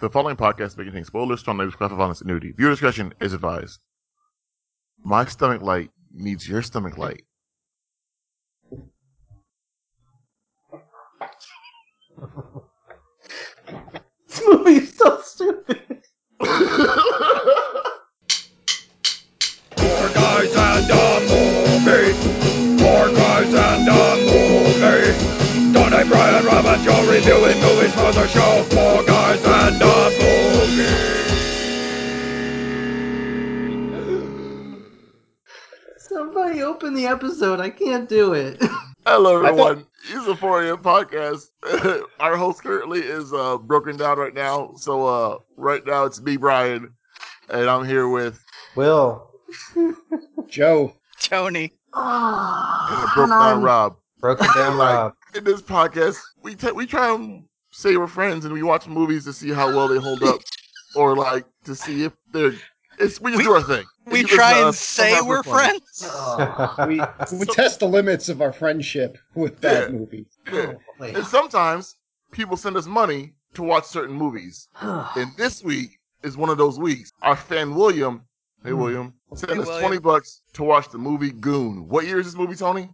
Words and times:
The 0.00 0.08
following 0.08 0.36
podcast 0.36 0.78
may 0.78 0.84
contain 0.84 1.04
spoilers, 1.04 1.40
strong 1.40 1.58
language, 1.58 1.76
graphic 1.76 1.98
violence, 1.98 2.20
and 2.20 2.28
nudity. 2.28 2.52
Viewer 2.52 2.70
discretion 2.70 3.12
is 3.20 3.32
advised. 3.32 3.80
My 5.04 5.24
stomach 5.24 5.60
light 5.60 5.90
needs 6.14 6.48
your 6.48 6.62
stomach 6.62 6.96
light. 6.98 7.24
This 14.28 14.42
movie 14.46 14.76
is 14.76 14.94
so 14.94 15.20
stupid. 15.20 16.04
Four 16.38 16.46
guys 20.14 20.54
and 20.54 20.90
a 20.92 21.20
movie. 21.26 22.12
Four 22.78 23.08
guys 23.16 23.52
and 23.52 23.88
a 23.88 24.16
movie. 25.34 25.47
Donnie, 25.98 26.10
Brian, 26.10 26.44
Rob, 26.46 26.64
and 26.64 26.82
Joe 26.84 27.10
reviewing 27.10 27.60
movies 27.60 27.92
for 27.94 28.12
the 28.12 28.26
show. 28.28 28.62
Four 28.70 29.02
guys 29.04 29.44
and 29.44 29.82
a 29.82 30.10
movie. 30.20 31.18
Somebody 35.98 36.62
open 36.62 36.94
the 36.94 37.06
episode. 37.06 37.58
I 37.58 37.70
can't 37.70 38.08
do 38.08 38.32
it. 38.34 38.62
Hello, 39.06 39.44
everyone. 39.44 39.86
It's 40.10 40.26
a 40.28 40.36
4 40.36 40.66
a.m. 40.66 40.78
podcast. 40.78 41.50
Our 42.20 42.36
host 42.36 42.62
currently 42.62 43.00
is 43.00 43.32
uh, 43.32 43.58
broken 43.58 43.96
down 43.96 44.18
right 44.18 44.34
now. 44.34 44.74
So, 44.76 45.04
uh, 45.04 45.38
right 45.56 45.84
now 45.84 46.04
it's 46.04 46.20
me, 46.20 46.36
Brian, 46.36 46.94
and 47.48 47.68
I'm 47.68 47.84
here 47.84 48.08
with 48.08 48.40
Will, 48.76 49.28
Joe. 50.48 50.94
Tony. 51.20 51.72
Ah, 51.92 53.10
uh, 53.10 53.14
broken 53.14 53.30
down 53.30 53.62
Rob. 53.62 53.96
broken 54.20 54.46
down 54.54 54.76
Like, 54.78 54.94
Rob. 54.94 55.14
In 55.38 55.44
this 55.44 55.62
podcast, 55.62 56.18
we 56.42 56.56
ta- 56.56 56.72
we 56.72 56.84
try 56.84 57.14
and 57.14 57.44
say 57.70 57.96
we're 57.96 58.08
friends, 58.08 58.44
and 58.44 58.52
we 58.52 58.64
watch 58.64 58.88
movies 58.88 59.22
to 59.26 59.32
see 59.32 59.50
how 59.50 59.68
well 59.68 59.86
they 59.86 59.98
hold 59.98 60.20
up, 60.24 60.40
or 60.96 61.14
like 61.14 61.44
to 61.64 61.76
see 61.76 62.02
if 62.02 62.12
they're. 62.32 62.54
It's 62.98 63.20
we 63.20 63.30
just 63.30 63.38
We- 63.38 63.44
do 63.44 63.52
our 63.52 63.62
thing. 63.62 63.84
We 64.06 64.20
You 64.22 64.26
try 64.26 64.56
and 64.58 64.68
us, 64.70 64.80
say 64.80 65.10
sometimes 65.14 65.28
we're 65.28 65.42
fun. 65.44 65.54
friends. 65.54 66.10
We 66.88 67.38
we 67.38 67.46
test 67.46 67.78
the 67.78 67.86
limits 67.86 68.28
of 68.28 68.42
our 68.42 68.52
friendship 68.52 69.16
with 69.36 69.60
bad 69.60 69.92
Yeah. 69.92 69.98
movies. 69.98 70.26
Yeah. 70.52 70.72
Wait. 70.98 71.14
And 71.14 71.24
sometimes 71.24 71.94
people 72.32 72.56
send 72.56 72.76
us 72.76 72.86
money 72.86 73.34
to 73.54 73.62
watch 73.62 73.84
certain 73.84 74.16
movies. 74.16 74.66
And 74.82 75.30
this 75.36 75.62
week 75.62 76.00
is 76.24 76.36
one 76.36 76.48
of 76.50 76.58
those 76.58 76.80
weeks. 76.80 77.12
Our 77.22 77.36
fan 77.36 77.76
William, 77.76 78.22
hey 78.64 78.70
Hmm. 78.70 78.78
William, 78.80 79.14
sent 79.34 79.52
Hey, 79.52 79.58
us 79.60 79.66
William. 79.68 79.82
20 79.88 79.98
bucks 80.00 80.42
to 80.54 80.64
watch 80.64 80.88
the 80.90 80.98
movie 80.98 81.30
Goon. 81.30 81.86
What 81.86 82.06
year 82.06 82.18
is 82.18 82.26
this 82.26 82.34
movie, 82.34 82.56
Tony? 82.56 82.88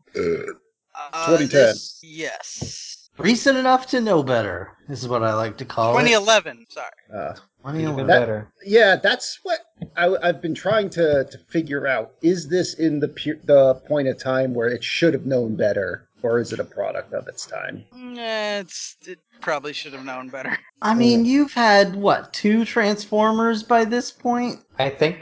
Uh, 0.95 1.27
2010. 1.27 1.49
this- 1.49 2.01
yes. 2.03 2.91
Recent 3.17 3.57
enough 3.57 3.87
to 3.89 4.01
know 4.01 4.25
better. 4.25 4.73
This 4.89 5.01
is 5.01 5.09
what 5.09 5.23
I 5.23 5.35
like 5.35 5.57
to 5.59 5.65
call 5.65 5.97
it. 5.97 6.03
2011. 6.03 6.67
Sorry. 6.69 6.87
Uh, 7.15 7.35
2011. 7.59 8.07
That- 8.09 8.21
better. 8.21 8.53
yeah, 8.67 8.97
that's 8.97 9.39
what 9.45 9.61
I, 9.97 10.17
I've 10.21 10.43
been 10.43 10.55
trying 10.55 10.91
to, 10.91 11.25
to 11.25 11.39
figure 11.49 11.87
out. 11.87 12.13
Is 12.23 12.49
this 12.49 12.75
in 12.75 12.99
the 12.99 13.09
pu- 13.09 13.39
the 13.45 13.75
point 13.87 14.09
of 14.09 14.19
time 14.19 14.53
where 14.53 14.67
it 14.69 14.83
should 14.83 15.15
have 15.15 15.27
known 15.27 15.55
better, 15.55 16.09
or 16.25 16.41
is 16.41 16.53
it 16.53 16.59
a 16.59 16.65
product 16.65 17.13
of 17.13 17.29
its 17.29 17.47
time? 17.47 17.85
Nah, 17.95 18.59
it's 18.59 18.97
it 19.07 19.21
probably 19.41 19.73
should 19.73 19.93
have 19.93 20.05
known 20.05 20.29
better. 20.29 20.59
I 20.83 20.95
mean, 20.95 21.25
you've 21.25 21.53
had 21.53 21.95
what 21.95 22.33
two 22.33 22.65
Transformers 22.65 23.63
by 23.63 23.85
this 23.85 24.11
point? 24.11 24.59
I 24.81 24.91
think, 24.91 25.19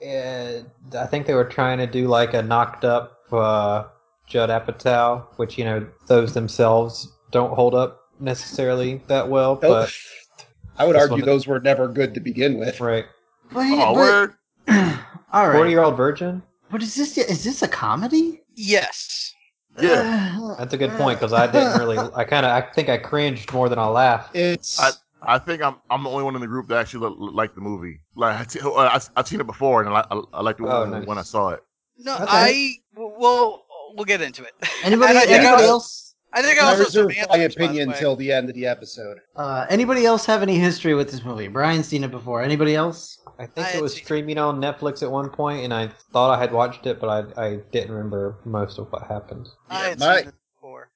uh, 0.00 0.60
I 0.96 1.06
think 1.06 1.26
they 1.26 1.34
were 1.34 1.44
trying 1.44 1.78
to 1.78 1.88
do 1.88 2.06
like 2.06 2.34
a 2.34 2.42
knocked 2.42 2.84
up 2.84 3.18
uh, 3.32 3.84
Judd 4.32 4.48
Apatow, 4.48 5.26
which 5.36 5.58
you 5.58 5.64
know 5.66 5.86
those 6.06 6.32
themselves 6.32 7.12
don't 7.30 7.52
hold 7.52 7.74
up 7.74 8.00
necessarily 8.18 9.02
that 9.06 9.28
well. 9.28 9.60
Oh, 9.62 9.68
But 9.68 9.92
I 10.78 10.86
would 10.86 10.96
argue 10.96 11.22
those 11.22 11.46
were 11.46 11.60
never 11.60 11.86
good 11.86 12.14
to 12.14 12.20
begin 12.20 12.58
with. 12.58 12.80
right, 12.80 13.04
But, 13.52 13.66
Oh, 13.72 13.94
but- 13.94 13.96
word. 13.96 14.34
all 15.34 15.48
right. 15.48 15.52
forty-year-old 15.56 15.96
virgin. 15.98 16.42
But 16.70 16.82
is 16.82 16.94
this 16.94 17.18
is 17.18 17.44
this 17.44 17.62
a 17.62 17.68
comedy? 17.68 18.42
Yes. 18.54 19.34
Yeah. 19.78 20.38
Uh, 20.40 20.54
That's 20.56 20.72
a 20.72 20.78
good 20.78 20.92
point 20.92 21.18
because 21.18 21.34
I 21.34 21.46
didn't 21.46 21.78
really. 21.78 21.98
I 22.16 22.24
kind 22.24 22.46
of. 22.46 22.52
I 22.52 22.62
think 22.62 22.88
I 22.88 22.96
cringed 22.96 23.52
more 23.52 23.68
than 23.68 23.78
I 23.78 23.86
laughed. 23.86 24.34
It's 24.34 24.80
I- 24.80 24.92
I 25.24 25.38
think 25.38 25.62
I'm 25.62 25.76
I'm 25.90 26.02
the 26.04 26.10
only 26.10 26.24
one 26.24 26.34
in 26.34 26.40
the 26.40 26.46
group 26.48 26.68
that 26.68 26.78
actually 26.78 27.06
li- 27.08 27.16
li- 27.18 27.32
liked 27.32 27.54
the 27.54 27.60
movie. 27.60 28.00
Like 28.16 28.40
I 28.40 28.44
t- 28.44 28.60
I, 28.64 29.00
I've 29.16 29.28
seen 29.28 29.40
it 29.40 29.46
before, 29.46 29.80
and 29.82 29.88
I, 29.94 30.04
I, 30.10 30.20
I 30.32 30.40
liked 30.42 30.58
it 30.60 30.64
Oh, 30.66 30.80
when, 30.80 30.90
nice. 30.90 31.06
when 31.06 31.18
I 31.18 31.22
saw 31.22 31.50
it. 31.50 31.62
No, 31.98 32.14
Okay. 32.16 32.24
I 32.28 32.74
well, 32.96 33.64
we'll 33.94 34.04
get 34.04 34.20
into 34.20 34.42
it. 34.44 34.52
Anybody? 34.84 35.16
I 35.18 35.22
Anybody 35.24 35.64
I- 35.64 35.66
else? 35.66 36.14
I 36.34 36.40
think 36.40 36.58
I 36.58 36.62
I 36.62 36.70
also 36.70 36.78
have 36.78 36.86
reserve 36.86 37.08
my 37.08 37.14
answers, 37.14 37.28
by 37.28 37.38
the 37.38 37.44
opinion 37.66 37.90
way. 37.90 37.98
till 37.98 38.16
the 38.16 38.32
end 38.32 38.48
of 38.48 38.54
the 38.54 38.64
episode. 38.66 39.18
Uh, 39.36 39.66
anybody 39.68 40.06
else 40.06 40.24
have 40.24 40.40
any 40.40 40.58
history 40.58 40.94
with 40.94 41.10
this 41.10 41.22
movie? 41.22 41.46
Brian's 41.46 41.86
seen 41.86 42.04
it 42.04 42.10
before. 42.10 42.40
Anybody 42.40 42.74
else? 42.74 43.18
I 43.38 43.44
think 43.44 43.66
I 43.66 43.72
it 43.72 43.82
was 43.82 43.94
seen- 43.94 44.04
streaming 44.04 44.38
on 44.38 44.58
Netflix 44.58 45.02
at 45.02 45.10
one 45.10 45.28
point, 45.28 45.62
and 45.62 45.74
I 45.74 45.88
thought 46.10 46.34
I 46.34 46.40
had 46.40 46.50
watched 46.50 46.86
it, 46.86 46.98
but 47.00 47.08
I 47.36 47.42
I 47.48 47.56
didn't 47.70 47.90
remember 47.92 48.38
most 48.46 48.78
of 48.78 48.90
what 48.90 49.06
happened. 49.08 49.46
I 49.68 49.88
had 49.90 49.98
my- 50.00 50.18
seen 50.20 50.28
it 50.28 50.34
before. 50.56 50.88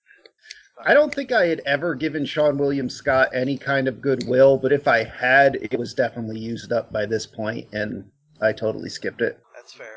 I 0.86 0.94
don't 0.94 1.14
think 1.14 1.32
I 1.32 1.46
had 1.48 1.60
ever 1.66 1.94
given 1.94 2.24
Seann 2.24 2.56
William 2.56 2.88
Scott 2.88 3.28
any 3.34 3.58
kind 3.58 3.88
of 3.88 4.00
goodwill, 4.00 4.56
but 4.56 4.72
if 4.72 4.88
I 4.88 5.04
had, 5.04 5.56
it 5.60 5.78
was 5.78 5.92
definitely 5.92 6.38
used 6.38 6.72
up 6.72 6.90
by 6.92 7.04
this 7.04 7.26
point, 7.26 7.68
and 7.74 8.04
I 8.40 8.52
totally 8.52 8.88
skipped 8.88 9.20
it. 9.20 9.38
That's 9.54 9.74
fair. 9.74 9.95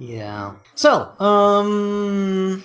Yeah. 0.00 0.54
So, 0.76 1.12
um, 1.20 2.64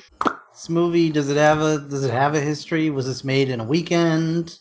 this 0.53 0.69
movie 0.69 1.09
does 1.12 1.29
it 1.29 1.35
have 1.35 1.59
a 1.59 1.79
does 1.79 2.06
it 2.06 2.12
have 2.12 2.34
a 2.34 2.40
history? 2.40 2.90
Was 2.90 3.07
this 3.07 3.25
made 3.25 3.50
in 3.50 3.59
a 3.59 3.63
weekend 3.63 4.57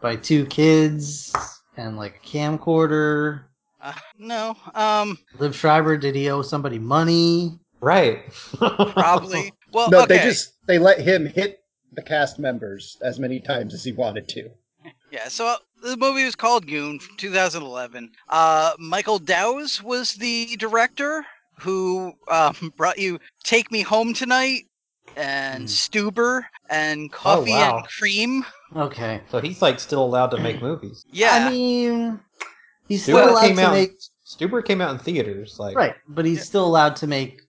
by 0.00 0.16
two 0.16 0.44
kids 0.46 1.32
and 1.76 1.96
like 1.96 2.16
a 2.16 2.26
camcorder? 2.26 3.44
Uh, 3.80 3.92
no. 4.18 4.56
Um. 4.74 5.16
Liev 5.38 5.54
Schreiber 5.54 5.96
did 5.96 6.16
he 6.16 6.28
owe 6.28 6.42
somebody 6.42 6.80
money? 6.80 7.60
Right. 7.80 8.32
Probably. 8.58 9.52
Well. 9.72 9.90
No, 9.90 10.02
okay. 10.02 10.16
they 10.16 10.22
just 10.22 10.54
they 10.66 10.78
let 10.78 11.00
him 11.00 11.26
hit 11.26 11.60
the 11.92 12.00
cast 12.00 12.38
members 12.38 12.96
as 13.02 13.18
many 13.18 13.40
times 13.40 13.74
as 13.74 13.84
he 13.84 13.92
wanted 13.92 14.26
to. 14.28 14.48
Yeah, 15.10 15.28
so 15.28 15.46
uh, 15.46 15.56
the 15.82 15.96
movie 15.96 16.24
was 16.24 16.34
called 16.34 16.66
Goon 16.66 16.98
from 16.98 17.16
2011. 17.16 18.10
Uh, 18.28 18.72
Michael 18.78 19.18
Dowse 19.18 19.82
was 19.82 20.14
the 20.14 20.56
director 20.56 21.26
who 21.60 22.12
um, 22.28 22.72
brought 22.76 22.98
you 22.98 23.18
Take 23.44 23.70
Me 23.70 23.82
Home 23.82 24.12
Tonight 24.14 24.64
and 25.16 25.62
Hmm. 25.62 25.66
Stuber 25.66 26.42
and 26.68 27.10
Coffee 27.12 27.50
wow. 27.52 27.78
and 27.78 27.88
Cream. 27.88 28.44
Okay. 28.74 29.20
so 29.30 29.40
he's 29.40 29.62
like 29.62 29.80
still 29.80 30.04
allowed 30.04 30.28
to 30.32 30.38
make 30.38 30.60
movies. 30.68 31.04
Yeah, 31.10 31.46
I 31.46 31.50
mean, 31.50 32.20
he's 32.88 33.00
Stuber 33.02 33.04
still 33.04 33.30
allowed 33.30 33.54
to 33.54 33.62
out- 33.66 33.72
make 33.72 33.92
Stuber 34.26 34.64
came 34.64 34.80
out 34.80 34.90
in 34.90 34.98
theaters, 34.98 35.58
like 35.58 35.76
right, 35.76 35.94
but 36.08 36.24
he's 36.24 36.38
Yeah. 36.38 36.44
still 36.44 36.66
allowed 36.66 36.96
to 36.96 37.06
make 37.06 37.42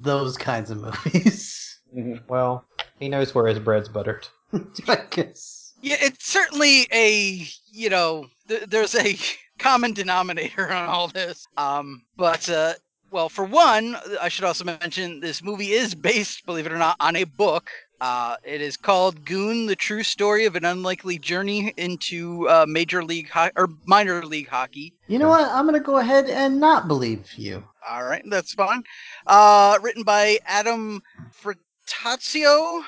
those 0.00 0.36
kinds 0.36 0.70
of 0.70 0.78
movies. 0.80 1.60
Well, 2.26 2.64
he 2.98 3.08
knows 3.08 3.36
where 3.36 3.46
his 3.46 3.60
bread's 3.60 3.88
buttered. 3.88 4.26
I 4.88 4.98
guess. 5.10 5.74
yeah, 5.80 5.94
it's 6.00 6.26
certainly 6.26 6.88
a 6.92 7.46
you 7.70 7.88
know 7.88 8.26
th- 8.48 8.64
there's 8.64 8.96
a 8.96 9.16
common 9.60 9.92
denominator 9.92 10.72
on 10.72 10.88
all 10.88 11.06
this. 11.06 11.46
Um, 11.56 12.02
but 12.16 12.50
uh, 12.50 12.72
well, 13.14 13.28
for 13.28 13.44
one, 13.44 13.96
I 14.20 14.28
should 14.28 14.44
also 14.44 14.64
mention 14.64 15.20
this 15.20 15.40
movie 15.40 15.70
is 15.70 15.94
based, 15.94 16.44
believe 16.46 16.66
it 16.66 16.72
or 16.72 16.78
not, 16.78 16.96
on 16.98 17.14
a 17.14 17.22
book. 17.22 17.70
Uh, 18.00 18.34
it 18.42 18.60
is 18.60 18.76
called 18.76 19.24
Goon: 19.24 19.66
The 19.66 19.76
True 19.76 20.02
Story 20.02 20.46
of 20.46 20.56
an 20.56 20.64
Unlikely 20.64 21.20
Journey 21.20 21.72
into 21.76 22.48
uh, 22.48 22.66
Major 22.68 23.04
League 23.04 23.30
Ho- 23.30 23.52
or 23.56 23.68
Minor 23.86 24.26
League 24.26 24.48
Hockey. 24.48 24.94
You 25.06 25.20
know 25.20 25.28
what? 25.28 25.48
I'm 25.48 25.64
gonna 25.64 25.78
go 25.78 25.98
ahead 25.98 26.28
and 26.28 26.58
not 26.58 26.88
believe 26.88 27.32
you. 27.34 27.62
All 27.88 28.02
right, 28.02 28.24
that's 28.26 28.52
fine. 28.52 28.82
Uh, 29.28 29.78
written 29.80 30.02
by 30.02 30.38
Adam 30.46 31.00
Frattasio 31.40 32.82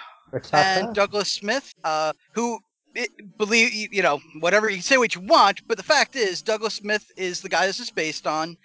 and 0.53 0.93
Douglas 0.93 1.33
Smith, 1.33 1.73
uh, 1.85 2.13
who 2.33 2.59
it, 2.97 3.11
believe 3.39 3.73
you 3.73 3.89
you 3.93 4.03
know 4.03 4.21
whatever 4.41 4.69
you 4.69 4.81
say 4.81 4.97
what 4.97 5.15
you 5.15 5.21
want, 5.21 5.61
but 5.69 5.77
the 5.77 5.85
fact 5.85 6.17
is 6.17 6.43
Douglas 6.43 6.75
Smith 6.75 7.13
is 7.17 7.43
the 7.43 7.49
guy 7.49 7.67
this 7.67 7.79
is 7.79 7.91
based 7.91 8.27
on. 8.27 8.57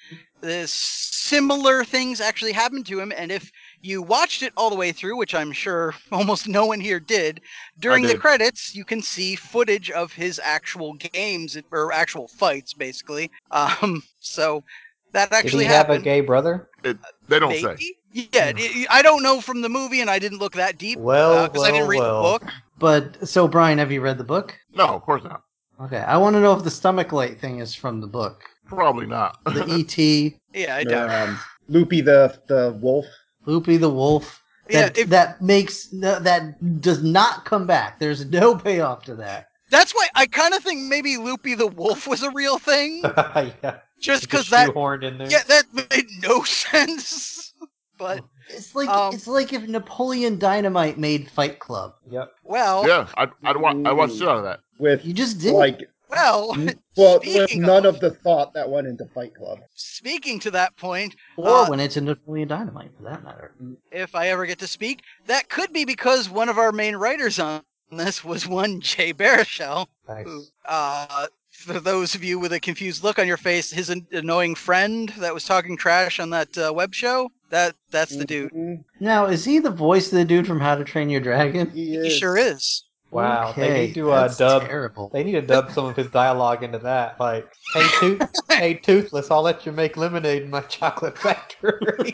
This 0.42 0.72
similar 0.72 1.84
things 1.86 2.20
actually 2.20 2.52
happened 2.52 2.86
to 2.88 3.00
him, 3.00 3.14
and 3.16 3.32
if 3.32 3.52
you 3.82 4.02
watched 4.02 4.42
it 4.42 4.54
all 4.58 4.70
the 4.70 4.76
way 4.76 4.92
through, 4.92 5.18
which 5.18 5.36
I'm 5.36 5.52
sure 5.52 5.94
almost 6.12 6.48
no 6.48 6.66
one 6.66 6.80
here 6.80 7.00
did, 7.00 7.42
during 7.80 8.04
the 8.04 8.18
credits 8.18 8.76
you 8.76 8.84
can 8.84 9.02
see 9.02 9.36
footage 9.36 9.92
of 9.92 10.14
his 10.14 10.40
actual 10.44 10.94
games 10.94 11.58
or 11.72 11.94
actual 11.94 12.28
fights, 12.28 12.74
basically. 12.74 13.30
Um, 13.52 14.04
so 14.20 14.64
that 15.12 15.32
actually 15.32 15.66
Did 15.66 15.66
actually 15.66 15.66
he 15.66 15.70
have 15.70 15.90
a 15.90 16.00
gay 16.00 16.22
brother? 16.22 16.70
It, 16.84 16.98
they 17.28 17.40
don't 17.40 17.56
say. 17.56 17.78
Yeah, 18.12 18.52
hmm. 18.52 18.58
it- 18.58 18.88
I 18.90 19.02
don't 19.02 19.24
know 19.24 19.42
from 19.42 19.62
the 19.62 19.70
movie, 19.70 20.02
and 20.02 20.10
I 20.10 20.20
didn't 20.20 20.40
look 20.40 20.54
that 20.54 20.78
deep 20.78 20.98
uh, 20.98 21.02
Well, 21.02 21.48
because 21.48 21.64
I 21.64 21.72
didn't 21.72 21.88
read 21.88 22.00
well. 22.00 22.24
the 22.24 22.40
book. 22.40 22.54
But 22.80 23.28
so, 23.28 23.48
Brian, 23.48 23.78
have 23.78 23.92
you 23.92 24.02
read 24.02 24.18
the 24.18 24.24
book? 24.24 24.58
No, 24.74 24.88
of 24.88 25.04
course 25.04 25.24
not. 25.24 25.44
Okay, 25.80 26.00
I 26.00 26.18
want 26.18 26.36
to 26.36 26.42
know 26.42 26.56
if 26.58 26.64
the 26.64 26.72
stomach 26.72 27.12
light 27.12 27.40
thing 27.40 27.60
is 27.60 27.74
from 27.76 28.02
the 28.02 28.08
book. 28.08 28.44
Probably 28.76 29.06
not. 29.06 29.38
The 29.46 29.66
E.T. 29.78 30.36
Yeah, 30.54 30.76
I 30.76 30.82
Or, 30.82 30.84
doubt. 30.86 31.10
it. 31.10 31.30
um, 31.30 31.40
Loopy 31.68 32.02
the 32.02 32.40
the 32.48 32.78
wolf. 32.82 33.06
Loopy 33.46 33.78
the 33.78 33.90
wolf. 33.90 34.42
Yeah, 34.70 34.84
That, 34.88 34.98
if- 34.98 35.10
that 35.10 35.42
makes 35.42 35.92
no, 35.94 36.20
that 36.20 36.82
does 36.82 37.04
not 37.04 37.46
come 37.46 37.66
back. 37.68 38.00
There's 38.00 38.26
no 38.26 38.56
payoff 38.56 39.04
to 39.06 39.16
that. 39.16 39.48
That's 39.70 39.94
why 39.94 40.08
I 40.16 40.26
kind 40.26 40.54
of 40.54 40.62
think 40.64 40.82
maybe 40.90 41.16
Loopy 41.18 41.56
the 41.56 41.68
Wolf 41.68 42.06
was 42.06 42.24
a 42.24 42.32
real 42.32 42.58
thing, 42.60 43.02
yeah. 43.06 43.54
just 43.64 43.80
Just 44.02 44.22
because 44.24 44.50
that 44.50 44.70
shoehorned 44.70 45.04
in 45.04 45.18
there. 45.18 45.30
yeah 45.30 45.44
that 45.48 45.64
made 45.74 46.08
no 46.22 46.44
sense. 46.86 47.54
But 47.98 48.22
It's 48.50 48.76
like 48.76 48.90
Um, 48.90 49.14
it's 49.14 49.28
like 49.28 49.54
if 49.54 49.64
Napoleon 49.70 50.38
Dynamite 50.40 50.98
made 50.98 51.30
Fight 51.32 51.60
Club. 51.60 51.94
Yep. 52.10 52.32
well, 52.44 52.86
Yeah, 52.86 53.08
I'd, 53.16 53.30
I'd, 53.46 53.56
wa- 53.58 53.70
I 53.86 53.94
watched 53.94 54.16
shit 54.18 54.28
out 54.28 54.38
of 54.40 54.44
that. 54.44 54.60
with 54.78 55.06
You 55.06 55.14
just 55.14 55.40
did. 55.40 55.54
like 55.54 55.80
well. 56.12 56.56
well 56.98 57.20
with 57.26 57.56
none 57.56 57.86
of- 57.86 57.96
of 57.96 58.02
the 58.02 58.12
thought 58.12 58.54
that 58.54 58.70
went 58.70 58.88
into 58.88 59.06
Fight 59.14 59.34
Club. 59.36 59.60
Speaking 59.76 60.40
to 60.40 60.52
that 60.52 60.76
point, 60.78 61.16
or 61.38 61.48
uh, 61.66 61.70
when 61.70 61.80
it's 61.80 61.98
in 61.98 62.06
Napoleon 62.06 62.48
Dynamite, 62.48 62.92
for 62.98 63.04
that 63.04 63.24
matter. 63.24 63.54
if 63.92 64.14
I 64.16 64.28
ever 64.30 64.46
get 64.46 64.60
to 64.60 64.68
speak, 64.68 65.02
that 65.28 65.50
could 65.50 65.74
be 65.74 65.86
because 65.86 66.30
one 66.30 66.50
of 66.50 66.58
our 66.58 66.72
main 66.72 66.96
writers 66.96 67.40
on 67.40 67.62
this 67.92 68.24
was 68.24 68.48
one 68.48 68.80
Jay 68.82 69.14
Baruchel. 69.14 69.88
Nice. 70.08 70.26
who, 70.26 70.44
uh, 70.66 71.28
for 71.52 71.80
those 71.80 72.16
of 72.16 72.24
you 72.24 72.40
with 72.40 72.54
a 72.54 72.60
confused 72.60 73.04
look 73.04 73.20
on 73.20 73.28
your 73.28 73.38
face, 73.38 73.70
his 73.72 73.90
an- 73.90 74.08
annoying 74.14 74.56
friend 74.56 75.10
that 75.20 75.34
was 75.34 75.44
talking 75.46 75.76
trash 75.78 76.20
on 76.20 76.30
that 76.30 76.58
uh, 76.58 76.72
web 76.74 76.94
show. 76.94 77.30
That 77.50 77.76
that's 77.92 78.16
the 78.16 78.24
dude. 78.24 78.54
Mhm. 78.54 78.84
Now, 79.02 79.26
is 79.26 79.44
he 79.44 79.60
the 79.60 79.70
voice 79.70 80.06
of 80.12 80.18
the 80.18 80.24
dude 80.24 80.48
from 80.48 80.62
How 80.62 80.76
to 80.76 80.86
Train 80.86 81.10
Your 81.10 81.20
Dragon? 81.20 81.70
He, 81.72 82.00
He 82.00 82.10
sure 82.10 82.38
is. 82.38 82.86
Wow. 83.12 83.52
they 83.56 83.88
need 83.88 83.94
to 83.96 84.12
uh, 84.12 84.22
that's 84.22 84.38
dub. 84.38 84.64
Terrible. 84.64 85.10
They 85.10 85.24
need 85.24 85.34
to 85.34 85.42
dub 85.42 85.72
some 85.72 85.86
of 85.86 85.96
his 85.98 86.08
dialogue 86.08 86.64
into 86.64 86.80
that. 86.80 87.20
Like, 87.20 87.46
hey, 87.74 87.88
tooth, 88.00 88.22
hey, 88.50 88.74
toothless, 88.76 89.30
I'll 89.30 89.42
let 89.42 89.66
you 89.66 89.74
make 89.74 89.98
lemonade 89.98 90.44
in 90.44 90.50
my 90.50 90.62
chocolate 90.62 91.18
factory. 91.18 92.14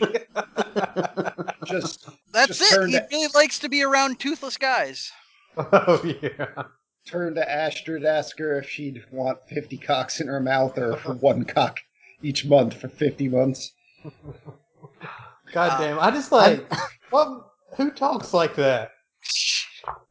Just 1.66 2.08
That's 2.32 2.58
Just 2.58 2.72
it. 2.72 2.86
He 2.86 2.92
to- 2.92 3.06
really 3.12 3.28
likes 3.34 3.58
to 3.60 3.68
be 3.68 3.82
around 3.82 4.18
toothless 4.18 4.56
guys. 4.56 5.12
oh 5.56 6.02
yeah. 6.22 6.64
turn 7.06 7.34
to 7.36 7.50
Astrid, 7.50 8.04
ask 8.04 8.38
her 8.38 8.58
if 8.58 8.68
she'd 8.68 9.04
want 9.12 9.38
fifty 9.48 9.76
cocks 9.76 10.20
in 10.20 10.26
her 10.26 10.40
mouth 10.40 10.76
or 10.78 10.96
one 11.20 11.44
cock 11.44 11.78
each 12.22 12.44
month 12.44 12.74
for 12.74 12.88
fifty 12.88 13.28
months. 13.28 13.72
God 15.52 15.78
damn. 15.78 15.98
I 16.00 16.10
just 16.10 16.32
like 16.32 16.70
what? 17.10 17.44
Who 17.76 17.90
talks 17.92 18.34
like 18.34 18.56
that? 18.56 18.90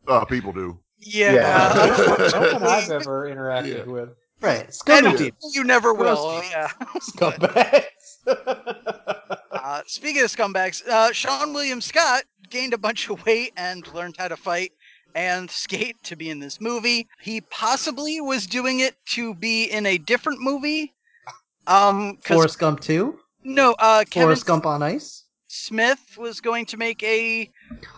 Uh, 0.08 0.26
people 0.26 0.52
do. 0.54 0.80
Yeah. 1.00 1.34
Yeah. 1.34 2.30
No 2.34 2.54
one 2.54 2.64
I've 2.64 2.90
ever 2.92 3.30
interacted 3.30 3.86
Yeah. 3.86 3.92
with. 3.92 4.10
Right. 4.42 4.66
and 4.66 4.74
Scummy 4.74 5.18
people. 5.18 5.50
you 5.54 5.64
never 5.64 5.94
will. 5.94 6.16
Gross. 6.32 6.50
Yeah. 6.52 6.68
Scumbags. 7.00 7.84
Uh, 9.52 9.82
speaking 9.86 10.22
of 10.22 10.30
scumbags, 10.30 10.88
uh, 10.88 11.10
Seann 11.12 11.54
William 11.54 11.82
Scott 11.82 12.24
gained 12.50 12.74
a 12.74 12.78
bunch 12.78 13.10
of 13.10 13.26
weight 13.26 13.52
and 13.58 13.86
learned 13.94 14.16
how 14.18 14.30
to 14.30 14.38
fight 14.38 14.72
and 15.14 15.52
skate 15.52 16.02
to 16.04 16.16
be 16.16 16.30
in 16.30 16.40
this 16.40 16.62
movie. 16.62 17.06
He 17.20 17.42
possibly 17.42 18.22
was 18.22 18.48
doing 18.48 18.80
it 18.80 18.96
to 19.08 19.34
be 19.36 19.66
in 19.66 19.86
a 19.86 19.98
different 19.98 20.40
movie. 20.40 20.94
Um, 21.66 22.16
'cause- 22.24 22.36
Forrest 22.38 22.60
Gump 22.60 22.80
2? 22.80 23.20
no, 23.44 23.76
uh, 23.80 24.06
Kevin 24.10 24.28
Forrest 24.28 24.46
Gump 24.46 24.66
on 24.66 24.82
Ice? 24.84 25.26
Smith 25.48 26.18
was 26.18 26.40
going 26.40 26.66
to 26.68 26.78
make 26.78 27.04
a 27.04 27.52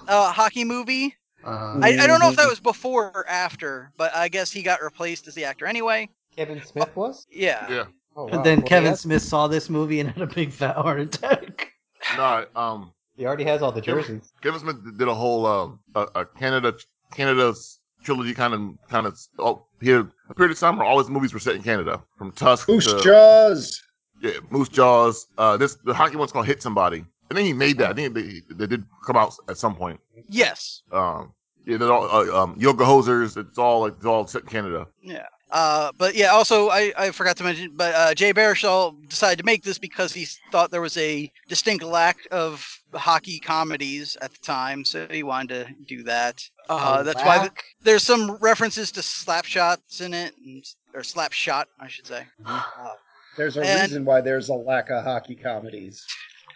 uh, 0.07 0.31
hockey 0.31 0.63
movie. 0.63 1.15
Uh, 1.45 1.79
I, 1.81 1.97
I 2.01 2.07
don't 2.07 2.19
know 2.19 2.29
if 2.29 2.35
that 2.35 2.49
was 2.49 2.59
before 2.59 3.11
or 3.15 3.27
after, 3.29 3.91
but 3.97 4.13
I 4.15 4.27
guess 4.27 4.51
he 4.51 4.61
got 4.61 4.81
replaced 4.81 5.27
as 5.27 5.35
the 5.35 5.45
actor 5.45 5.65
anyway. 5.65 6.09
Kevin 6.35 6.61
Smith 6.63 6.95
was. 6.95 7.25
Yeah. 7.31 7.65
Yeah. 7.69 7.83
Oh, 8.15 8.25
wow. 8.25 8.29
and 8.33 8.43
then 8.45 8.59
Well, 8.59 8.67
Kevin 8.67 8.89
has- 8.89 9.01
Smith 9.01 9.21
saw 9.21 9.47
this 9.47 9.69
movie 9.69 9.99
and 9.99 10.09
had 10.09 10.21
a 10.21 10.27
big 10.27 10.51
fat 10.51 10.75
heart 10.75 10.99
attack. 10.99 11.71
No, 12.15 12.45
um, 12.55 12.93
He 13.17 13.25
already 13.25 13.43
has 13.43 13.61
all 13.61 13.71
the 13.73 13.81
jerseys. 13.81 14.31
Kevin 14.41 14.59
Smith 14.61 14.77
did 14.97 15.07
a 15.09 15.13
whole 15.13 15.45
um, 15.45 15.79
a, 15.95 16.07
a 16.15 16.25
Canada 16.25 16.73
Canada's 17.13 17.81
trilogy 18.03 18.33
kind 18.33 18.53
of 18.53 18.61
kind 18.89 19.05
of. 19.05 19.19
Oh, 19.37 19.65
he 19.81 19.89
had 19.89 20.07
a 20.29 20.33
period 20.33 20.53
of 20.53 20.59
time 20.59 20.77
where 20.77 20.87
all 20.87 20.97
his 20.97 21.09
movies 21.09 21.33
were 21.33 21.39
set 21.41 21.55
in 21.55 21.61
Canada, 21.61 22.01
from 22.17 22.31
Tusk 22.31 22.67
Goose 22.67 22.85
to 22.85 23.01
Jaws. 23.01 23.83
yeah, 24.21 24.31
Moose 24.49 24.69
Jaws. 24.69 25.27
Uh, 25.37 25.57
this 25.57 25.75
the 25.83 25.93
hockey 25.93 26.15
one's 26.15 26.31
called 26.31 26.45
Hit 26.47 26.61
Somebody. 26.63 27.03
I 27.31 27.33
think 27.35 27.45
he 27.47 27.53
made 27.53 27.77
that. 27.77 27.91
I 27.91 27.93
think 27.93 28.13
they, 28.13 28.41
they 28.49 28.67
did 28.67 28.83
come 29.05 29.15
out 29.15 29.33
at 29.47 29.57
some 29.57 29.75
point. 29.75 29.99
Yes. 30.27 30.81
Um, 30.91 31.33
yeah, 31.65 31.77
they're 31.77 31.91
all 31.91 32.05
uh, 32.09 32.43
um, 32.43 32.55
Yoga 32.57 32.83
Hosers. 32.83 33.37
It's 33.37 33.57
all 33.57 33.81
like 33.81 33.93
it's 33.97 34.05
all 34.05 34.25
Canada. 34.25 34.87
Yeah. 35.03 35.25
Uh, 35.51 35.91
but 35.97 36.13
yeah, 36.15 36.27
also 36.27 36.69
I, 36.69 36.93
I 36.97 37.11
forgot 37.11 37.35
to 37.37 37.43
mention, 37.43 37.71
but 37.75 37.93
uh, 37.95 38.13
Jay 38.13 38.31
Baruchel 38.33 38.95
decided 39.09 39.39
to 39.39 39.45
make 39.45 39.63
this 39.63 39.79
because 39.79 40.13
he 40.13 40.27
thought 40.51 40.69
there 40.69 40.81
was 40.81 40.95
a 40.97 41.31
distinct 41.47 41.83
lack 41.83 42.17
of 42.31 42.63
hockey 42.93 43.39
comedies 43.39 44.15
at 44.21 44.31
the 44.31 44.37
time, 44.39 44.85
so 44.85 45.07
he 45.09 45.23
wanted 45.23 45.67
to 45.67 45.73
do 45.87 46.03
that. 46.03 46.47
Uh, 46.69 47.01
that's 47.01 47.23
why 47.23 47.39
th- 47.39 47.51
there's 47.81 48.03
some 48.03 48.37
references 48.41 48.91
to 48.91 49.01
slap 49.01 49.43
shots 49.43 50.01
in 50.01 50.13
it, 50.13 50.35
and, 50.45 50.63
or 50.93 51.01
slap 51.01 51.31
shot, 51.33 51.67
I 51.79 51.87
should 51.87 52.05
say. 52.07 52.25
Uh, 52.45 52.61
There's 53.37 53.55
a 53.57 53.61
And- 53.61 53.81
reason 53.89 54.05
why 54.05 54.19
there's 54.21 54.49
a 54.49 54.53
lack 54.53 54.89
of 54.89 55.03
hockey 55.03 55.33
comedies. 55.35 56.05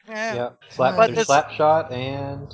Yeah. 0.07 0.35
Yeah. 0.35 0.49
Slap, 0.69 0.95
But 0.95 1.07
there's 1.07 1.17
this- 1.19 1.27
slap 1.27 1.51
shot 1.51 1.91
and 1.91 2.53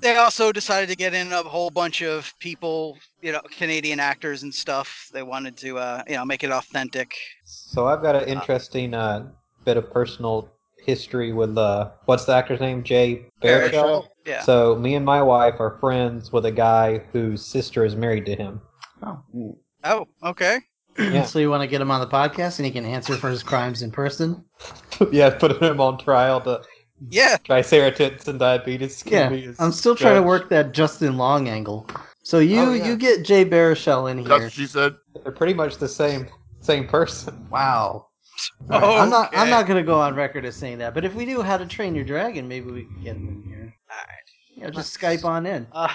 They 0.00 0.16
also 0.16 0.52
decided 0.52 0.88
to 0.90 0.96
get 0.96 1.12
in 1.12 1.32
a 1.32 1.42
whole 1.42 1.70
bunch 1.70 2.02
of 2.02 2.32
people, 2.38 2.98
you 3.20 3.32
know, 3.32 3.40
Canadian 3.56 3.98
actors 3.98 4.44
and 4.44 4.54
stuff. 4.54 5.08
They 5.12 5.24
wanted 5.24 5.56
to, 5.58 5.78
uh, 5.78 6.02
you 6.06 6.14
know, 6.14 6.24
make 6.24 6.44
it 6.44 6.52
authentic. 6.52 7.14
So 7.44 7.88
I've 7.88 8.00
got 8.00 8.14
an 8.14 8.28
interesting 8.28 8.94
uh, 8.94 9.26
bit 9.64 9.76
of 9.76 9.92
personal 9.92 10.48
history 10.86 11.32
with 11.32 11.58
uh, 11.58 11.90
what's 12.04 12.26
the 12.26 12.32
actor's 12.32 12.60
name? 12.60 12.84
Jay 12.84 13.26
Baruchel. 13.42 13.72
Baruchel? 13.72 14.08
Yeah. 14.24 14.42
So 14.42 14.76
me 14.76 14.94
and 14.94 15.04
my 15.04 15.20
wife 15.20 15.56
are 15.58 15.76
friends 15.80 16.32
with 16.32 16.46
a 16.46 16.52
guy 16.52 16.98
whose 17.12 17.44
sister 17.44 17.84
is 17.84 17.96
married 17.96 18.24
to 18.26 18.36
him. 18.36 18.60
Oh, 19.02 19.58
Oh, 19.84 20.06
okay. 20.22 20.60
Yeah. 20.98 21.22
So 21.24 21.38
you 21.38 21.48
want 21.50 21.62
to 21.62 21.66
get 21.68 21.80
him 21.80 21.90
on 21.90 22.00
the 22.00 22.06
podcast 22.06 22.58
and 22.58 22.66
he 22.66 22.72
can 22.72 22.84
answer 22.84 23.16
for 23.16 23.28
his 23.30 23.42
crimes 23.42 23.82
in 23.82 23.90
person? 23.90 24.44
yeah, 25.12 25.30
putting 25.30 25.60
him 25.62 25.80
on 25.80 25.98
trial 25.98 26.40
to 26.42 26.62
Yeah. 27.08 27.36
triceratops 27.44 28.26
and 28.28 28.38
diabetes. 28.38 29.04
Yeah, 29.06 29.30
I'm 29.58 29.72
still 29.72 29.94
trying 29.94 30.16
to 30.16 30.22
work 30.22 30.48
that 30.50 30.72
Justin 30.72 31.16
Long 31.16 31.48
angle. 31.48 31.88
So 32.22 32.40
you 32.40 32.60
Oh, 32.60 32.72
yeah. 32.72 32.86
you 32.86 32.96
get 32.96 33.24
Jay 33.24 33.44
Baruchel 33.44 34.10
in 34.10 34.18
That's 34.18 34.28
here. 34.28 34.38
what 34.40 34.52
she 34.52 34.66
said. 34.66 34.96
They're 35.22 35.32
pretty 35.32 35.54
much 35.54 35.78
the 35.78 35.88
same 35.88 36.28
same 36.60 36.86
person. 36.88 37.46
Wow. 37.50 38.06
All 38.70 38.80
right, 38.80 39.00
I'm 39.00 39.10
not 39.10 39.30
I'm 39.36 39.50
not 39.50 39.66
gonna 39.66 39.82
go 39.82 40.00
on 40.00 40.14
record 40.14 40.44
as 40.44 40.54
saying 40.56 40.78
that, 40.78 40.94
but 40.94 41.04
if 41.04 41.14
we 41.14 41.24
do 41.24 41.42
How 41.42 41.56
to 41.56 41.66
Train 41.66 41.94
Your 41.94 42.04
Dragon, 42.04 42.46
maybe 42.48 42.70
we 42.70 42.82
could 42.84 43.02
get 43.04 43.16
him 43.16 43.28
in 43.28 43.42
here. 43.48 43.74
Alright. 43.90 44.24
You 44.54 44.62
know, 44.64 44.70
just 44.70 44.98
Skype 44.98 45.24
on 45.24 45.46
in. 45.46 45.66
Uh, 45.72 45.88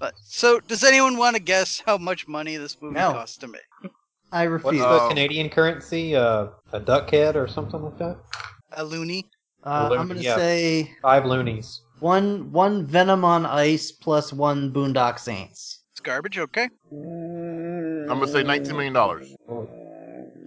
but 0.00 0.14
so, 0.24 0.58
does 0.60 0.82
anyone 0.82 1.16
want 1.16 1.36
to 1.36 1.42
guess 1.42 1.82
how 1.86 1.96
much 1.98 2.26
money 2.26 2.56
this 2.56 2.76
movie 2.80 2.94
No. 2.94 3.12
cost 3.12 3.40
to 3.42 3.48
make? 3.48 3.60
I 4.32 4.46
What's 4.48 4.64
refuse. 4.64 4.82
the 4.82 4.88
Oh. 4.88 5.08
Canadian 5.08 5.48
currency? 5.48 6.14
Uh, 6.16 6.48
a 6.72 6.80
duck 6.80 7.10
head 7.10 7.36
or 7.36 7.48
something 7.48 7.80
like 7.82 7.98
that? 7.98 8.16
A 8.72 8.84
loony? 8.84 9.30
Uh, 9.64 9.90
I'm 9.98 10.06
gonna 10.08 10.20
yeah. 10.20 10.36
say 10.36 10.94
Five 11.02 11.24
loonies. 11.26 11.80
one 12.00 12.52
one 12.52 12.86
Venom 12.86 13.24
on 13.24 13.44
Ice 13.46 13.90
plus 13.90 14.32
one 14.32 14.72
Boondock 14.72 15.18
Saints. 15.18 15.80
It's 15.92 16.00
garbage. 16.00 16.38
Okay. 16.38 16.68
I'm 16.92 18.06
gonna 18.06 18.28
say 18.28 18.42
19 18.42 18.72
million 18.76 18.92
dollars. 18.92 19.34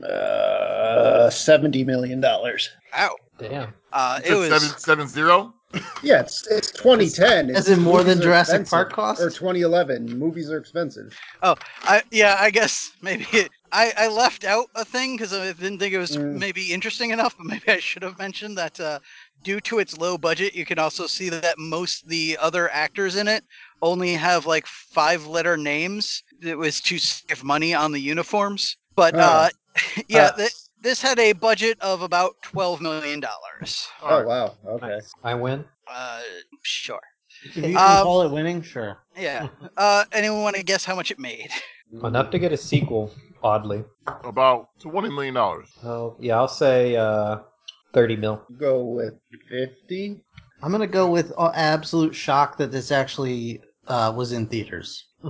Uh, 0.04 1.30
seventy 1.30 1.84
million 1.84 2.22
dollars. 2.22 2.70
Ow. 2.98 3.16
Damn. 3.38 3.74
Uh, 3.94 4.20
it 4.24 4.34
was. 4.34 4.50
seven 4.50 4.80
seven 4.80 5.08
zero. 5.08 5.54
Yeah, 6.04 6.20
it's 6.20 6.46
it's 6.48 6.70
2010. 6.72 7.52
Is 7.52 7.70
it 7.70 7.78
more 7.80 8.04
than 8.04 8.20
Jurassic. 8.20 8.68
Park 8.68 8.92
cost? 8.92 9.22
Or 9.22 9.30
2011. 9.30 10.18
Movies 10.20 10.52
are 10.52 10.58
expensive. 10.58 11.18
Oh, 11.44 11.56
I 11.84 12.02
yeah. 12.12 12.36
I 12.40 12.50
guess 12.50 12.92
maybe 13.02 13.26
it, 13.32 13.50
I 13.72 13.94
I 13.98 14.08
left 14.08 14.44
out 14.44 14.68
a 14.76 14.84
thing 14.86 15.16
because 15.16 15.34
I 15.34 15.52
didn't 15.54 15.80
think 15.80 15.94
it 15.94 15.98
was 16.00 16.18
Mm. 16.18 16.38
maybe 16.40 16.72
interesting 16.74 17.12
enough. 17.12 17.36
But 17.38 17.46
maybe 17.48 17.70
I 17.70 17.80
should 17.80 18.04
have 18.04 18.18
mentioned 18.20 18.58
that. 18.58 18.80
Uh, 18.80 19.00
due 19.44 19.60
to 19.60 19.80
its 19.80 19.98
low 19.98 20.20
budget, 20.20 20.54
you 20.54 20.66
can 20.66 20.78
also 20.78 21.08
see 21.08 21.28
that 21.30 21.58
most 21.58 22.08
the 22.08 22.38
other 22.40 22.70
actors 22.72 23.16
in 23.16 23.28
it 23.28 23.44
only 23.82 24.14
have 24.14 24.46
like 24.46 24.68
five 24.68 25.26
letter 25.26 25.58
names. 25.58 26.22
It 26.44 26.56
was 26.58 26.80
to 26.82 27.00
save 27.00 27.44
money 27.44 27.74
on 27.74 27.92
the 27.92 28.00
uniforms. 28.00 28.78
But 28.96 29.16
uh, 29.16 29.50
yeah, 30.08 30.26
Uh, 30.28 30.32
th- 30.38 30.54
this 30.82 31.02
had 31.02 31.18
a 31.18 31.34
budget 31.34 31.78
of 31.82 32.02
about 32.04 32.36
twelve 32.44 32.82
million 32.82 33.20
dollars. 33.20 33.88
oh 34.04 34.24
wow. 34.24 34.54
Okay. 34.68 35.00
I 35.24 35.34
win. 35.34 35.66
Uh, 35.88 36.22
sure. 36.62 37.02
If 37.44 37.56
you 37.58 37.64
can 37.64 37.78
Um, 37.78 38.04
call 38.04 38.22
it 38.22 38.32
winning, 38.32 38.62
sure. 38.62 39.00
Yeah. 39.18 39.48
Uh, 39.78 40.06
anyone 40.12 40.44
want 40.44 40.56
to 40.56 40.64
guess 40.64 40.86
how 40.86 40.96
much 40.96 41.10
it 41.10 41.18
made? 41.18 41.50
Enough 42.04 42.30
to 42.30 42.38
get 42.40 42.52
a 42.52 42.58
sequel, 42.58 43.12
oddly. 43.44 43.84
About 44.24 44.70
20 44.80 45.10
million 45.10 45.34
dollars. 45.34 45.72
Oh, 45.84 46.16
yeah, 46.20 46.38
I'll 46.38 46.48
say 46.48 46.96
uh, 46.96 47.40
30 47.94 48.16
mil. 48.18 48.42
Go 48.60 48.84
with 48.84 49.14
50. 49.50 50.22
I'm 50.64 50.72
gonna 50.72 50.88
go 50.88 51.10
with 51.10 51.34
uh, 51.38 51.52
absolute 51.56 52.14
shock 52.16 52.58
that 52.58 52.72
this 52.72 52.92
actually 52.92 53.62
uh, 53.88 54.14
was 54.16 54.32
in 54.32 54.48
theaters. 54.48 55.06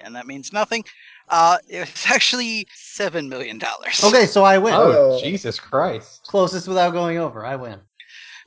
And 0.00 0.14
that 0.14 0.26
means 0.26 0.52
nothing. 0.52 0.84
Uh, 1.30 1.56
it's 1.66 2.10
actually 2.10 2.66
seven 2.74 3.26
million 3.26 3.56
dollars. 3.56 4.04
Okay, 4.04 4.26
so 4.26 4.44
I 4.44 4.58
win. 4.58 4.74
Oh, 4.74 4.92
Oh. 5.14 5.18
Jesus 5.22 5.58
Christ. 5.58 6.26
Closest 6.26 6.68
without 6.68 6.92
going 6.92 7.16
over. 7.16 7.42
I 7.42 7.56
win. 7.56 7.80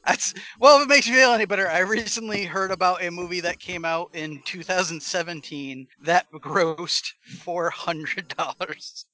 That's 0.08 0.34
well, 0.60 0.78
if 0.78 0.84
it 0.86 0.90
makes 0.90 1.06
you 1.08 1.14
feel 1.16 1.34
any 1.34 1.46
better, 1.46 1.68
I 1.68 1.80
recently 1.80 2.46
heard 2.46 2.72
about 2.72 3.04
a 3.04 3.10
movie 3.12 3.42
that 3.42 3.60
came 3.60 3.84
out 3.84 4.10
in 4.14 4.42
2017 4.46 5.88
that 6.04 6.32
grossed 6.34 7.14
four 7.40 7.70
hundred 7.70 8.34
dollars. 8.38 9.06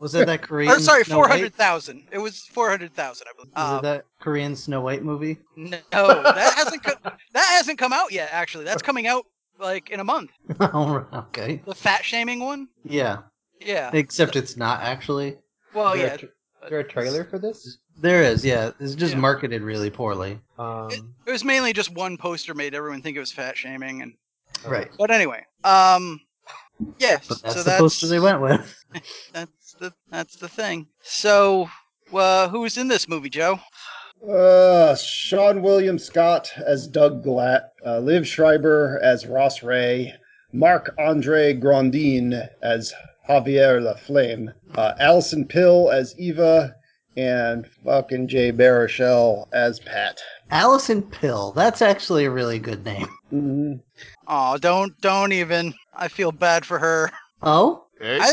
Was 0.00 0.14
it 0.14 0.26
that 0.26 0.42
Korean? 0.42 0.70
Or 0.70 0.78
sorry, 0.78 1.02
four 1.04 1.26
hundred 1.28 1.54
thousand. 1.54 2.06
It 2.12 2.18
was 2.18 2.44
four 2.44 2.70
hundred 2.70 2.94
thousand, 2.94 3.26
I 3.28 3.32
believe. 3.36 3.52
Was 3.56 3.70
Um, 3.70 3.78
it 3.78 3.82
that 3.82 4.04
Korean 4.20 4.54
Snow 4.54 4.80
White 4.80 5.02
movie? 5.02 5.38
No, 5.56 5.78
that 5.90 6.54
hasn't 6.56 6.84
co- 6.84 7.10
that 7.32 7.46
hasn't 7.56 7.78
come 7.78 7.92
out 7.92 8.12
yet. 8.12 8.28
Actually, 8.32 8.64
that's 8.64 8.82
coming 8.82 9.08
out 9.08 9.24
like 9.58 9.90
in 9.90 9.98
a 9.98 10.04
month. 10.04 10.30
oh, 10.60 11.04
okay. 11.12 11.60
The 11.66 11.74
fat 11.74 12.04
shaming 12.04 12.38
one. 12.40 12.68
Yeah. 12.84 13.18
Yeah. 13.60 13.90
Except 13.92 14.36
it's 14.36 14.56
not 14.56 14.82
actually. 14.82 15.36
Well, 15.74 15.96
yeah. 15.96 16.16
tr- 16.16 16.26
there 16.68 16.80
a 16.80 16.84
trailer 16.84 17.24
for 17.24 17.38
this? 17.38 17.78
There 18.00 18.22
is. 18.22 18.44
Yeah. 18.44 18.70
It's 18.80 18.94
just 18.94 19.14
Yeah. 19.14 19.20
marketed 19.20 19.62
really 19.62 19.90
poorly. 19.90 20.38
Um, 20.58 20.90
It, 20.90 21.00
it 21.26 21.30
was 21.32 21.44
mainly 21.44 21.72
just 21.72 21.90
one 21.90 22.16
poster 22.16 22.54
made 22.54 22.74
everyone 22.74 23.02
think 23.02 23.16
it 23.16 23.20
was 23.20 23.32
fat 23.32 23.56
shaming, 23.56 24.02
and 24.02 24.14
Right. 24.66 24.90
but 24.98 25.10
anyway, 25.10 25.44
um, 25.64 26.20
yeah. 26.98 27.18
But 27.28 27.42
that's 27.42 27.54
so 27.54 27.62
the 27.62 27.70
that's 27.70 27.80
poster 27.80 28.06
they 28.06 28.20
went 28.20 28.40
with. 28.40 28.76
that's 29.32 29.74
the 29.74 29.92
that's 30.10 30.36
the 30.36 30.48
thing. 30.48 30.86
So, 31.02 31.68
uh, 32.12 32.48
who's 32.48 32.76
in 32.76 32.88
this 32.88 33.08
movie, 33.08 33.30
Joe? 33.30 33.58
Uh, 34.22 34.94
Seann 34.96 35.60
William 35.62 35.96
Scott 35.98 36.50
as 36.66 36.88
Doug 36.88 37.24
Glatt, 37.24 37.68
uh, 37.84 38.00
Liev 38.00 38.26
Schreiber 38.26 38.98
as 39.02 39.26
Ross 39.26 39.62
Rhea, 39.62 40.18
Marc 40.52 40.92
Andre 40.98 41.54
Grondin 41.54 42.48
as 42.62 42.92
Javier 43.28 43.82
La 43.82 43.94
Flame, 43.94 44.50
uh, 44.76 44.94
Allison 44.98 45.44
Pill 45.46 45.90
as 45.90 46.14
Eva, 46.18 46.74
and 47.16 47.66
fucking 47.84 48.28
Jay 48.28 48.52
Baruchel 48.52 49.46
as 49.52 49.80
Pat. 49.80 50.20
Allison 50.50 51.02
Pill. 51.02 51.52
That's 51.52 51.82
actually 51.82 52.24
a 52.24 52.30
really 52.30 52.58
good 52.58 52.84
name. 52.84 53.08
hmm 53.30 53.72
Oh, 54.26 54.56
don't 54.58 54.98
don't 55.00 55.32
even. 55.32 55.74
I 55.94 56.08
feel 56.08 56.32
bad 56.32 56.64
for 56.64 56.78
her. 56.78 57.10
Oh. 57.42 57.84
I 58.02 58.32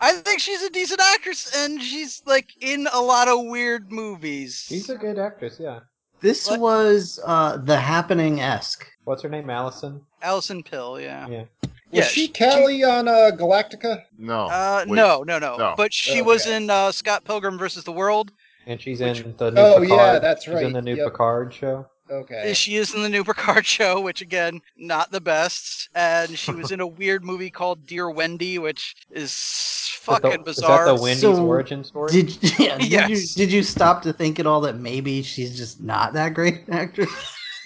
I 0.00 0.12
think 0.12 0.40
she's 0.40 0.62
a 0.62 0.70
decent 0.70 1.00
actress, 1.00 1.50
and 1.56 1.80
she's 1.82 2.22
like 2.26 2.50
in 2.60 2.86
a 2.92 3.00
lot 3.00 3.28
of 3.28 3.46
weird 3.46 3.90
movies. 3.90 4.64
she's 4.68 4.90
a 4.90 4.96
good 4.96 5.18
actress, 5.18 5.56
yeah. 5.58 5.80
This 6.20 6.48
What? 6.48 6.60
was 6.60 7.20
uh, 7.24 7.58
the 7.58 7.78
happening 7.78 8.40
esque. 8.40 8.86
What's 9.04 9.22
her 9.22 9.28
name? 9.28 9.48
Allison? 9.50 10.00
Allison 10.22 10.62
Pill, 10.62 11.00
yeah. 11.00 11.28
Yeah. 11.28 11.44
Was 11.90 11.98
Yeah, 11.98 12.04
she 12.04 12.20
she- 12.22 12.28
Cally 12.28 12.82
on 12.84 13.06
uh, 13.08 13.30
Galactica? 13.34 14.02
no. 14.18 14.46
Uh, 14.46 14.84
no, 14.88 15.22
no, 15.22 15.38
no, 15.38 15.56
No. 15.56 15.74
But 15.76 15.92
she 15.92 16.12
Okay. 16.12 16.22
was 16.22 16.46
in 16.46 16.68
uh, 16.70 16.90
Scott 16.92 17.24
Pilgrim 17.24 17.56
versus 17.58 17.84
the 17.84 17.92
World. 17.92 18.32
And 18.66 18.80
she's 18.80 19.00
in 19.00 19.34
the 19.38 19.50
new 19.52 19.60
Oh, 19.60 19.80
Picard. 19.80 19.88
yeah, 19.88 20.18
that's 20.18 20.44
She's 20.44 20.54
right. 20.54 20.64
in 20.64 20.72
the 20.72 20.82
new 20.82 20.96
Yep. 20.96 21.06
Picard 21.12 21.54
show. 21.54 21.86
Okay. 22.10 22.52
She 22.54 22.76
is 22.76 22.94
in 22.94 23.02
the 23.02 23.08
new 23.08 23.22
Picard 23.24 23.64
show, 23.64 24.00
which 24.00 24.20
again, 24.22 24.60
not 24.76 25.12
the 25.12 25.20
best. 25.20 25.88
And 25.94 26.36
she 26.36 26.50
was 26.52 26.72
in 26.72 26.80
a 26.80 26.86
weird 27.00 27.24
movie 27.24 27.50
called 27.50 27.86
Dear 27.86 28.10
Wendy, 28.10 28.58
which 28.58 28.96
is 29.12 29.30
Is 29.30 29.88
fucking 30.02 30.30
the, 30.30 30.38
bizarre. 30.38 30.80
Is 30.82 30.86
that 30.90 30.96
the 30.96 31.02
Wendy's 31.02 31.20
So, 31.20 31.46
origin 31.46 31.84
story? 31.84 32.10
Did 32.10 32.36
yeah, 32.58 32.78
did 32.78 32.88
Yes. 32.88 33.10
you 33.10 33.44
did 33.46 33.52
you 33.52 33.62
stop 33.62 34.02
to 34.02 34.12
think 34.12 34.40
at 34.40 34.46
all 34.46 34.60
that 34.62 34.76
maybe 34.78 35.22
she's 35.22 35.56
just 35.56 35.80
not 35.80 36.12
that 36.14 36.34
great 36.34 36.66
an 36.66 36.74
actress? 36.74 37.10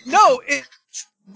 No, 0.06 0.40
it's 0.46 0.68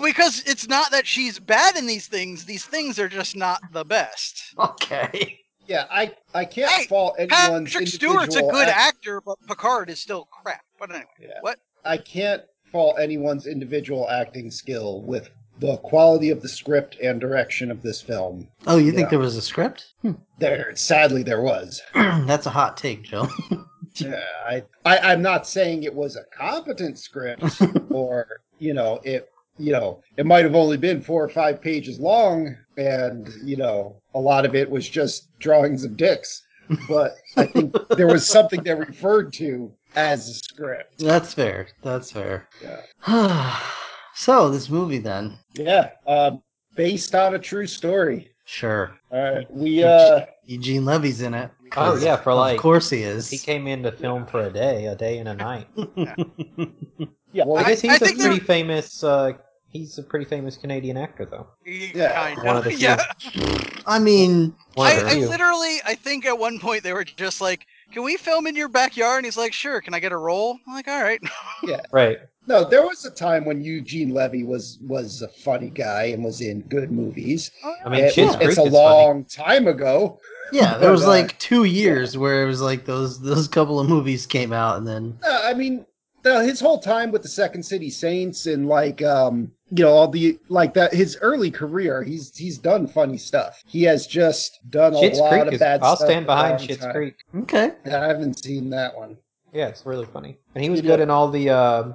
because 0.02 0.42
it's 0.46 0.68
not 0.68 0.90
that 0.92 1.06
she's 1.06 1.38
bad 1.38 1.76
in 1.76 1.86
these 1.86 2.06
things. 2.06 2.44
These 2.44 2.64
things 2.64 2.98
are 2.98 3.08
just 3.08 3.36
not 3.36 3.60
the 3.72 3.84
best. 3.84 4.54
okay. 4.58 5.40
Yeah, 5.66 5.86
I, 5.90 6.12
I 6.34 6.44
can't 6.44 6.70
Hey, 6.70 6.84
fault 6.86 7.14
anyone's 7.18 7.70
Patrick 7.72 7.88
Stewart's 7.88 8.36
a 8.36 8.42
good 8.42 8.68
act- 8.68 8.78
actor, 8.96 9.22
but 9.22 9.38
Picard 9.48 9.88
is 9.88 9.98
still 9.98 10.26
crap. 10.30 10.60
But 10.78 10.90
anyway, 10.90 11.06
Yeah. 11.18 11.28
what? 11.40 11.58
I 11.86 11.96
can't 11.96 12.42
fault 12.70 12.96
anyone's 13.00 13.46
individual 13.46 14.10
acting 14.10 14.50
skill 14.50 15.00
with 15.02 15.30
the 15.60 15.76
quality 15.78 16.28
of 16.30 16.42
the 16.42 16.48
script 16.48 16.96
and 17.02 17.18
direction 17.18 17.70
of 17.70 17.80
this 17.80 18.02
film. 18.02 18.46
Oh, 18.66 18.76
you 18.76 18.92
think 18.92 19.08
there 19.08 19.18
was 19.18 19.36
a 19.36 19.40
script? 19.42 19.94
Hmm. 20.02 20.12
There, 20.38 20.74
sadly, 20.76 21.22
there 21.22 21.40
was. 21.40 21.80
That's 21.94 22.44
a 22.46 22.50
hot 22.50 22.76
take, 22.76 23.02
Joe. 23.02 23.28
Yeah, 23.98 24.20
I, 24.44 24.64
I, 24.84 24.98
I'm 25.12 25.22
not 25.22 25.46
saying 25.46 25.84
it 25.84 25.94
was 25.94 26.16
a 26.16 26.24
competent 26.36 26.98
script, 26.98 27.44
or 27.90 28.26
you 28.58 28.74
know, 28.74 28.98
it, 29.04 29.30
you 29.58 29.72
know, 29.72 30.02
it 30.16 30.26
might 30.26 30.44
have 30.44 30.54
only 30.54 30.76
been 30.76 31.00
four 31.00 31.22
or 31.22 31.28
five 31.28 31.60
pages 31.60 31.98
long, 32.00 32.56
and 32.76 33.28
you 33.44 33.56
know, 33.56 33.96
a 34.14 34.18
lot 34.20 34.44
of 34.44 34.54
it 34.54 34.68
was 34.68 34.88
just 34.88 35.28
drawings 35.38 35.84
of 35.84 35.96
dicks. 35.96 36.42
But 36.88 37.12
I 37.36 37.44
think 37.46 37.74
there 37.90 38.06
was 38.06 38.26
something 38.26 38.62
that 38.64 38.78
referred 38.78 39.32
to 39.34 39.70
as 39.96 40.28
a 40.28 40.34
script. 40.34 40.98
That's 40.98 41.34
fair. 41.34 41.68
That's 41.82 42.10
fair. 42.10 42.48
Yeah. 42.62 43.60
so 44.14 44.48
this 44.48 44.70
movie 44.70 44.98
then, 44.98 45.38
Yeah, 45.54 45.90
um, 46.06 46.42
based 46.74 47.14
on 47.14 47.34
a 47.34 47.38
true 47.38 47.66
story. 47.66 48.30
sure. 48.46 48.96
All 49.10 49.34
right, 49.34 49.50
we 49.50 49.84
uh, 49.84 50.24
Eugene 50.46 50.84
Levy's 50.84 51.20
in 51.20 51.34
it. 51.34 51.50
Oh, 51.76 51.96
yeah, 51.96 52.16
for 52.16 52.34
like- 52.34 52.56
Of 52.56 52.62
course 52.62 52.90
he 52.90 53.02
is. 53.02 53.28
He 53.30 53.38
came 53.38 53.66
in 53.66 53.82
to 53.82 53.92
film 53.92 54.26
for 54.26 54.40
a 54.42 54.50
day, 54.50 54.86
a 54.86 54.94
day 54.94 55.18
and 55.18 55.28
a 55.28 55.34
night. 55.34 55.66
yeah, 57.32 57.44
well, 57.46 57.58
I 57.58 57.68
guess 57.68 57.80
he's 57.80 57.92
a 57.96 57.98
think 58.04 58.18
there- 58.18 58.28
pretty 58.28 58.44
famous. 58.44 59.02
Uh, 59.02 59.32
he's 59.70 59.98
a 59.98 60.02
pretty 60.02 60.24
famous 60.24 60.56
Canadian 60.56 60.96
actor, 60.96 61.24
though. 61.24 61.48
Yeah, 61.64 62.42
one 62.44 62.56
of 62.56 62.64
the 62.64 62.70
few. 62.72 62.78
yeah. 62.88 63.04
I 63.86 63.98
mean, 63.98 64.54
I, 64.78 65.00
I 65.00 65.14
literally, 65.14 65.78
I 65.84 65.94
think 65.94 66.24
at 66.26 66.38
one 66.38 66.58
point 66.58 66.82
they 66.82 66.92
were 66.92 67.04
just 67.04 67.40
like, 67.40 67.66
"Can 67.94 68.02
we 68.04 68.16
film 68.16 68.46
in 68.46 68.54
your 68.56 68.68
backyard?" 68.68 69.18
And 69.18 69.24
he's 69.24 69.36
like, 69.36 69.52
"Sure." 69.52 69.80
Can 69.80 69.94
I 69.94 70.00
get 70.00 70.12
a 70.12 70.16
roll? 70.16 70.58
I'm 70.66 70.74
like, 70.74 70.88
"All 70.88 71.02
right." 71.02 71.20
Yeah. 71.62 71.80
Right. 71.92 72.18
no, 72.46 72.62
there 72.68 72.82
was 72.82 73.04
a 73.06 73.10
time 73.10 73.44
when 73.46 73.62
Eugene 73.62 74.12
Levy 74.12 74.44
was 74.44 74.78
was 74.86 75.22
a 75.22 75.28
funny 75.28 75.70
guy 75.70 76.04
and 76.12 76.22
was 76.24 76.40
in 76.42 76.60
good 76.62 76.90
movies. 76.92 77.50
I 77.84 77.88
mean, 77.88 78.04
It- 78.04 78.12
Schitt's 78.14 78.34
it's 78.40 78.44
a 78.44 78.48
is 78.48 78.56
funny. 78.56 78.70
long 78.70 79.24
time 79.24 79.66
ago. 79.68 80.18
yeah, 80.52 80.76
there 80.76 80.90
was 80.98 81.04
uh, 81.04 81.08
like 81.08 81.38
two 81.38 81.64
years 81.64 82.18
where 82.18 82.42
it 82.42 82.46
was 82.46 82.60
like 82.60 82.84
those 82.84 83.20
those 83.20 83.48
couple 83.48 83.80
of 83.80 83.88
movies 83.88 84.26
came 84.26 84.52
out 84.52 84.76
and 84.76 84.86
then 84.86 85.18
Uh, 85.26 85.40
I 85.44 85.54
mean, 85.54 85.86
the, 86.24 86.42
his 86.42 86.58
whole 86.58 86.78
time 86.80 87.12
with 87.12 87.22
the 87.22 87.28
Second 87.28 87.62
City 87.62 87.88
Saints 87.90 88.46
and 88.46 88.66
like 88.68 89.00
um, 89.02 89.52
you 89.70 89.84
know, 89.84 89.90
all 89.92 90.08
the 90.08 90.38
like 90.48 90.74
that. 90.74 90.92
His 90.92 91.16
early 91.20 91.50
career, 91.50 92.02
he's 92.02 92.36
he's 92.36 92.58
done 92.58 92.86
funny 92.88 93.16
stuff. 93.18 93.62
He 93.66 93.84
has 93.84 94.06
just 94.06 94.58
done 94.70 94.94
a 94.94 94.96
Schitt's 94.96 95.20
lot 95.20 95.30
Creek 95.30 95.46
of 95.46 95.52
is. 95.54 95.60
bad 95.60 95.82
I'll 95.82 95.94
stuff. 95.96 96.08
stand 96.08 96.26
behind 96.26 96.58
long 96.58 96.68
Schitt's 96.68 96.78
time. 96.82 96.92
Creek. 96.92 97.14
okay. 97.42 97.72
I 97.86 97.90
haven't 98.06 98.42
seen 98.44 98.70
that 98.70 98.96
one. 98.96 99.16
Yeah, 99.52 99.68
it's 99.68 99.86
really 99.86 100.06
funny, 100.06 100.36
and 100.56 100.64
he 100.64 100.70
was 100.70 100.80
Yeah. 100.80 100.86
good 100.88 101.00
in 101.00 101.10
all 101.10 101.28
the 101.30 101.48
uh, 101.50 101.92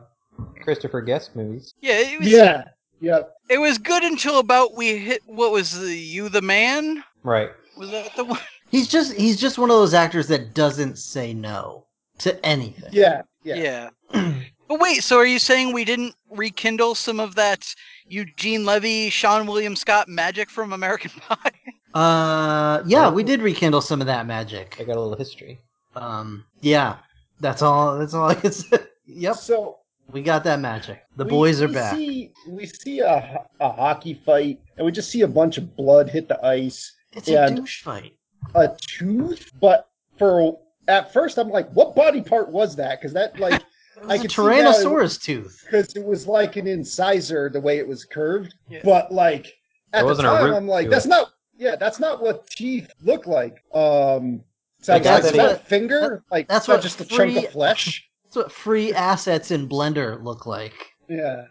Christopher 0.63 1.01
Guest 1.01 1.35
movies. 1.35 1.73
Yeah, 1.81 1.99
it 1.99 2.19
was. 2.19 2.27
Yeah, 2.29 2.63
yeah. 3.01 3.21
It 3.49 3.57
was 3.57 3.77
good 3.77 4.03
until 4.03 4.39
about 4.39 4.77
we 4.77 4.97
hit. 4.97 5.21
What 5.25 5.51
was 5.51 5.77
the 5.77 5.93
You 5.93 6.29
the 6.29 6.41
Man? 6.41 7.03
Right. 7.23 7.49
Was 7.77 7.91
that 7.91 8.15
the 8.15 8.23
one? 8.25 8.39
He's 8.71 8.87
just 8.87 9.13
he's 9.13 9.39
just 9.41 9.57
one 9.57 9.71
of 9.71 9.75
those 9.77 9.95
actors 9.95 10.27
that 10.27 10.53
doesn't 10.53 10.99
say 10.99 11.33
no 11.33 11.85
to 12.19 12.45
anything. 12.45 12.89
Yeah, 12.91 13.23
yeah. 13.43 13.55
Yeah. 13.55 13.89
But 14.11 14.79
wait, 14.79 15.03
so 15.03 15.17
are 15.17 15.25
you 15.25 15.39
saying 15.39 15.73
we 15.73 15.83
didn't 15.83 16.15
rekindle 16.29 16.93
some 16.95 17.19
of 17.19 17.35
that 17.35 17.73
Eugene 18.07 18.65
Levy, 18.65 19.09
Seann 19.09 19.47
William 19.47 19.75
Scott 19.75 20.07
magic 20.07 20.49
from 20.49 20.73
American 20.73 21.11
Pie? 21.27 21.51
Uh, 21.93 22.83
yeah, 22.85 23.09
we 23.09 23.23
did 23.23 23.41
rekindle 23.41 23.81
some 23.81 23.99
of 23.99 24.07
that 24.07 24.27
magic. 24.27 24.75
I 24.79 24.83
got 24.83 24.95
a 24.95 25.01
little 25.01 25.17
history. 25.17 25.59
Um, 25.95 26.45
yeah, 26.61 26.97
that's 27.39 27.63
all. 27.63 27.97
That's 27.97 28.13
all 28.13 28.29
I 28.29 28.35
can 28.35 28.51
say. 28.51 28.77
Yep, 29.07 29.35
So 29.37 29.77
we 30.11 30.21
got 30.21 30.43
that 30.43 30.59
magic. 30.59 31.01
The 31.15 31.23
we- 31.23 31.29
boys 31.31 31.61
are 31.63 31.67
we 31.67 31.73
back. 31.73 31.95
See, 31.95 32.31
we 32.47 32.67
see 32.67 32.99
a, 32.99 33.43
a 33.59 33.71
hockey 33.71 34.13
fight, 34.13 34.59
and 34.77 34.85
we 34.85 34.91
just 34.91 35.09
see 35.09 35.21
a 35.21 35.27
bunch 35.27 35.57
of 35.57 35.75
blood 35.75 36.09
hit 36.09 36.27
the 36.27 36.43
ice. 36.45 36.93
It's 37.13 37.27
a 37.27 37.49
douche 37.55 37.81
fight. 37.81 38.13
a 38.53 38.69
tooth, 38.79 39.51
but 39.59 39.89
for 40.19 40.59
at 40.87 41.11
first 41.11 41.39
I'm 41.39 41.49
like, 41.49 41.71
what 41.71 41.95
body 41.95 42.21
part 42.21 42.49
was 42.49 42.75
that? 42.75 42.99
Because 43.01 43.13
that 43.13 43.39
like 43.39 43.63
It 44.01 44.05
I 44.05 44.07
was 44.13 44.19
a 44.19 44.21
could 44.23 44.31
see 44.31 44.41
now 44.41 44.49
it- 44.51 44.63
Tyrannosaurus 44.85 45.21
tooth. 45.21 45.61
because 45.65 45.95
it 45.95 46.03
was 46.05 46.27
like 46.27 46.55
an 46.55 46.67
incisor 46.67 47.49
the 47.49 47.59
way 47.61 47.77
it 47.77 47.87
was 47.87 48.05
curved, 48.05 48.53
Yeah. 48.69 48.81
but 48.83 49.11
like 49.11 49.47
at 49.93 50.05
the 50.05 50.15
time 50.15 50.53
I'm 50.53 50.67
like, 50.67 50.89
that's 50.89 51.05
it. 51.05 51.09
not 51.09 51.31
yeah, 51.57 51.75
that's 51.75 51.99
not 51.99 52.21
what 52.21 52.47
teeth 52.47 52.89
look 53.03 53.27
like. 53.27 53.55
Um, 53.73 54.41
so 54.81 54.93
Like, 54.93 55.01
is 55.01 55.05
that's 55.07 55.25
is 55.27 55.31
that 55.33 55.45
a 55.45 55.47
what- 55.55 55.67
finger? 55.67 56.23
like 56.31 56.47
that's 56.47 56.67
what 56.67 56.81
just 56.81 57.01
a 57.01 57.05
chunk 57.05 57.35
of 57.37 57.49
flesh. 57.51 58.05
That's 58.23 58.35
what 58.37 58.51
free 58.51 58.93
assets 58.93 59.51
in 59.51 59.67
Blender 59.67 60.23
look 60.23 60.45
like. 60.45 60.73
Yeah, 61.09 61.45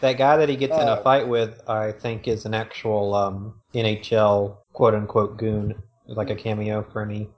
That 0.00 0.14
guy 0.14 0.36
that 0.38 0.48
he 0.48 0.56
gets 0.56 0.72
in 0.74 0.80
a 0.80 0.92
Uh, 0.92 1.02
fight 1.02 1.28
with, 1.28 1.60
I 1.68 1.92
think, 1.92 2.26
is 2.26 2.46
an 2.46 2.54
actual 2.54 3.14
um, 3.14 3.60
NHL 3.74 4.56
quote 4.72 4.94
unquote 4.94 5.36
goon, 5.36 5.74
like 6.06 6.30
a 6.30 6.34
cameo 6.34 6.82
for 6.90 7.02
any. 7.02 7.28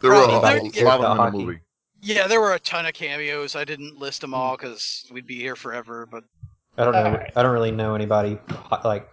There 0.00 0.10
were 0.10 0.16
a, 0.16 0.20
a 0.20 0.40
lot 0.40 0.56
of 0.56 0.62
them 0.62 0.64
in 0.64 0.72
the 1.02 1.14
hockey? 1.14 1.38
movie. 1.44 1.60
Yeah, 2.02 2.26
there 2.26 2.40
were 2.40 2.54
a 2.54 2.58
ton 2.60 2.86
of 2.86 2.94
cameos. 2.94 3.56
I 3.56 3.64
didn't 3.64 3.98
list 3.98 4.20
them 4.20 4.30
hmm. 4.30 4.34
all 4.34 4.56
because 4.56 5.06
we'd 5.12 5.26
be 5.26 5.36
here 5.38 5.56
forever. 5.56 6.06
But 6.10 6.24
I 6.78 6.84
don't 6.84 6.92
know. 6.92 7.04
Alright. 7.04 7.32
I 7.36 7.42
don't 7.42 7.52
really 7.52 7.72
know 7.72 7.94
anybody 7.94 8.38
ho- 8.50 8.80
like 8.84 9.08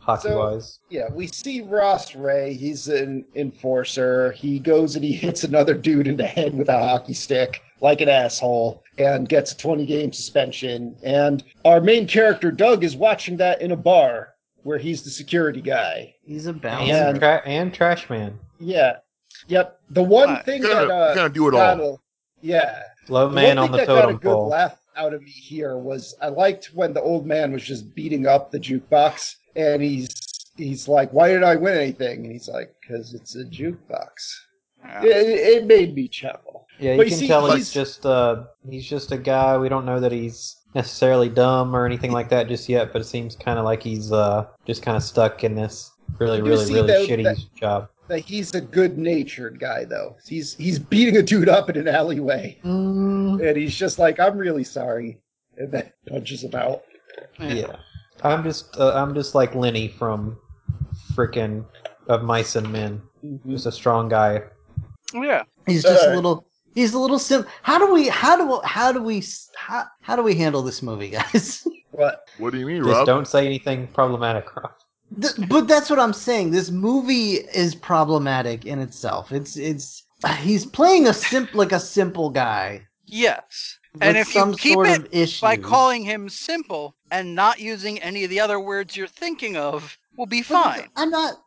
hockey 0.00 0.28
So- 0.28 0.38
wise. 0.38 0.80
Yeah, 0.90 1.08
we 1.12 1.26
see 1.26 1.60
Ross 1.62 2.14
Rhea. 2.14 2.48
He's 2.52 2.88
an 2.88 3.24
enforcer. 3.34 4.32
He 4.32 4.58
goes 4.58 4.96
and 4.96 5.04
he 5.04 5.12
hits 5.12 5.44
another 5.44 5.74
dude 5.74 6.06
in 6.06 6.16
the 6.16 6.26
head 6.26 6.56
with 6.56 6.68
a 6.68 6.78
hockey 6.78 7.14
stick 7.14 7.62
like 7.80 8.00
an 8.00 8.08
asshole 8.08 8.82
and 8.98 9.28
gets 9.28 9.52
a 9.52 9.56
20 9.56 9.84
game 9.86 10.12
suspension. 10.12 10.96
And 11.02 11.42
our 11.64 11.80
main 11.80 12.06
character, 12.06 12.50
Doug, 12.50 12.82
is 12.84 12.96
watching 12.96 13.36
that 13.38 13.60
in 13.60 13.72
a 13.72 13.76
bar 13.76 14.34
where 14.62 14.78
he's 14.78 15.02
the 15.02 15.10
security 15.10 15.60
guy. 15.60 16.14
He's 16.24 16.46
a 16.46 16.50
And, 16.50 16.62
bouncer. 16.62 17.18
tra- 17.18 17.42
and 17.44 17.74
Trash 17.74 18.08
Man. 18.08 18.38
Yeah. 18.58 18.96
Yep. 19.48 19.80
The 19.90 20.02
one 20.02 20.30
Uh, 20.30 20.42
thing 20.42 20.62
Kinda, 20.62 20.74
that 20.86 20.90
uh, 20.90 21.14
kinda 21.14 21.28
do 21.30 21.48
it 21.48 21.52
got 21.52 21.80
all. 21.80 21.94
a- 21.94 21.98
yeah. 22.46 22.82
Low 23.08 23.28
The 23.28 23.34
man 23.34 23.56
one 23.56 23.58
on 23.58 23.72
the 23.72 23.78
thing 23.78 23.86
that 23.86 23.92
got 23.92 23.98
a 23.98 24.02
totem 24.02 24.16
good 24.18 24.32
pole. 24.32 24.48
laugh 24.48 24.78
out 24.96 25.12
of 25.12 25.22
me 25.22 25.30
here 25.30 25.76
was 25.76 26.14
I 26.22 26.28
liked 26.28 26.66
when 26.74 26.94
the 26.94 27.02
old 27.02 27.26
man 27.26 27.52
was 27.52 27.62
just 27.62 27.94
beating 27.94 28.26
up 28.26 28.50
the 28.50 28.58
jukebox, 28.60 29.34
and 29.56 29.82
he's 29.82 30.08
he's 30.56 30.86
like, 30.88 31.12
"Why 31.12 31.28
did 31.28 31.42
I 31.42 31.56
win 31.56 31.76
anything?" 31.76 32.24
And 32.24 32.32
he's 32.32 32.48
like, 32.48 32.72
"Because 32.80 33.12
it's 33.12 33.34
a 33.36 33.44
jukebox." 33.44 34.08
Yeah. 34.84 35.02
It, 35.04 35.28
it 35.62 35.66
made 35.66 35.94
me 35.94 36.08
chuckle. 36.08 36.66
Yeah, 36.78 36.92
you 36.92 36.96
But 36.98 37.06
you 37.06 37.10
can 37.12 37.18
see, 37.20 37.26
tell 37.28 37.44
he's- 37.46 37.56
he's 37.56 37.72
just 37.72 38.06
uh 38.06 38.44
he's 38.68 38.86
just 38.86 39.12
a 39.12 39.18
guy. 39.18 39.56
We 39.58 39.68
don't 39.68 39.84
know 39.86 40.00
that 40.00 40.12
he's 40.12 40.56
necessarily 40.74 41.28
dumb 41.28 41.74
or 41.76 41.86
anything 41.86 42.10
like 42.12 42.28
that 42.30 42.48
just 42.48 42.68
yet, 42.68 42.92
but 42.92 43.00
it 43.00 43.04
seems 43.04 43.36
kind 43.36 43.58
of 43.58 43.64
like 43.64 43.82
he's 43.82 44.12
uh 44.12 44.46
just 44.66 44.82
kind 44.82 44.96
of 44.96 45.02
stuck 45.02 45.44
in 45.44 45.54
this 45.54 45.90
really, 46.18 46.40
really, 46.42 46.72
really 46.72 46.86
though, 46.86 47.06
shitty 47.06 47.24
that- 47.24 47.38
job. 47.56 47.88
That 48.08 48.20
he's 48.20 48.54
a 48.54 48.60
good-natured 48.60 49.58
guy, 49.58 49.84
though. 49.84 50.16
He's 50.26 50.54
he's 50.54 50.78
beating 50.78 51.16
a 51.16 51.22
dude 51.22 51.48
up 51.48 51.70
in 51.70 51.76
an 51.76 51.88
alleyway, 51.88 52.58
Mm, 52.62 53.46
and 53.46 53.56
he's 53.56 53.74
just 53.74 53.98
like, 53.98 54.20
"I'm 54.20 54.36
really 54.36 54.64
sorry," 54.64 55.18
and 55.56 55.72
then 55.72 55.90
punches 56.08 56.44
him 56.44 56.54
out. 56.54 56.82
yeah, 57.40 57.76
I'm 58.22 58.42
just 58.44 58.76
uh, 58.78 58.92
I'm 58.94 59.14
just 59.14 59.34
like 59.34 59.54
Lenny 59.54 59.88
from 59.88 60.36
frickin' 61.14 61.64
of 62.08 62.22
Mice 62.24 62.56
and 62.56 62.70
Men. 62.70 63.00
Just 63.48 63.64
a 63.66 63.72
strong 63.72 64.08
guy. 64.10 64.42
Yeah. 65.14 65.44
He's 65.66 65.82
just 65.82 66.06
a 66.06 66.14
little. 66.14 66.46
He's 66.74 66.92
a 66.92 66.98
little 66.98 67.18
sim. 67.18 67.46
How 67.62 67.78
do 67.78 67.90
we? 67.92 68.08
How 68.08 68.36
do? 68.36 68.60
How 68.64 68.92
do 68.92 69.02
we? 69.02 69.22
How, 69.56 69.84
how 70.02 70.14
do 70.16 70.22
we 70.22 70.34
handle 70.34 70.60
this 70.62 70.82
movie, 70.82 71.08
guys? 71.10 71.66
What? 71.94 72.28
What 72.38 72.52
do 72.52 72.58
you 72.58 72.66
mean, 72.66 72.82
Just 72.82 72.92
Rob? 72.92 73.06
don't 73.06 73.28
say 73.28 73.46
anything 73.46 73.86
problematic, 73.86 74.56
Rob. 74.56 74.72
Th- 75.20 75.48
but 75.48 75.68
that's 75.68 75.90
what 75.90 75.98
I'm 75.98 76.12
saying. 76.12 76.50
This 76.50 76.70
movie 76.70 77.34
is 77.54 77.74
problematic 77.74 78.64
in 78.64 78.78
itself. 78.78 79.32
It's 79.32 79.56
it's. 79.56 80.02
He's 80.38 80.64
playing 80.64 81.06
a 81.06 81.12
simp 81.12 81.54
like 81.54 81.72
a 81.72 81.80
simple 81.80 82.30
guy. 82.30 82.86
Yes. 83.06 83.78
And 84.00 84.16
if 84.16 84.34
you 84.34 84.54
keep 84.56 84.72
sort 84.72 84.88
it 84.88 84.98
of 85.00 85.08
issue 85.12 85.42
by 85.42 85.56
calling 85.56 86.02
him 86.02 86.28
simple 86.28 86.96
and 87.10 87.34
not 87.34 87.60
using 87.60 88.00
any 88.00 88.24
of 88.24 88.30
the 88.30 88.40
other 88.40 88.58
words 88.58 88.96
you're 88.96 89.06
thinking 89.06 89.56
of, 89.56 89.96
will 90.16 90.26
be 90.26 90.42
fine. 90.42 90.88
I'm 90.96 91.10
not. 91.10 91.42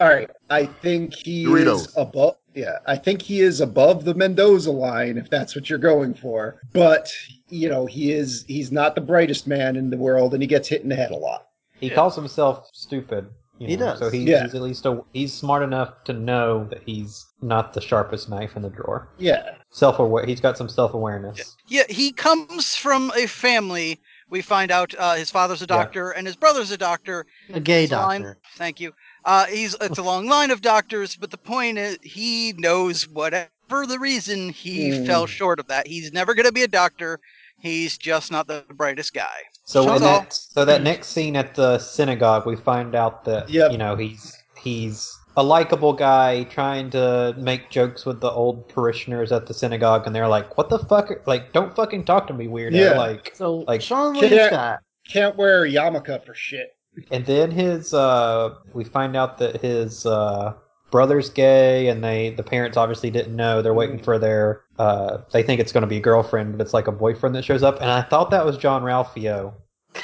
All 0.00 0.08
right, 0.08 0.30
I 0.50 0.66
think 0.66 1.14
he 1.14 1.44
Doritos. 1.44 1.74
is 1.74 1.96
above. 1.96 2.36
Yeah, 2.54 2.78
I 2.86 2.96
think 2.96 3.22
he 3.22 3.40
is 3.40 3.60
above 3.60 4.04
the 4.04 4.14
Mendoza 4.14 4.70
line, 4.70 5.16
if 5.16 5.30
that's 5.30 5.54
what 5.54 5.68
you're 5.70 5.78
going 5.78 6.14
for. 6.14 6.60
But 6.72 7.12
you 7.48 7.68
know, 7.68 7.86
he 7.86 8.12
is. 8.12 8.44
He's 8.46 8.70
not 8.70 8.94
the 8.94 9.00
brightest 9.00 9.46
man 9.46 9.76
in 9.76 9.90
the 9.90 9.96
world, 9.96 10.34
and 10.34 10.42
he 10.42 10.46
gets 10.46 10.68
hit 10.68 10.82
in 10.82 10.88
the 10.88 10.96
head 10.96 11.10
a 11.10 11.16
lot. 11.16 11.46
He 11.80 11.88
Yeah. 11.88 11.94
calls 11.94 12.16
himself 12.16 12.68
stupid. 12.72 13.28
You 13.58 13.66
He 13.66 13.76
know, 13.76 13.86
does. 13.86 13.98
So 13.98 14.10
he's, 14.10 14.24
Yeah. 14.24 14.44
he's 14.44 14.54
at 14.54 14.62
least 14.62 14.86
a, 14.86 15.02
he's 15.12 15.32
smart 15.34 15.62
enough 15.64 16.04
to 16.04 16.12
know 16.12 16.64
that 16.70 16.80
he's 16.86 17.26
not 17.42 17.72
the 17.72 17.80
sharpest 17.80 18.28
knife 18.28 18.54
in 18.56 18.62
the 18.62 18.70
drawer. 18.70 19.08
Yeah, 19.18 19.54
Self 19.70 19.98
aware. 19.98 20.24
He's 20.24 20.40
got 20.40 20.56
some 20.56 20.68
self 20.68 20.94
awareness. 20.94 21.56
Yeah, 21.66 21.82
he 21.90 22.10
comes 22.12 22.74
from 22.76 23.12
a 23.16 23.26
family. 23.26 24.00
We 24.30 24.40
find 24.42 24.70
out 24.70 24.94
uh, 24.98 25.14
his 25.14 25.30
father's 25.30 25.60
a 25.60 25.64
Yeah. 25.64 25.76
doctor 25.76 26.10
and 26.10 26.26
his 26.26 26.36
brother's 26.36 26.70
a 26.70 26.76
doctor. 26.78 27.26
A 27.52 27.60
gay 27.60 27.84
It's 27.84 27.92
a 27.92 27.96
line- 27.96 28.22
doctor. 28.22 28.38
Thank 28.56 28.78
you. 28.80 28.92
Uh, 29.24 29.46
he's 29.46 29.74
it's 29.80 29.98
a 29.98 30.02
long 30.02 30.26
line 30.28 30.50
of 30.50 30.60
doctors, 30.62 31.16
but 31.16 31.30
the 31.30 31.36
point 31.38 31.78
is 31.78 31.98
he 32.02 32.52
knows 32.56 33.08
whatever 33.08 33.48
the 33.86 33.98
reason 33.98 34.50
he 34.50 34.98
Hmm. 35.00 35.04
fell 35.06 35.26
short 35.26 35.58
of 35.58 35.66
that. 35.66 35.86
He's 35.86 36.12
never 36.12 36.32
going 36.34 36.46
to 36.46 36.52
be 36.52 36.62
a 36.62 36.68
doctor. 36.68 37.20
He's 37.60 37.98
just 37.98 38.30
not 38.30 38.46
the 38.46 38.64
brightest 38.72 39.12
guy. 39.14 39.42
So 39.68 39.84
Shut 39.84 39.98
in 39.98 40.02
up. 40.04 40.22
that, 40.24 40.32
so 40.32 40.64
that 40.64 40.82
next 40.82 41.08
scene 41.08 41.36
at 41.36 41.54
the 41.54 41.78
synagogue, 41.78 42.46
we 42.46 42.56
find 42.56 42.94
out 42.94 43.26
that 43.26 43.50
Yep. 43.50 43.70
you 43.72 43.76
know 43.76 43.96
he's 43.96 44.34
he's 44.56 45.14
a 45.36 45.42
likable 45.42 45.92
guy 45.92 46.44
trying 46.44 46.88
to 46.90 47.34
make 47.36 47.68
jokes 47.68 48.06
with 48.06 48.22
the 48.22 48.30
old 48.30 48.66
parishioners 48.70 49.30
at 49.30 49.46
the 49.46 49.52
synagogue, 49.52 50.06
and 50.06 50.16
they're 50.16 50.26
like, 50.26 50.56
"What 50.56 50.70
the 50.70 50.78
fuck? 50.78 51.10
Like, 51.26 51.52
don't 51.52 51.76
fucking 51.76 52.06
talk 52.06 52.26
to 52.28 52.32
me, 52.34 52.46
weirdo!" 52.46 52.72
Yeah. 52.72 52.96
Like, 52.98 53.32
So 53.34 53.56
Like, 53.68 53.82
Sean 53.82 54.14
Can't- 54.14 54.30
William 54.30 54.46
Scott. 54.48 54.78
can't 55.06 55.36
wear 55.36 55.64
a 55.64 55.68
yarmulke 55.70 56.24
for 56.24 56.32
shit. 56.32 56.70
and 57.10 57.26
then 57.26 57.50
his 57.50 57.92
uh, 57.92 58.54
we 58.72 58.84
find 58.84 59.16
out 59.16 59.36
that 59.38 59.60
his 59.60 60.06
uh, 60.06 60.54
brother's 60.90 61.28
gay, 61.28 61.88
and 61.88 62.02
they 62.02 62.30
the 62.30 62.42
parents 62.42 62.78
obviously 62.78 63.10
didn't 63.10 63.36
know. 63.36 63.60
They're 63.60 63.74
waiting 63.74 63.98
for 64.02 64.18
their 64.18 64.62
uh, 64.78 65.18
they 65.30 65.42
think 65.42 65.60
it's 65.60 65.72
going 65.72 65.82
to 65.82 65.86
be 65.88 65.98
a 65.98 66.00
girlfriend, 66.00 66.56
but 66.56 66.64
it's 66.64 66.72
like 66.74 66.88
a 66.88 66.92
boyfriend 66.92 67.34
that 67.36 67.44
shows 67.44 67.62
up, 67.62 67.76
and 67.82 67.90
I 67.90 68.00
thought 68.02 68.30
that 68.30 68.44
was 68.46 68.56
Jean-Ralphio. 68.56 69.52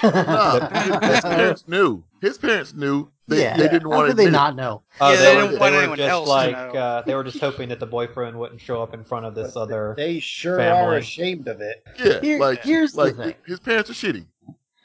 Nah, 0.02 0.68
his 1.00 1.20
parents 1.22 1.64
knew. 1.68 2.02
His 2.20 2.38
parents 2.38 2.74
knew. 2.74 3.10
They, 3.26 3.40
yeah. 3.42 3.56
they 3.56 3.64
didn't 3.68 3.82
How 3.82 3.88
want 3.88 4.08
to 4.10 4.14
they 4.14 4.28
not 4.30 4.54
know? 4.54 4.82
Oh, 5.00 5.10
Yeah, 5.10 5.16
they, 5.16 5.24
they 5.24 5.34
didn't 5.34 5.50
they 5.52 5.58
want 5.58 5.72
were 5.74 5.78
anyone 5.80 5.96
just 5.98 6.10
else 6.10 6.28
to 6.28 6.50
know. 6.50 6.58
uh, 6.78 7.02
they 7.02 7.14
were 7.14 7.24
just 7.24 7.38
hoping 7.40 7.70
that 7.70 7.80
the 7.80 7.86
boyfriend 7.86 8.38
wouldn't 8.38 8.60
show 8.60 8.82
up 8.82 8.92
in 8.92 9.02
front 9.02 9.24
of 9.24 9.34
this 9.34 9.54
But 9.54 9.60
other. 9.60 9.94
They 9.96 10.20
sure 10.20 10.58
family. 10.58 10.96
are 10.96 10.98
ashamed 10.98 11.48
of 11.48 11.60
it. 11.62 11.82
Yeah, 11.98 12.20
Here- 12.20 12.38
like 12.38 12.62
here's 12.62 12.94
like 12.94 13.16
the 13.16 13.24
thing. 13.24 13.34
his 13.46 13.60
parents 13.60 13.88
are 13.88 13.94
shitty. 13.94 14.26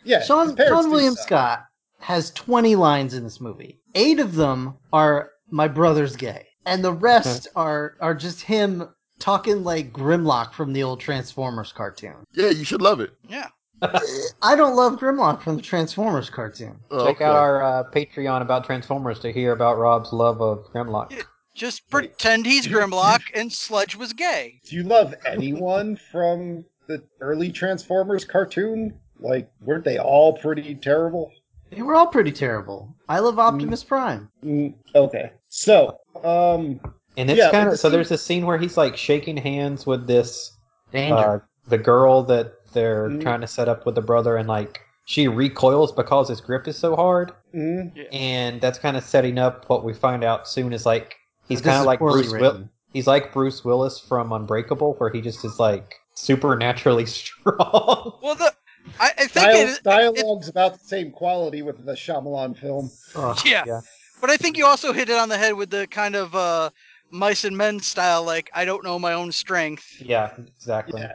Yeah, 0.05 0.21
Sean, 0.21 0.55
Sean 0.55 0.89
William 0.89 1.15
suck. 1.15 1.25
Scott 1.27 1.65
has 1.99 2.31
20 2.31 2.75
lines 2.77 3.13
in 3.13 3.25
this 3.25 3.41
movie. 3.41 3.81
Eight 3.95 4.19
of 4.21 4.35
them 4.35 4.75
are 4.93 5.31
my 5.49 5.67
brother's 5.67 6.15
gay, 6.15 6.47
and 6.65 6.81
the 6.81 6.93
rest 6.93 7.47
are 7.57 7.95
are 7.99 8.15
just 8.15 8.39
him 8.41 8.87
talking 9.19 9.65
like 9.65 9.91
Grimlock 9.91 10.53
from 10.53 10.71
the 10.71 10.81
old 10.83 11.01
Transformers 11.01 11.73
cartoon. 11.73 12.15
Yeah, 12.31 12.51
you 12.51 12.63
should 12.63 12.81
love 12.81 13.01
it. 13.01 13.11
Yeah. 13.27 13.47
I 13.81 14.55
don't 14.55 14.75
love 14.75 14.99
Grimlock 14.99 15.41
from 15.41 15.55
the 15.57 15.61
Transformers 15.61 16.29
cartoon. 16.29 16.77
Oh, 16.91 17.05
Check 17.05 17.17
okay. 17.17 17.25
out 17.25 17.35
our 17.35 17.63
uh, 17.63 17.83
Patreon 17.91 18.41
about 18.41 18.65
Transformers 18.65 19.19
to 19.19 19.31
hear 19.31 19.51
about 19.53 19.77
Rob's 19.77 20.11
love 20.13 20.41
of 20.41 20.65
Grimlock. 20.73 21.11
Yeah. 21.11 21.21
Just 21.55 21.89
pretend 21.89 22.45
he's 22.45 22.67
Grimlock 22.67 23.21
and 23.33 23.51
Sludge 23.51 23.95
was 23.95 24.13
gay. 24.13 24.61
Do 24.65 24.75
you 24.75 24.83
love 24.83 25.13
anyone 25.25 25.95
from 26.11 26.63
the 26.87 27.03
early 27.19 27.51
Transformers 27.51 28.23
cartoon? 28.23 28.97
Like, 29.19 29.49
weren't 29.61 29.83
they 29.83 29.97
all 29.97 30.33
pretty 30.37 30.75
terrible? 30.75 31.31
They 31.71 31.81
were 31.81 31.95
all 31.95 32.07
pretty 32.07 32.31
terrible. 32.31 32.95
I 33.09 33.19
love 33.19 33.37
Optimus 33.39 33.83
Prime. 33.83 34.29
Mm, 34.43 34.73
okay, 34.95 35.31
so 35.49 35.99
um, 36.23 36.79
And 37.17 37.29
it's 37.29 37.37
Yeah, 37.37 37.51
kind 37.51 37.67
of 37.69 37.77
so. 37.77 37.89
scene- 37.89 37.91
There's 37.91 38.11
a 38.11 38.17
scene 38.17 38.45
where 38.45 38.57
he's 38.57 38.77
like 38.77 38.95
shaking 38.95 39.35
hands 39.37 39.85
with 39.85 40.07
this 40.07 40.57
Danger. 40.93 41.15
uh, 41.15 41.39
the 41.67 41.77
girl 41.77 42.23
that 42.23 42.53
they're 42.69 43.09
Mhm. 43.09 43.21
trying 43.21 43.41
to 43.41 43.47
set 43.47 43.67
up 43.69 43.85
with 43.85 43.95
the 43.95 44.01
brother, 44.01 44.37
and 44.37 44.47
like 44.47 44.81
she 45.05 45.27
recoils 45.27 45.91
because 45.91 46.29
his 46.29 46.39
grip 46.41 46.67
is 46.67 46.77
so 46.77 46.95
hard, 46.95 47.31
mm, 47.53 47.91
and 48.11 48.61
that's 48.61 48.77
kind 48.79 48.95
of 48.97 49.03
setting 49.03 49.37
up 49.39 49.67
what 49.69 49.83
we 49.83 49.93
find 49.93 50.23
out 50.23 50.47
soon 50.47 50.71
is 50.73 50.85
like 50.85 51.15
he's 51.47 51.61
kind 51.61 51.77
of 51.79 51.85
like 51.85 51.99
Bruce. 51.99 52.31
Will- 52.31 52.69
he's 52.93 53.07
like 53.07 53.31
Bruce 53.33 53.63
Willis 53.65 53.99
from 53.99 54.31
Unbreakable, 54.31 54.93
where 54.99 55.09
he 55.09 55.21
just 55.21 55.43
is 55.45 55.59
like 55.59 55.95
supernaturally 56.13 57.05
strong. 57.59 58.19
Well, 58.21 58.35
the 58.35 58.53
I, 58.99 59.11
I 59.17 59.25
think 59.27 59.45
dial- 59.45 59.55
it, 59.57 59.69
it, 59.77 59.83
dialogue's 59.83 60.47
about 60.47 60.73
the 60.79 60.85
same 60.85 61.11
quality 61.11 61.61
with 61.61 61.85
the 61.85 61.93
Shyamalan 61.93 62.57
film. 62.57 62.91
Ugh. 63.15 63.37
yeah. 63.45 63.63
Yeah. 63.67 63.81
But 64.21 64.29
I 64.29 64.37
think 64.37 64.57
you 64.57 64.65
also 64.65 64.91
hit 64.93 65.09
it 65.09 65.17
on 65.17 65.29
the 65.29 65.37
head 65.37 65.53
with 65.53 65.69
the 65.69 65.87
kind 65.87 66.15
of 66.15 66.35
uh, 66.35 66.69
mice 67.09 67.45
and 67.45 67.55
men 67.55 67.79
style, 67.79 68.23
like 68.23 68.49
I 68.53 68.65
don't 68.65 68.83
know 68.83 68.99
my 68.99 69.13
own 69.13 69.31
strength. 69.31 70.01
yeah, 70.01 70.31
exactly. 70.37 71.01
Yeah. 71.01 71.13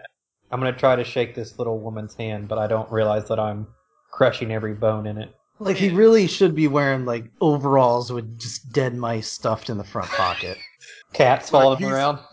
I'm 0.51 0.61
gonna 0.61 0.73
try 0.73 0.97
to 0.97 1.05
shake 1.05 1.35
this 1.35 1.59
little 1.59 1.79
woman's 1.79 2.15
hand, 2.15 2.49
but 2.49 2.59
I 2.59 2.67
don't 2.67 2.91
realize 2.91 3.29
that 3.29 3.39
I'm 3.39 3.67
crushing 4.11 4.53
every 4.53 4.75
bone 4.75 5.07
in 5.07 5.19
it. 5.19 5.35
Like 5.61 5.77
he 5.77 5.91
really 5.91 6.27
should 6.27 6.55
be 6.55 6.69
wearing 6.69 7.05
like 7.05 7.31
overalls 7.41 8.13
with 8.13 8.39
just 8.39 8.73
dead 8.73 8.95
mice 8.95 9.29
stuffed 9.29 9.71
in 9.71 9.79
the 9.79 9.85
front 9.85 10.09
pocket. 10.11 10.59
Cats 11.13 11.53
Like, 11.53 11.63
following 11.63 11.79
he's- 11.81 11.93
around. 11.93 12.19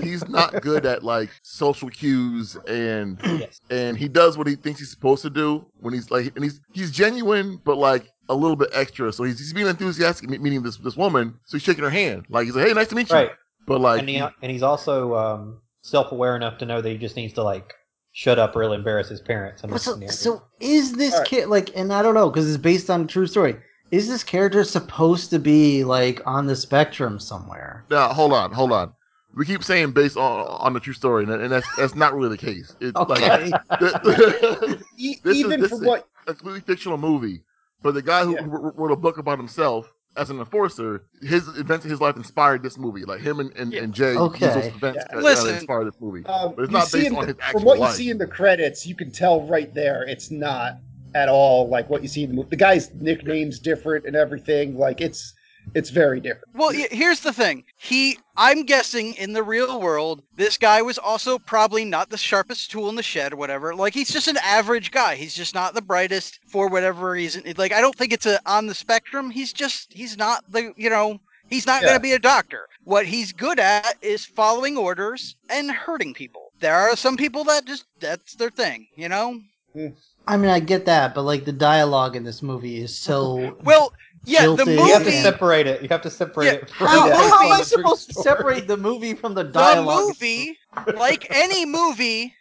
He's 0.00 0.26
not 0.26 0.62
good 0.62 0.86
at 0.86 1.02
like 1.02 1.28
social 1.42 1.90
cues 1.90 2.56
and 2.66 3.18
yes. 3.24 3.60
and 3.68 3.94
he 3.94 4.08
does 4.08 4.38
what 4.38 4.46
he 4.46 4.54
thinks 4.54 4.80
he's 4.80 4.90
supposed 4.90 5.20
to 5.20 5.28
do 5.28 5.66
when 5.80 5.92
he's 5.92 6.10
like 6.10 6.34
and 6.34 6.42
he's 6.42 6.62
he's 6.72 6.90
genuine 6.90 7.60
but 7.62 7.76
like 7.76 8.10
a 8.30 8.34
little 8.34 8.56
bit 8.56 8.70
extra. 8.72 9.12
So 9.12 9.24
he's, 9.24 9.38
he's 9.38 9.52
being 9.52 9.66
enthusiastic 9.66 10.30
meeting 10.30 10.62
this 10.62 10.78
this 10.78 10.96
woman. 10.96 11.34
So 11.44 11.58
he's 11.58 11.62
shaking 11.62 11.84
her 11.84 11.90
hand 11.90 12.24
like 12.30 12.46
he's 12.46 12.56
like, 12.56 12.68
hey, 12.68 12.72
nice 12.72 12.88
to 12.88 12.94
meet 12.94 13.10
you. 13.10 13.16
Right. 13.16 13.32
But 13.66 13.82
like 13.82 13.98
and 14.00 14.08
he 14.08 14.16
and 14.16 14.50
he's 14.50 14.62
also 14.62 15.14
um, 15.14 15.60
self-aware 15.92 16.34
enough 16.36 16.58
to 16.58 16.66
know 16.66 16.80
that 16.80 16.88
he 16.88 16.96
just 16.96 17.16
needs 17.16 17.34
to 17.34 17.42
like 17.42 17.74
shut 18.12 18.38
up 18.38 18.56
or 18.56 18.62
he'll 18.62 18.72
embarrass 18.72 19.08
his 19.08 19.20
parents. 19.20 19.62
In 19.62 19.70
But 19.70 19.80
so, 19.80 19.98
so 20.08 20.42
is 20.60 20.94
this 20.94 21.12
Alright. 21.12 21.28
kid 21.28 21.46
like? 21.48 21.70
And 21.76 21.92
I 21.92 22.02
don't 22.02 22.14
know 22.14 22.30
because 22.30 22.48
it's 22.48 22.62
based 22.62 22.88
on 22.90 23.02
a 23.02 23.06
true 23.06 23.26
story. 23.26 23.56
Is 23.90 24.08
this 24.08 24.24
character 24.24 24.64
supposed 24.64 25.28
to 25.30 25.38
be 25.38 25.84
like 25.84 26.22
on 26.26 26.46
the 26.46 26.56
spectrum 26.56 27.18
somewhere? 27.18 27.84
now 27.90 28.08
hold 28.12 28.32
on, 28.32 28.50
hold 28.52 28.72
on. 28.72 28.92
We 29.34 29.46
keep 29.46 29.64
saying 29.64 29.92
based 29.92 30.16
on 30.16 30.46
on 30.46 30.72
the 30.74 30.80
true 30.80 30.92
story, 30.92 31.24
and, 31.24 31.32
and 31.32 31.50
that's 31.50 31.66
that's 31.76 31.94
not 31.94 32.14
really 32.14 32.28
the 32.30 32.38
case. 32.38 32.74
It's 32.80 32.96
Okay. 32.96 33.50
like 33.50 33.68
the- 33.80 34.84
E- 34.98 35.16
This 35.22 35.34
is- 35.36 35.40
even 35.44 35.60
this 35.60 35.70
for 35.70 35.76
is- 35.76 35.82
what 35.82 36.08
a 36.26 36.34
completely 36.34 36.60
fictional 36.60 36.98
movie. 36.98 37.42
But 37.82 37.94
the 37.94 38.02
guy 38.02 38.24
who, 38.24 38.34
Yeah. 38.34 38.42
who 38.42 38.70
wrote 38.76 38.92
a 38.92 38.96
book 38.96 39.18
about 39.18 39.38
himself 39.38 39.92
as 40.16 40.30
an 40.30 40.38
enforcer, 40.38 41.04
his 41.22 41.48
events 41.56 41.84
in 41.84 41.90
his 41.90 42.00
life 42.00 42.16
inspired 42.16 42.62
this 42.62 42.76
movie. 42.76 43.04
Like 43.04 43.20
him 43.20 43.40
and, 43.40 43.50
and, 43.56 43.72
and 43.72 43.94
Jay, 43.94 44.14
Okay. 44.16 44.46
use 44.56 44.66
events 44.66 45.04
Yeah. 45.10 45.16
uh, 45.18 45.20
Listen. 45.22 45.54
inspired 45.54 45.84
this 45.86 46.00
movie. 46.00 46.24
Um, 46.26 46.54
But 46.54 46.64
it's 46.64 46.72
not 46.72 46.92
based 46.92 47.12
on 47.14 47.20
the- 47.20 47.26
his 47.28 47.36
actual 47.40 47.60
from 47.60 47.66
what 47.66 47.78
life. 47.78 47.90
you 47.90 47.96
see 48.04 48.10
in 48.10 48.18
the 48.18 48.26
credits, 48.26 48.86
you 48.86 48.94
can 48.94 49.10
tell 49.10 49.42
right 49.42 49.72
there 49.74 50.02
it's 50.06 50.30
not 50.30 50.78
at 51.14 51.28
all 51.28 51.68
like 51.68 51.88
what 51.90 52.02
you 52.02 52.08
see 52.08 52.22
in 52.24 52.30
the 52.30 52.34
movie. 52.36 52.48
The 52.50 52.56
guy's 52.56 52.92
nickname's 52.94 53.58
different 53.58 54.06
and 54.06 54.16
everything. 54.16 54.76
Like 54.78 55.00
it's 55.00 55.34
it's 55.74 55.90
very 55.90 56.20
different. 56.20 56.54
Well, 56.54 56.70
here's 56.70 57.20
the 57.20 57.32
thing. 57.32 57.64
He, 57.76 58.18
I'm 58.36 58.64
guessing 58.64 59.14
in 59.14 59.32
the 59.32 59.42
real 59.42 59.80
world, 59.80 60.22
this 60.36 60.58
guy 60.58 60.82
was 60.82 60.98
also 60.98 61.38
probably 61.38 61.84
not 61.84 62.10
the 62.10 62.18
sharpest 62.18 62.70
tool 62.70 62.88
in 62.88 62.94
the 62.96 63.02
shed 63.02 63.32
or 63.32 63.36
whatever. 63.36 63.74
Like 63.74 63.94
he's 63.94 64.10
just 64.10 64.28
an 64.28 64.36
average 64.38 64.90
guy. 64.90 65.14
He's 65.16 65.34
just 65.34 65.54
not 65.54 65.74
the 65.74 65.82
brightest 65.82 66.40
for 66.48 66.68
whatever 66.68 67.10
reason. 67.10 67.44
Like 67.56 67.72
I 67.72 67.80
don't 67.80 67.96
think 67.96 68.12
it's 68.12 68.26
a 68.26 68.38
on 68.46 68.66
the 68.66 68.74
spectrum. 68.74 69.30
He's 69.30 69.52
just 69.52 69.92
he's 69.92 70.16
not 70.16 70.44
the 70.50 70.72
you 70.76 70.90
know 70.90 71.20
he's 71.48 71.66
not 71.66 71.82
Yeah. 71.82 71.88
going 71.88 71.98
to 71.98 72.02
be 72.02 72.12
a 72.12 72.18
doctor. 72.18 72.66
What 72.84 73.06
he's 73.06 73.32
good 73.32 73.58
at 73.58 73.96
is 74.02 74.24
following 74.24 74.76
orders 74.76 75.36
and 75.48 75.70
hurting 75.70 76.14
people. 76.14 76.52
There 76.60 76.74
are 76.74 76.96
some 76.96 77.16
people 77.16 77.44
that 77.44 77.64
just 77.64 77.84
that's 78.00 78.34
their 78.34 78.50
thing. 78.50 78.86
You 78.96 79.08
know. 79.08 79.40
Hmm. 79.72 79.88
I 80.26 80.36
mean, 80.36 80.50
I 80.50 80.60
get 80.60 80.84
that, 80.86 81.14
but 81.14 81.22
like 81.22 81.44
the 81.44 81.52
dialogue 81.52 82.14
in 82.14 82.22
this 82.24 82.42
movie 82.42 82.80
is 82.80 82.96
so. 82.96 83.56
Well, 83.64 83.92
yeah, 84.24 84.46
the 84.46 84.64
movie. 84.64 84.72
You 84.74 84.92
have 84.92 85.04
to 85.04 85.12
separate 85.12 85.66
it. 85.66 85.82
You 85.82 85.88
have 85.88 86.02
to 86.02 86.10
separate 86.10 86.46
Yeah, 86.46 86.52
it. 86.52 86.70
From 86.70 86.86
How, 86.88 87.08
The 87.08 87.14
how 87.14 87.40
am 87.46 87.52
I 87.52 87.56
movie- 87.58 87.64
supposed 87.64 88.08
to 88.08 88.14
separate 88.14 88.66
the 88.66 88.76
movie 88.76 89.14
from 89.14 89.34
the 89.34 89.44
dialogue? 89.44 89.98
the 90.00 90.06
movie, 90.06 90.58
like 90.94 91.26
any 91.30 91.66
movie, 91.66 92.34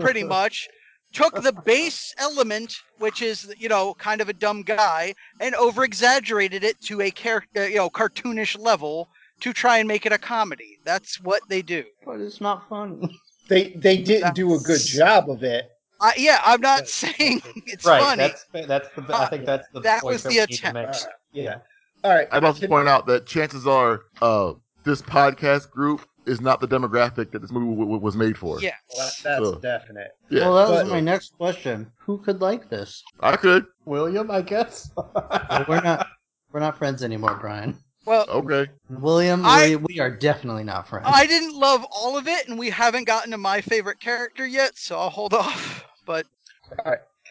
pretty 0.00 0.24
much, 0.24 0.68
took 1.12 1.42
the 1.42 1.52
base 1.52 2.14
element, 2.18 2.74
which 2.98 3.22
is 3.22 3.52
you 3.58 3.68
know 3.68 3.94
kind 3.94 4.20
of 4.20 4.28
a 4.28 4.32
dumb 4.32 4.62
guy, 4.62 5.14
and 5.40 5.54
over 5.54 5.84
exaggerated 5.84 6.64
it 6.64 6.80
to 6.82 7.00
a 7.02 7.10
character, 7.10 7.62
uh, 7.62 7.66
you 7.66 7.76
know, 7.76 7.90
cartoonish 7.90 8.58
level 8.58 9.08
to 9.40 9.52
try 9.52 9.78
and 9.78 9.88
make 9.88 10.06
it 10.06 10.12
a 10.12 10.18
comedy. 10.18 10.78
That's 10.84 11.20
what 11.20 11.42
they 11.48 11.62
do. 11.62 11.84
But 12.04 12.20
it's 12.20 12.40
not 12.40 12.68
funny. 12.68 13.20
They 13.48 13.70
they 13.70 13.96
didn't 13.98 14.34
do 14.34 14.54
a 14.54 14.58
good 14.58 14.80
job 14.80 15.28
of 15.28 15.42
it. 15.42 15.68
I, 16.02 16.12
yeah, 16.16 16.40
I'm 16.44 16.60
not 16.60 16.80
Right. 16.80 16.88
saying 16.88 17.42
it's 17.66 17.84
right. 17.86 18.02
funny. 18.02 18.18
That's 18.18 18.44
that's 18.66 18.88
the. 18.96 19.16
I 19.16 19.26
think 19.28 19.46
that's 19.46 19.68
the. 19.72 19.80
That 19.80 20.02
point 20.02 20.14
was 20.14 20.22
the 20.24 20.28
we 20.30 20.38
attempt. 20.40 20.74
make. 20.74 20.88
Uh, 20.88 20.98
Yeah. 21.32 21.58
All 22.04 22.12
right. 22.14 22.26
I'd 22.32 22.42
also 22.44 22.60
Can- 22.60 22.68
point 22.68 22.88
out 22.88 23.06
that 23.06 23.26
chances 23.26 23.66
are 23.66 24.02
uh, 24.20 24.54
this 24.84 25.00
podcast 25.00 25.70
group 25.70 26.04
is 26.26 26.40
not 26.40 26.60
the 26.60 26.68
demographic 26.68 27.30
that 27.32 27.40
this 27.42 27.50
movie 27.50 27.66
w- 27.66 27.80
w- 27.84 28.00
was 28.00 28.16
made 28.16 28.36
for. 28.36 28.60
yeah. 28.60 28.74
well, 28.96 29.06
that- 29.06 29.22
that's 29.22 29.44
So- 29.44 29.58
definite. 29.60 30.10
Yeah, 30.30 30.48
well, 30.48 30.54
that 30.56 30.70
was 30.70 30.82
but- 30.82 30.88
my 30.90 31.00
next 31.00 31.36
question. 31.36 31.90
Who 31.98 32.18
could 32.18 32.40
like 32.40 32.68
this? 32.68 33.02
I 33.20 33.36
could. 33.36 33.66
William, 33.84 34.30
I 34.30 34.42
guess. 34.42 34.90
Well, 34.96 35.64
we're 35.68 35.80
not. 35.80 36.06
We're 36.52 36.60
not 36.60 36.76
friends 36.76 37.02
anymore, 37.02 37.38
Brian. 37.40 37.78
Well, 38.04 38.26
Okay. 38.28 38.68
William, 38.90 39.46
I- 39.46 39.76
we, 39.76 39.94
we 39.94 40.00
are 40.00 40.10
definitely 40.10 40.64
not 40.64 40.88
friends. 40.88 41.06
I 41.08 41.24
didn't 41.26 41.54
love 41.58 41.86
all 41.92 42.18
of 42.18 42.26
it, 42.26 42.48
and 42.48 42.58
we 42.58 42.68
haven't 42.68 43.04
gotten 43.04 43.30
to 43.30 43.38
my 43.38 43.60
favorite 43.60 44.00
character 44.00 44.44
yet, 44.44 44.76
so 44.76 44.98
I'll 44.98 45.08
hold 45.10 45.32
off. 45.34 45.84
But 46.06 46.26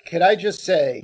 Can 0.05 0.21
I 0.23 0.35
just 0.35 0.63
say, 0.65 1.03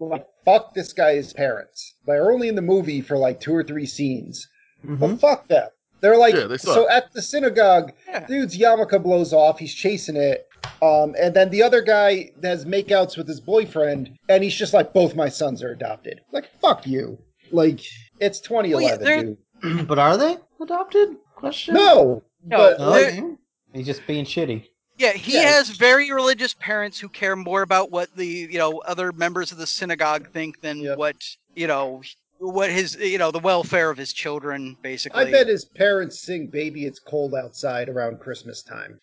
like, 0.00 0.26
fuck 0.44 0.74
this 0.74 0.92
guy's 0.92 1.32
parents. 1.32 1.94
They're 2.06 2.30
only 2.32 2.48
in 2.48 2.54
the 2.54 2.62
movie 2.62 3.00
for 3.00 3.16
like 3.18 3.40
two 3.40 3.54
or 3.54 3.62
three 3.62 3.86
scenes, 3.86 4.48
Mhm. 4.84 4.98
but 4.98 5.20
fuck 5.20 5.48
them. 5.48 5.68
They're 6.00 6.16
like, 6.16 6.34
Yeah, 6.34 6.44
they 6.46 6.56
so 6.56 6.88
at 6.88 7.12
the 7.12 7.20
synagogue, 7.22 7.92
Yeah. 8.08 8.24
dude's 8.26 8.56
yarmulke 8.56 9.02
blows 9.02 9.32
off. 9.32 9.58
He's 9.58 9.74
chasing 9.74 10.16
it. 10.16 10.46
Um, 10.80 11.14
and 11.18 11.34
then 11.34 11.50
the 11.50 11.62
other 11.62 11.80
guy 11.82 12.30
has 12.42 12.64
makeouts 12.64 13.16
with 13.16 13.26
his 13.28 13.40
boyfriend, 13.40 14.16
and 14.28 14.42
he's 14.44 14.54
just 14.54 14.72
like, 14.74 14.92
both 14.92 15.14
my 15.16 15.28
sons 15.28 15.62
are 15.62 15.72
adopted. 15.72 16.20
Like, 16.32 16.48
fuck 16.60 16.86
you. 16.86 17.18
Like, 17.50 17.80
it's 18.20 18.38
2011, 18.40 19.04
they're- 19.04 19.36
dude. 19.62 19.86
but 19.88 19.98
are 19.98 20.16
they 20.16 20.36
adopted? 20.60 21.16
Question. 21.34 21.74
No, 21.74 22.22
No, 22.44 22.56
but 22.56 22.76
Oh, 22.78 22.92
they're- 22.92 23.36
He's 23.74 23.86
just 23.86 24.06
being 24.06 24.24
shitty. 24.24 24.68
Yeah, 24.98 25.12
he 25.12 25.34
Yeah. 25.34 25.42
has 25.48 25.70
very 25.70 26.10
religious 26.12 26.54
parents 26.54 26.98
who 26.98 27.08
care 27.08 27.36
more 27.36 27.62
about 27.62 27.90
what 27.90 28.14
the 28.16 28.26
you 28.26 28.58
know 28.58 28.78
other 28.80 29.12
members 29.12 29.52
of 29.52 29.58
the 29.58 29.66
synagogue 29.66 30.30
think 30.32 30.60
than 30.60 30.78
Yep. 30.80 30.98
what 30.98 31.16
you 31.54 31.66
know 31.66 32.02
what 32.40 32.70
his 32.70 32.96
you 32.96 33.18
know 33.18 33.30
the 33.30 33.38
welfare 33.38 33.90
of 33.90 33.96
his 33.98 34.12
children 34.12 34.76
basically. 34.82 35.26
I 35.26 35.30
bet 35.30 35.46
his 35.48 35.64
parents 35.64 36.20
sing 36.20 36.48
"Baby 36.48 36.86
It's 36.86 36.98
Cold 36.98 37.34
Outside" 37.34 37.88
around 37.88 38.20
Christmas 38.20 38.62
time. 38.62 39.00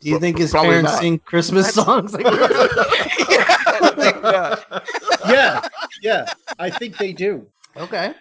Do 0.00 0.08
you 0.08 0.18
think 0.18 0.38
his 0.38 0.50
Probably 0.50 0.70
parents 0.70 0.92
not. 0.92 1.00
sing 1.00 1.18
Christmas 1.20 1.72
songs? 1.74 2.14
Like 2.14 2.24
Yeah, 5.26 5.68
yeah, 6.02 6.26
I 6.58 6.70
think 6.70 6.96
they 6.98 7.12
do. 7.12 7.46
okay. 7.76 8.14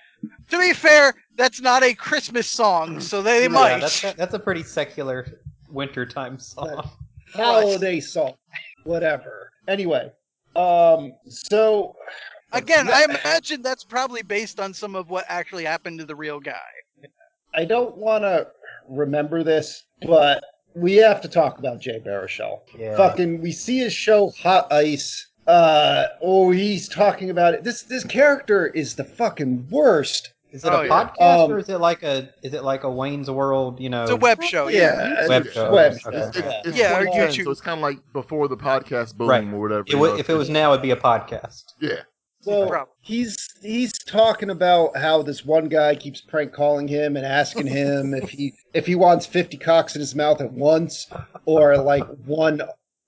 to 0.50 0.60
be 0.60 0.74
fair, 0.74 1.14
that's 1.38 1.62
not 1.62 1.82
a 1.84 1.94
Christmas 1.94 2.48
song, 2.48 3.00
so 3.00 3.22
they, 3.22 3.44
Yeah, 3.44 3.48
might. 3.48 3.80
That's, 3.80 4.02
that's 4.14 4.34
a 4.34 4.40
pretty 4.40 4.64
secular 4.64 5.40
wintertime 5.72 6.40
song. 6.40 6.90
holiday 7.34 8.00
song, 8.00 8.34
whatever. 8.84 9.52
Anyway, 9.68 10.12
um, 10.56 11.14
so 11.28 11.96
Again, 12.52 12.90
I 12.90 13.04
imagine 13.04 13.62
that's 13.62 13.84
probably 13.84 14.24
based 14.24 14.60
on 14.60 14.74
some 14.74 14.96
of 14.96 15.10
what 15.10 15.26
actually 15.28 15.66
happened 15.66 16.00
to 16.00 16.06
the 16.06 16.16
real 16.16 16.40
guy. 16.40 16.60
I 17.54 17.66
don't 17.66 17.96
want 17.98 18.24
to 18.24 18.48
remember 18.88 19.44
this, 19.44 19.84
but 20.08 20.44
we 20.74 20.96
have 20.96 21.22
to 21.22 21.28
talk 21.28 21.60
about 21.60 21.80
Jay 21.80 22.02
Baruchel. 22.06 22.62
Yeah. 22.78 22.98
Fucking, 22.98 23.42
we 23.42 23.52
see 23.52 23.80
his 23.80 23.94
show 23.94 24.32
Hot 24.42 24.72
Ice. 24.72 25.28
Uh, 25.48 26.08
oh, 26.22 26.52
he's 26.52 26.88
talking 26.88 27.30
about 27.30 27.54
it. 27.54 27.64
This 27.64 27.84
this 27.84 28.04
character 28.04 28.68
is 28.68 28.96
the 28.96 29.04
fucking 29.04 29.68
worst. 29.70 30.34
Is 30.52 30.64
it 30.64 30.72
Oh, 30.72 30.82
a 30.82 30.86
yeah. 30.88 30.90
podcast 31.20 31.44
Um, 31.46 31.52
or 31.52 31.60
is 31.60 31.70
it 31.70 31.78
like 31.80 32.02
a 32.04 32.30
is 32.44 32.54
it 32.54 32.64
like 32.64 32.84
a 32.84 32.90
Wayne's 32.90 33.30
World? 33.30 33.80
You 33.80 33.90
know, 33.90 34.04
It's 34.04 34.12
a 34.12 34.16
web 34.16 34.42
show. 34.44 34.68
Yeah. 34.68 35.10
Yeah, 35.22 35.28
Web 35.28 35.46
it's 35.46 35.54
show. 35.54 35.72
web 35.72 35.94
Okay. 36.06 36.18
It's, 36.18 36.38
it's, 36.38 36.48
it's 36.70 36.78
Yeah, 36.78 37.00
or 37.00 37.06
YouTube. 37.06 37.44
so 37.46 37.52
it's 37.52 37.62
kind 37.62 37.78
of 37.80 37.84
like 37.84 37.98
before 38.14 38.48
the 38.48 38.58
podcast 38.58 39.16
boom 39.16 39.28
Right. 39.30 39.44
or 39.54 39.60
whatever. 39.60 39.82
It 39.82 39.92
you 39.94 40.00
would, 40.00 40.20
if 40.20 40.30
it 40.30 40.34
was 40.36 40.50
now, 40.50 40.72
it'd 40.72 40.82
be 40.82 40.92
a 40.92 40.96
podcast. 40.96 41.74
yeah. 41.80 42.02
So 42.42 42.88
he's 43.02 43.50
he's 43.62 43.92
talking 43.92 44.50
about 44.50 44.96
how 44.96 45.22
this 45.22 45.44
one 45.46 45.68
guy 45.68 45.94
keeps 45.94 46.22
prank 46.22 46.54
calling 46.54 46.88
him 46.88 47.18
and 47.18 47.26
asking 47.26 47.68
him 47.80 48.14
if 48.14 48.30
he 48.30 48.54
if 48.74 48.86
he 48.86 48.96
wants 48.96 49.26
fifty 49.26 49.58
cocks 49.58 49.94
in 49.96 50.00
his 50.00 50.16
mouth 50.16 50.40
at 50.40 50.52
once 50.54 51.08
or 51.46 51.78
like 51.78 52.06
one, 52.26 52.62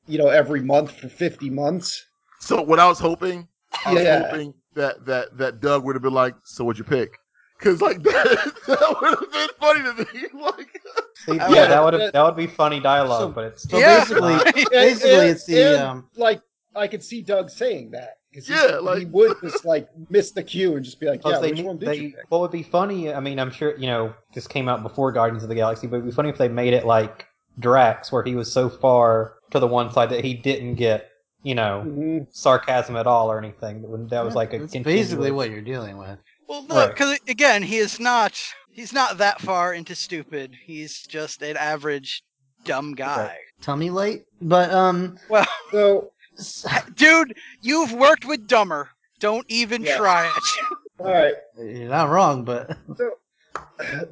you 0.06 0.18
know, 0.18 0.28
every 0.28 0.60
month 0.62 0.92
for 0.92 1.08
fifty 1.08 1.50
months. 1.50 2.06
So 2.40 2.62
what 2.62 2.80
I 2.80 2.88
was 2.88 3.00
hoping, 3.00 3.48
I 3.86 3.94
was 3.94 4.04
Yeah. 4.04 4.30
hoping 4.30 4.54
that 4.74 5.06
that 5.06 5.38
that 5.38 5.62
Doug 5.62 5.86
would 5.86 5.96
have 5.96 6.04
been 6.04 6.14
like, 6.14 6.36
"So 6.44 6.66
what'd 6.66 6.78
you 6.78 6.84
pick?" 6.84 7.18
Because 7.62 7.80
like 7.82 8.02
that, 8.04 8.54
that 8.68 8.98
would 9.02 9.10
have 9.20 9.32
been 9.32 9.50
funny 9.60 9.82
to 9.84 10.14
me. 10.14 10.42
Like, 10.42 10.82
See, 11.14 11.36
Yeah, 11.36 11.50
yeah, 11.52 11.68
that 11.68 11.84
would 11.84 11.94
have 11.94 12.02
that- 12.02 12.14
that 12.14 12.24
would 12.26 12.36
be 12.36 12.48
funny 12.48 12.80
dialogue, 12.80 13.22
So- 13.22 13.30
but 13.30 13.44
it's 13.46 13.70
So 13.70 13.78
Yeah. 13.78 14.00
basically, 14.00 14.34
And- 14.46 14.70
basically, 14.72 15.12
and- 15.14 15.30
it's 15.30 15.46
the 15.46 15.62
and, 15.76 15.84
um, 15.84 16.10
like 16.16 16.42
I 16.76 16.88
could 16.88 17.04
see 17.04 17.22
Doug 17.22 17.50
saying 17.52 17.92
that 17.92 18.16
because 18.32 18.50
Yeah, 18.50 18.80
he 18.98 19.06
would 19.06 19.38
just 19.44 19.64
like 19.64 19.88
miss 20.10 20.32
the 20.32 20.42
cue 20.42 20.76
and 20.76 20.84
just 20.84 21.00
be 21.00 21.06
like, 21.08 21.22
"Yeah, 21.24 21.38
they, 21.40 21.50
which 21.50 21.58
need- 21.58 21.66
one 21.68 21.78
did 21.78 21.90
they 21.90 21.96
you 21.98 22.10
pick?" 22.14 22.26
what 22.30 22.42
would 22.42 22.52
be 22.52 22.64
funny? 22.64 23.14
I 23.14 23.20
mean, 23.20 23.40
I'm 23.40 23.52
sure 23.52 23.76
you 23.78 23.86
know 23.88 24.14
this 24.34 24.48
came 24.48 24.68
out 24.68 24.82
before 24.82 25.12
Guardians 25.12 25.44
of 25.44 25.50
the 25.50 25.56
Galaxy, 25.56 25.86
but 25.86 25.98
it'd 25.98 26.06
be 26.08 26.12
funny 26.12 26.30
if 26.30 26.38
they 26.40 26.48
made 26.50 26.74
it 26.74 26.86
like 26.88 27.28
Drax, 27.60 28.12
where 28.12 28.24
he 28.24 28.34
was 28.36 28.52
so 28.52 28.70
far 28.70 29.36
to 29.52 29.60
the 29.60 29.68
one 29.68 29.92
side 29.92 30.10
that 30.10 30.24
he 30.26 30.34
didn't 30.34 30.76
get 30.76 31.10
you 31.44 31.54
know 31.56 31.84
Mhm. 31.86 32.28
sarcasm 32.32 32.96
at 32.96 33.06
all 33.06 33.32
or 33.32 33.38
anything. 33.38 34.08
That 34.10 34.24
was 34.26 34.34
like 34.34 34.54
a 34.54 34.64
it's 34.64 34.74
continuous- 34.74 35.08
basically 35.10 35.32
what 35.32 35.50
you're 35.52 35.62
dealing 35.62 35.98
with. 35.98 36.18
Well, 36.52 36.62
Right. 36.64 36.70
look, 36.70 36.90
because 36.96 37.18
again, 37.30 37.64
he 37.64 37.78
is 37.78 37.98
not. 37.98 38.38
He's 38.74 38.92
not 38.92 39.18
that 39.20 39.40
far 39.40 39.74
into 39.74 39.96
stupid. 39.96 40.54
He's 40.66 41.02
just 41.08 41.42
an 41.42 41.56
average 41.56 42.24
dumb 42.66 42.94
guy. 42.94 43.38
Tummy 43.62 43.90
late, 43.90 44.26
but 44.42 44.70
um, 44.72 45.18
Well, 45.30 45.48
So, 45.72 46.12
s- 46.38 46.66
dude, 46.96 47.38
you've 47.62 47.94
worked 47.94 48.26
with 48.26 48.48
dumber. 48.48 48.90
Don't 49.20 49.46
even 49.48 49.84
Yeah. 49.84 49.96
try 49.96 50.26
it. 50.28 50.44
all 51.00 51.14
right. 51.14 51.36
you're 51.58 51.88
not 51.90 52.10
wrong, 52.10 52.44
but 52.44 52.78
so 52.98 53.12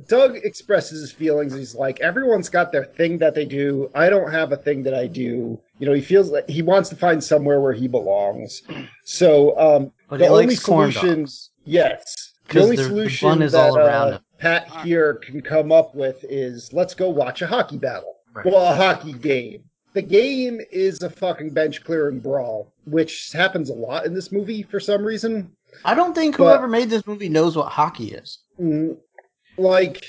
Doug 0.07 0.37
expresses 0.37 1.01
his 1.01 1.11
feelings. 1.11 1.53
He's 1.53 1.75
like, 1.75 1.99
everyone's 1.99 2.47
got 2.49 2.71
their 2.71 2.85
thing 2.85 3.17
that 3.19 3.35
they 3.35 3.45
do. 3.45 3.91
I 3.93 4.09
don't 4.09 4.31
have 4.31 4.51
a 4.53 4.57
thing 4.57 4.81
that 4.83 4.93
I 4.93 5.07
do. 5.07 5.59
You 5.79 5.87
know, 5.87 5.93
he 5.93 6.01
feels 6.01 6.29
like 6.29 6.47
he 6.49 6.61
wants 6.61 6.87
to 6.89 6.95
find 6.95 7.21
somewhere 7.23 7.59
where 7.59 7.73
he 7.73 7.87
belongs. 7.89 8.61
So, 9.03 9.57
um, 9.59 9.91
but 10.09 10.17
the 10.19 10.25
he 10.25 10.29
only 10.29 10.47
likes 10.47 10.63
corn 10.63 10.91
dogs. 10.91 11.51
yes, 11.65 12.28
the 12.49 12.53
'Cause 12.53 12.63
only 12.63 12.75
the- 12.75 12.81
the 12.83 12.89
solution 12.89 13.41
is 13.41 13.51
that 13.53 13.69
all 13.69 13.77
around 13.77 14.13
uh. 14.13 14.19
Pat 14.37 14.69
here 14.83 15.15
can 15.15 15.41
come 15.41 15.71
up 15.71 15.93
with 15.95 16.23
is 16.29 16.71
let's 16.73 16.93
go 16.93 17.09
watch 17.09 17.41
a 17.41 17.47
hockey 17.47 17.77
battle. 17.77 18.15
Right. 18.33 18.45
Well, 18.45 18.71
a 18.71 18.75
hockey 18.75 19.13
game. 19.13 19.63
The 19.93 20.01
game 20.01 20.61
is 20.71 21.01
a 21.01 21.09
fucking 21.09 21.49
bench 21.49 21.83
clearing 21.83 22.19
brawl, 22.19 22.71
which 22.85 23.31
happens 23.33 23.69
a 23.69 23.73
lot 23.73 24.05
in 24.05 24.13
this 24.13 24.31
movie 24.31 24.61
for 24.63 24.79
some 24.79 25.03
reason. 25.03 25.51
I 25.83 25.93
don't 25.95 26.13
think 26.15 26.37
But- 26.37 26.43
whoever 26.45 26.67
made 26.67 26.89
this 26.89 27.05
movie 27.07 27.27
knows 27.29 27.55
what 27.57 27.67
hockey 27.69 28.11
is. 28.13 28.39
Mm, 28.61 28.97
Like, 29.57 30.05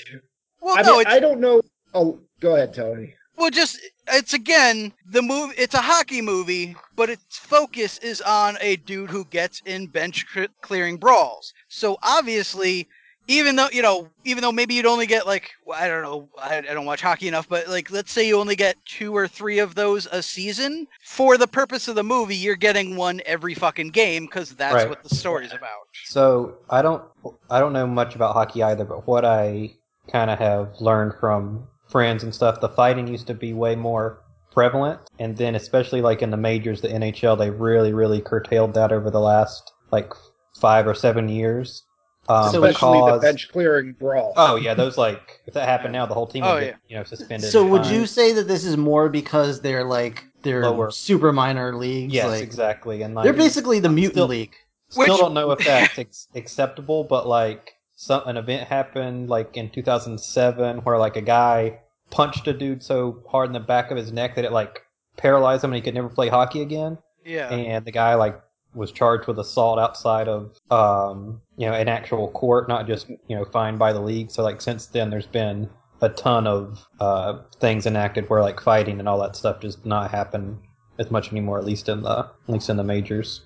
Well, 0.61 0.77
I, 0.77 0.81
no, 0.83 0.97
mean, 0.99 1.07
I 1.07 1.19
don't 1.19 1.39
know. 1.41 1.61
Oh, 1.93 2.19
go 2.39 2.55
ahead, 2.55 2.73
Tony. 2.73 3.15
Well, 3.41 3.49
just 3.49 3.79
it's 4.07 4.33
again 4.35 4.93
the 5.09 5.23
movie. 5.23 5.55
It's 5.57 5.73
a 5.73 5.81
hockey 5.81 6.21
movie, 6.21 6.75
but 6.95 7.09
its 7.09 7.39
focus 7.39 7.97
is 7.99 8.21
on 8.21 8.57
a 8.61 8.75
dude 8.77 9.09
who 9.09 9.25
gets 9.25 9.61
in 9.65 9.87
bench 9.87 10.27
cl- 10.31 10.47
clearing 10.61 10.97
brawls. 10.97 11.53
So 11.67 11.97
obviously, 12.03 12.87
even 13.27 13.55
though 13.55 13.69
you 13.71 13.81
know, 13.81 14.09
even 14.25 14.43
though 14.43 14.51
maybe 14.51 14.75
you'd 14.75 14.85
only 14.85 15.07
get 15.07 15.25
like 15.25 15.51
well, 15.65 15.81
I 15.81 15.87
don't 15.87 16.03
know, 16.03 16.29
I, 16.39 16.57
I 16.59 16.61
don't 16.61 16.85
watch 16.85 17.01
hockey 17.01 17.27
enough, 17.27 17.49
but 17.49 17.67
like 17.67 17.89
let's 17.89 18.11
say 18.11 18.27
you 18.27 18.39
only 18.39 18.55
get 18.55 18.77
two 18.85 19.17
or 19.17 19.27
three 19.27 19.57
of 19.59 19.73
those 19.73 20.05
a 20.11 20.21
season. 20.21 20.87
For 21.03 21.37
the 21.37 21.47
purpose 21.47 21.87
of 21.87 21.95
the 21.95 22.03
movie, 22.03 22.35
you're 22.35 22.55
getting 22.55 22.95
one 22.95 23.21
every 23.25 23.55
fucking 23.55 23.89
game 23.89 24.25
because 24.25 24.51
that's 24.55 24.75
Right. 24.75 24.89
what 24.89 25.01
the 25.03 25.15
story's 25.15 25.51
about. 25.53 25.87
So 26.05 26.57
I 26.69 26.83
don't 26.83 27.03
I 27.49 27.59
don't 27.59 27.73
know 27.73 27.87
much 27.87 28.15
about 28.15 28.33
hockey 28.33 28.61
either, 28.61 28.85
but 28.85 29.07
what 29.07 29.25
I 29.25 29.73
kind 30.11 30.29
of 30.29 30.37
have 30.37 30.79
learned 30.79 31.13
from 31.19 31.67
friends 31.91 32.23
and 32.23 32.33
stuff, 32.33 32.61
the 32.61 32.69
fighting 32.69 33.07
used 33.07 33.27
to 33.27 33.33
be 33.33 33.53
way 33.53 33.75
more 33.75 34.21
prevalent, 34.51 34.99
and 35.19 35.37
then 35.37 35.55
especially 35.55 36.01
like 36.01 36.21
in 36.21 36.31
the 36.31 36.37
majors, 36.37 36.81
the 36.81 36.87
NHL, 36.89 37.37
they 37.37 37.49
really 37.49 37.93
really 37.93 38.21
curtailed 38.21 38.73
that 38.73 38.91
over 38.91 39.09
the 39.11 39.19
last 39.19 39.71
like 39.91 40.11
five 40.59 40.87
or 40.87 40.93
seven 40.95 41.29
years. 41.29 41.83
Um, 42.29 42.51
So 42.51 42.63
Especially 42.63 43.11
the 43.11 43.17
bench 43.19 43.49
clearing 43.51 43.93
brawl. 43.99 44.33
Oh 44.37 44.55
yeah, 44.55 44.73
those 44.73 44.97
like 44.97 45.41
if 45.47 45.53
that 45.53 45.67
happened 45.67 45.93
now, 45.93 46.05
the 46.05 46.13
whole 46.13 46.27
team 46.27 46.43
would 46.43 46.49
Oh, 46.49 46.59
get 46.59 46.67
yeah. 46.67 46.75
you 46.87 46.95
know 46.97 47.03
suspended. 47.03 47.49
So 47.51 47.65
would 47.65 47.83
fined. 47.83 47.95
you 47.95 48.05
say 48.07 48.31
that 48.33 48.47
this 48.47 48.63
is 48.65 48.77
more 48.77 49.09
because 49.09 49.61
they're 49.61 49.83
like 49.83 50.23
they're 50.43 50.63
Lower. 50.63 50.91
super 50.91 51.31
minor 51.31 51.75
leagues? 51.75 52.13
Yes, 52.13 52.27
like, 52.27 52.41
exactly, 52.43 53.01
and 53.03 53.13
like 53.15 53.23
They're 53.25 53.33
basically 53.33 53.79
the 53.79 53.89
mutant 53.89 54.13
Still- 54.15 54.27
league. 54.27 54.53
Still 54.89 55.03
Which- 55.07 55.19
don't 55.19 55.33
know 55.33 55.51
if 55.51 55.59
that's 55.65 55.97
ex- 56.05 56.27
acceptable, 56.35 57.03
but 57.05 57.25
like 57.27 57.73
some 58.01 58.27
an 58.27 58.35
event 58.35 58.67
happened 58.67 59.29
like 59.29 59.55
in 59.55 59.69
2007 59.69 60.77
where 60.79 60.97
like 60.97 61.15
a 61.17 61.21
guy 61.21 61.79
punched 62.09 62.47
a 62.47 62.53
dude 62.53 62.81
so 62.81 63.23
hard 63.29 63.45
in 63.45 63.53
the 63.53 63.59
back 63.59 63.91
of 63.91 63.97
his 63.97 64.11
neck 64.11 64.33
that 64.33 64.43
it 64.43 64.51
like 64.51 64.81
paralyzed 65.17 65.63
him 65.63 65.69
and 65.69 65.75
he 65.75 65.81
could 65.83 65.93
never 65.93 66.09
play 66.09 66.27
hockey 66.27 66.63
again. 66.63 66.97
Yeah. 67.23 67.53
And 67.53 67.85
the 67.85 67.91
guy 67.91 68.15
like 68.15 68.41
was 68.73 68.91
charged 68.91 69.27
with 69.27 69.37
assault 69.37 69.77
outside 69.77 70.27
of 70.27 70.57
um 70.71 71.41
you 71.57 71.67
know 71.67 71.73
an 71.73 71.87
actual 71.87 72.31
court, 72.31 72.67
not 72.67 72.87
just 72.87 73.07
you 73.07 73.35
know 73.35 73.45
fined 73.45 73.77
by 73.77 73.93
the 73.93 74.01
league. 74.01 74.31
So 74.31 74.41
like 74.41 74.61
since 74.61 74.87
then, 74.87 75.11
there's 75.11 75.27
been 75.27 75.69
a 76.01 76.09
ton 76.09 76.47
of 76.47 76.83
uh 76.99 77.37
things 77.59 77.85
enacted 77.85 78.27
where 78.31 78.41
like 78.41 78.59
fighting 78.59 78.97
and 78.97 79.07
all 79.07 79.21
that 79.21 79.35
stuff 79.35 79.59
just 79.59 79.85
not 79.85 80.09
happen 80.09 80.57
as 80.97 81.11
much 81.11 81.31
anymore, 81.31 81.59
at 81.59 81.65
least 81.65 81.87
in 81.87 82.01
the 82.01 82.17
at 82.47 82.49
least 82.49 82.67
in 82.67 82.77
the 82.77 82.83
majors. 82.83 83.41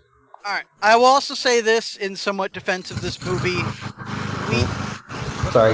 All 0.45 0.53
right. 0.53 0.65
I 0.81 0.95
will 0.95 1.05
also 1.05 1.33
say 1.33 1.59
this 1.59 1.97
in 1.97 2.15
somewhat 2.15 2.53
defense 2.53 2.89
of 2.89 3.01
this 3.01 3.21
movie. 3.25 3.59
We 4.49 4.63
Sorry. 5.51 5.73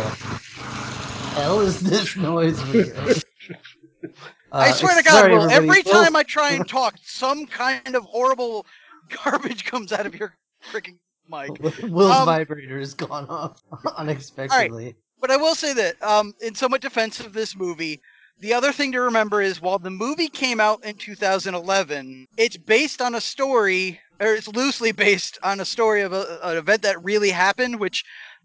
hell 1.35 1.59
is 1.61 1.81
this 1.81 2.15
noise? 2.15 2.63
we 2.65 2.83
hear? 2.83 2.95
I 4.51 4.69
Uh, 4.69 4.73
swear 4.73 4.97
to 4.97 5.03
God, 5.03 5.13
sorry, 5.13 5.33
Will, 5.33 5.49
every 5.49 5.83
time 5.83 6.15
I 6.15 6.23
try 6.23 6.51
and 6.53 6.67
talk, 6.67 6.95
some 7.03 7.45
kind 7.47 7.95
of 7.95 8.03
horrible 8.03 8.65
garbage 9.23 9.65
comes 9.65 9.91
out 9.91 10.05
of 10.05 10.15
your 10.15 10.35
freaking 10.71 10.97
mic. 11.29 11.59
Will's, 11.61 11.77
Will's 11.79 12.17
Um, 12.17 12.25
vibrator 12.25 12.79
has 12.79 12.93
gone 12.93 13.25
off 13.27 13.61
unexpectedly. 13.97 14.95
But 15.19 15.31
I 15.31 15.37
will 15.37 15.55
say 15.55 15.73
that, 15.73 16.01
um, 16.03 16.33
in 16.41 16.55
somewhat 16.55 16.81
defense 16.81 17.19
of 17.19 17.33
this 17.33 17.55
movie, 17.55 18.01
the 18.39 18.53
other 18.53 18.71
thing 18.71 18.91
to 18.93 19.01
remember 19.01 19.41
is 19.41 19.61
while 19.61 19.79
the 19.79 19.91
movie 19.91 20.27
came 20.27 20.59
out 20.59 20.83
in 20.83 20.95
2011, 20.95 22.27
it's 22.37 22.57
based 22.57 23.01
on 23.01 23.15
a 23.15 23.21
story, 23.21 24.01
or 24.19 24.33
it's 24.33 24.47
loosely 24.47 24.91
based 24.91 25.37
on 25.43 25.59
a 25.59 25.65
story 25.65 26.01
of 26.01 26.11
a, 26.11 26.39
an 26.43 26.57
event 26.57 26.81
that 26.81 27.03
really 27.03 27.29
happened, 27.29 27.79
which, 27.79 28.03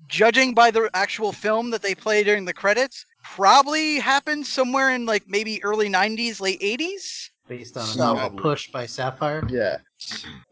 judging 0.08 0.54
by 0.54 0.70
the 0.70 0.88
actual 0.94 1.32
film 1.32 1.70
that 1.70 1.82
they 1.82 1.94
play 1.94 2.22
during 2.22 2.44
the 2.44 2.52
credits, 2.54 3.04
probably 3.24 3.98
happened 3.98 4.46
somewhere 4.46 4.90
in 4.94 5.06
like 5.06 5.24
maybe 5.28 5.62
early 5.64 5.88
90s, 5.88 6.40
late 6.40 6.60
80s. 6.60 7.30
Based 7.48 7.76
on 7.76 7.84
a 7.84 7.86
So- 7.86 7.98
novel 8.14 8.30
push 8.38 8.70
by 8.70 8.86
Sapphire. 8.86 9.42
Yeah. 9.48 9.78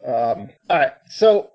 Um, 0.07 0.49
all 0.71 0.79
right. 0.79 0.93
So 1.11 1.51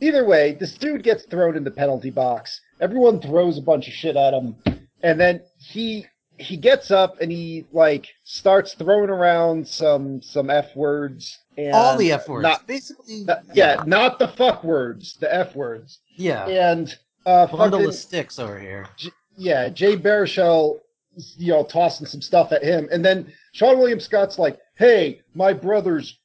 either 0.00 0.24
way, 0.26 0.52
this 0.54 0.74
dude 0.74 1.02
gets 1.02 1.24
thrown 1.24 1.56
in 1.56 1.64
the 1.64 1.70
penalty 1.70 2.10
box. 2.10 2.60
Everyone 2.80 3.20
throws 3.20 3.58
a 3.58 3.62
bunch 3.62 3.88
of 3.88 3.94
shit 3.94 4.16
at 4.16 4.32
him, 4.34 4.56
and 5.02 5.18
then 5.20 5.42
he 5.58 6.06
he 6.40 6.56
gets 6.56 6.92
up 6.92 7.20
and 7.20 7.32
he 7.32 7.66
like 7.72 8.06
starts 8.22 8.74
throwing 8.74 9.10
around 9.10 9.66
some 9.66 10.22
some 10.22 10.50
f 10.50 10.74
words. 10.76 11.36
And 11.56 11.72
All 11.74 11.96
the 11.96 12.12
F 12.12 12.28
words. 12.28 12.44
Not, 12.44 12.66
Basically, 12.68 13.24
not- 13.24 13.42
yeah, 13.52 13.82
not 13.84 14.20
the 14.20 14.28
fuck 14.28 14.62
words, 14.62 15.16
the 15.18 15.34
f 15.34 15.56
words. 15.56 15.98
yeah. 16.14 16.46
And 16.46 16.96
uh, 17.26 17.46
Bundle 17.46 17.78
fucking, 17.80 17.86
of 17.88 17.94
sticks 17.94 18.38
over 18.38 18.58
here. 18.58 18.86
yeah, 19.36 19.68
Jay 19.68 19.96
Baruchel, 19.96 20.80
you 21.36 21.52
know, 21.52 21.64
tossing 21.64 22.06
some 22.06 22.22
stuff 22.22 22.52
at 22.52 22.62
him, 22.62 22.88
and 22.92 23.04
then 23.04 23.32
Seann 23.54 23.76
William 23.78 24.00
Scott's 24.00 24.38
like, 24.38 24.58
"Hey, 24.76 25.20
my 25.34 25.52
brother's 25.52 26.18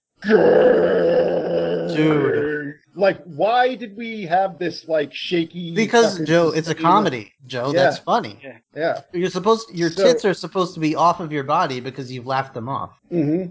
Dude. 1.95 2.75
Like, 2.95 3.21
why 3.23 3.75
did 3.75 3.97
we 3.97 4.23
have 4.23 4.59
this 4.59 4.87
like 4.87 5.13
shaky? 5.13 5.73
Because 5.73 6.19
Joe, 6.21 6.49
it's 6.49 6.67
a 6.67 6.73
scene? 6.73 6.81
comedy. 6.81 7.33
Joe, 7.47 7.71
Yeah. 7.73 7.83
that's 7.83 7.97
funny. 7.97 8.39
Yeah. 8.75 9.01
You're 9.11 9.29
supposed 9.31 9.69
your 9.73 9.89
So- 9.89 10.03
tits 10.03 10.23
are 10.25 10.33
supposed 10.33 10.73
to 10.75 10.79
be 10.79 10.95
off 10.95 11.19
of 11.19 11.31
your 11.31 11.43
body 11.43 11.79
because 11.79 12.11
you've 12.11 12.27
laughed 12.27 12.53
them 12.53 12.69
off. 12.69 12.91
hmm 13.09 13.45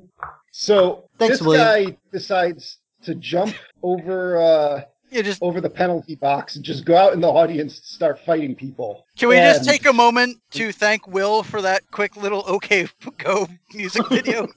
So 0.53 1.09
Thanks, 1.19 1.39
this 1.39 1.47
William. 1.47 1.91
guy 1.91 1.97
decides 2.13 2.79
to 3.05 3.15
jump 3.17 3.55
over 3.83 4.41
uh 4.41 4.83
You 5.13 5.23
just 5.23 5.43
over 5.43 5.61
the 5.61 5.69
penalty 5.69 6.15
box 6.15 6.57
and 6.57 6.65
just 6.65 6.87
go 6.87 6.97
out 6.97 7.13
in 7.13 7.21
the 7.21 7.29
audience 7.29 7.77
and 7.77 7.85
start 7.85 8.19
fighting 8.25 8.55
people. 8.55 9.05
can 9.19 9.29
we 9.29 9.35
just 9.37 9.65
take 9.69 9.85
a 9.85 9.93
moment 9.93 10.39
to 10.53 10.73
thank 10.73 11.07
Will 11.07 11.43
for 11.43 11.61
that 11.61 11.83
quick 11.91 12.17
little 12.17 12.43
"Okay 12.49 12.89
Go" 13.19 13.47
music 13.75 14.09
video? 14.09 14.49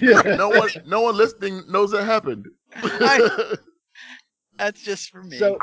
Yeah. 0.00 0.22
no 0.36 0.48
one, 0.48 0.68
no 0.86 1.02
one 1.02 1.16
listening 1.16 1.62
knows 1.68 1.92
that 1.92 2.04
happened. 2.04 2.46
I- 2.74 3.54
That's 4.58 4.82
just 4.82 5.10
for 5.10 5.22
me. 5.22 5.38
So 5.38 5.58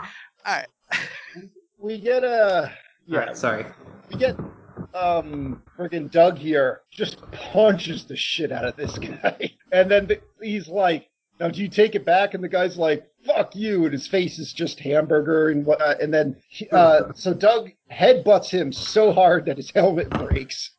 All 0.45 0.55
right. 0.55 0.67
we 1.77 1.99
get 1.99 2.23
a 2.23 2.71
yeah, 3.05 3.19
Alright, 3.19 3.37
sorry. 3.37 3.65
we 4.09 4.15
get 4.17 4.37
um 4.93 5.61
friggin' 5.77 6.09
Doug 6.09 6.37
here 6.37 6.81
just 6.89 7.21
punches 7.31 8.05
the 8.05 8.15
shit 8.15 8.51
out 8.53 8.63
of 8.65 8.75
this 8.77 8.97
guy, 8.97 9.51
and 9.73 9.91
then 9.91 10.07
the, 10.07 10.21
he's 10.41 10.67
like, 10.69 11.09
"Now 11.41 11.49
do 11.49 11.61
you 11.61 11.67
take 11.67 11.95
it 11.95 12.05
back?" 12.05 12.33
And 12.33 12.43
the 12.43 12.47
guy's 12.49 12.77
like, 12.77 13.05
"Fuck 13.25 13.55
you!" 13.55 13.83
And 13.83 13.91
his 13.91 14.07
face 14.07 14.39
is 14.39 14.53
just 14.53 14.79
hamburger 14.79 15.49
and 15.49 15.65
whatnot. 15.65 15.99
And 16.01 16.13
then 16.13 16.35
uh, 16.71 17.11
so 17.13 17.33
Doug 17.33 17.71
headbutts 17.91 18.49
him 18.49 18.71
so 18.71 19.11
hard 19.11 19.45
that 19.47 19.57
his 19.57 19.71
helmet 19.71 20.09
breaks. 20.09 20.71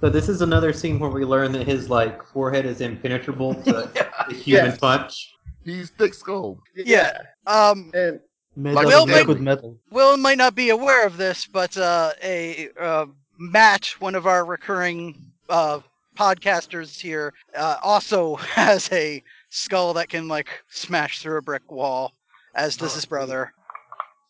So 0.00 0.08
this 0.08 0.28
is 0.28 0.40
another 0.42 0.72
scene 0.72 0.98
where 0.98 1.10
we 1.10 1.24
learn 1.24 1.52
that 1.52 1.66
his 1.66 1.88
like 1.88 2.24
forehead 2.26 2.66
is 2.66 2.80
impenetrable 2.80 3.54
to 3.54 3.62
the 4.28 4.34
human 4.34 4.66
Yes. 4.70 4.78
punch. 4.78 5.34
He's 5.64 5.90
thick 5.90 6.14
skulled. 6.14 6.60
Yeah. 6.74 7.18
Um, 7.46 7.90
and 7.94 8.20
Metal, 8.56 8.74
Like 8.76 8.86
Will 8.86 9.04
liquid 9.04 9.36
Stanley. 9.36 9.42
metal. 9.42 9.76
Will 9.90 10.16
might 10.16 10.38
not 10.38 10.54
be 10.54 10.70
aware 10.70 11.06
of 11.06 11.18
this, 11.18 11.46
but 11.46 11.76
uh, 11.76 12.12
a 12.22 12.70
uh, 12.80 13.06
Matt, 13.38 13.86
one 13.98 14.14
of 14.14 14.26
our 14.26 14.44
recurring 14.46 15.14
uh, 15.50 15.80
podcasters 16.16 16.98
here, 17.00 17.34
uh, 17.54 17.76
also 17.82 18.36
has 18.56 18.90
a 18.92 19.22
skull 19.50 19.94
that 19.94 20.08
can 20.08 20.28
like 20.28 20.48
smash 20.68 21.20
through 21.20 21.38
a 21.38 21.42
brick 21.42 21.70
wall, 21.70 22.12
as 22.54 22.76
does 22.76 22.94
his 22.94 23.04
brother. 23.04 23.52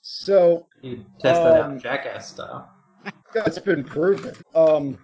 so 0.02 0.66
You 0.82 1.04
test 1.18 1.42
that 1.42 1.60
Um, 1.60 1.74
out 1.76 1.82
jackass 1.82 2.28
style. 2.30 2.70
that's 3.34 3.58
been 3.58 3.84
proven. 3.84 4.34
Um, 4.54 4.98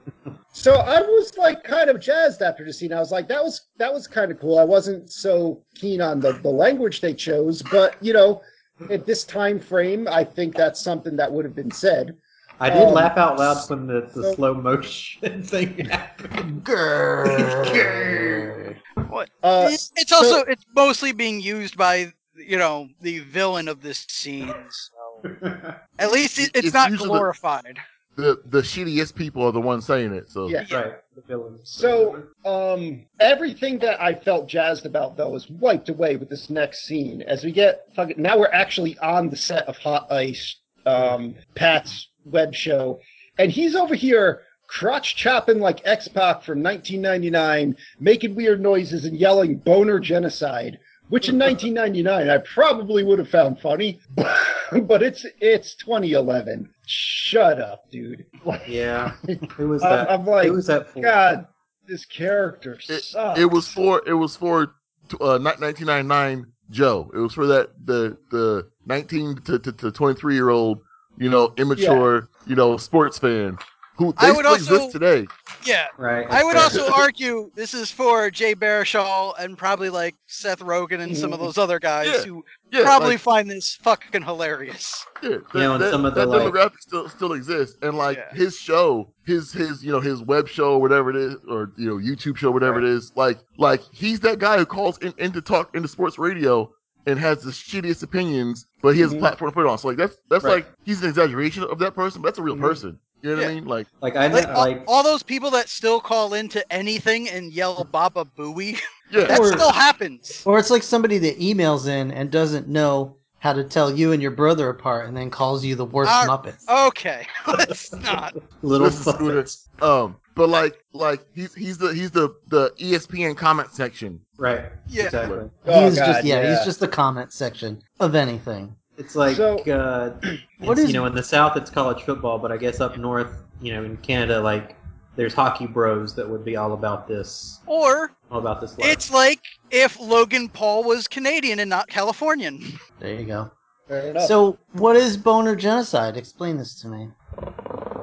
so 0.52 0.74
I 0.74 1.00
was 1.00 1.36
like 1.36 1.62
kind 1.62 1.88
of 1.88 2.00
jazzed 2.00 2.42
after 2.42 2.64
the 2.64 2.72
scene. 2.72 2.92
I 2.92 2.98
was 2.98 3.12
like, 3.12 3.28
that 3.28 3.42
was 3.42 3.68
that 3.78 3.92
was 3.92 4.06
kind 4.08 4.30
of 4.32 4.40
cool. 4.40 4.58
I 4.58 4.64
wasn't 4.64 5.10
so 5.12 5.62
keen 5.74 6.00
on 6.00 6.18
the 6.20 6.32
the 6.32 6.48
language 6.50 7.00
they 7.00 7.14
chose, 7.14 7.62
but 7.62 7.96
you 8.02 8.12
know, 8.12 8.42
at 8.90 9.06
this 9.06 9.22
time 9.24 9.60
frame, 9.60 10.08
I 10.10 10.24
think 10.24 10.56
that's 10.56 10.80
something 10.80 11.16
that 11.16 11.30
would 11.30 11.44
have 11.44 11.54
been 11.54 11.70
said. 11.70 12.16
I 12.60 12.70
did 12.70 12.82
um, 12.88 12.94
laugh 12.94 13.16
out 13.18 13.38
loud 13.38 13.58
when 13.68 13.86
the, 13.86 14.02
the 14.14 14.22
so- 14.22 14.34
slow 14.34 14.54
motion 14.54 15.42
thing 15.44 15.86
happened. 15.86 16.64
Grrr. 16.64 18.76
What? 19.08 19.30
Uh, 19.42 19.68
It's, 19.70 19.92
it's 19.96 20.12
also 20.12 20.40
it's 20.44 20.64
mostly 20.74 21.12
being 21.12 21.40
used 21.40 21.76
by 21.76 22.12
you 22.36 22.58
know 22.58 22.88
the 23.00 23.20
villain 23.20 23.68
of 23.68 23.82
this 23.82 24.06
scene. 24.08 24.52
So. 24.70 25.36
At 25.98 26.12
least 26.12 26.38
it, 26.38 26.50
it's, 26.54 26.66
It's 26.68 26.74
not 26.74 26.90
usually 26.90 27.08
the- 27.08 27.14
glorified. 27.14 27.78
The 28.14 28.42
the 28.44 28.60
shittiest 28.60 29.14
people 29.14 29.42
are 29.42 29.52
the 29.52 29.60
ones 29.60 29.86
saying 29.86 30.12
it. 30.12 30.30
So 30.30 30.46
Yeah. 30.48 30.64
right, 30.70 30.92
the 31.16 31.22
villain. 31.26 31.58
So, 31.62 32.22
um, 32.44 33.06
everything 33.20 33.78
that 33.78 34.02
I 34.02 34.12
felt 34.14 34.48
jazzed 34.48 34.84
about 34.84 35.16
though 35.16 35.34
is 35.34 35.48
wiped 35.48 35.88
away 35.88 36.16
with 36.16 36.28
this 36.28 36.50
next 36.50 36.84
scene. 36.84 37.22
As 37.22 37.42
we 37.42 37.52
get 37.52 37.86
fucking 37.96 38.20
now, 38.20 38.38
we're 38.38 38.52
actually 38.52 38.98
on 38.98 39.30
the 39.30 39.36
set 39.36 39.66
of 39.66 39.78
Hot 39.78 40.12
Ice, 40.12 40.56
um, 40.84 41.36
Pat's 41.54 42.08
web 42.24 42.54
show, 42.54 43.00
and 43.38 43.50
he's 43.50 43.74
over 43.74 43.94
here 43.94 44.42
crotch 44.68 45.16
chopping 45.16 45.58
like 45.60 45.80
X 45.84 46.08
Pac 46.08 46.42
from 46.42 46.62
1999, 46.62 47.76
making 48.00 48.34
weird 48.34 48.60
noises 48.60 49.04
and 49.04 49.16
yelling 49.18 49.56
"boner 49.56 49.98
genocide." 49.98 50.78
Which 51.08 51.28
in 51.28 51.38
1999 51.38 52.30
I 52.30 52.38
probably 52.38 53.02
would 53.04 53.18
have 53.18 53.28
found 53.28 53.60
funny, 53.60 54.00
but 54.16 55.02
it's 55.02 55.26
it's 55.40 55.74
2011. 55.76 56.68
Shut 56.86 57.60
up, 57.60 57.90
dude. 57.90 58.24
yeah, 58.66 59.12
it 59.28 59.58
was 59.58 59.82
I'm- 59.82 59.92
that. 59.96 60.10
I'm 60.10 60.24
like, 60.24 60.46
it 60.46 60.52
was 60.52 60.66
that. 60.68 60.88
full- 60.90 61.02
God 61.02 61.46
this 61.88 62.04
character 62.04 62.78
It, 62.88 63.02
sucks. 63.02 63.40
it 63.40 63.44
was 63.50 63.66
for 63.66 64.02
it 64.06 64.12
was 64.14 64.36
for 64.36 64.74
uh, 65.20 65.38
1999 65.38 66.46
Joe. 66.70 67.10
It 67.12 67.18
was 67.18 67.34
for 67.34 67.46
that 67.48 67.70
the 67.84 68.16
the 68.30 68.68
19 68.86 69.42
to, 69.46 69.58
to, 69.58 69.72
to 69.72 69.90
23 69.92 70.34
year 70.34 70.48
old, 70.50 70.78
you 71.18 71.30
know, 71.30 71.52
immature, 71.56 72.28
you 72.46 72.56
know, 72.56 72.76
sports 72.76 73.18
fan 73.18 73.58
who 73.96 74.14
they 74.20 74.28
I 74.28 74.30
would 74.32 74.44
still 74.46 74.52
also- 74.52 74.74
exist 74.76 74.92
today. 74.92 75.26
Yeah. 75.66 75.86
Right. 75.98 76.26
I 76.30 76.42
would 76.42 76.56
also 76.56 76.90
argue 76.96 77.50
this 77.54 77.74
is 77.74 77.90
for 77.90 78.30
Jay 78.30 78.54
Baruchel 78.54 79.34
and 79.38 79.56
probably 79.56 79.90
like 79.90 80.14
Seth 80.26 80.60
Rogen 80.60 81.00
and 81.00 81.16
some 81.16 81.32
of 81.32 81.38
those 81.38 81.58
other 81.58 81.78
guys 81.78 82.06
Yeah. 82.08 82.22
who 82.24 82.44
Yeah, 82.72 82.82
probably 82.84 83.10
like, 83.10 83.20
find 83.20 83.50
this 83.50 83.74
fucking 83.76 84.22
hilarious. 84.22 85.04
yeah, 85.22 85.28
that, 85.28 85.42
You 85.54 85.60
know, 85.60 85.74
and 85.74 85.82
that, 85.82 85.90
some 85.92 86.04
of 86.06 86.14
that 86.14 86.24
the, 86.24 86.30
like- 86.38 86.52
demographic 86.52 86.80
still 86.80 87.08
still 87.10 87.34
exists, 87.34 87.76
and 87.82 87.96
like 87.96 88.16
Yeah. 88.16 88.34
his 88.34 88.56
show, 88.58 89.12
his 89.26 89.52
his 89.52 89.84
you 89.84 89.92
know 89.92 90.00
his 90.00 90.22
web 90.22 90.48
show, 90.48 90.78
whatever 90.78 91.10
it 91.10 91.16
is, 91.16 91.36
or 91.48 91.70
you 91.76 91.86
know 91.86 91.96
YouTube 91.96 92.36
show, 92.38 92.50
whatever 92.50 92.78
it 92.78 92.84
is, 92.88 93.12
like 93.14 93.38
like 93.58 93.82
he's 93.92 94.20
that 94.20 94.38
guy 94.38 94.56
who 94.56 94.64
calls 94.66 94.96
in, 94.98 95.12
in 95.18 95.32
to 95.32 95.42
talk 95.42 95.76
into 95.76 95.86
sports 95.86 96.18
radio 96.18 96.72
and 97.06 97.18
has 97.18 97.42
the 97.42 97.50
shittiest 97.50 98.02
opinions, 98.02 98.66
but 98.82 98.94
he 98.94 99.00
has 99.00 99.12
a 99.12 99.16
Mhm. 99.16 99.20
platform 99.20 99.50
to 99.50 99.54
put 99.54 99.66
it 99.66 99.68
on. 99.68 99.78
So 99.78 99.88
like 99.88 99.96
that's 99.96 100.16
that's 100.30 100.44
Right. 100.44 100.64
like 100.64 100.72
he's 100.84 101.02
an 101.02 101.08
exaggeration 101.08 101.64
of 101.64 101.78
that 101.80 101.94
person. 101.94 102.22
But 102.22 102.28
that's 102.28 102.38
a 102.38 102.42
real 102.42 102.56
Mhm. 102.56 102.60
person. 102.60 102.98
You 103.22 103.30
know 103.30 103.36
what 103.42 103.46
I 103.50 103.54
mean? 103.54 103.64
Like 103.66 103.86
like 104.00 104.16
I 104.16 104.28
know, 104.28 104.34
Like, 104.34 104.48
all, 104.48 104.54
like 104.56 104.84
all 104.88 105.02
those 105.02 105.22
people 105.22 105.50
that 105.52 105.68
still 105.68 106.00
call 106.00 106.34
into 106.34 106.70
anything 106.72 107.28
and 107.28 107.52
yell 107.52 107.84
Baba 107.84 108.24
Booey, 108.24 108.80
yeah, 109.10 109.24
that 109.24 109.38
Or- 109.40 109.52
still 109.52 109.72
happens. 109.72 110.42
Or 110.44 110.58
it's 110.58 110.70
like 110.70 110.82
somebody 110.82 111.18
that 111.18 111.38
emails 111.38 111.86
in 111.86 112.10
and 112.10 112.30
doesn't 112.30 112.68
know 112.68 113.16
how 113.38 113.52
to 113.52 113.64
tell 113.64 113.90
you 113.92 114.12
and 114.12 114.22
your 114.22 114.30
brother 114.30 114.68
apart, 114.68 115.06
and 115.08 115.16
then 115.16 115.28
calls 115.30 115.64
you 115.64 115.74
the 115.74 115.84
worst 115.84 116.12
Uh, 116.12 116.26
Muppets. 116.28 116.68
Okay, 116.88 117.26
let's 117.46 117.92
not. 117.92 118.34
little 118.62 118.86
Listen, 118.86 119.14
Scooter. 119.14 119.46
um, 119.80 120.16
but 120.34 120.48
like 120.48 120.82
like 120.92 121.20
he's 121.34 121.54
he's 121.54 121.78
the 121.78 121.92
he's 121.94 122.10
the 122.10 122.34
the 122.48 122.70
ESPN 122.78 123.36
comment 123.36 123.70
section. 123.72 124.20
Right. 124.38 124.64
Yeah. 124.88 125.04
Exactly. 125.04 125.50
Oh, 125.66 125.84
he's 125.84 125.98
God, 125.98 126.06
just 126.06 126.24
yeah, 126.24 126.40
yeah. 126.42 126.56
he's 126.56 126.64
just 126.64 126.80
the 126.80 126.88
comment 126.88 127.32
section 127.32 127.82
of 128.00 128.14
anything. 128.14 128.74
It's 128.98 129.14
like 129.16 129.36
So- 129.36 129.58
uh, 129.58 130.14
What 130.58 130.72
it's, 130.78 130.82
is- 130.82 130.88
you 130.88 130.94
know 130.94 131.06
in 131.06 131.14
the 131.14 131.22
South 131.22 131.56
it's 131.56 131.70
college 131.70 132.02
football, 132.02 132.38
but 132.38 132.52
I 132.52 132.56
guess 132.56 132.80
up 132.80 132.96
north, 132.98 133.34
you 133.60 133.72
know, 133.72 133.84
in 133.84 133.96
Canada, 133.98 134.40
like 134.40 134.76
there's 135.16 135.34
hockey 135.34 135.66
bros 135.66 136.14
that 136.14 136.28
would 136.28 136.44
be 136.44 136.56
all 136.56 136.72
about 136.72 137.06
this, 137.06 137.60
Or 137.66 138.12
all 138.30 138.38
about 138.38 138.60
this. 138.62 138.78
Life. 138.78 138.88
it's 138.90 139.10
like 139.12 139.40
if 139.70 140.00
Logan 140.00 140.48
Paul 140.48 140.84
was 140.84 141.06
Canadian 141.06 141.58
and 141.58 141.68
not 141.68 141.86
Californian. 141.88 142.78
There 142.98 143.14
you 143.14 143.26
go. 143.26 143.50
Fair 143.88 144.08
enough. 144.10 144.26
So, 144.26 144.56
what 144.72 144.96
is 144.96 145.16
boner 145.18 145.54
genocide? 145.56 146.16
Explain 146.16 146.56
this 146.56 146.80
to 146.80 146.88
me. 146.88 147.08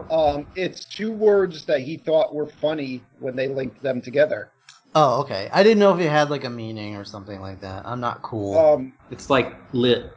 Um, 0.10 0.48
it's 0.56 0.86
two 0.86 1.12
words 1.12 1.66
that 1.66 1.82
he 1.82 1.98
thought 1.98 2.34
were 2.34 2.48
funny 2.48 3.02
when 3.20 3.36
they 3.36 3.48
linked 3.48 3.82
them 3.82 4.02
together. 4.02 4.52
Oh, 4.96 5.22
okay. 5.22 5.50
I 5.54 5.62
didn't 5.62 5.80
know 5.80 5.94
if 5.94 6.00
it 6.00 6.10
had 6.10 6.30
like 6.30 6.46
a 6.46 6.50
meaning 6.50 6.96
or 6.96 7.04
something 7.06 7.40
like 7.42 7.62
that. 7.62 7.86
I'm 7.86 8.00
not 8.00 8.22
cool. 8.22 8.58
Um, 8.58 8.94
it's 9.12 9.30
like 9.30 9.54
lit 9.72 10.12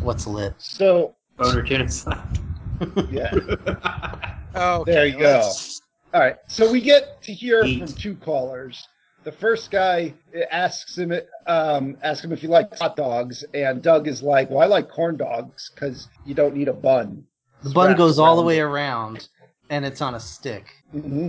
What's 0.00 0.26
lit? 0.26 0.54
so 0.58 1.14
boner 1.36 1.62
genocide. 1.62 2.20
yeah. 3.10 3.32
Oh, 4.54 4.84
There 4.84 5.06
you 5.06 5.16
go. 5.18 5.52
All 6.12 6.20
right. 6.20 6.36
So 6.48 6.70
we 6.70 6.80
get 6.80 7.22
to 7.22 7.32
hear 7.32 7.64
Eat. 7.64 7.78
from 7.78 7.92
two 7.92 8.16
callers. 8.16 8.86
The 9.24 9.30
first 9.32 9.70
guy 9.70 10.12
asks 10.50 10.98
him, 10.98 11.12
um, 11.46 11.96
asks 12.02 12.24
him 12.24 12.32
if 12.32 12.40
he 12.40 12.48
likes 12.48 12.80
hot 12.80 12.96
dogs, 12.96 13.44
and 13.54 13.80
Doug 13.80 14.08
is 14.08 14.20
like, 14.20 14.50
"Well, 14.50 14.58
I 14.60 14.66
like 14.66 14.88
corn 14.88 15.16
dogs 15.16 15.70
because 15.72 16.08
you 16.26 16.34
don't 16.34 16.56
need 16.56 16.66
a 16.66 16.72
bun." 16.72 17.24
The 17.62 17.70
bun 17.70 17.86
Strapped 17.86 17.98
goes 17.98 18.18
all 18.18 18.36
the 18.36 18.42
way 18.42 18.60
around, 18.60 19.28
and 19.70 19.84
it's 19.84 20.00
on 20.00 20.14
a 20.14 20.20
stick. 20.20 20.66
hmm 20.90 21.28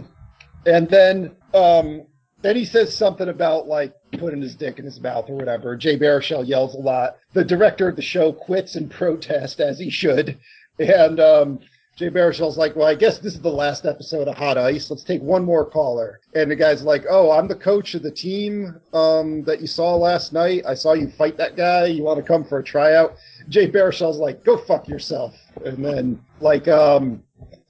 And 0.66 0.90
then, 0.90 1.36
um, 1.54 2.04
then 2.42 2.56
he 2.56 2.66
says 2.66 2.96
something 2.96 3.30
about 3.30 3.68
like 3.68 3.94
putting 4.18 4.42
his 4.42 4.56
dick 4.56 4.80
in 4.80 4.86
his 4.86 5.00
mouth 5.00 5.30
or 5.30 5.36
whatever. 5.36 5.76
Jay 5.76 5.98
Baruchel 5.98 6.48
yells 6.48 6.76
a 6.76 6.80
lot. 6.80 7.18
The 7.34 7.44
director 7.44 7.88
of 7.88 7.96
the 7.96 8.02
show 8.02 8.32
quits 8.32 8.76
in 8.76 8.90
protest, 8.90 9.60
as 9.60 9.80
he 9.80 9.90
should. 9.90 10.38
And 10.80 11.20
um, 11.20 11.60
Jay 11.96 12.10
Baruchel's 12.10 12.58
like, 12.58 12.76
"Well, 12.76 12.88
I 12.88 12.96
guess 12.96 13.20
this 13.20 13.34
is 13.34 13.42
the 13.42 13.52
last 13.52 13.86
episode 13.86 14.28
of 14.28 14.36
Hot 14.36 14.58
Ice. 14.58 14.90
Let's 14.90 15.04
take 15.04 15.22
one 15.22 15.44
more 15.44 15.64
caller." 15.66 16.20
And 16.34 16.50
the 16.50 16.56
guy's 16.56 16.84
like, 16.84 17.06
"Oh, 17.10 17.32
I'm 17.32 17.48
the 17.48 17.56
coach 17.56 17.94
of 17.94 18.02
the 18.02 18.12
team 18.12 18.80
um, 18.94 19.44
that 19.44 19.62
you 19.62 19.68
saw 19.68 19.96
last 19.96 20.34
night. 20.34 20.64
I 20.68 20.74
saw 20.74 20.94
you 20.94 21.08
fight 21.10 21.38
that 21.38 21.56
guy. 21.56 21.86
You 21.86 22.04
want 22.04 22.18
to 22.18 22.24
come 22.24 22.44
for 22.44 22.60
a 22.60 22.64
tryout?" 22.64 23.16
Jay 23.48 23.68
Baruchel's 23.68 24.18
like, 24.18 24.44
"Go 24.44 24.58
fuck 24.58 24.88
yourself." 24.88 25.36
And 25.64 25.86
then 25.86 26.20
like 26.42 26.68
um, 26.68 27.22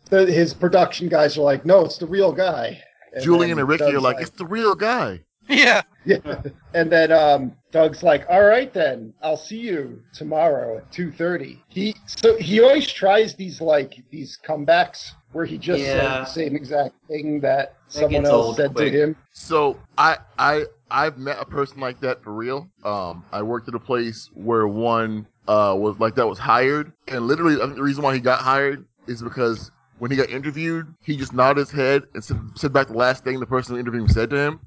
the, 0.09 0.25
his 0.25 0.53
production 0.53 1.09
guys 1.09 1.37
are 1.37 1.41
like, 1.41 1.65
"No, 1.65 1.83
it's 1.83 1.97
the 1.97 2.07
real 2.07 2.31
guy." 2.31 2.81
And 3.13 3.23
Julian 3.23 3.59
and 3.59 3.67
Ricky 3.67 3.83
are 3.83 4.01
like, 4.01 4.19
it's 4.19 4.31
the 4.31 4.45
real 4.45 4.73
guy. 4.73 5.21
Yeah. 5.49 5.81
yeah. 6.05 6.41
And 6.73 6.91
then 6.91 7.11
um, 7.11 7.53
Doug's 7.71 8.01
like, 8.03 8.25
"All 8.29 8.43
right, 8.43 8.73
then 8.73 9.13
I'll 9.21 9.37
see 9.37 9.57
you 9.59 10.01
tomorrow 10.13 10.77
at 10.77 10.91
two 10.91 11.11
thirty. 11.11 11.61
He 11.69 11.95
so 12.05 12.37
he 12.37 12.61
always 12.61 12.91
tries 12.91 13.35
these 13.35 13.61
like 13.61 14.03
these 14.09 14.37
comebacks 14.45 15.11
where 15.31 15.45
he 15.45 15.57
just 15.57 15.83
says 15.83 15.95
Yeah. 15.95 16.19
the 16.19 16.25
same 16.25 16.55
exact 16.55 16.95
thing 17.07 17.39
that, 17.41 17.75
That 17.87 17.91
someone 17.93 18.11
gets 18.11 18.29
else 18.29 18.45
old 18.47 18.55
said 18.57 18.73
quick. 18.73 18.91
to 18.91 18.99
him. 19.03 19.15
So 19.31 19.79
I 19.97 20.17
I 20.37 20.65
I've 20.91 21.17
met 21.17 21.37
a 21.39 21.45
person 21.45 21.79
like 21.79 21.99
that 22.01 22.23
for 22.23 22.33
real. 22.33 22.69
Um, 22.83 23.23
I 23.31 23.41
worked 23.41 23.67
at 23.67 23.75
a 23.75 23.79
place 23.79 24.29
where 24.33 24.67
one 24.67 25.27
uh 25.47 25.75
was 25.77 25.99
like 25.99 26.15
that 26.15 26.27
was 26.27 26.39
hired, 26.39 26.91
and 27.07 27.27
literally 27.27 27.55
I 27.57 27.65
think 27.65 27.75
the 27.75 27.83
reason 27.83 28.03
why 28.03 28.13
he 28.13 28.19
got 28.19 28.39
hired 28.39 28.85
is 29.07 29.21
because 29.21 29.71
when 29.99 30.09
he 30.11 30.17
got 30.17 30.29
interviewed, 30.29 30.93
he 31.01 31.15
just 31.15 31.33
nodded 31.33 31.59
his 31.61 31.71
head 31.71 32.03
and 32.13 32.23
said, 32.23 32.39
said 32.55 32.73
back 32.73 32.87
the 32.87 32.93
last 32.93 33.23
thing 33.23 33.39
the 33.39 33.45
person 33.45 33.77
interviewing 33.77 34.07
said 34.07 34.29
to 34.31 34.37
him. 34.37 34.59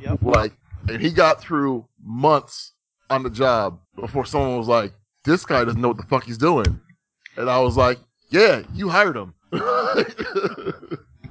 Yep. 0.00 0.18
Like, 0.22 0.52
and 0.88 1.00
he 1.00 1.10
got 1.10 1.40
through 1.40 1.86
months 2.02 2.72
on 3.10 3.22
the 3.22 3.30
job 3.30 3.78
before 3.96 4.24
someone 4.24 4.56
was 4.58 4.68
like, 4.68 4.92
"This 5.24 5.44
guy 5.44 5.64
doesn't 5.64 5.80
know 5.80 5.88
what 5.88 5.96
the 5.96 6.02
fuck 6.04 6.24
he's 6.24 6.38
doing," 6.38 6.80
and 7.36 7.48
I 7.50 7.58
was 7.60 7.76
like, 7.76 7.98
"Yeah, 8.30 8.62
you 8.74 8.88
hired 8.88 9.16
him." 9.16 9.34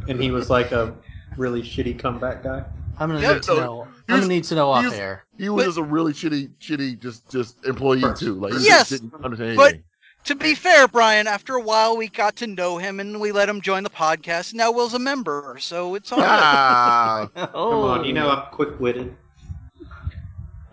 and 0.08 0.22
he 0.22 0.32
was 0.32 0.50
like 0.50 0.72
a 0.72 0.96
really 1.38 1.62
shitty 1.62 1.98
comeback 2.00 2.44
guy. 2.44 2.64
I'm 3.00 3.10
gonna 3.10 3.22
Yeah, 3.22 3.34
need 3.34 3.44
to 3.44 3.54
no, 3.56 3.60
know. 3.60 3.82
I'm 4.10 4.16
gonna 4.22 4.28
need 4.28 4.44
to 4.46 4.56
know 4.56 4.74
he 4.74 4.80
off 4.80 4.86
was- 4.86 4.94
air. 5.00 5.26
He 5.38 5.50
was 5.50 5.64
But- 5.64 5.68
just 5.70 5.78
a 5.78 5.84
really 5.84 6.14
shitty, 6.14 6.50
shitty, 6.60 7.00
just 7.00 7.30
just 7.30 7.64
employee 7.66 8.02
First. 8.02 8.22
too. 8.22 8.36
Like 8.36 8.54
he 8.54 8.66
Yes, 8.66 8.90
just 8.90 9.04
didn't 9.04 9.24
understand 9.24 9.56
but- 9.58 9.64
anything. 9.66 9.84
To 10.28 10.36
be 10.36 10.56
fair, 10.56 10.88
Brian, 10.90 11.26
after 11.26 11.56
a 11.56 11.62
while 11.62 11.96
we 11.96 12.10
got 12.10 12.36
to 12.38 12.48
know 12.48 12.78
him 12.78 13.00
and 13.00 13.20
we 13.22 13.32
let 13.32 13.48
him 13.48 13.62
join 13.62 13.84
the 13.84 13.90
podcast. 13.90 14.54
Now 14.54 14.72
Will's 14.74 14.94
a 14.94 15.00
member, 15.00 15.56
so 15.60 15.96
it's 15.96 16.12
all 16.12 16.20
ah, 16.22 17.30
Come 17.36 17.50
Oh, 17.54 17.82
on, 17.84 18.04
you 18.04 18.12
know 18.12 18.30
I'm 18.30 18.52
quick 18.52 18.78
witted. 18.80 19.16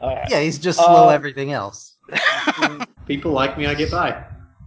All 0.00 0.14
right. 0.14 0.28
Yeah, 0.28 0.40
he's 0.40 0.58
just 0.58 0.78
slow 0.80 1.08
Uh, 1.08 1.12
everything 1.12 1.52
else. 1.52 1.96
People 3.06 3.30
like 3.30 3.56
me, 3.56 3.66
I 3.66 3.74
get 3.74 3.92
by. 3.92 4.24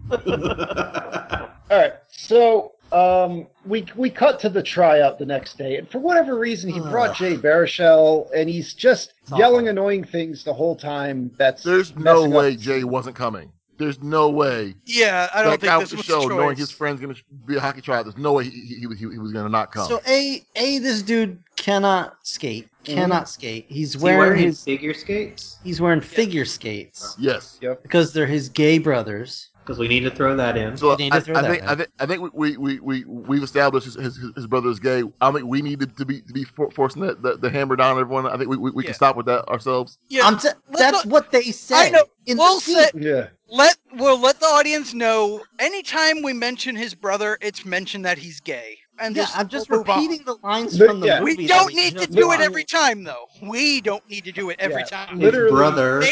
All 0.11 1.77
right. 1.77 1.93
So 2.07 2.71
um, 2.93 3.47
we 3.65 3.85
we 3.97 4.09
cut 4.09 4.39
to 4.39 4.49
the 4.49 4.63
tryout 4.63 5.19
the 5.19 5.25
next 5.25 5.57
day, 5.57 5.75
and 5.75 5.89
for 5.89 5.99
whatever 5.99 6.39
reason, 6.39 6.71
he 6.71 6.79
brought 6.79 7.15
Jay 7.17 7.35
Baruchel, 7.35 8.29
and 8.33 8.49
he's 8.49 8.73
just 8.73 9.13
It's 9.23 9.31
yelling 9.31 9.65
awful. 9.65 9.69
annoying 9.69 10.03
things 10.05 10.45
the 10.45 10.53
whole 10.53 10.75
time. 10.77 11.29
That's 11.37 11.61
there's 11.61 11.93
no 11.97 12.21
messing 12.21 12.33
up 12.33 12.37
way 12.37 12.55
Jay 12.55 12.83
wasn't 12.85 13.17
coming. 13.17 13.51
There's 13.77 14.01
no 14.01 14.29
way. 14.29 14.75
yeah, 14.85 15.29
I 15.33 15.43
don't 15.43 15.51
that 15.51 15.61
think 15.61 15.69
guy 15.71 15.79
this 15.79 15.91
with 15.91 15.97
was 15.99 16.07
the 16.07 16.13
show, 16.13 16.19
a 16.19 16.23
choice. 16.23 16.29
knowing 16.29 16.57
his 16.57 16.71
friend's 16.71 16.99
gonna 17.01 17.15
be 17.45 17.55
a 17.55 17.59
hockey 17.59 17.81
tryout, 17.81 18.05
there's 18.05 18.17
no 18.17 18.33
way 18.33 18.45
he, 18.45 18.49
he, 18.49 18.75
he 18.79 18.87
was 18.87 18.99
he, 18.99 19.09
he 19.09 19.17
was 19.19 19.31
gonna 19.31 19.49
not 19.49 19.71
come. 19.71 19.87
So 19.87 20.01
a 20.07 20.43
a 20.55 20.79
this 20.79 21.01
dude 21.01 21.37
cannot 21.55 22.17
skate. 22.23 22.65
Mm-hmm. 22.83 22.95
Cannot 22.95 23.29
skate. 23.29 23.65
He's 23.69 23.89
Is 23.89 24.01
he 24.01 24.03
wearing 24.03 24.19
wearing 24.19 24.43
his 24.45 24.63
figure 24.63 24.93
skates? 24.93 25.57
he's 25.63 25.79
wearing 25.81 26.01
figure 26.01 26.45
skates 26.45 27.15
yes. 27.19 27.59
because 27.83 28.13
they're 28.13 28.25
his 28.25 28.49
gay 28.49 28.77
brothers. 28.77 29.49
Because 29.67 29.79
we 29.79 29.89
need 29.89 29.99
to 30.01 30.09
throw 30.11 30.33
that 30.37 30.55
in. 30.55 30.77
So 30.77 30.91
I, 30.91 30.95
throw 31.19 31.35
I 31.35 31.41
that 31.41 31.51
think 31.51 31.63
in. 31.63 31.67
I 31.67 31.75
think 31.75 31.89
I 31.99 32.05
think 32.05 32.33
we 32.33 32.55
we 32.55 32.79
we 32.79 33.03
we've 33.03 33.43
established 33.43 33.83
his 33.85 33.95
his, 33.95 34.17
his 34.33 34.47
brother's 34.47 34.79
gay. 34.79 35.03
I 35.19 35.29
think 35.33 35.45
we 35.45 35.61
need 35.61 35.81
to, 35.81 35.87
to 35.87 36.05
be 36.05 36.21
to 36.21 36.31
be 36.31 36.45
for, 36.45 36.71
forcing 36.71 37.01
the, 37.01 37.15
the, 37.15 37.35
the 37.35 37.49
hammer 37.49 37.75
down 37.75 37.95
on 37.95 37.99
everyone. 38.01 38.27
I 38.27 38.37
think 38.37 38.49
we, 38.49 38.55
we, 38.55 38.71
we 38.71 38.83
Yeah. 38.83 38.87
can 38.87 38.95
stop 38.95 39.17
with 39.17 39.25
that 39.25 39.45
ourselves. 39.49 39.97
Yeah, 40.07 40.25
I'm 40.25 40.39
t- 40.39 40.47
that's 40.71 41.05
not- 41.05 41.05
what 41.07 41.31
they 41.31 41.43
say. 41.51 41.87
I 41.87 41.89
know. 41.89 42.05
In 42.27 42.37
We'll 42.37 42.55
the 42.55 42.61
say- 42.61 42.89
Yeah. 42.95 43.27
let 43.49 43.75
we'll 43.95 44.17
let 44.19 44.39
the 44.39 44.45
audience 44.45 44.93
know. 44.93 45.43
Anytime 45.59 46.21
we 46.21 46.31
mention 46.31 46.77
his 46.77 46.95
brother, 46.95 47.37
it's 47.41 47.65
mentioned 47.65 48.05
that 48.05 48.17
he's 48.17 48.39
gay. 48.39 48.77
And 48.99 49.17
Yeah, 49.17 49.23
just 49.23 49.37
I'm 49.37 49.47
just 49.49 49.69
repeating 49.69 50.23
the 50.25 50.37
lines 50.43 50.79
Li- 50.79 50.87
from 50.87 51.01
the 51.01 51.07
yeah. 51.07 51.19
movie. 51.19 51.35
We 51.35 51.47
don't 51.47 51.73
need 51.75 51.97
to 51.97 52.07
do 52.07 52.31
it 52.31 52.39
every 52.39 52.63
time, 52.63 53.03
though. 53.03 53.25
We 53.43 53.81
don't 53.81 54.07
need 54.09 54.23
to 54.23 54.31
do 54.31 54.49
it 54.49 54.55
every 54.59 54.83
Yeah. 54.89 55.05
time. 55.05 55.15
His 55.19 55.23
Literally- 55.25 55.51
brother, 55.51 56.03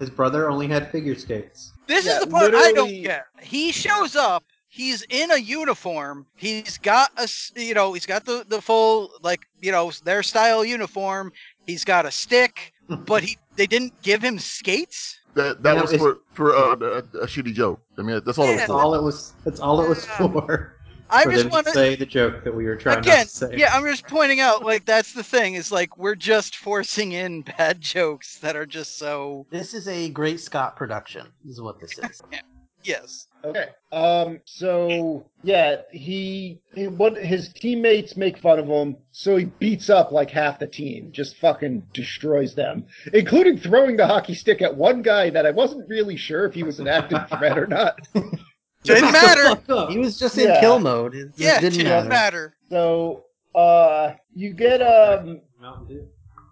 his 0.00 0.10
brother 0.10 0.50
only 0.50 0.66
had 0.66 0.90
figure 0.90 1.14
skates. 1.14 1.71
This 1.92 2.06
Yeah, 2.06 2.14
is 2.14 2.20
the 2.20 2.26
part 2.26 2.54
I 2.54 2.72
don't 2.72 3.02
get. 3.02 3.26
He 3.42 3.70
shows 3.72 4.16
up. 4.16 4.44
He's 4.68 5.02
in 5.10 5.30
a 5.30 5.36
uniform. 5.36 6.26
He's 6.36 6.78
got 6.78 7.10
a, 7.18 7.28
you 7.60 7.74
know, 7.74 7.92
he's 7.92 8.06
got 8.06 8.24
the, 8.24 8.44
the 8.48 8.62
full 8.62 9.10
like, 9.22 9.40
you 9.60 9.70
know, 9.70 9.90
their 10.04 10.22
style 10.22 10.64
uniform. 10.64 11.32
He's 11.66 11.84
got 11.84 12.06
a 12.06 12.10
stick, 12.10 12.72
but 13.06 13.22
he 13.22 13.36
they 13.56 13.66
didn't 13.66 13.92
give 14.02 14.22
him 14.22 14.38
skates. 14.38 15.18
That 15.34 15.62
that 15.62 15.70
You 15.72 15.76
know, 15.76 15.82
was 15.82 15.94
for 15.96 16.18
for 16.32 16.56
uh, 16.56 16.76
a, 16.76 16.98
a 17.24 17.26
shitty 17.26 17.52
joke. 17.52 17.80
I 17.98 18.02
mean, 18.02 18.22
that's 18.24 18.38
all 18.38 18.46
it 18.48 18.52
was 18.52 18.56
That's 18.60 18.70
for. 18.70 18.80
all 18.80 18.94
it 18.94 19.02
was. 19.02 19.32
That's 19.44 19.60
all 19.60 19.80
it 19.82 19.88
was 19.88 20.06
for. 20.06 20.76
I 21.12 21.24
for 21.24 21.32
just 21.32 21.50
want 21.50 21.66
to 21.66 21.72
say 21.72 21.94
the 21.94 22.06
joke 22.06 22.42
that 22.44 22.54
we 22.54 22.64
were 22.64 22.76
trying 22.76 22.98
again. 22.98 23.18
not 23.18 23.26
to 23.26 23.28
say. 23.28 23.54
Yeah, 23.56 23.70
I'm 23.72 23.84
just 23.84 24.06
pointing 24.06 24.40
out 24.40 24.64
like 24.64 24.86
that's 24.86 25.12
the 25.12 25.22
thing 25.22 25.54
is 25.54 25.70
like 25.70 25.98
we're 25.98 26.14
just 26.14 26.56
forcing 26.56 27.12
in 27.12 27.42
bad 27.58 27.80
jokes 27.80 28.38
that 28.38 28.56
are 28.56 28.66
just 28.66 28.96
so 28.98 29.46
This 29.50 29.74
is 29.74 29.88
a 29.88 30.08
great 30.08 30.40
Scott 30.40 30.74
production. 30.76 31.26
Is 31.46 31.60
what 31.60 31.78
this 31.80 31.98
is. 31.98 32.22
yes. 32.82 33.28
Okay. 33.44 33.68
Um. 33.90 34.40
So 34.46 35.26
yeah, 35.42 35.82
he, 35.90 36.60
he 36.74 36.88
what 36.88 37.16
his 37.18 37.52
teammates 37.52 38.16
make 38.16 38.38
fun 38.38 38.58
of 38.58 38.66
him, 38.66 38.96
so 39.10 39.36
he 39.36 39.44
beats 39.46 39.90
up 39.90 40.12
like 40.12 40.30
half 40.30 40.60
the 40.60 40.66
team, 40.66 41.10
just 41.12 41.36
fucking 41.36 41.82
destroys 41.92 42.54
them, 42.54 42.86
including 43.12 43.58
throwing 43.58 43.96
the 43.96 44.06
hockey 44.06 44.34
stick 44.34 44.62
at 44.62 44.76
one 44.76 45.02
guy 45.02 45.28
that 45.30 45.44
I 45.44 45.50
wasn't 45.50 45.88
really 45.88 46.16
sure 46.16 46.46
if 46.46 46.54
he 46.54 46.62
was 46.62 46.80
an 46.80 46.88
active 46.88 47.28
threat 47.28 47.58
or 47.58 47.66
not. 47.66 47.98
Didn't 48.82 49.12
matter. 49.12 49.60
He 49.90 49.98
was 49.98 50.18
just 50.18 50.36
in 50.38 50.48
Yeah. 50.48 50.60
kill 50.60 50.78
mode. 50.80 51.14
It 51.14 51.30
Yeah, 51.36 51.60
didn't 51.60 51.78
didn't 51.78 51.88
matter. 51.88 52.08
matter. 52.08 52.54
So 52.70 53.24
uh, 53.54 54.12
you 54.34 54.52
get 54.52 54.80
um. 54.82 55.40
Mountain 55.60 55.86
Dew. 55.88 56.08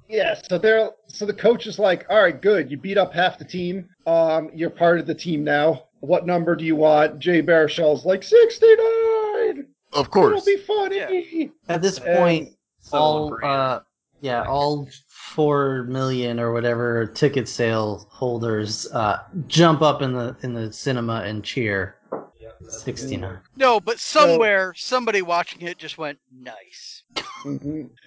Yeah, 0.09 0.41
so 0.49 0.59
they're 0.59 0.91
so 1.09 1.24
the 1.26 1.33
coach 1.35 1.66
is 1.66 1.78
like, 1.78 2.05
all 2.11 2.22
right, 2.22 2.41
good. 2.41 2.70
You 2.70 2.76
beat 2.76 2.99
up 2.99 3.12
half 3.12 3.39
the 3.39 3.45
team. 3.45 3.89
Um, 4.07 4.51
you're 4.55 4.70
part 4.70 4.99
of 4.99 5.07
the 5.07 5.14
team 5.14 5.45
now. 5.45 5.85
What 6.01 6.26
number 6.26 6.57
do 6.57 6.64
you 6.64 6.76
want? 6.76 7.18
Jay 7.18 7.41
Baruchel's 7.43 8.05
like 8.05 8.22
sixty 8.22 8.74
nine. 8.76 9.66
Of 9.93 10.11
course, 10.11 10.26
It'll 10.26 10.31
course. 10.31 10.45
be 10.45 10.57
funny. 10.57 11.53
At 11.68 11.83
this 11.83 11.99
And- 11.99 12.16
point, 12.18 12.49
So 12.81 12.97
on 12.97 13.03
all 13.03 13.28
brand. 13.31 13.45
uh, 13.61 13.81
yeah, 14.21 14.43
all 14.45 14.89
four 15.09 15.85
million 15.85 16.39
or 16.41 16.53
whatever 16.53 17.07
ticket 17.07 17.49
sale 17.49 18.07
holders 18.11 18.91
uh, 18.93 19.18
jump 19.47 19.83
up 19.83 20.03
in 20.03 20.12
the 20.12 20.37
in 20.43 20.55
the 20.55 20.73
cinema 20.73 21.23
and 21.25 21.45
cheer. 21.45 21.97
Yep, 22.41 22.57
Sixty 22.68 23.16
nine. 23.16 23.39
No, 23.57 23.81
but 23.81 23.99
somewhere 23.99 24.75
somebody 24.77 25.23
watching 25.23 25.62
it 25.62 25.79
just 25.79 25.99
went 25.99 26.18
nice. 26.33 27.03
Mhm. 27.45 27.91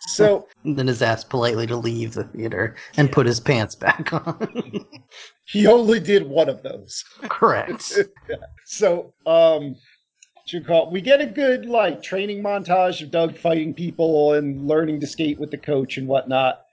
So 0.00 0.48
And 0.64 0.78
then 0.78 0.86
his 0.86 1.02
asked 1.02 1.28
politely 1.28 1.66
to 1.66 1.76
leave 1.76 2.14
the 2.14 2.24
theater 2.24 2.76
and 2.96 3.12
put 3.12 3.26
his 3.26 3.40
pants 3.40 3.74
back 3.74 4.10
on. 4.12 4.86
he 5.44 5.66
only 5.66 6.00
did 6.00 6.26
one 6.26 6.48
of 6.48 6.62
those. 6.62 7.04
Correct. 7.28 7.92
So 8.64 9.12
um, 9.26 9.76
you 10.52 10.62
call 10.62 10.90
we 10.90 11.00
get 11.00 11.20
a 11.20 11.26
good 11.26 11.66
like 11.66 12.02
training 12.02 12.42
montage 12.42 13.02
of 13.02 13.10
Doug 13.10 13.36
fighting 13.36 13.74
people 13.74 14.34
and 14.34 14.66
learning 14.66 15.00
to 15.00 15.06
skate 15.06 15.38
with 15.38 15.50
the 15.50 15.58
coach 15.58 15.96
and 15.98 16.06
whatnot, 16.08 16.64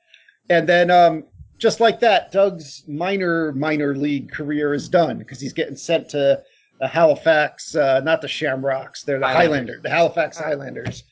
and 0.49 0.67
then 0.67 0.89
um. 0.91 1.23
Just 1.57 1.79
like 1.79 2.01
that, 2.01 2.33
Doug's 2.33 2.83
minor 2.85 3.53
minor 3.53 3.95
league 3.95 4.29
career 4.29 4.73
is 4.73 4.89
done 4.89 5.17
because 5.17 5.39
he's 5.39 5.53
getting 5.53 5.77
sent 5.77 6.09
to 6.09 6.43
the 6.81 6.87
Halifax, 6.87 7.77
uh, 7.77 8.01
not 8.01 8.21
the 8.21 8.27
Shamrocks, 8.27 9.03
they're 9.03 9.19
the 9.19 9.25
Highlanders. 9.25 9.77
Highlander, 9.77 9.79
the 9.81 9.89
Halifax 9.89 10.37
Highlanders. 10.37 11.03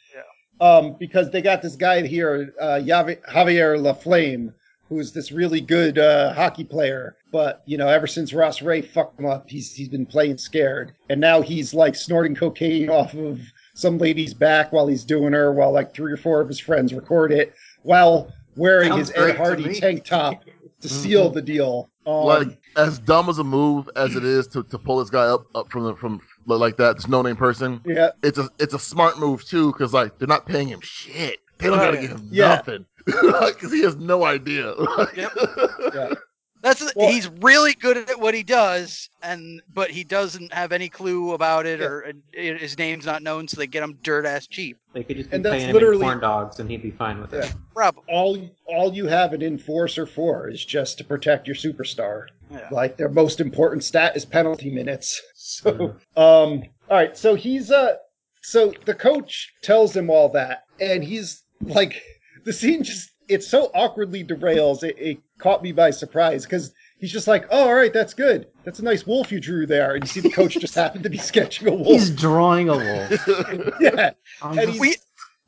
Um, 0.60 0.98
because 1.00 1.32
they 1.32 1.42
got 1.42 1.62
this 1.62 1.78
guy 1.78 2.06
here, 2.06 2.54
uh, 2.60 2.82
Javi- 2.84 3.24
Javier 3.24 3.80
LaFlamme, 3.80 4.54
who's 4.94 5.12
this 5.12 5.32
really 5.32 5.62
good 5.62 5.98
uh, 5.98 6.34
hockey 6.34 6.64
player. 6.64 7.16
But 7.32 7.62
you 7.66 7.78
know, 7.78 7.88
ever 7.88 8.08
since 8.08 8.34
Ross 8.34 8.62
Rhea 8.62 8.84
fucked 8.84 9.20
him 9.20 9.26
up, 9.26 9.50
he's 9.50 9.74
he's 9.74 9.90
been 9.90 10.06
playing 10.06 10.38
scared, 10.38 10.94
and 11.10 11.20
now 11.20 11.42
he's 11.42 11.74
like 11.74 11.96
snorting 11.96 12.36
cocaine 12.36 12.90
off 12.90 13.14
of 13.14 13.40
some 13.74 13.98
lady's 13.98 14.34
back 14.34 14.72
while 14.72 14.88
he's 14.88 15.04
doing 15.04 15.34
her, 15.34 15.52
while 15.52 15.72
like 15.72 15.94
three 15.94 16.12
or 16.12 16.18
four 16.18 16.42
of 16.42 16.48
his 16.48 16.60
friends 16.60 16.94
record 16.94 17.32
it, 17.32 17.54
while 17.82 18.32
wearing 18.56 18.90
Sounds 18.90 19.10
his 19.10 19.18
great 19.18 19.32
Ed 19.32 19.38
Hardy 19.38 19.80
tank 19.80 20.06
top 20.06 20.44
to 20.82 20.90
seal 20.90 21.30
the 21.30 21.42
deal. 21.42 21.90
Um, 22.06 22.26
like 22.26 22.62
as 22.76 23.00
dumb 23.00 23.30
as 23.30 23.38
a 23.40 23.44
move 23.46 23.90
as 23.96 24.16
it 24.16 24.26
is 24.26 24.46
to, 24.48 24.64
to 24.64 24.78
pull 24.78 24.98
this 24.98 25.10
guy 25.10 25.24
up 25.24 25.46
up 25.56 25.72
from 25.72 25.86
the 25.86 25.96
from 25.96 26.20
like 26.46 26.76
that 26.76 26.98
this 26.98 27.08
no 27.08 27.22
name 27.22 27.38
person 27.38 27.80
yeah, 27.86 28.10
it's 28.22 28.38
a 28.38 28.50
it's 28.60 28.74
a 28.74 28.80
smart 28.80 29.18
move 29.18 29.46
too 29.46 29.72
because 29.72 29.94
like 29.94 30.18
they're 30.20 30.28
not 30.28 30.46
paying 30.46 30.68
him 30.68 30.82
shit 30.82 31.40
they 31.60 31.68
don't 31.68 31.78
gotta 31.78 31.96
give 32.02 32.12
him 32.12 32.28
Yeah. 32.30 32.56
nothing 32.56 32.86
because 33.06 33.72
he 33.72 33.82
has 33.84 33.96
no 33.98 34.24
idea 34.24 34.74
Yep. 35.16 35.32
yeah. 35.94 36.14
That's 36.62 36.80
the, 36.80 36.94
Well- 36.96 37.10
he's 37.12 37.28
really 37.42 37.74
good 37.74 37.98
at 37.98 38.18
what 38.22 38.34
he 38.34 38.42
does, 38.42 39.10
and 39.22 39.62
but 39.74 39.92
he 39.92 40.06
doesn't 40.06 40.54
have 40.54 40.72
any 40.72 40.88
clue 40.88 41.34
about 41.34 41.66
it, 41.66 41.82
Yeah. 41.82 41.88
or 41.88 42.00
and 42.02 42.22
his 42.34 42.78
name's 42.78 43.06
not 43.06 43.22
known, 43.22 43.50
so 43.50 43.58
they 43.58 43.68
get 43.68 43.84
him 43.84 43.98
dirt 44.02 44.26
ass 44.26 44.48
cheap. 44.48 44.78
They 44.94 45.04
could 45.04 45.18
just 45.18 45.30
be 45.30 45.36
And 45.36 45.44
that's 45.44 45.56
paying 45.58 45.68
him 45.70 45.74
literally- 45.74 45.98
in 46.06 46.08
corn 46.08 46.20
dogs, 46.22 46.60
and 46.62 46.70
he'd 46.72 46.82
be 46.82 46.92
fine 46.92 47.20
with 47.20 47.34
it. 47.34 47.44
Yeah. 47.46 47.52
Probably. 47.76 48.04
all 48.08 48.50
all 48.66 48.94
you 48.94 49.08
have 49.08 49.34
an 49.34 49.42
enforcer 49.42 50.06
for 50.06 50.48
is 50.50 50.64
just 50.64 50.98
to 51.00 51.04
protect 51.04 51.48
your 51.48 51.56
superstar. 51.58 52.28
Yeah. 52.50 52.70
Like 52.72 52.96
their 52.96 53.10
most 53.10 53.42
important 53.42 53.84
stat 53.84 54.16
is 54.16 54.24
penalty 54.26 54.70
minutes. 54.70 55.22
So 55.36 55.72
Mhm. 55.74 55.96
um 56.16 56.64
all 56.90 56.98
right, 56.98 57.18
so 57.18 57.36
he's 57.36 57.72
uh 57.72 57.96
so 58.42 58.74
the 58.86 58.94
coach 58.94 59.52
tells 59.62 59.94
him 59.96 60.10
all 60.10 60.30
that 60.30 60.64
and 60.80 61.04
he's 61.04 61.44
like 61.62 62.02
the 62.46 62.54
scene 62.54 62.84
just 62.84 63.12
it 63.30 63.44
so 63.44 63.72
awkwardly 63.74 64.24
derails 64.24 64.84
it, 64.84 64.96
it 65.00 65.18
caught 65.38 65.64
me 65.64 65.72
by 65.72 65.90
surprise 65.90 66.44
because 66.44 66.74
he's 67.00 67.12
just 67.12 67.28
like 67.28 67.46
oh 67.52 67.68
all 67.70 67.74
right 67.76 67.94
that's 67.94 68.14
good 68.14 68.48
that's 68.66 68.80
a 68.80 68.84
nice 68.84 69.08
wolf 69.08 69.32
you 69.32 69.40
drew 69.40 69.66
there 69.66 69.96
and 69.96 70.04
you 70.04 70.08
see 70.08 70.20
the 70.20 70.30
coach 70.30 70.54
just 70.60 70.76
happened 70.76 71.04
to 71.04 71.10
be 71.10 71.18
sketching 71.32 71.68
a 71.70 71.72
wolf 71.74 71.88
He's 71.88 72.10
drawing 72.10 72.70
a 72.70 72.76
wolf. 72.78 73.28
yeah 73.80 74.12
I'm 74.42 74.60
And 74.60 74.68
just- 74.70 74.80
We, 74.80 74.96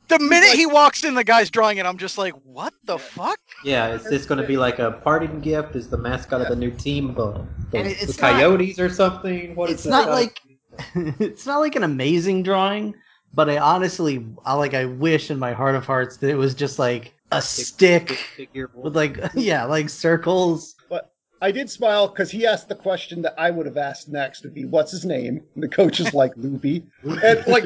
the 0.08 0.18
minute 0.20 0.48
like- 0.50 0.56
he 0.58 0.66
walks 0.66 1.02
in, 1.04 1.14
the 1.14 1.24
guy's 1.24 1.50
drawing 1.50 1.78
it. 1.78 1.84
I'm 1.84 1.98
just 1.98 2.16
like, 2.16 2.32
what 2.44 2.72
the 2.84 2.96
fuck? 2.96 3.40
Yeah, 3.64 3.88
is 3.88 4.04
this 4.04 4.24
going 4.24 4.40
to 4.40 4.46
be 4.46 4.56
like 4.56 4.78
a 4.78 4.92
parting 4.92 5.40
gift? 5.40 5.74
Is 5.74 5.88
the 5.90 5.96
mascot 5.98 6.40
of 6.42 6.48
the 6.48 6.54
new 6.54 6.70
team 6.70 7.12
the, 7.14 7.44
the, 7.72 7.78
And 7.78 7.88
it's 7.88 8.14
the 8.16 8.22
not- 8.22 8.32
Coyotes 8.34 8.78
or 8.78 8.88
something? 8.88 9.54
What 9.56 9.68
is 9.68 9.74
it's 9.74 9.82
that 9.84 9.90
not 9.90 10.10
like 10.10 10.38
it's 10.94 11.44
not 11.44 11.58
like 11.58 11.74
an 11.74 11.82
amazing 11.82 12.42
drawing, 12.44 12.94
but 13.36 13.50
I 13.50 13.58
honestly, 13.58 14.26
I 14.44 14.54
like, 14.54 14.74
I 14.74 14.86
wish 14.86 15.30
in 15.30 15.38
my 15.38 15.52
heart 15.52 15.74
of 15.74 15.84
hearts 15.84 16.16
that 16.18 16.30
it 16.30 16.36
was 16.36 16.54
just 16.54 16.78
like 16.78 17.14
a 17.32 17.42
stick 17.42 18.10
figure 18.10 18.70
with 18.74 18.96
like, 18.96 19.20
yeah, 19.34 19.64
like 19.64 19.90
circles. 19.90 20.74
But 20.88 21.12
I 21.42 21.52
did 21.52 21.68
smile 21.70 22.08
because 22.08 22.30
he 22.30 22.46
asked 22.46 22.68
the 22.68 22.74
question 22.74 23.20
that 23.22 23.34
I 23.38 23.50
would 23.50 23.66
have 23.66 23.76
asked 23.76 24.08
next 24.08 24.42
would 24.42 24.54
be, 24.54 24.64
"What's 24.64 24.90
his 24.90 25.04
name?" 25.04 25.42
And 25.54 25.62
the 25.62 25.68
coach 25.68 26.00
is 26.00 26.14
like, 26.14 26.32
"Loopy," 26.36 26.86
and 27.04 27.46
like, 27.46 27.64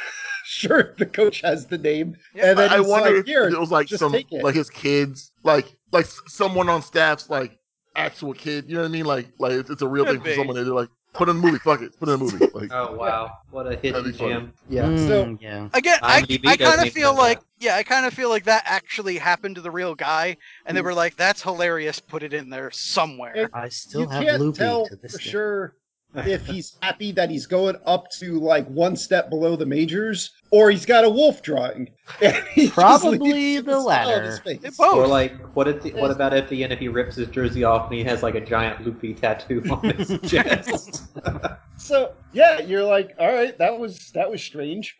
sure, 0.44 0.94
the 0.98 1.06
coach 1.06 1.40
has 1.42 1.66
the 1.66 1.78
name, 1.78 2.16
Yeah, 2.34 2.50
and 2.50 2.58
then 2.58 2.70
I 2.70 2.78
he's 2.78 2.88
wonder 2.88 3.16
like, 3.16 3.28
if 3.28 3.52
it 3.52 3.58
was 3.60 3.70
like 3.70 3.88
some 3.88 4.12
like 4.42 4.56
his 4.56 4.68
kids 4.68 5.30
like 5.44 5.76
like 5.92 6.06
someone 6.26 6.68
on 6.68 6.82
staff's 6.82 7.30
like 7.30 7.58
actual 7.96 8.34
kid 8.34 8.68
you 8.68 8.74
know 8.74 8.80
what 8.80 8.88
I 8.88 8.90
mean 8.90 9.04
like 9.04 9.28
like 9.38 9.52
it's, 9.52 9.70
it's 9.70 9.82
a 9.82 9.88
real 9.88 10.04
Could 10.04 10.16
thing 10.16 10.20
for 10.22 10.30
be. 10.30 10.34
someone 10.34 10.56
they're 10.56 10.64
like 10.64 10.88
put 11.14 11.28
in 11.28 11.36
the 11.36 11.42
movie 11.42 11.58
fuck 11.58 11.80
it 11.80 11.98
put 11.98 12.08
in 12.08 12.18
the 12.18 12.24
movie 12.24 12.46
like 12.52 12.70
Oh 12.72 12.92
wow, 12.92 13.32
what 13.50 13.66
a 13.66 13.70
That'd 13.70 13.82
hidden 13.82 14.04
be 14.12 14.12
funny. 14.12 14.32
gem! 14.34 14.52
Yeah, 14.68 14.82
Mm, 14.88 15.06
So- 15.08 15.38
yeah, 15.40 15.68
Again, 15.72 15.98
I, 16.02 16.24
I 16.46 16.56
kind 16.56 16.80
of 16.82 16.92
feel 16.92 17.16
like, 17.16 17.38
that. 17.40 17.46
yeah, 17.60 17.76
I 17.76 17.82
kind 17.82 18.04
of 18.04 18.12
feel 18.14 18.28
like 18.28 18.44
that 18.44 18.62
actually 18.66 19.16
happened 19.18 19.54
to 19.56 19.60
the 19.60 19.70
real 19.70 19.94
guy, 19.94 20.36
and 20.66 20.76
they 20.76 20.80
Mm. 20.80 20.84
were 20.84 20.94
like, 20.94 21.16
that's 21.16 21.42
hilarious. 21.42 22.00
Put 22.00 22.22
it 22.22 22.32
in 22.32 22.50
there 22.50 22.70
somewhere. 22.70 23.32
And 23.36 23.48
I 23.54 23.68
still 23.68 24.02
you 24.02 24.08
have 24.08 24.24
can't 24.24 24.40
Loopy 24.40 24.58
tell 24.58 24.86
to 24.88 24.96
this 24.96 25.12
for 25.12 25.18
day. 25.18 25.24
sure 25.30 25.76
if 26.14 26.46
he's 26.46 26.76
happy 26.82 27.12
that 27.12 27.30
he's 27.30 27.46
going 27.46 27.76
up 27.86 28.10
to 28.18 28.38
like 28.40 28.66
one 28.68 28.96
step 28.96 29.30
below 29.30 29.56
the 29.56 29.66
majors, 29.66 30.30
or 30.50 30.70
he's 30.70 30.86
got 30.86 31.04
a 31.04 31.08
wolf 31.10 31.42
drawing. 31.42 31.90
And 32.22 32.36
he 32.52 32.62
just 32.64 32.74
Probably 32.74 33.18
leaves 33.18 33.64
the 33.66 33.78
a 33.78 33.80
smile 33.82 34.08
on 34.10 34.22
his 34.24 34.40
latter. 34.46 34.70
both. 34.76 34.94
or 34.96 35.06
like 35.06 35.32
what 35.56 35.66
at 35.68 35.80
the, 35.82 35.92
what 35.94 36.10
about 36.10 36.34
at 36.34 36.48
the 36.48 36.62
end 36.62 36.72
if 36.72 36.78
he 36.78 36.88
rips 36.88 37.16
his 37.16 37.28
jersey 37.28 37.64
off 37.64 37.90
and 37.90 37.98
he 37.98 38.04
has 38.04 38.22
like 38.22 38.34
a 38.34 38.40
giant 38.44 38.84
loopy 38.84 39.14
tattoo 39.14 39.62
on 39.70 39.90
his 39.90 40.18
chest? 40.30 41.04
So 41.76 42.12
yeah, 42.32 42.60
you're 42.60 42.84
like, 42.84 43.14
all 43.18 43.32
right, 43.32 43.56
that 43.58 43.76
was 43.78 44.10
that 44.12 44.30
was 44.30 44.40
strange. 44.42 44.96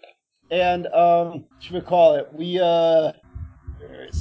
And 0.50 0.86
um, 0.88 1.44
what 1.44 1.44
should 1.60 1.74
we 1.74 1.80
call 1.80 2.16
it? 2.16 2.28
We 2.32 2.58
uh, 2.60 3.12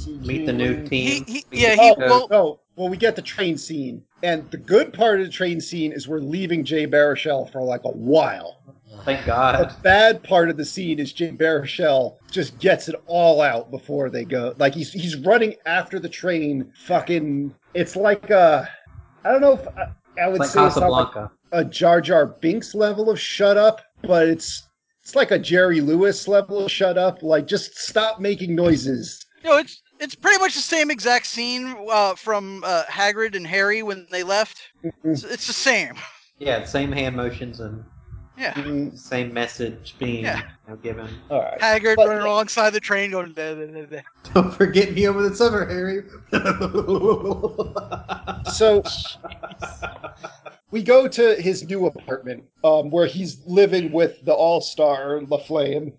Meet 0.06 0.46
the 0.46 0.52
new 0.52 0.86
team. 0.86 1.24
he, 1.26 1.32
Meet 1.32 1.46
yeah, 1.50 1.74
he, 1.74 1.94
coach. 1.94 1.98
well, 1.98 2.28
Oh, 2.30 2.60
well, 2.76 2.88
we 2.88 2.96
get 2.96 3.16
the 3.16 3.22
train 3.22 3.56
scene, 3.56 4.02
and 4.22 4.50
the 4.50 4.56
good 4.56 4.92
part 4.92 5.20
of 5.20 5.26
the 5.26 5.32
train 5.32 5.60
scene 5.60 5.92
is 5.92 6.08
we're 6.08 6.18
leaving 6.18 6.64
Jay 6.64 6.86
Baruchel 6.86 7.50
for 7.50 7.62
like 7.62 7.84
a 7.84 7.90
while. 7.90 8.60
Thank 9.04 9.26
God. 9.26 9.58
The 9.70 9.74
bad 9.82 10.22
part 10.22 10.48
of 10.48 10.56
the 10.56 10.64
scene 10.64 10.98
is 10.98 11.12
Jay 11.12 11.30
Baruchel 11.30 12.16
just 12.30 12.58
gets 12.58 12.88
it 12.88 12.94
all 13.06 13.40
out 13.42 13.70
before 13.70 14.08
they 14.08 14.24
go. 14.24 14.54
Like 14.58 14.74
he's 14.74 14.92
he's 14.92 15.16
running 15.16 15.54
after 15.66 15.98
the 15.98 16.08
train. 16.08 16.72
Fucking, 16.84 17.54
it's 17.74 17.96
like 17.96 18.30
uh, 18.30 18.64
I 19.24 19.30
don't 19.32 19.40
know 19.40 19.52
if 19.54 19.68
I, 19.68 20.22
I 20.22 20.28
would 20.28 20.40
It's 20.40 20.54
like 20.54 20.72
say 20.72 20.80
it's 20.80 20.88
like 20.88 21.30
a 21.52 21.64
Jar 21.64 22.00
Jar 22.00 22.26
Binks 22.26 22.74
level 22.74 23.10
of 23.10 23.20
shut 23.20 23.56
up, 23.56 23.80
but 24.02 24.28
it's 24.28 24.68
it's 25.02 25.14
like 25.14 25.30
a 25.32 25.38
Jerry 25.38 25.80
Lewis 25.80 26.26
level 26.26 26.64
of 26.64 26.70
shut 26.70 26.96
up. 26.96 27.22
Like 27.22 27.46
just 27.46 27.76
stop 27.76 28.20
making 28.20 28.54
noises. 28.54 29.24
no, 29.44 29.58
it's 29.58 29.82
it's 30.00 30.14
pretty 30.14 30.38
much 30.38 30.54
the 30.54 30.60
same 30.60 30.90
exact 30.90 31.26
scene 31.26 31.74
uh, 31.90 32.14
from 32.14 32.62
uh, 32.64 32.84
Hagrid 32.84 33.36
and 33.36 33.46
Harry 33.46 33.82
when 33.82 34.06
they 34.10 34.22
left. 34.22 34.60
It's, 35.04 35.24
it's 35.24 35.46
the 35.46 35.52
same. 35.52 35.94
Yeah, 36.38 36.64
same 36.64 36.92
hand 36.92 37.16
motions 37.16 37.60
and 37.60 37.84
Yeah, 38.36 38.52
Mm, 38.54 38.98
same 38.98 39.32
message 39.32 39.94
being 40.00 40.24
Yeah. 40.24 40.38
you 40.38 40.44
know, 40.70 40.76
given. 40.76 41.08
All 41.30 41.40
right. 41.42 41.60
Hagrid 41.60 41.94
But- 41.96 42.08
running 42.08 42.24
alongside 42.26 42.70
the 42.70 42.80
train, 42.80 43.12
going. 43.12 43.32
"Da, 43.32 43.54
da, 43.54 43.66
da, 43.66 43.84
da." 43.86 44.00
Don't 44.34 44.52
forget 44.52 44.92
me 44.92 45.06
over 45.06 45.22
the 45.28 45.34
summer, 45.36 45.64
Harry. 45.66 46.02
So 48.52 48.82
we 50.70 50.82
go 50.82 51.08
to 51.08 51.34
his 51.36 51.64
new 51.68 51.86
apartment, 51.86 52.44
um, 52.62 52.90
where 52.90 53.06
he's 53.06 53.40
living 53.46 53.90
with 53.92 54.22
the 54.24 54.32
All 54.34 54.60
Star 54.60 55.20
LaFlamme, 55.20 55.92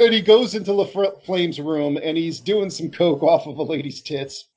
and 0.00 0.12
he 0.12 0.20
goes 0.20 0.54
into 0.54 0.72
La 0.72 0.86
Flame's 1.24 1.60
room 1.60 1.98
and 2.02 2.16
he's 2.16 2.40
doing 2.40 2.70
some 2.70 2.90
coke 2.90 3.22
off 3.22 3.46
of 3.46 3.58
a 3.58 3.62
lady's 3.62 4.00
tits, 4.00 4.48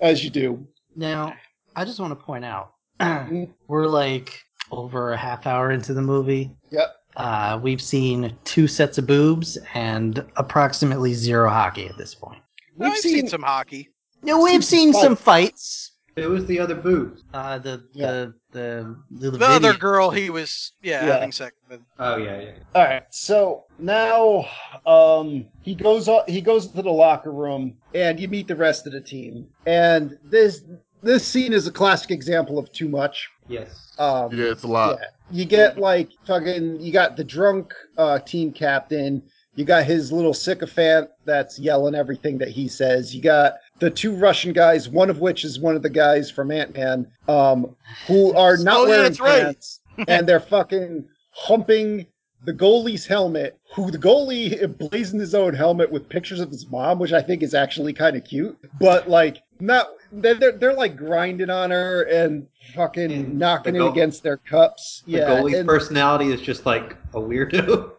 as 0.00 0.22
you 0.24 0.30
do. 0.30 0.66
Now, 0.96 1.34
I 1.76 1.84
just 1.84 1.98
want 2.00 2.16
to 2.18 2.24
point 2.24 2.44
out 2.44 2.74
we're 3.68 3.86
like 3.86 4.40
over 4.70 5.12
a 5.12 5.16
half 5.16 5.46
hour 5.46 5.70
into 5.72 5.94
the 5.94 6.02
movie. 6.02 6.50
Yep. 6.70 6.94
Uh, 7.16 7.60
we've 7.62 7.82
seen 7.82 8.36
two 8.44 8.66
sets 8.66 8.98
of 8.98 9.06
boobs 9.06 9.56
and 9.74 10.24
approximately 10.36 11.14
zero 11.14 11.48
hockey 11.48 11.86
at 11.86 11.96
this 11.96 12.14
point. 12.14 12.40
We've 12.76 12.90
I've 12.90 12.98
seen, 12.98 13.28
some 13.28 13.42
hockey. 13.42 13.88
No, 14.22 14.42
we've 14.42 14.64
seen 14.64 14.92
some 14.92 15.14
fights. 15.14 15.92
It 16.16 16.26
was 16.26 16.44
the 16.46 16.58
other 16.58 16.74
boobs. 16.74 17.22
Uh, 17.32 17.58
the, 17.58 17.84
Yeah. 17.92 18.06
the 18.12 18.34
the 18.54 18.96
the 19.10 19.32
The 19.32 19.44
other 19.46 19.74
girl 19.74 20.08
he 20.10 20.30
was, 20.30 20.72
yeah, 20.82 21.04
Yeah. 21.06 21.12
having 21.14 21.32
sex 21.32 21.54
with. 21.68 21.80
Oh 21.98 22.16
yeah, 22.16 22.40
yeah. 22.40 22.50
All 22.74 22.84
right, 22.84 23.02
so 23.10 23.64
now 23.78 24.46
um, 24.86 25.44
he 25.62 25.74
goes 25.74 26.08
o- 26.08 26.24
he 26.26 26.40
goes 26.40 26.68
to 26.68 26.80
the 26.80 26.90
locker 26.90 27.32
room 27.32 27.76
and 27.94 28.18
you 28.18 28.28
meet 28.28 28.48
the 28.48 28.56
rest 28.56 28.86
of 28.86 28.92
the 28.92 29.00
team. 29.00 29.46
And 29.66 30.16
this 30.24 30.62
this 31.02 31.26
scene 31.26 31.52
is 31.52 31.66
a 31.66 31.72
classic 31.72 32.10
example 32.10 32.58
of 32.58 32.72
too 32.72 32.88
much. 32.88 33.28
Yes. 33.48 33.92
Um, 33.98 34.32
Yeah, 34.32 34.46
it's 34.46 34.62
a 34.62 34.68
lot. 34.68 34.98
Yeah. 35.00 35.06
You 35.30 35.44
get 35.44 35.78
like 35.78 36.10
fucking 36.26 36.80
you 36.80 36.92
got 36.92 37.16
the 37.16 37.24
drunk 37.24 37.74
uh 37.98 38.20
team 38.20 38.52
captain, 38.52 39.22
you 39.56 39.64
got 39.64 39.84
his 39.84 40.12
little 40.12 40.32
sycophant 40.34 41.10
that's 41.24 41.58
yelling 41.58 41.94
everything 41.94 42.38
that 42.38 42.48
he 42.48 42.68
says. 42.68 43.14
You 43.14 43.20
got 43.22 43.54
the 43.78 43.90
two 43.90 44.14
Russian 44.14 44.52
guys, 44.52 44.88
one 44.88 45.10
of 45.10 45.20
which 45.20 45.44
is 45.44 45.58
one 45.58 45.76
of 45.76 45.82
the 45.82 45.90
guys 45.90 46.30
from 46.30 46.50
Ant 46.50 46.74
Man, 46.74 47.06
um, 47.28 47.74
who 48.06 48.34
are 48.34 48.56
not 48.56 48.76
Oh, 48.76 48.82
yeah, 48.84 48.88
wearing 48.90 49.02
that's 49.04 49.20
right. 49.20 49.42
pants 49.44 49.80
and 50.08 50.26
they're 50.28 50.40
fucking 50.40 51.04
humping 51.32 52.06
the 52.44 52.52
goalie's 52.52 53.06
helmet, 53.06 53.58
who 53.74 53.90
the 53.90 53.98
goalie 53.98 54.60
emblazoned 54.62 55.20
his 55.20 55.34
own 55.34 55.54
helmet 55.54 55.90
with 55.90 56.08
pictures 56.08 56.40
of 56.40 56.50
his 56.50 56.68
mom, 56.70 56.98
which 56.98 57.12
I 57.12 57.22
think 57.22 57.42
is 57.42 57.54
actually 57.54 57.92
kind 57.94 58.16
of 58.16 58.24
cute. 58.24 58.56
But 58.80 59.08
like 59.08 59.42
not 59.60 59.88
they're, 60.12 60.34
they're 60.34 60.52
they're 60.52 60.74
like 60.74 60.94
grinding 60.96 61.48
on 61.50 61.70
her 61.70 62.02
and 62.02 62.46
fucking 62.74 63.10
And 63.10 63.38
knocking 63.38 63.74
the 63.74 63.86
it 63.86 63.88
against 63.90 64.22
their 64.22 64.36
cups. 64.36 65.02
The 65.06 65.12
yeah. 65.12 65.20
goalie's 65.30 65.54
and- 65.58 65.68
personality 65.68 66.32
is 66.32 66.40
just 66.40 66.66
like 66.66 66.96
a 67.14 67.20
weirdo. 67.20 67.92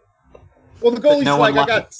well 0.82 0.92
the 0.94 1.02
goalie's 1.02 1.26
no 1.26 1.38
like 1.40 1.56
I 1.56 1.66
got. 1.66 1.96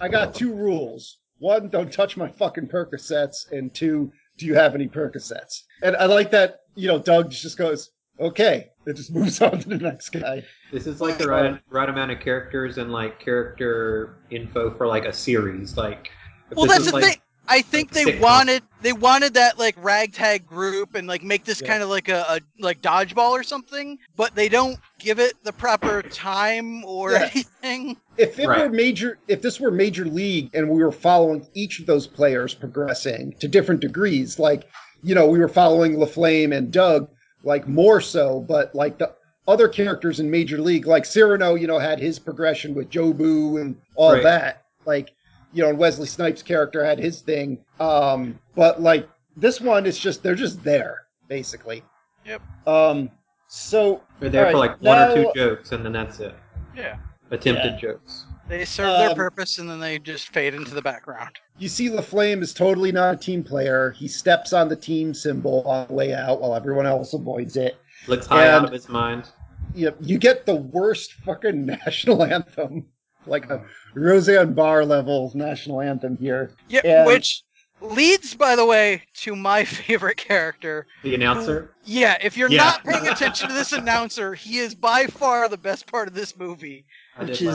I 0.00 0.08
got 0.08 0.34
two 0.34 0.54
rules. 0.54 1.18
One, 1.42 1.68
don't 1.68 1.92
touch 1.92 2.16
my 2.16 2.28
fucking 2.28 2.68
Percocets, 2.68 3.50
and 3.50 3.74
two, 3.74 4.12
do 4.38 4.46
you 4.46 4.54
have 4.54 4.76
any 4.76 4.86
Percocets? 4.86 5.62
And 5.82 5.96
I 5.96 6.06
like 6.06 6.30
that, 6.30 6.60
you 6.76 6.86
know, 6.86 7.00
Doug 7.00 7.32
just 7.32 7.58
goes, 7.58 7.90
okay. 8.20 8.70
It 8.86 8.94
just 8.94 9.10
moves 9.14 9.42
on 9.42 9.58
to 9.58 9.68
the 9.68 9.78
next 9.78 10.10
guy. 10.10 10.44
This 10.70 10.86
is 10.86 11.00
like 11.00 11.18
the 11.18 11.26
right 11.26 11.60
right 11.68 11.88
amount 11.88 12.12
of 12.12 12.20
characters 12.20 12.78
and 12.78 12.92
like 12.92 13.18
character 13.18 14.18
info 14.30 14.72
for 14.76 14.86
like 14.86 15.04
a 15.04 15.12
series. 15.12 15.76
Like, 15.76 16.10
Well, 16.52 16.66
this 16.66 16.74
that's 16.76 16.86
is, 16.86 16.92
the 16.92 16.98
like, 16.98 17.04
thing. 17.04 17.21
I 17.52 17.60
think 17.62 17.90
they 17.92 18.04
sitcom. 18.04 18.20
wanted 18.20 18.62
they 18.80 18.92
wanted 18.92 19.34
that 19.34 19.58
like 19.58 19.76
ragtag 19.78 20.46
group 20.46 20.94
and 20.94 21.06
like 21.06 21.22
make 21.22 21.44
this 21.44 21.60
Yeah. 21.60 21.68
kind 21.68 21.82
of 21.82 21.88
like 21.90 22.08
a, 22.08 22.24
a 22.28 22.40
like 22.58 22.80
dodgeball 22.80 23.30
or 23.30 23.42
something, 23.42 23.98
but 24.16 24.34
they 24.34 24.48
don't 24.48 24.78
give 24.98 25.18
it 25.18 25.34
the 25.44 25.52
proper 25.52 26.02
time 26.02 26.84
or 26.84 27.12
Yeah. 27.12 27.28
anything. 27.32 27.96
If 28.16 28.38
it 28.38 28.46
were 28.46 28.68
major, 28.70 29.18
if 29.28 29.42
this 29.42 29.60
were 29.60 29.70
major 29.70 30.04
league 30.04 30.50
and 30.54 30.68
we 30.68 30.82
were 30.82 30.92
following 30.92 31.46
each 31.54 31.78
of 31.80 31.86
those 31.86 32.06
players 32.06 32.54
progressing 32.54 33.34
to 33.40 33.48
different 33.48 33.80
degrees, 33.80 34.38
like 34.38 34.64
you 35.02 35.14
know, 35.14 35.26
we 35.26 35.38
were 35.38 35.48
following 35.48 35.96
LaFlamme 35.96 36.56
and 36.56 36.72
Doug, 36.72 37.08
like 37.42 37.66
more 37.68 38.00
so, 38.00 38.40
but 38.40 38.74
like 38.74 38.98
the 38.98 39.12
other 39.48 39.68
characters 39.68 40.20
in 40.20 40.30
Major 40.30 40.58
League, 40.60 40.86
like 40.86 41.02
Cerrano, 41.02 41.60
you 41.60 41.66
know, 41.66 41.78
had 41.78 41.98
his 41.98 42.18
progression 42.20 42.74
with 42.74 42.88
Jobu 42.88 43.60
and 43.60 43.76
all 43.96 44.12
Right. 44.12 44.22
that. 44.22 44.62
Like, 44.86 45.10
you 45.52 45.62
know, 45.62 45.68
and 45.68 45.78
Wesley 45.78 46.06
Snipes' 46.06 46.42
character 46.42 46.84
had 46.84 46.98
his 46.98 47.20
thing. 47.20 47.58
Um, 47.80 48.38
but 48.54 48.80
like 48.82 49.08
this 49.36 49.60
one 49.60 49.86
is 49.86 49.98
just 49.98 50.22
they're 50.22 50.34
just 50.34 50.62
there, 50.62 51.06
basically. 51.28 51.82
Yep. 52.26 52.42
Um 52.66 53.10
so 53.48 54.02
They're 54.20 54.30
there 54.30 54.50
for 54.50 54.56
Alright, 54.56 54.70
like 54.80 54.82
one 54.82 54.98
or 54.98 55.14
two 55.14 55.30
jokes, 55.36 55.72
and 55.72 55.84
then 55.84 55.92
that's 55.92 56.20
it. 56.20 56.34
Yeah. 56.76 56.96
Attempted 57.30 57.72
Yeah. 57.74 57.78
jokes. 57.78 58.24
They 58.48 58.64
serve 58.64 58.98
their 58.98 59.10
Um, 59.10 59.16
purpose 59.16 59.58
and 59.58 59.68
then 59.68 59.78
they 59.80 59.98
just 59.98 60.28
fade 60.32 60.54
into 60.54 60.74
the 60.74 60.82
background. 60.82 61.36
You 61.58 61.68
see, 61.68 61.88
LaFlamme 61.88 62.42
is 62.42 62.52
totally 62.52 62.92
not 62.92 63.14
a 63.14 63.16
team 63.16 63.42
player. 63.44 63.90
He 63.92 64.08
steps 64.08 64.52
on 64.52 64.68
the 64.68 64.76
team 64.76 65.14
symbol 65.14 65.62
on 65.66 65.86
the 65.86 65.92
way 65.94 66.12
out 66.14 66.40
while 66.40 66.54
everyone 66.54 66.86
else 66.86 67.12
avoids 67.12 67.56
it. 67.56 67.76
Looks 68.08 68.26
high 68.26 68.48
out 68.48 68.64
of 68.64 68.72
his 68.72 68.88
mind. 68.88 69.30
You, 69.74 69.94
you 70.00 70.18
get 70.18 70.44
the 70.44 70.56
worst 70.56 71.12
fucking 71.24 71.64
national 71.86 72.24
anthem, 72.24 72.86
like 73.26 73.48
a 73.50 73.64
Roseanne 73.94 74.52
Barr 74.54 74.84
level 74.84 75.30
national 75.34 75.80
anthem 75.80 76.16
here. 76.16 76.52
Yeah, 76.68 76.80
and- 76.84 77.06
which 77.06 77.42
leads, 77.80 78.34
by 78.34 78.54
the 78.56 78.64
way, 78.64 79.02
to 79.14 79.34
my 79.36 79.64
favorite 79.86 80.16
character. 80.16 80.86
The 81.02 81.14
announcer. 81.14 81.74
Yeah, 81.84 82.16
if 82.22 82.36
you're 82.36 82.50
Yeah. 82.50 82.64
not 82.64 82.84
paying 82.84 83.08
attention 83.08 83.48
to 83.48 83.54
this 83.54 83.72
announcer, 83.72 84.34
he 84.34 84.58
is 84.58 84.74
by 84.74 85.06
far 85.06 85.48
the 85.48 85.56
best 85.58 85.86
part 85.86 86.08
of 86.08 86.14
this 86.14 86.36
movie. 86.36 86.84
I 87.16 87.24
which 87.24 87.42
is 87.42 87.48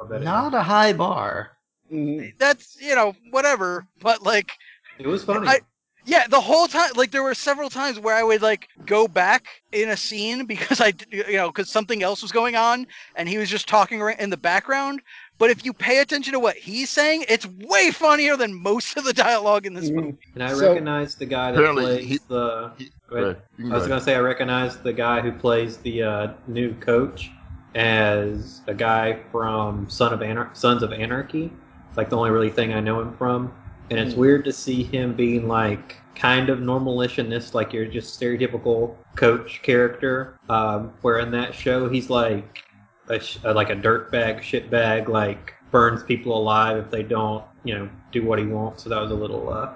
a 0.00 0.04
bit. 0.08 0.22
not 0.22 0.54
a 0.54 0.62
high 0.62 0.92
bar. 0.92 1.52
Mhm. 1.92 2.32
That's 2.38 2.76
you 2.80 2.94
know 2.94 3.14
whatever, 3.30 3.86
but 4.00 4.22
like 4.22 4.50
It 4.98 5.06
was 5.06 5.22
funny. 5.24 5.46
I- 5.48 5.60
Yeah, 6.06 6.26
the 6.28 6.40
whole 6.40 6.66
time, 6.66 6.90
like 6.96 7.10
there 7.12 7.22
were 7.22 7.34
several 7.34 7.70
times 7.70 7.98
where 7.98 8.14
I 8.14 8.22
would 8.22 8.42
like 8.42 8.68
go 8.84 9.08
back 9.08 9.46
in 9.72 9.88
a 9.88 9.96
scene 9.96 10.44
because 10.54 10.80
I, 10.80 10.92
you 11.10 11.36
know, 11.36 11.48
because 11.48 11.70
something 11.70 12.02
else 12.02 12.22
was 12.22 12.32
going 12.32 12.56
on 12.56 12.86
and 13.16 13.28
he 13.28 13.38
was 13.38 13.48
just 13.48 13.68
talking 13.68 14.00
in 14.18 14.30
the 14.30 14.36
background. 14.36 15.00
But 15.36 15.50
if 15.50 15.64
you 15.64 15.72
pay 15.72 15.98
attention 15.98 16.32
to 16.34 16.38
what 16.38 16.56
he's 16.56 16.90
saying, 16.90 17.24
it's 17.28 17.44
way 17.46 17.90
funnier 17.90 18.36
than 18.36 18.54
most 18.54 18.96
of 18.96 19.04
the 19.04 19.12
dialogue 19.12 19.66
in 19.66 19.74
this 19.74 19.90
Mhm. 19.90 19.94
movie. 19.94 20.18
and 20.34 20.42
I 20.44 20.52
so- 20.52 20.68
recognize 20.68 21.16
the 21.16 21.26
guy 21.26 21.50
that 21.50 21.58
Apparently 21.58 21.84
plays 21.84 22.04
he- 22.08 22.18
the. 22.28 22.70
He- 22.78 22.90
Go. 23.10 23.16
Right, 23.28 23.36
I 23.70 23.74
was 23.76 23.86
gonna 23.86 24.00
say 24.00 24.14
I 24.16 24.20
recognize 24.20 24.76
the 24.78 24.92
guy 24.92 25.20
who 25.20 25.30
plays 25.32 25.76
the 25.78 26.02
uh, 26.02 26.28
new 26.48 26.72
coach 26.74 27.30
as 27.74 28.60
a 28.66 28.74
guy 28.74 29.18
from 29.30 29.88
Son 29.90 30.12
of 30.12 30.20
Anar- 30.20 30.56
Sons 30.56 30.82
of 30.82 30.92
Anarchy. 30.92 31.50
It's 31.88 31.96
like 31.96 32.08
the 32.10 32.16
only 32.16 32.30
really 32.30 32.50
thing 32.50 32.72
I 32.72 32.80
know 32.80 33.00
him 33.00 33.14
from, 33.16 33.52
and 33.90 33.98
it's 33.98 34.14
Hmm. 34.14 34.20
weird 34.20 34.44
to 34.44 34.52
see 34.52 34.82
him 34.82 35.14
being 35.14 35.48
like 35.48 35.96
kind 36.14 36.48
of 36.48 36.60
normalish 36.60 37.18
in 37.18 37.28
this, 37.28 37.54
like 37.54 37.72
you're 37.72 37.86
just 37.86 38.18
stereotypical 38.20 38.94
coach 39.16 39.60
character. 39.62 40.38
Um, 40.48 40.92
where 41.02 41.18
in 41.18 41.30
that 41.32 41.54
show 41.54 41.88
he's 41.88 42.08
like 42.10 42.64
a 43.08 43.20
sh- 43.20 43.38
like 43.44 43.70
a 43.70 43.76
dirtbag, 43.76 44.38
shitbag, 44.40 45.08
like 45.08 45.54
burns 45.70 46.02
people 46.02 46.36
alive 46.36 46.76
if 46.76 46.90
they 46.90 47.02
don't, 47.02 47.44
you 47.64 47.74
know, 47.78 47.88
do 48.12 48.24
what 48.24 48.38
he 48.38 48.46
wants. 48.46 48.84
So 48.84 48.90
that 48.90 49.00
was 49.00 49.10
a 49.10 49.14
little 49.14 49.52
uh, 49.52 49.70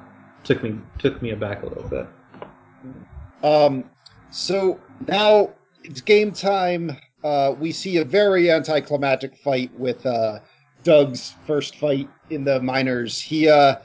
took 0.44 0.62
me 0.62 0.78
took 0.98 1.20
me 1.20 1.30
aback 1.30 1.62
a 1.62 1.66
little 1.66 1.88
bit. 1.88 2.06
Um, 3.42 3.84
so 4.30 4.80
now 5.06 5.50
it's 5.84 6.00
game 6.00 6.32
time. 6.32 6.96
Uh, 7.24 7.54
we 7.58 7.72
see 7.72 7.96
a 7.98 8.04
very 8.04 8.50
anticlimactic 8.50 9.36
fight 9.36 9.70
with 9.78 10.04
uh, 10.06 10.38
Doug's 10.84 11.34
first 11.46 11.76
fight 11.76 12.08
in 12.30 12.44
the 12.44 12.60
minors. 12.60 13.20
He, 13.20 13.48
uh, 13.48 13.76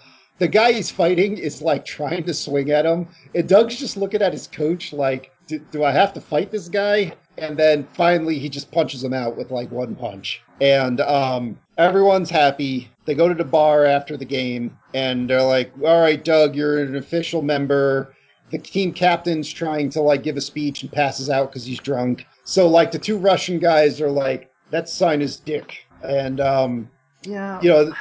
the 0.43 0.49
guy 0.49 0.73
he's 0.73 0.91
fighting 0.91 1.37
is 1.37 1.61
like 1.61 1.85
trying 1.85 2.25
to 2.25 2.33
swing 2.33 2.69
at 2.69 2.85
him, 2.85 3.07
and 3.33 3.47
Doug's 3.47 3.77
just 3.77 3.95
looking 3.95 4.21
at 4.21 4.33
his 4.33 4.45
coach 4.45 4.91
like, 4.91 5.31
do, 5.47 5.57
do 5.71 5.85
I 5.85 5.91
have 5.91 6.11
to 6.15 6.19
fight 6.21 6.51
this 6.51 6.67
guy? 6.67 7.13
And 7.37 7.55
then 7.55 7.87
finally, 7.93 8.37
he 8.37 8.49
just 8.49 8.69
punches 8.69 9.01
him 9.01 9.13
out 9.13 9.37
with 9.37 9.51
like 9.51 9.71
one 9.71 9.95
punch, 9.95 10.41
and 10.59 10.99
um, 10.99 11.57
everyone's 11.77 12.29
happy. 12.29 12.91
They 13.05 13.15
go 13.15 13.29
to 13.29 13.33
the 13.33 13.45
bar 13.45 13.85
after 13.85 14.17
the 14.17 14.25
game, 14.25 14.77
and 14.93 15.29
they're 15.29 15.41
like, 15.41 15.71
"All 15.81 16.01
right, 16.01 16.21
Doug, 16.21 16.55
you're 16.57 16.83
an 16.83 16.97
official 16.97 17.41
member." 17.41 18.13
the 18.51 18.59
team 18.59 18.93
captain's 18.93 19.51
trying 19.51 19.89
to 19.89 19.99
like 19.99 20.21
give 20.21 20.37
a 20.37 20.41
speech 20.41 20.83
and 20.83 20.91
passes 20.91 21.27
out 21.27 21.49
because 21.49 21.65
he's 21.65 21.79
drunk. 21.79 22.27
So 22.43 22.67
like 22.67 22.91
the 22.91 22.99
two 22.99 23.17
Russian 23.17 23.57
guys 23.57 23.99
are 23.99 24.11
like, 24.11 24.51
"Let's 24.71 24.93
sign 24.93 25.21
is 25.23 25.37
dick," 25.37 25.87
and 26.03 26.39
um, 26.39 26.89
Yeah. 27.23 27.59
you 27.63 27.69
know, 27.69 27.93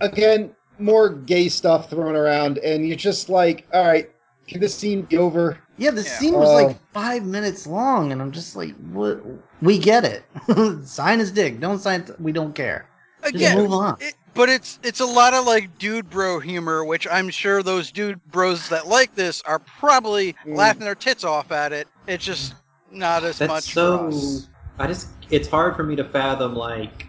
again, 0.00 0.50
more 0.78 1.08
gay 1.10 1.48
stuff 1.48 1.90
thrown 1.90 2.16
around, 2.16 2.58
and 2.58 2.86
you're 2.86 2.96
just 2.96 3.28
like, 3.28 3.66
"All 3.72 3.84
right, 3.86 4.10
can 4.48 4.60
this 4.60 4.74
scene 4.74 5.02
be 5.02 5.16
over?" 5.18 5.58
Yeah, 5.78 5.90
the 5.90 6.02
Yeah. 6.02 6.18
scene 6.18 6.34
was 6.34 6.48
Oh. 6.50 6.54
like 6.54 6.76
five 6.92 7.24
minutes 7.24 7.66
long, 7.66 8.12
and 8.12 8.20
I'm 8.22 8.30
just 8.32 8.54
like, 8.56 8.74
"What? 8.92 9.20
We 9.62 9.78
get 9.78 10.04
it. 10.04 10.24
sign 10.86 11.18
his 11.18 11.30
dick. 11.32 11.60
Don't 11.60 11.78
sign. 11.80 12.04
we 12.18 12.32
don't 12.32 12.54
care. 12.54 12.86
Just 13.22 13.34
Again, 13.36 13.56
move 13.58 13.72
on." 13.72 13.96
it, 14.00 14.14
but 14.34 14.48
it's 14.48 14.78
it's 14.82 15.00
a 15.00 15.06
lot 15.06 15.32
of 15.34 15.46
like 15.46 15.78
dude 15.78 16.10
bro 16.10 16.38
humor, 16.40 16.84
which 16.84 17.06
I'm 17.10 17.30
sure 17.30 17.62
those 17.62 17.90
dude 17.90 18.20
bros 18.30 18.68
that 18.68 18.86
like 18.86 19.14
this 19.14 19.42
are 19.42 19.58
probably 19.58 20.34
Mm. 20.46 20.56
laughing 20.56 20.84
their 20.84 20.94
tits 20.94 21.24
off 21.24 21.50
at 21.52 21.72
it. 21.72 21.88
It's 22.06 22.24
just 22.24 22.54
not 22.92 23.24
as 23.24 23.38
That's 23.38 23.48
much 23.48 23.72
so. 23.72 23.98
for 23.98 24.08
us. 24.08 24.48
I 24.78 24.86
just 24.88 25.08
it's 25.30 25.48
hard 25.48 25.74
for 25.76 25.82
me 25.84 25.96
to 25.96 26.04
fathom 26.04 26.54
like, 26.54 27.06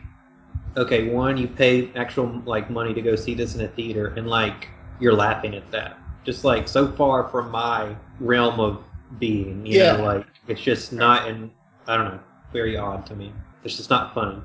okay, 0.77 1.09
one 1.09 1.37
you 1.37 1.47
pay 1.47 1.91
actual 1.95 2.41
like 2.45 2.69
money 2.69 2.93
to 2.93 3.01
go 3.01 3.15
see 3.15 3.33
this 3.33 3.55
in 3.55 3.61
a 3.61 3.67
theater, 3.67 4.13
and 4.17 4.27
like 4.27 4.69
you're 4.99 5.13
laughing 5.13 5.55
at 5.55 5.69
that. 5.71 5.97
Just 6.23 6.43
like 6.43 6.67
so 6.67 6.91
far 6.91 7.27
from 7.29 7.51
my 7.51 7.95
realm 8.19 8.59
of 8.59 8.83
being. 9.19 9.65
You 9.65 9.77
Yeah. 9.77 9.97
know, 9.97 10.03
like 10.03 10.25
it's 10.47 10.61
just 10.61 10.91
not 10.93 11.27
in. 11.27 11.51
I 11.87 11.97
don't 11.97 12.05
know. 12.05 12.19
Very 12.51 12.77
odd 12.77 13.05
to 13.07 13.15
me. 13.15 13.31
It's 13.63 13.77
just 13.77 13.89
not 13.89 14.13
funny. 14.13 14.41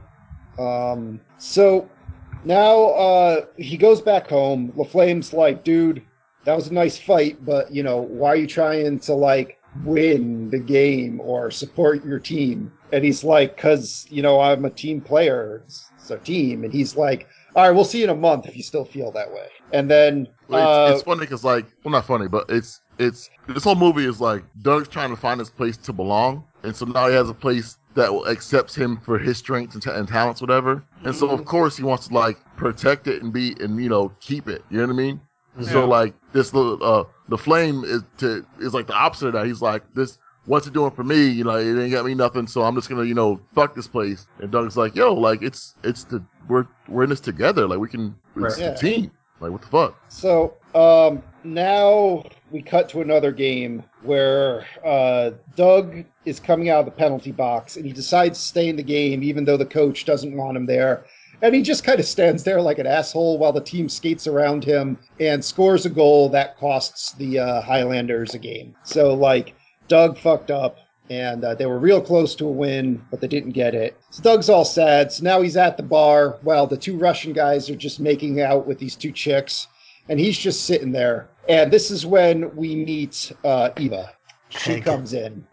Um, 0.59 1.20
so 1.39 1.89
now 2.45 2.85
uh, 2.91 3.47
he 3.57 3.76
goes 3.76 4.01
back 4.01 4.28
home. 4.28 4.72
LaFlamme's 4.76 5.33
like, 5.33 5.64
dude, 5.64 6.03
that 6.45 6.55
was 6.55 6.68
a 6.68 6.74
nice 6.74 6.99
fight, 6.99 7.45
but 7.45 7.72
you 7.72 7.83
know, 7.83 7.99
why 7.99 8.28
are 8.31 8.37
you 8.37 8.47
trying 8.47 8.99
to 9.01 9.14
like 9.14 9.59
win 9.85 10.51
the 10.51 10.59
game 10.59 11.20
or 11.20 11.51
support 11.51 12.05
your 12.05 12.18
team? 12.18 12.72
And 12.93 13.05
he's 13.05 13.22
like, 13.24 13.57
cause 13.57 14.07
you 14.11 14.22
know, 14.22 14.41
I'm 14.41 14.64
a 14.64 14.70
team 14.70 15.01
player. 15.01 15.62
It's, 15.64 15.91
it's 15.97 16.11
a 16.11 16.18
team. 16.18 16.64
And 16.64 16.72
he's 16.72 16.97
like, 16.97 17.28
all 17.55 17.64
right, 17.64 17.70
we'll 17.70 17.84
see 17.84 17.99
you 17.99 18.05
in 18.05 18.11
a 18.11 18.14
month 18.14 18.47
if 18.47 18.57
you 18.57 18.62
still 18.62 18.84
feel 18.84 19.11
that 19.12 19.30
way. 19.30 19.49
And 19.72 19.91
then, 19.91 20.28
Well, 20.49 20.66
uh, 20.66 20.91
it's, 20.91 20.97
it's 20.97 21.05
funny 21.05 21.20
because 21.20 21.45
like, 21.45 21.66
well, 21.84 21.93
not 21.93 22.07
funny, 22.07 22.28
but 22.28 22.47
it's 22.49 22.80
it's 22.99 23.30
this 23.49 23.64
whole 23.64 23.74
movie 23.74 24.05
is 24.05 24.20
like 24.20 24.45
Doug's 24.62 24.88
trying 24.88 25.11
to 25.11 25.16
find 25.16 25.41
his 25.41 25.51
place 25.51 25.76
to 25.78 25.93
belong, 25.93 26.45
and 26.62 26.74
so 26.76 26.84
now 26.84 27.09
he 27.09 27.14
has 27.14 27.30
a 27.30 27.34
place 27.34 27.78
that 27.95 28.12
will 28.12 28.28
accepts 28.28 28.74
him 28.74 28.99
for 28.99 29.18
his 29.18 29.38
strengths 29.38 29.74
and, 29.74 29.82
ta- 29.82 29.95
and 29.95 30.07
talents, 30.07 30.41
whatever. 30.41 30.84
And 31.05 31.14
so 31.14 31.28
of 31.30 31.45
course 31.45 31.76
he 31.76 31.82
wants 31.82 32.09
to 32.09 32.14
like 32.14 32.38
protect 32.57 33.09
it 33.09 33.22
and 33.22 33.32
be 33.32 33.57
and 33.61 33.82
you 33.82 33.88
know 33.88 34.12
keep 34.20 34.49
it. 34.49 34.64
You 34.70 34.78
know 34.78 34.86
what 34.86 34.93
I 34.93 34.97
mean? 34.97 35.20
So 35.62 35.86
like 35.86 36.14
this 36.32 36.55
little 36.55 36.82
uh 36.82 37.05
the 37.28 37.38
flame 37.38 37.84
is 37.84 38.03
to 38.18 38.47
is 38.61 38.74
like 38.74 38.86
the 38.86 38.95
opposite 38.95 39.28
of 39.28 39.32
that. 39.34 39.47
He's 39.47 39.62
like 39.62 39.82
this. 39.95 40.18
What's 40.47 40.66
it 40.66 40.72
doing 40.72 40.91
for 40.91 41.05
me? 41.05 41.28
You 41.28 41.45
know, 41.45 41.57
it 41.57 41.80
ain't 41.80 41.93
got 41.93 42.05
me 42.05 42.14
nothing. 42.14 42.47
So 42.47 42.62
I'm 42.62 42.74
just 42.74 42.88
gonna, 42.88 43.05
you 43.05 43.14
know, 43.14 43.41
fuck 43.55 43.74
this 43.74 43.86
place. 43.86 44.26
And 44.41 44.51
Doug's 44.51 44.76
like, 44.76 44.95
yo, 44.97 45.14
like 45.14 45.43
it's 45.43 45.74
it's 45.84 46.05
the 46.05 46.22
we're 46.49 46.66
we're 46.88 47.05
in 47.05 47.11
this 47.11 47.20
together. 47.20 47.66
Like 47.68 47.78
we 47.78 47.88
can, 47.88 48.14
it's 48.36 48.59
Right. 48.59 48.74
the 48.74 48.80
team. 48.80 49.11
Like 49.41 49.53
what 49.53 49.62
the 49.62 49.68
fuck? 49.68 49.97
So 50.09 50.55
um, 50.74 51.22
now 51.45 52.24
we 52.51 52.62
cut 52.62 52.88
to 52.91 53.01
another 53.01 53.32
game 53.32 53.82
where 54.03 54.66
uh, 54.84 55.32
Doug 55.57 56.05
is 56.24 56.41
coming 56.41 56.68
out 56.68 56.80
of 56.80 56.84
the 56.86 56.91
penalty 56.93 57.32
box 57.32 57.76
and 57.76 57.84
he 57.86 57.93
decides 57.93 58.38
to 58.38 58.45
stay 58.45 58.68
in 58.68 58.76
the 58.76 58.82
game 58.82 59.22
even 59.22 59.45
though 59.45 59.57
the 59.57 59.66
coach 59.66 60.05
doesn't 60.05 60.36
want 60.36 60.57
him 60.57 60.66
there. 60.66 61.05
And 61.43 61.55
he 61.55 61.62
just 61.62 61.84
kind 61.84 61.99
of 61.99 62.05
stands 62.05 62.45
there 62.45 62.61
like 62.61 62.78
an 62.78 62.86
asshole 62.86 63.38
while 63.38 63.53
the 63.53 63.62
team 63.62 63.88
skates 63.88 64.26
around 64.26 64.62
him 64.62 64.99
and 65.20 65.43
scores 65.43 65.86
a 65.86 65.91
goal 65.91 66.28
that 66.30 66.59
costs 66.59 67.12
the 67.12 67.38
uh, 67.38 67.62
Highlanders 67.62 68.34
a 68.34 68.38
game. 68.38 68.74
So, 68.84 69.14
like, 69.14 69.55
Doug 69.91 70.16
fucked 70.16 70.51
up 70.51 70.78
and 71.11 71.45
uh, 71.45 71.55
they 71.57 71.66
were 71.66 71.80
real 71.80 72.01
close 72.01 72.36
to 72.36 72.47
a 72.47 72.51
win, 72.51 73.05
but 73.11 73.20
they 73.20 73.26
didn't 73.26 73.51
get 73.51 73.74
it. 73.74 74.01
So 74.11 74.22
Doug's 74.22 74.49
all 74.49 74.64
sad. 74.64 75.11
So 75.11 75.24
now 75.24 75.43
he's 75.43 75.57
at 75.57 75.76
the 75.76 75.82
bar 75.82 76.38
while 76.43 76.68
the 76.68 76.76
two 76.76 76.97
Russian 76.97 77.32
guys 77.32 77.68
are 77.68 77.74
just 77.74 77.99
making 77.99 78.41
out 78.41 78.64
with 78.66 78.78
these 78.78 78.95
two 78.95 79.11
chicks, 79.11 79.66
and 80.09 80.20
he's 80.20 80.38
just 80.38 80.66
sitting 80.66 80.93
there. 80.93 81.28
And 81.49 81.72
this 81.72 81.91
is 81.91 82.07
when 82.07 82.55
we 82.55 82.76
meet 82.76 83.32
uh, 83.45 83.70
Eva. 83.76 84.12
She 84.51 84.72
Okay, 84.74 84.80
comes 84.80 85.12
in, 85.12 85.45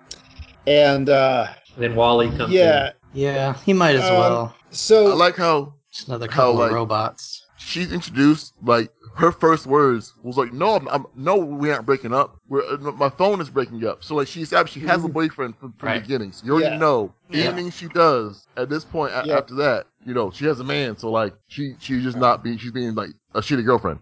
and 0.67 1.09
uh, 1.09 1.47
then 1.77 1.95
WALL-E 1.95 2.35
comes 2.38 2.51
yeah. 2.53 2.91
Yeah, 3.13 3.55
he 3.65 3.73
might 3.73 3.95
as 3.95 4.03
Um, 4.03 4.17
well. 4.17 4.55
So 4.69 5.11
I 5.11 5.15
like 5.15 5.35
how 5.38 5.73
Just 5.91 6.07
another 6.07 6.27
how, 6.29 6.35
couple 6.51 6.59
like- 6.59 6.69
of 6.69 6.75
robots. 6.75 7.45
she's 7.57 7.91
introduced. 7.91 8.53
Like 8.63 8.91
her 9.18 9.32
first 9.32 9.65
words 9.65 10.13
was 10.22 10.38
like, 10.38 10.53
"No, 10.53 10.76
I'm, 10.76 10.88
I'm 10.89 11.05
no, 11.15 11.36
we 11.38 11.72
aren't 11.72 11.86
breaking 11.86 12.13
up. 12.13 12.38
We're 12.47 12.63
uh, 12.63 12.78
my 12.91 13.09
phone 13.09 13.41
is 13.41 13.49
breaking 13.49 13.86
up." 13.86 14.03
So 14.03 14.15
like 14.15 14.28
she's 14.28 14.53
she 14.68 14.80
has 14.82 15.03
a 15.03 15.07
boyfriend 15.07 15.57
from, 15.57 15.74
from 15.74 15.88
Right. 15.88 15.95
the 15.95 16.01
beginning. 16.01 16.32
So 16.32 16.45
you 16.45 16.53
already 16.53 16.70
Yeah. 16.76 16.78
know 16.78 17.13
Yeah. 17.30 17.45
anything 17.45 17.72
she 17.72 17.88
does 17.88 18.47
at 18.57 18.70
this 18.70 18.86
point 18.86 19.11
a- 19.13 19.24
Yeah. 19.26 19.38
after 19.38 19.55
that, 19.55 19.88
you 20.05 20.13
know, 20.13 20.30
she 20.32 20.45
has 20.45 20.59
a 20.59 20.63
man. 20.63 20.97
So 20.97 21.09
like 21.09 21.34
she 21.47 21.76
she's 21.80 22.03
just 22.03 22.18
not 22.18 22.43
being 22.43 22.57
she's 22.57 22.72
being 22.72 22.93
like 22.95 23.09
a 23.34 23.39
shitty 23.41 23.65
girlfriend. 23.65 23.99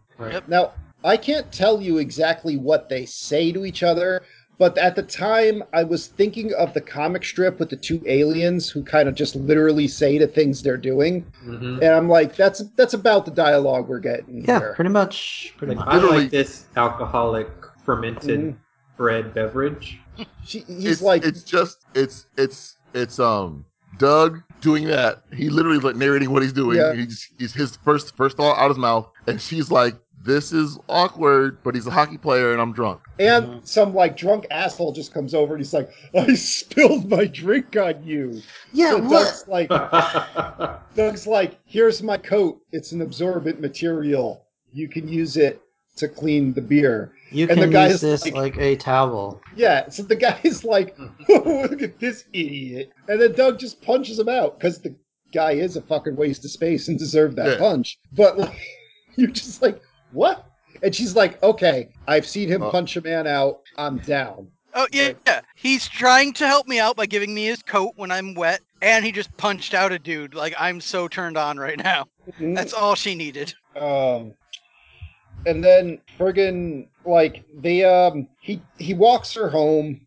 Now, 0.48 0.74
I 1.04 1.18
can't 1.18 1.50
tell 1.52 1.82
you 1.82 1.98
exactly 2.00 2.58
what 2.58 2.90
they 2.90 3.06
say 3.06 3.52
to 3.52 3.64
each 3.66 3.84
other, 3.84 4.24
but 4.58 4.78
at 4.78 4.96
the 4.96 5.04
time, 5.04 5.64
I 5.74 5.84
was 5.84 6.08
thinking 6.08 6.54
of 6.54 6.74
the 6.74 6.82
comic 6.82 7.24
strip 7.26 7.60
with 7.60 7.70
the 7.70 7.76
two 7.76 8.02
aliens 8.06 8.70
who 8.70 8.84
kind 8.84 9.10
of 9.10 9.16
just 9.16 9.36
literally 9.36 9.88
say 9.88 10.18
the 10.18 10.28
things 10.28 10.62
they're 10.62 10.78
doing, 10.78 11.26
in. 11.46 11.52
Mhm. 11.60 11.76
and 11.82 11.90
I'm 11.94 12.08
like, 12.10 12.36
that's 12.36 12.64
that's 12.76 12.94
about 12.94 13.26
the 13.26 13.32
dialogue 13.32 13.88
we're 13.88 14.00
getting 14.00 14.46
Yeah, 14.46 14.60
here. 14.60 14.74
pretty 14.76 14.92
much. 14.92 15.54
Pretty 15.58 15.76
Like, 15.76 15.86
much. 15.86 15.94
I 15.94 15.98
Literally- 16.00 16.22
like 16.24 16.32
this 16.32 16.66
alcoholic 16.78 17.50
fermented 17.86 18.40
Mhm. 18.40 18.56
bread 18.98 19.34
beverage. 19.34 20.00
She, 20.46 20.60
he's 20.60 20.86
it's 20.86 21.02
like, 21.02 21.26
it's 21.26 21.44
just 21.44 21.86
it's 21.94 22.28
it's 22.38 22.78
it's 22.94 23.20
um 23.20 23.66
Doug 23.98 24.42
doing 24.62 24.86
that. 24.88 25.24
He 25.34 25.50
literally 25.50 25.80
like 25.80 25.96
narrating 25.96 26.30
what 26.32 26.42
he's 26.44 26.54
doing. 26.54 26.78
Yeah. 26.78 26.94
He's, 26.94 27.30
he's 27.38 27.54
his 27.54 27.76
first 27.78 28.16
first 28.16 28.36
thought 28.38 28.58
out 28.58 28.66
of 28.66 28.72
his 28.72 28.78
mouth, 28.78 29.10
and 29.28 29.40
she's 29.42 29.72
like, 29.72 29.96
"This 30.26 30.52
is 30.52 30.78
awkward," 30.90 31.60
but 31.64 31.76
he's 31.76 31.88
a 31.88 31.92
hockey 31.92 32.18
player, 32.18 32.52
and 32.52 32.62
I'm 32.62 32.74
drunk. 32.74 33.02
and 33.20 33.46
mm-hmm. 33.46 33.60
some 33.64 33.94
like 33.94 34.18
drunk 34.18 34.46
asshole 34.52 34.92
just 34.94 35.14
comes 35.14 35.34
over 35.34 35.54
and 35.54 35.64
he's 35.64 35.74
like, 35.74 35.90
I 36.14 36.34
spilled 36.34 37.10
my 37.10 37.26
drink 37.26 37.76
on 37.78 38.04
you. 38.04 38.42
Yeah, 38.74 38.92
So 38.92 38.98
what? 39.00 39.10
Doug's 39.12 39.48
like, 39.48 39.70
Doug's 40.96 41.28
like, 41.28 41.60
here's 41.66 42.02
my 42.04 42.18
coat. 42.18 42.60
It's 42.72 42.92
an 42.92 43.02
absorbent 43.02 43.60
material. 43.62 44.46
You 44.74 44.88
can 44.90 45.08
use 45.08 45.38
it 45.38 45.62
to 45.98 46.08
clean 46.10 46.54
the 46.54 46.62
beer. 46.62 47.14
You 47.32 47.48
and 47.48 47.58
the 47.58 47.64
can 47.64 47.72
guy's 47.72 47.92
use 47.94 48.02
this 48.02 48.26
like- 48.26 48.34
like, 48.36 48.58
a 48.58 48.76
towel. 48.76 49.42
Yeah, 49.56 49.90
so 49.90 50.04
the 50.04 50.16
guy's 50.16 50.64
like, 50.66 50.98
look 51.30 51.82
at 51.82 52.00
this 52.00 52.26
idiot. 52.34 52.92
And 53.08 53.22
then 53.22 53.34
Doug 53.34 53.60
just 53.60 53.82
punches 53.82 54.20
him 54.20 54.30
out 54.30 54.60
because 54.60 54.80
the 54.80 54.96
guy 55.34 55.52
is 55.54 55.76
a 55.76 55.82
fucking 55.82 56.16
waste 56.16 56.44
of 56.46 56.52
space 56.52 56.88
and 56.88 57.00
deserved 57.00 57.36
that 57.38 57.52
Yeah. 57.52 57.58
punch. 57.58 57.98
But 58.12 58.38
like, 58.38 58.60
you're 59.16 59.32
just 59.32 59.62
like, 59.62 59.82
what? 60.16 60.46
And 60.84 60.94
she's 60.96 61.16
like, 61.16 61.42
okay, 61.44 61.90
I've 62.08 62.26
seen 62.26 62.50
him 62.50 62.64
Uh. 62.64 62.72
punch 62.72 62.96
a 62.98 63.02
man 63.02 63.28
out. 63.28 63.62
I'm 63.78 63.98
down. 64.00 64.48
Oh 64.74 64.88
yeah, 64.92 65.14
yeah. 65.26 65.40
He's 65.56 65.88
trying 65.88 66.34
to 66.34 66.48
help 66.48 66.68
me 66.68 66.80
out 66.80 66.98
by 66.98 67.06
giving 67.06 67.34
me 67.34 67.46
his 67.46 67.62
coat 67.64 67.94
when 67.96 68.12
I'm 68.12 68.34
wet, 68.36 68.60
and 68.82 69.06
he 69.06 69.12
just 69.14 69.36
punched 69.38 69.74
out 69.74 69.94
a 69.94 70.00
dude. 70.00 70.34
Like 70.36 70.54
I'm 70.60 70.82
so 70.82 71.08
turned 71.08 71.38
on 71.38 71.58
right 71.58 71.82
now. 71.82 72.08
That's 72.42 72.74
all 72.74 72.94
she 72.96 73.16
needed. 73.16 73.54
Um, 73.78 74.34
and 75.46 75.64
then 75.64 76.02
friggin' 76.20 76.88
like 77.06 77.46
they 77.56 77.86
um 77.86 78.28
he 78.42 78.62
he 78.78 78.94
walks 78.94 79.34
her 79.34 79.50
home. 79.50 80.02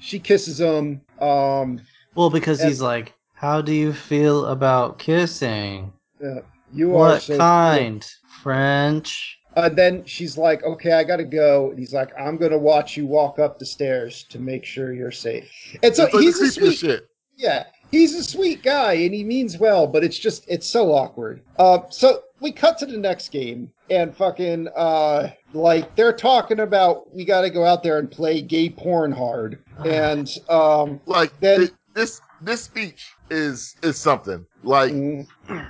She 0.00 0.18
kisses 0.18 0.58
him. 0.60 1.00
Um, 1.20 1.80
Well, 2.16 2.28
because 2.30 2.58
And- 2.60 2.68
he's 2.70 2.80
like, 2.82 3.12
"How 3.34 3.62
do 3.62 3.72
you 3.72 3.92
feel 3.92 4.46
about 4.46 4.98
kissing? 4.98 5.92
Yeah, 6.20 6.40
you 6.72 6.96
are 6.96 7.10
What 7.12 7.22
so 7.22 7.38
kind? 7.38 8.04
French?" 8.42 9.38
And 9.54 9.76
then 9.76 10.04
she's 10.06 10.38
like, 10.38 10.62
"Okay, 10.64 10.92
I 10.92 11.04
gotta 11.04 11.24
go." 11.24 11.70
And 11.70 11.78
he's 11.78 11.92
like, 11.92 12.10
"I'm 12.18 12.36
gonna 12.36 12.58
watch 12.58 12.96
you 12.96 13.06
walk 13.06 13.38
up 13.38 13.58
the 13.58 13.66
stairs 13.66 14.24
to 14.30 14.38
make 14.38 14.64
sure 14.64 14.92
you're 14.92 15.10
safe." 15.10 15.50
And 15.82 15.94
so 15.94 16.04
like 16.04 16.12
he's 16.14 16.40
a 16.40 16.50
sweet, 16.50 16.78
shit. 16.78 17.08
yeah, 17.36 17.64
he's 17.90 18.14
a 18.14 18.24
sweet 18.24 18.62
guy, 18.62 18.94
and 18.94 19.12
he 19.14 19.24
means 19.24 19.58
well, 19.58 19.86
but 19.86 20.02
it's 20.04 20.18
just 20.18 20.44
it's 20.48 20.66
so 20.66 20.92
awkward. 20.92 21.42
Uh, 21.58 21.80
so 21.90 22.22
we 22.40 22.50
cut 22.50 22.78
to 22.78 22.86
the 22.86 22.96
next 22.96 23.28
game, 23.30 23.70
and 23.90 24.16
fucking 24.16 24.68
uh, 24.74 25.30
like 25.52 25.94
they're 25.96 26.14
talking 26.14 26.60
about 26.60 27.14
we 27.14 27.24
got 27.26 27.42
to 27.42 27.50
go 27.50 27.64
out 27.64 27.82
there 27.82 27.98
and 27.98 28.10
play 28.10 28.40
gay 28.40 28.70
porn 28.70 29.12
hard, 29.12 29.62
and 29.84 30.28
um, 30.48 30.98
Like 31.06 31.38
Then- 31.40 31.66
thi- 31.66 31.72
this 31.94 32.22
this 32.40 32.62
speech 32.62 33.12
is 33.30 33.76
is 33.82 33.98
something. 33.98 34.46
Like 34.62 34.92
mm, 34.92 35.26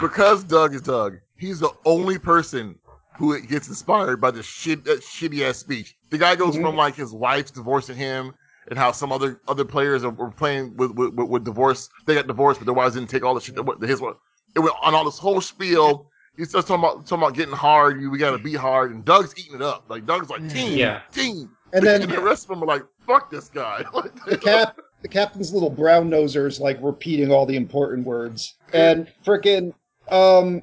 because 0.00 0.42
Doug 0.42 0.74
is 0.74 0.80
Doug, 0.80 1.18
he's 1.38 1.60
the 1.60 1.70
only 1.84 2.18
person 2.18 2.78
who 3.18 3.40
gets 3.40 3.68
inspired 3.68 4.20
by 4.20 4.30
this 4.30 4.44
shit 4.46 4.84
that 4.84 5.00
shitty 5.00 5.42
ass 5.42 5.56
speech. 5.58 5.96
The 6.10 6.18
guy 6.18 6.36
goes 6.36 6.56
Mhm. 6.56 6.62
from 6.62 6.76
like 6.76 6.94
his 6.94 7.12
wife's 7.12 7.50
divorcing 7.50 7.96
him 7.96 8.34
and 8.68 8.78
how 8.78 8.92
some 8.92 9.10
other 9.12 9.40
other 9.48 9.64
players 9.64 10.04
are, 10.04 10.10
were 10.10 10.30
playing 10.30 10.76
with, 10.76 10.90
with 10.92 11.14
with 11.14 11.28
with 11.28 11.44
divorce. 11.44 11.88
They 12.06 12.14
got 12.14 12.26
divorced, 12.26 12.60
but 12.60 12.66
their 12.66 12.74
wives 12.74 12.94
didn't 12.94 13.08
take 13.10 13.24
all 13.24 13.34
the 13.34 13.40
shit 13.40 13.54
that 13.56 13.88
his 13.88 14.00
one. 14.00 14.14
It 14.54 14.60
went 14.60 14.74
on 14.82 14.94
all 14.94 15.04
this 15.04 15.18
whole 15.18 15.40
spiel. 15.40 16.10
He 16.36 16.44
starts 16.44 16.68
talking 16.68 16.84
about 16.84 17.06
talking 17.06 17.22
about 17.24 17.34
getting 17.34 17.54
hard. 17.54 18.00
You 18.00 18.10
we 18.10 18.18
gotta 18.18 18.38
be 18.38 18.54
hard, 18.54 18.90
and 18.90 19.04
Doug's 19.04 19.34
eating 19.38 19.54
it 19.54 19.62
up. 19.62 19.84
Like 19.88 20.04
Doug's 20.06 20.28
like 20.28 20.46
team, 20.50 20.76
Yeah. 20.78 21.00
team, 21.12 21.50
and 21.72 21.86
then 21.86 22.06
the 22.08 22.20
rest 22.20 22.44
of 22.44 22.48
them 22.50 22.62
are 22.62 22.66
like 22.66 22.82
fuck 23.06 23.30
this 23.30 23.48
guy. 23.48 23.82
the 24.26 24.36
cap 24.36 24.78
the 25.02 25.08
captain's 25.08 25.54
little 25.54 25.70
brown 25.70 26.10
nosers 26.10 26.60
like 26.60 26.78
repeating 26.82 27.30
all 27.30 27.46
the 27.46 27.56
important 27.56 28.06
words 28.06 28.56
and 28.74 29.06
frickin' 29.24 29.72
um 30.10 30.60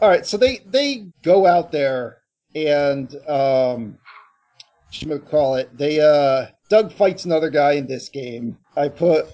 all 0.00 0.08
right 0.08 0.26
so 0.26 0.36
they 0.36 0.58
they 0.66 1.06
go 1.22 1.46
out 1.46 1.72
there 1.72 2.18
and 2.54 3.14
um 3.28 3.98
call 5.30 5.56
it? 5.56 5.76
They 5.76 6.00
uh 6.00 6.46
doug 6.68 6.92
fights 6.92 7.24
another 7.24 7.50
guy 7.50 7.72
in 7.72 7.86
this 7.86 8.08
game. 8.08 8.56
I 8.76 8.88
put 8.88 9.26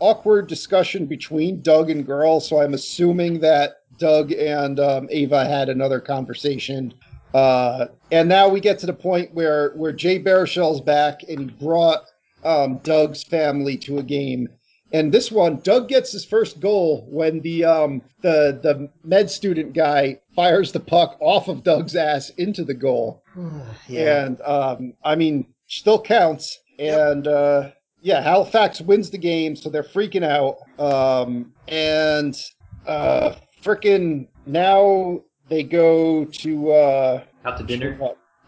awkward 0.00 0.46
discussion 0.46 1.06
between 1.06 1.60
doug 1.60 1.90
and 1.90 2.06
girl 2.06 2.38
so 2.38 2.62
i'm 2.62 2.72
assuming 2.72 3.40
that 3.40 3.78
doug 3.98 4.30
and 4.30 4.78
um, 4.78 5.08
ava 5.10 5.44
had 5.44 5.68
another 5.68 6.00
conversation. 6.00 6.94
Uh 7.34 7.86
and 8.12 8.28
now 8.28 8.48
we 8.48 8.60
get 8.60 8.78
to 8.78 8.86
the 8.86 8.92
point 8.92 9.34
where 9.34 9.70
where 9.70 9.92
jay 9.92 10.18
baruchel's 10.18 10.80
back 10.80 11.22
and 11.24 11.40
he 11.40 11.46
brought 11.46 12.04
um, 12.44 12.78
Doug's 12.78 13.22
family 13.22 13.76
to 13.78 13.98
a 13.98 14.02
game. 14.02 14.48
And 14.92 15.12
this 15.12 15.30
one, 15.30 15.56
Doug 15.60 15.88
gets 15.88 16.12
his 16.12 16.24
first 16.24 16.60
goal 16.60 17.06
when 17.10 17.40
the 17.40 17.64
um, 17.64 18.02
the 18.22 18.58
the 18.62 18.88
med 19.04 19.30
student 19.30 19.74
guy 19.74 20.18
fires 20.34 20.72
the 20.72 20.80
puck 20.80 21.16
off 21.20 21.48
of 21.48 21.62
Doug's 21.62 21.94
ass 21.94 22.30
into 22.38 22.64
the 22.64 22.74
goal. 22.74 23.22
yeah. 23.88 24.24
And 24.24 24.40
um, 24.42 24.94
I 25.04 25.14
mean, 25.14 25.46
still 25.66 26.00
counts. 26.00 26.58
and 26.78 27.26
uh, 27.26 27.70
yeah, 28.00 28.22
Halifax 28.22 28.80
wins 28.80 29.10
the 29.10 29.18
game, 29.18 29.56
so 29.56 29.68
they're 29.68 29.82
freaking 29.82 30.24
out. 30.24 30.56
Um, 30.82 31.52
and 31.66 32.34
uh, 32.86 33.34
freaking 33.62 34.28
now 34.46 35.20
they 35.48 35.62
go 35.64 36.24
to 36.24 36.70
uh, 36.72 37.24
Out 37.44 37.58
to 37.58 37.64
dinner. 37.64 37.98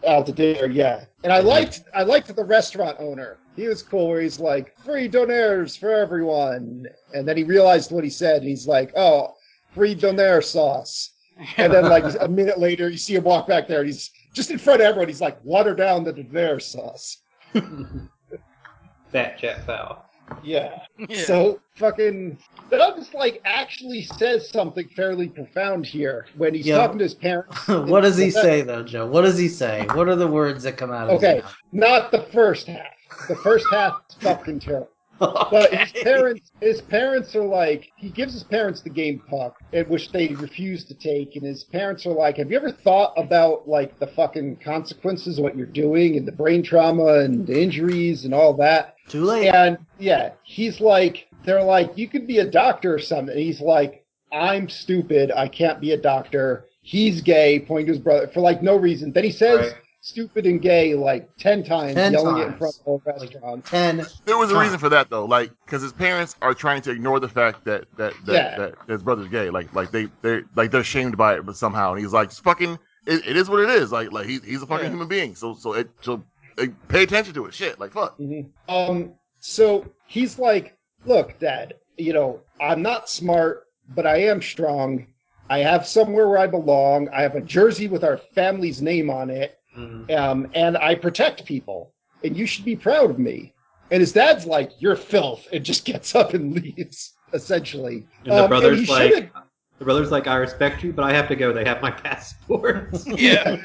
out 0.07 0.25
to 0.25 0.31
dinner, 0.31 0.67
yeah. 0.67 1.05
And 1.23 1.31
I 1.31 1.39
liked 1.39 1.81
I 1.93 2.01
liked 2.03 2.33
the 2.35 2.43
restaurant 2.43 2.97
owner. 2.99 3.37
He 3.55 3.67
was 3.67 3.83
cool 3.83 4.07
where 4.09 4.21
he's 4.21 4.39
like, 4.39 4.75
free 4.85 5.09
donaires 5.09 5.77
for 5.77 5.91
everyone. 5.91 6.85
And 7.13 7.27
then 7.27 7.35
he 7.37 7.43
realized 7.43 7.91
what 7.91 8.03
he 8.03 8.09
said, 8.09 8.41
and 8.41 8.49
he's 8.49 8.67
like, 8.67 8.91
Oh, 8.95 9.33
free 9.73 9.95
donaire 9.95 10.43
sauce. 10.43 11.11
And 11.57 11.73
then 11.73 11.85
like 11.89 12.05
a 12.19 12.27
minute 12.29 12.59
later 12.59 12.89
you 12.89 12.97
see 12.97 13.15
him 13.15 13.23
walk 13.23 13.47
back 13.47 13.67
there 13.67 13.79
and 13.79 13.87
he's 13.87 14.11
just 14.33 14.51
in 14.51 14.57
front 14.57 14.81
of 14.81 14.87
everyone, 14.87 15.07
he's 15.07 15.21
like, 15.21 15.43
water 15.43 15.73
down 15.75 16.03
the 16.03 16.13
donaire 16.13 16.61
sauce. 16.61 17.17
Fat 19.11 19.37
chat 19.37 19.65
foul. 19.65 20.05
Yeah. 20.43 20.79
Yeah. 21.09 21.25
So 21.25 21.59
fucking 21.75 22.37
Doug's 22.69 23.13
like 23.13 23.41
actually 23.43 24.03
says 24.03 24.49
something 24.49 24.87
fairly 24.95 25.27
profound 25.27 25.85
here 25.85 26.25
when 26.37 26.53
he's 26.53 26.65
Yeah. 26.65 26.77
talking 26.77 26.99
to 26.99 27.03
his 27.03 27.13
parents. 27.13 27.67
what 27.67 28.01
does 28.01 28.17
he 28.17 28.29
say 28.31 28.61
though, 28.61 28.83
Joe? 28.83 29.05
What 29.05 29.23
does 29.23 29.37
he 29.37 29.49
say? 29.49 29.85
What 29.93 30.07
are 30.07 30.15
the 30.15 30.27
words 30.27 30.63
that 30.63 30.77
come 30.77 30.91
out 30.91 31.09
of 31.09 31.17
Okay, 31.17 31.35
his 31.35 31.43
mouth? 31.43 31.55
not 31.73 32.11
the 32.11 32.21
first 32.31 32.67
half. 32.67 32.85
The 33.27 33.35
first 33.37 33.65
half 33.71 34.01
is 34.09 34.15
fucking 34.17 34.59
terrible. 34.59 34.89
But 35.51 35.71
his 35.71 35.91
parents, 36.03 36.51
his 36.61 36.81
parents 36.81 37.35
are 37.35 37.43
like, 37.43 37.91
he 37.95 38.09
gives 38.09 38.33
his 38.33 38.43
parents 38.43 38.81
the 38.81 38.89
game 38.89 39.21
puck, 39.29 39.55
at 39.71 39.87
which 39.87 40.11
they 40.11 40.29
refuse 40.29 40.83
to 40.85 40.95
take, 40.95 41.35
and 41.35 41.45
his 41.45 41.63
parents 41.63 42.07
are 42.07 42.13
like, 42.13 42.37
"Have 42.37 42.49
you 42.49 42.57
ever 42.57 42.71
thought 42.71 43.13
about 43.17 43.67
like 43.69 43.99
the 43.99 44.07
fucking 44.07 44.55
consequences 44.63 45.37
of 45.37 45.43
what 45.43 45.55
you're 45.55 45.67
doing, 45.67 46.17
and 46.17 46.27
the 46.27 46.31
brain 46.31 46.63
trauma 46.63 47.19
and 47.19 47.45
the 47.45 47.61
injuries 47.61 48.25
and 48.25 48.33
all 48.33 48.53
that?" 48.55 48.95
Too 49.09 49.23
late. 49.23 49.49
And 49.49 49.77
yeah, 49.99 50.31
he's 50.41 50.81
like, 50.81 51.27
they're 51.45 51.63
like, 51.63 51.95
"You 51.95 52.07
could 52.07 52.25
be 52.25 52.39
a 52.39 52.49
doctor 52.49 52.91
or 52.95 52.99
something." 52.99 53.35
And 53.35 53.43
he's 53.43 53.61
like, 53.61 54.03
"I'm 54.31 54.69
stupid. 54.69 55.31
I 55.31 55.47
can't 55.47 55.79
be 55.79 55.91
a 55.91 55.97
doctor." 55.97 56.65
He's 56.81 57.21
gay, 57.21 57.59
pointing 57.59 57.85
to 57.87 57.91
his 57.91 58.01
brother 58.01 58.27
for 58.33 58.39
like 58.39 58.63
no 58.63 58.75
reason. 58.75 59.11
Then 59.11 59.23
he 59.23 59.31
says 59.31 59.59
Right. 59.59 59.80
Stupid 60.01 60.45
and 60.45 60.61
gay 60.61 60.93
like 60.95 61.29
ten 61.37 61.63
times, 61.63 61.93
10 61.95 62.13
yelling 62.13 62.37
it 62.37 62.41
in 62.41 62.47
times. 62.49 62.57
front 62.57 62.75
of 62.75 62.79
the 62.79 62.83
whole 62.83 63.01
Like 63.05 63.21
restaurant. 63.21 63.65
ten. 63.65 64.05
There 64.25 64.37
was 64.37 64.51
a 64.51 64.59
reason 64.59 64.79
for 64.79 64.89
that 64.89 65.09
though, 65.09 65.25
like 65.25 65.51
because 65.65 65.81
his 65.81 65.93
parents 65.93 66.35
are 66.41 66.53
trying 66.53 66.81
to 66.83 66.91
ignore 66.91 67.19
the 67.19 67.29
fact 67.29 67.63
that 67.65 67.85
that 67.97 68.13
that, 68.25 68.33
Yeah. 68.33 68.57
that 68.57 68.75
his 68.87 69.03
brother's 69.03 69.27
gay. 69.29 69.49
Like 69.49 69.73
like 69.73 69.91
they 69.91 70.07
they 70.21 70.41
like 70.55 70.71
they're 70.71 70.83
shamed 70.83 71.17
by 71.17 71.35
it, 71.35 71.45
but 71.45 71.55
somehow, 71.55 71.91
and 71.93 72.01
he's 72.01 72.13
like, 72.13 72.29
"Just 72.29 72.43
fucking, 72.43 72.77
it, 73.05 73.27
it 73.27 73.37
is 73.37 73.49
what 73.49 73.61
it 73.61 73.69
is. 73.69 73.91
Like 73.91 74.11
like 74.11 74.25
he's 74.27 74.43
he's 74.43 74.61
a 74.61 74.67
fucking 74.67 74.85
Yeah. 74.85 74.91
human 74.91 75.07
being. 75.07 75.35
So 75.35 75.53
so 75.55 75.73
it 75.73 75.89
so 76.01 76.23
like, 76.57 76.73
pay 76.89 77.03
attention 77.03 77.33
to 77.35 77.45
it. 77.45 77.53
Shit, 77.53 77.79
like 77.79 77.91
fuck. 77.91 78.17
Mhm. 78.19 78.49
Um, 78.67 79.13
so 79.39 79.85
he's 80.07 80.37
like, 80.39 80.77
"Look, 81.05 81.37
Dad, 81.39 81.75
you 81.97 82.13
know, 82.13 82.39
I'm 82.59 82.81
not 82.81 83.07
smart, 83.09 83.63
but 83.95 84.05
I 84.07 84.17
am 84.23 84.41
strong. 84.41 85.07
I 85.49 85.59
have 85.59 85.85
somewhere 85.85 86.27
where 86.29 86.37
I 86.37 86.47
belong. 86.47 87.09
I 87.09 87.21
have 87.23 87.35
a 87.35 87.41
jersey 87.41 87.87
with 87.87 88.03
our 88.03 88.17
family's 88.17 88.81
name 88.81 89.09
on 89.09 89.29
it, 89.29 89.57
Mhm. 89.77 90.11
um, 90.11 90.47
and 90.53 90.77
I 90.77 90.95
protect 90.95 91.45
people. 91.45 91.93
And 92.23 92.37
you 92.37 92.45
should 92.45 92.65
be 92.65 92.75
proud 92.75 93.09
of 93.09 93.17
me." 93.19 93.53
And 93.89 93.99
his 93.99 94.13
dad's 94.13 94.45
like, 94.45 94.71
"You're 94.79 94.95
filth," 94.95 95.47
and 95.51 95.65
just 95.65 95.85
gets 95.91 96.13
up 96.15 96.33
and 96.33 96.53
leaves. 96.53 97.13
Essentially, 97.33 98.05
And 98.25 98.37
the 98.37 98.43
Um, 98.43 98.49
brother's 98.49 98.81
he 98.81 98.85
like, 98.87 99.13
should've- 99.13 99.29
the 99.79 99.85
brother's 99.85 100.11
like, 100.11 100.27
I 100.27 100.35
respect 100.35 100.83
you, 100.83 100.91
but 100.93 101.03
I 101.05 101.13
have 101.13 101.27
to 101.29 101.35
go. 101.35 101.51
They 101.53 101.63
have 101.65 101.81
my 101.81 101.89
passport. 102.05 102.89
Yeah. 103.07 103.57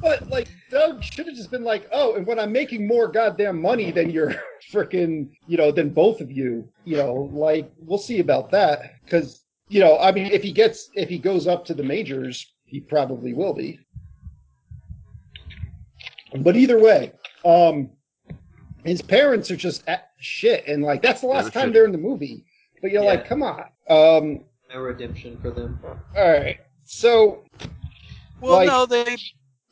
But 0.00 0.28
like 0.30 0.48
Doug 0.70 1.02
should 1.02 1.26
have 1.26 1.34
just 1.34 1.50
been 1.50 1.64
like, 1.64 1.88
oh, 1.92 2.14
and 2.14 2.26
when 2.26 2.38
I'm 2.38 2.52
making 2.52 2.86
more 2.86 3.08
goddamn 3.08 3.60
money 3.60 3.90
than 3.90 4.10
you're 4.10 4.34
freaking, 4.72 5.30
you 5.46 5.56
know, 5.56 5.70
than 5.70 5.88
both 5.90 6.20
of 6.20 6.30
you, 6.30 6.68
you 6.84 6.96
know, 6.96 7.30
like 7.32 7.70
we'll 7.78 7.98
see 7.98 8.20
about 8.20 8.50
that. 8.50 8.92
Because 9.04 9.42
you 9.68 9.80
know, 9.80 9.98
I 9.98 10.12
mean, 10.12 10.26
if 10.26 10.42
he 10.42 10.52
gets, 10.52 10.90
if 10.94 11.08
he 11.08 11.18
goes 11.18 11.46
up 11.46 11.64
to 11.66 11.74
the 11.74 11.82
majors, 11.82 12.54
he 12.66 12.80
probably 12.80 13.32
will 13.32 13.54
be. 13.54 13.80
But 16.40 16.56
either 16.56 16.80
way, 16.80 17.12
um, 17.44 17.90
his 18.84 19.00
parents 19.02 19.50
are 19.50 19.56
just 19.56 19.84
at 19.88 20.10
shit, 20.18 20.66
and 20.66 20.82
like 20.82 21.02
that's 21.02 21.20
the 21.20 21.26
last 21.26 21.52
time 21.52 21.72
they're 21.72 21.84
in 21.84 21.92
the 21.92 21.98
movie. 21.98 22.44
But 22.82 22.90
you're 22.90 23.02
Yeah. 23.02 23.08
like, 23.10 23.26
come 23.26 23.42
on. 23.42 23.64
Um, 23.88 24.44
no 24.72 24.80
redemption 24.80 25.38
for 25.40 25.50
them. 25.50 25.78
all 25.84 26.30
right, 26.30 26.58
so 26.84 27.44
Well, 28.40 28.56
Like- 28.56 28.66
no, 28.68 28.84
they 28.84 29.16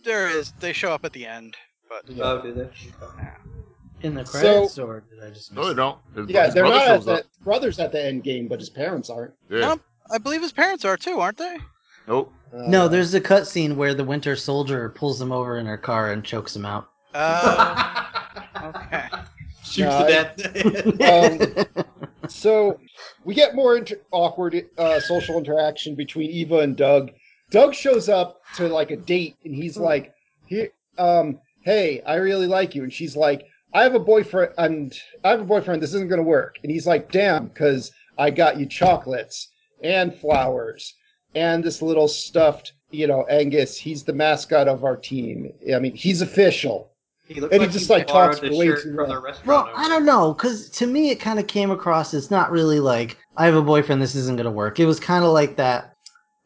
there 0.05 0.29
is. 0.29 0.53
They 0.61 0.73
show 0.73 0.93
up 0.93 1.05
at 1.05 1.13
the 1.13 1.27
end, 1.27 1.57
but 1.89 2.05
Oh, 2.21 2.41
do 2.41 2.53
they? 2.55 2.69
In 4.07 4.15
the 4.15 4.25
So- 4.25 4.33
credits, 4.41 4.79
or 4.79 5.01
did 5.11 5.23
I 5.23 5.29
just? 5.31 5.53
no, 5.53 5.69
they 5.69 5.75
don't. 5.75 5.99
His, 6.15 6.29
yeah, 6.29 6.47
his 6.47 6.55
they're 6.55 6.63
brother 6.65 6.77
not 6.79 6.87
shows 6.87 7.09
at 7.09 7.19
up. 7.19 7.23
the 7.39 7.45
brothers 7.45 7.79
at 7.79 7.93
the 7.93 8.03
end 8.03 8.23
game, 8.25 8.49
but 8.49 8.61
his 8.61 8.71
parents 8.71 9.11
aren't. 9.11 9.35
Yeah. 9.51 9.61
No. 9.61 9.81
I 10.11 10.19
believe 10.19 10.41
his 10.43 10.53
parents 10.53 10.85
are 10.85 10.97
too, 10.97 11.21
aren't 11.21 11.39
they? 11.39 11.59
Nope. 12.09 12.33
Uh, 12.53 12.69
No, 12.69 12.89
there's 12.89 13.15
a 13.15 13.21
cutscene 13.21 13.77
where 13.77 13.95
the 13.95 14.05
Winter 14.05 14.37
Soldier 14.37 14.89
pulls 14.91 15.21
him 15.21 15.33
over 15.33 15.59
in 15.59 15.67
her 15.67 15.79
car 15.79 16.13
and 16.13 16.25
chokes 16.25 16.55
him 16.55 16.67
out. 16.67 16.91
Uh, 17.15 18.05
okay. 18.65 19.09
Shoots 19.65 19.79
No, 19.79 20.07
to 20.07 20.95
death. 20.97 21.67
Um, 21.81 21.85
so 22.29 22.79
we 23.25 23.35
get 23.35 23.55
more 23.55 23.77
inter- 23.77 24.01
awkward 24.11 24.67
uh, 24.77 25.01
social 25.01 25.39
interaction 25.39 25.95
between 25.95 26.31
Eva 26.31 26.59
and 26.59 26.77
Doug. 26.77 27.11
Doug 27.51 27.75
shows 27.75 28.09
up 28.09 28.43
to 28.57 28.69
like 28.69 28.91
a 28.91 28.97
date, 28.97 29.37
and 29.45 29.55
he's 29.55 29.77
like, 29.77 30.15
"Here, 30.47 30.71
um, 30.99 31.39
hey, 31.63 32.01
I 32.03 32.15
really 32.17 32.47
like 32.47 32.75
you," 32.75 32.83
and 32.83 32.93
she's 32.93 33.15
like, 33.17 33.47
"I 33.75 33.83
have 33.83 33.95
a 33.95 33.99
boyfriend, 34.01 34.53
and 34.59 34.95
I 35.23 35.31
have 35.31 35.41
a 35.41 35.45
boyfriend. 35.45 35.83
This 35.83 35.95
isn't 35.95 36.09
gonna 36.09 36.23
work." 36.23 36.57
And 36.63 36.73
he's 36.73 36.87
like, 36.87 37.11
"Damn, 37.13 37.49
because 37.49 37.93
I 38.19 38.31
got 38.31 38.59
you 38.59 38.67
chocolates 38.67 39.49
and 39.83 40.15
flowers 40.15 40.95
and 41.35 41.63
this 41.65 41.83
little 41.83 42.09
stuffed." 42.09 42.73
You 42.91 43.07
know, 43.07 43.25
Angus, 43.31 43.77
he's 43.77 44.05
the 44.05 44.13
mascot 44.13 44.69
of 44.69 44.85
our 44.85 44.97
team. 44.97 45.53
I 45.75 45.79
mean, 45.79 45.95
he's 45.95 46.21
official. 46.21 46.91
He 47.27 47.41
looks 47.41 47.55
And 47.55 47.63
he 47.63 47.69
just, 47.69 47.89
like, 47.89 48.07
borrowed 48.09 48.33
talks 48.33 48.41
the 48.41 48.55
way 48.55 48.67
shirt 48.67 48.83
too 48.83 48.95
from 48.95 49.09
the 49.09 49.35
well. 49.47 49.71
I 49.75 49.89
don't 49.89 50.05
know, 50.05 50.35
because 50.35 50.69
to 50.71 50.87
me 50.87 51.11
it 51.11 51.21
kind 51.21 51.39
of 51.39 51.47
came 51.47 51.71
across 51.71 52.13
as 52.13 52.31
not 52.31 52.51
really 52.51 52.81
like 52.81 53.17
I 53.37 53.47
have 53.47 53.55
a 53.55 53.63
boyfriend, 53.63 54.03
this 54.03 54.15
isn't 54.15 54.37
gonna 54.37 54.51
work. 54.51 54.79
It 54.81 54.85
was 54.87 55.01
kind 55.01 55.25
of 55.25 55.31
like 55.33 55.57
that. 55.57 55.95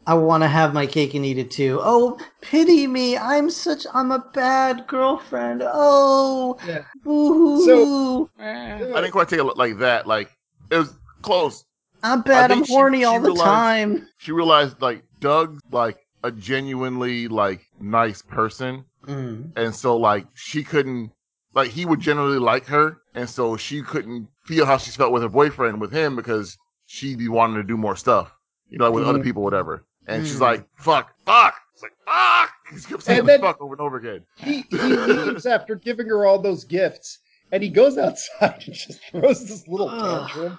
I 0.07 0.15
want 0.15 0.45
to 0.45 0.49
have 0.49 0.73
my 0.73 0.87
cake 0.87 1.15
and 1.15 1.25
eat 1.27 1.39
it 1.39 1.51
too. 1.51 1.81
Oh, 1.83 2.17
pity 2.41 2.87
me! 2.87 3.19
I'm 3.19 3.51
such 3.51 3.87
I'm 3.93 4.13
a 4.13 4.21
bad 4.33 4.87
girlfriend. 4.87 5.63
Oh, 5.67 6.57
Yeah. 6.65 6.85
boo-hoo. 7.03 8.31
Eh, 8.39 8.45
I 8.45 8.79
didn't 8.79 9.11
quite 9.11 9.29
take 9.29 9.41
it 9.41 9.45
like 9.57 9.79
that. 9.79 10.07
Like 10.07 10.31
it 10.71 10.77
was 10.77 10.95
close. 11.23 11.65
I'm 12.13 12.23
bad. 12.23 12.51
I 12.51 12.55
I'm 12.55 12.61
think 12.61 12.67
she- 12.69 12.73
horny 12.75 12.99
she 12.99 13.05
all 13.05 13.21
the 13.21 13.29
realized- 13.31 13.45
time. 13.45 14.09
She 14.19 14.33
realized 14.33 14.81
like 14.83 15.03
Doug's 15.21 15.61
like 15.71 15.99
a 16.23 16.31
genuinely 16.33 17.29
like 17.29 17.67
nice 17.81 18.23
person, 18.23 18.85
Mm. 19.07 19.53
and 19.57 19.75
so 19.75 19.97
like 19.97 20.27
she 20.35 20.65
couldn't 20.65 21.13
like 21.55 21.71
he 21.71 21.87
would 21.87 22.01
generally 22.01 22.39
like 22.39 22.67
her, 22.67 22.99
and 23.15 23.29
so 23.31 23.57
she 23.57 23.83
couldn't 23.83 24.29
feel 24.45 24.67
how 24.67 24.77
she 24.79 24.91
felt 24.91 25.13
with 25.13 25.23
her 25.23 25.29
boyfriend 25.29 25.81
with 25.81 25.93
him 25.93 26.17
because 26.17 26.57
she'd 26.87 27.19
be 27.19 27.29
wanting 27.29 27.57
to 27.57 27.63
do 27.63 27.77
more 27.77 27.97
stuff, 27.97 28.33
you 28.69 28.79
know, 28.79 28.91
with 28.91 29.05
other 29.05 29.19
Mhm. 29.21 29.25
people, 29.25 29.43
whatever. 29.43 29.85
And 30.07 30.25
she's 30.27 30.37
Mm. 30.39 30.41
like, 30.43 30.67
"Fuck, 30.77 31.13
fuck." 31.25 31.55
It's 31.75 31.83
like, 31.83 31.93
"Fuck." 32.07 32.51
She 32.81 32.89
kept 32.89 33.03
saying 33.03 33.27
"fuck" 33.41 33.61
over 33.61 33.75
and 33.75 33.81
over 33.81 33.97
again. 33.97 34.25
he, 34.37 34.63
he 34.71 34.77
leaves 34.79 35.47
after 35.47 35.75
giving 35.77 36.09
her 36.09 36.27
all 36.27 36.39
those 36.41 36.65
gifts 36.65 37.19
and 37.53 37.63
he 37.63 37.69
goes 37.69 37.97
outside 37.99 38.63
and 38.67 38.75
just 38.75 39.01
throws 39.11 39.47
this 39.49 39.67
little 39.69 39.89
tantrum 39.89 40.59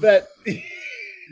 that 0.00 0.28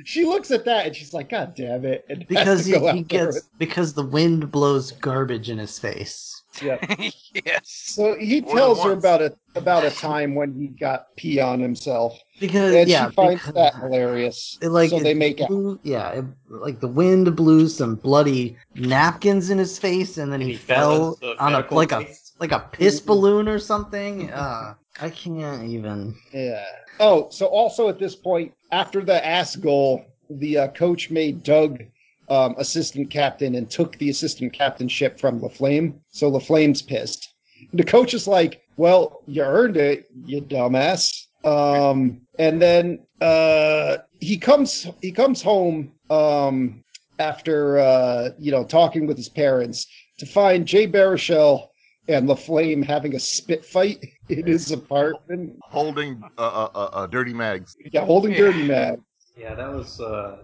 she 0.04 0.24
looks 0.24 0.50
at 0.50 0.64
that 0.64 0.86
and 0.86 0.94
she's 0.96 1.12
like 1.14 1.28
god 1.30 1.54
damn 1.54 1.84
it 1.84 2.04
and 2.08 2.26
Because 2.28 2.64
he, 2.66 2.72
he 2.78 3.02
there 3.02 3.26
gets 3.32 3.42
because 3.58 3.92
the 3.94 4.04
wind 4.04 4.50
blows 4.50 4.92
garbage 4.92 5.50
in 5.50 5.58
his 5.58 5.78
face. 5.78 6.42
with- 6.60 6.62
yeah. 6.62 6.94
yes. 7.46 7.60
so 7.64 8.16
he 8.18 8.40
More 8.40 8.56
tells 8.56 8.82
her 8.82 8.90
once. 8.90 9.04
about 9.04 9.22
a 9.22 9.36
about 9.54 9.84
a 9.84 9.90
time 9.90 10.34
when 10.34 10.54
he 10.54 10.66
got 10.68 11.14
pee 11.16 11.38
on 11.40 11.60
himself 11.60 12.18
Because 12.40 12.74
and 12.74 12.88
yeah, 12.88 13.08
she 13.08 13.14
finds 13.14 13.40
because- 13.46 13.54
that 13.54 13.74
hilarious 13.76 14.58
It, 14.62 14.68
like 14.70 14.90
so 14.90 14.96
it 14.98 15.02
they 15.04 15.14
make 15.14 15.40
out 15.40 15.78
yeah, 15.82 16.10
it, 16.10 16.24
like 16.48 16.80
the 16.80 16.88
wind 16.88 17.34
blew 17.36 17.68
some 17.68 17.94
bloody 17.96 18.56
napkins 18.74 19.50
in 19.50 19.58
his 19.58 19.78
face, 19.78 20.18
and 20.18 20.32
then 20.32 20.40
he, 20.40 20.48
He 20.52 20.54
fell 20.56 21.14
fell 21.16 21.34
on 21.38 21.52
a 21.54 21.58
medical 21.58 21.76
like 21.76 21.92
a 21.92 22.06
like 22.40 22.52
a 22.52 22.60
piss 22.72 23.00
balloon 23.00 23.48
or 23.48 23.58
something. 23.58 24.30
Uh, 24.32 24.74
I 25.00 25.10
can't 25.10 25.64
even. 25.64 26.14
Yeah. 26.32 26.64
Oh, 27.00 27.28
so 27.30 27.46
also 27.46 27.88
at 27.88 27.98
this 28.00 28.14
point, 28.16 28.52
after 28.70 29.04
the 29.04 29.24
ass 29.26 29.56
goal, 29.56 30.04
the 30.30 30.58
uh, 30.58 30.68
coach 30.68 31.10
made 31.10 31.42
Doug 31.42 31.82
um, 32.28 32.54
assistant 32.58 33.10
captain 33.10 33.54
and 33.54 33.70
took 33.70 33.96
the 33.98 34.10
assistant 34.10 34.52
captainship 34.52 35.18
from 35.18 35.40
LaFlamme. 35.40 35.94
So 36.10 36.28
LaFlamme's 36.28 36.82
pissed. 36.82 37.34
The 37.72 37.84
coach 37.84 38.14
is 38.14 38.28
like, 38.28 38.62
"Well, 38.76 39.22
you 39.26 39.42
earned 39.42 39.76
it, 39.76 40.06
you 40.26 40.42
dumbass." 40.42 41.26
Um, 41.44 42.20
and 42.38 42.60
then 42.60 43.00
uh, 43.20 43.98
he 44.20 44.36
comes 44.36 44.86
he 45.00 45.12
comes 45.12 45.42
home 45.42 45.92
um, 46.10 46.84
after 47.18 47.78
uh, 47.78 48.30
you 48.38 48.52
know 48.52 48.64
talking 48.64 49.06
with 49.06 49.16
his 49.16 49.28
parents 49.28 49.86
to 50.18 50.26
find 50.26 50.66
Jay 50.66 50.86
Baruchel 50.86 51.68
and 52.08 52.28
LaFlamme 52.28 52.84
having 52.84 53.14
a 53.14 53.20
spit 53.20 53.64
fight 53.64 54.04
in 54.28 54.46
his 54.46 54.72
apartment. 54.72 55.56
Holding 55.62 56.22
uh, 56.38 56.42
uh, 56.42 56.68
uh, 56.74 56.78
uh, 56.92 57.06
dirty 57.06 57.32
mags. 57.34 57.76
Yeah, 57.92 58.04
holding 58.04 58.32
Yeah. 58.32 58.38
Dirty 58.38 58.66
Mag. 58.66 59.00
Yeah, 59.36 59.54
that 59.54 59.72
was. 59.72 60.00
Uh, 60.00 60.38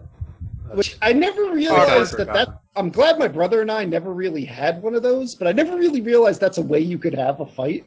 Which 0.73 0.97
I 1.01 1.11
never 1.13 1.51
realized 1.51 2.13
I 2.15 2.23
that 2.23 2.33
that. 2.33 2.61
I'm 2.75 2.89
glad 2.89 3.19
my 3.19 3.27
brother 3.27 3.61
and 3.61 3.71
I 3.71 3.83
never 3.85 4.13
really 4.13 4.45
had 4.45 4.81
one 4.81 4.95
of 4.95 5.03
those, 5.03 5.35
but 5.35 5.47
I 5.47 5.51
never 5.51 5.75
really 5.77 6.01
realized 6.01 6.39
that's 6.41 6.57
a 6.59 6.61
way 6.61 6.79
you 6.79 6.97
could 6.97 7.13
have 7.13 7.39
a 7.41 7.45
fight. 7.45 7.85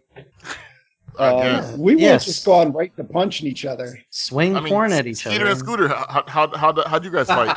I 1.19 1.29
Um, 1.31 1.41
guess. 1.43 1.77
we 1.77 1.95
would 1.95 2.03
Yes. 2.03 2.25
have 2.25 2.35
just 2.35 2.47
gone 2.47 2.73
right 2.73 2.95
to 2.97 3.05
punching 3.05 3.47
each 3.49 3.65
other. 3.65 3.99
Swing 4.11 4.57
I 4.57 4.61
mean, 4.61 4.73
porn 4.73 4.93
at 4.93 5.07
each 5.07 5.19
Skeeter 5.19 5.43
other. 5.47 5.51
and 5.51 5.59
Scooter, 5.59 5.89
how 5.89 6.25
how 6.27 6.57
how 6.57 6.75
how'd 6.87 7.05
you 7.05 7.11
guys 7.11 7.27
fight? 7.27 7.57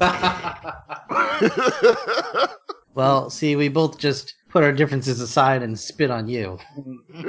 Well, 2.94 3.28
see, 3.28 3.56
we 3.56 3.68
both 3.68 3.98
just 3.98 4.34
put 4.54 4.62
our 4.62 4.72
differences 4.72 5.20
aside 5.20 5.64
and 5.64 5.76
spit 5.78 6.10
on 6.12 6.28
you. 6.28 6.56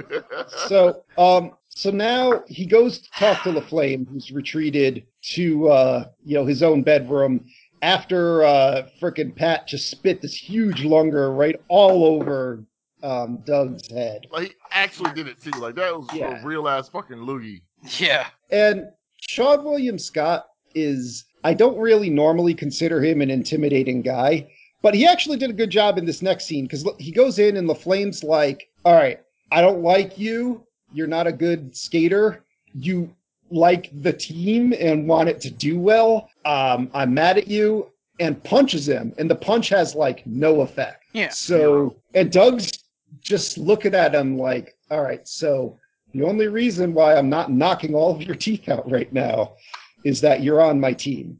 So, 0.67 1.03
um, 1.17 1.51
so 1.69 1.89
now 1.91 2.43
he 2.47 2.65
goes 2.67 2.99
to 2.99 3.11
talk 3.11 3.41
to 3.43 3.49
LaFlamme, 3.51 4.07
who's 4.07 4.31
retreated 4.31 5.05
to, 5.33 5.67
uh, 5.69 6.05
you 6.23 6.35
know, 6.35 6.45
his 6.45 6.61
own 6.63 6.83
bedroom 6.83 7.45
after 7.81 8.43
uh, 8.43 8.87
frickin' 9.01 9.35
Pat 9.35 9.67
just 9.67 9.89
spit 9.89 10.21
this 10.21 10.35
huge 10.35 10.83
lunger 10.83 11.31
right 11.31 11.55
all 11.67 12.05
over 12.05 12.63
um, 13.03 13.39
Doug's 13.45 13.89
head. 13.91 14.25
like 14.31 14.49
he 14.49 14.53
actually 14.71 15.13
did 15.13 15.27
it 15.27 15.41
too. 15.41 15.51
Like 15.59 15.75
that 15.75 15.95
was 15.95 16.07
Yeah. 16.13 16.41
a 16.41 16.45
real 16.45 16.67
ass 16.67 16.89
fucking 16.89 17.17
loogie. 17.17 17.61
Yeah. 17.99 18.27
And 18.51 18.85
Seann 19.29 19.63
William 19.63 19.97
Scott 19.99 20.45
is, 20.75 21.25
I 21.43 21.53
don't 21.55 21.77
really 21.77 22.09
normally 22.09 22.53
consider 22.53 23.01
him 23.03 23.21
an 23.21 23.29
intimidating 23.31 24.01
guy, 24.03 24.47
but 24.85 24.93
he 24.93 25.07
actually 25.07 25.35
did 25.35 25.49
a 25.49 25.53
good 25.53 25.71
job 25.71 25.97
in 25.97 26.05
this 26.05 26.21
next 26.21 26.45
scene 26.45 26.65
because 26.65 26.87
he 26.99 27.11
goes 27.11 27.39
in 27.39 27.57
and 27.57 27.67
LaFlamme's 27.67 28.23
like, 28.23 28.69
all 28.85 28.93
right, 28.93 29.19
I 29.51 29.59
don't 29.59 29.81
like 29.81 30.19
you. 30.19 30.63
You're 30.93 31.07
not 31.07 31.25
a 31.25 31.31
good 31.31 31.75
skater. 31.75 32.43
You 32.75 33.11
like 33.49 33.89
the 34.03 34.13
team 34.13 34.75
and 34.79 35.07
want 35.07 35.27
it 35.27 35.41
to 35.41 35.49
do 35.49 35.79
well. 35.79 36.29
Um, 36.45 36.91
I'm 36.93 37.15
mad 37.15 37.39
at 37.39 37.47
you 37.47 37.89
and 38.19 38.43
punches 38.43 38.87
him. 38.87 39.11
And 39.17 39.27
the 39.27 39.33
punch 39.33 39.69
has 39.69 39.95
like 39.95 40.23
no 40.27 40.61
effect. 40.61 41.05
Yeah. 41.13 41.29
So, 41.29 41.95
and 42.13 42.31
Doug's 42.31 42.71
just 43.21 43.57
looking 43.57 43.95
at 43.95 44.13
him 44.13 44.37
like, 44.37 44.77
all 44.91 45.01
right, 45.01 45.27
so 45.27 45.79
the 46.13 46.21
only 46.21 46.47
reason 46.47 46.93
why 46.93 47.15
I'm 47.15 47.27
not 47.27 47.51
knocking 47.51 47.95
all 47.95 48.13
of 48.13 48.21
your 48.21 48.35
teeth 48.35 48.69
out 48.69 48.87
right 48.91 49.11
now 49.11 49.55
is 50.03 50.21
that 50.21 50.43
you're 50.43 50.61
on 50.61 50.79
my 50.79 50.93
team. 50.93 51.39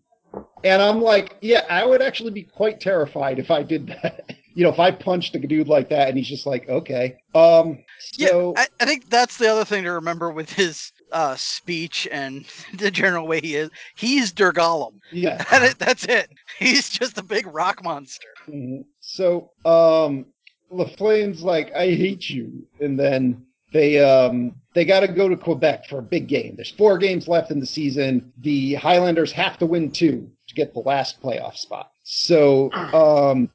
And 0.66 0.82
I'm 0.82 0.99
like, 0.99 1.38
yeah, 1.41 1.63
I 1.70 1.86
would 1.86 2.01
actually 2.01 2.32
be 2.32 2.41
quite 2.41 2.82
terrified 2.82 3.38
if 3.38 3.51
I 3.51 3.61
did 3.61 3.86
that. 3.88 4.36
you 4.55 4.63
know, 4.63 4.72
if 4.72 4.80
I 4.80 4.89
punched 4.89 5.36
a 5.36 5.39
dude 5.39 5.68
like 5.68 5.89
that 5.89 6.09
and 6.09 6.18
he's 6.18 6.28
just 6.28 6.47
like, 6.47 6.68
okay. 6.68 7.18
Um, 7.36 7.84
so, 7.99 8.55
yeah, 8.55 8.63
I, 8.63 8.68
I 8.80 8.86
think 8.86 9.07
that's 9.07 9.38
the 9.38 9.47
other 9.47 9.63
thing 9.63 9.84
to 9.84 9.91
remember 9.91 10.32
with 10.32 10.51
his 10.51 10.91
uh, 11.11 11.36
speech 11.36 12.07
and 12.11 12.45
the 12.74 12.89
general 12.89 13.28
way 13.28 13.41
he 13.41 13.55
is. 13.55 13.70
He's 13.95 14.34
Durgalum. 14.34 14.93
yeah. 15.11 15.43
That's 15.78 16.05
it. 16.05 16.32
He's 16.57 16.89
just 16.89 17.20
a 17.20 17.24
big 17.24 17.45
rock 17.45 17.84
monster. 17.84 18.30
Mhm. 18.47 18.86
So, 19.01 19.51
um, 19.66 20.26
LaFlamme's 20.72 21.43
like, 21.43 21.72
I 21.76 21.91
hate 21.91 22.28
you. 22.28 22.66
And 22.80 22.99
then 22.99 23.45
they, 23.72 23.99
um, 23.99 24.55
they 24.74 24.84
got 24.84 25.01
to 25.01 25.07
go 25.07 25.30
to 25.30 25.38
Quebec 25.38 25.86
for 25.88 25.99
a 25.99 26.01
big 26.01 26.28
game. 26.28 26.55
There's 26.55 26.72
four 26.72 26.97
games 26.97 27.28
left 27.28 27.51
in 27.51 27.59
the 27.59 27.68
season. 27.68 28.34
The 28.39 28.74
Highlanders 28.74 29.32
have 29.34 29.59
to 29.59 29.68
win 29.68 29.91
two 29.91 30.32
to 30.48 30.56
get 30.56 30.74
the 30.74 30.80
last 30.80 31.22
playoff 31.22 31.56
spot. 31.56 31.91
So, 32.04 32.72
um, 32.72 33.50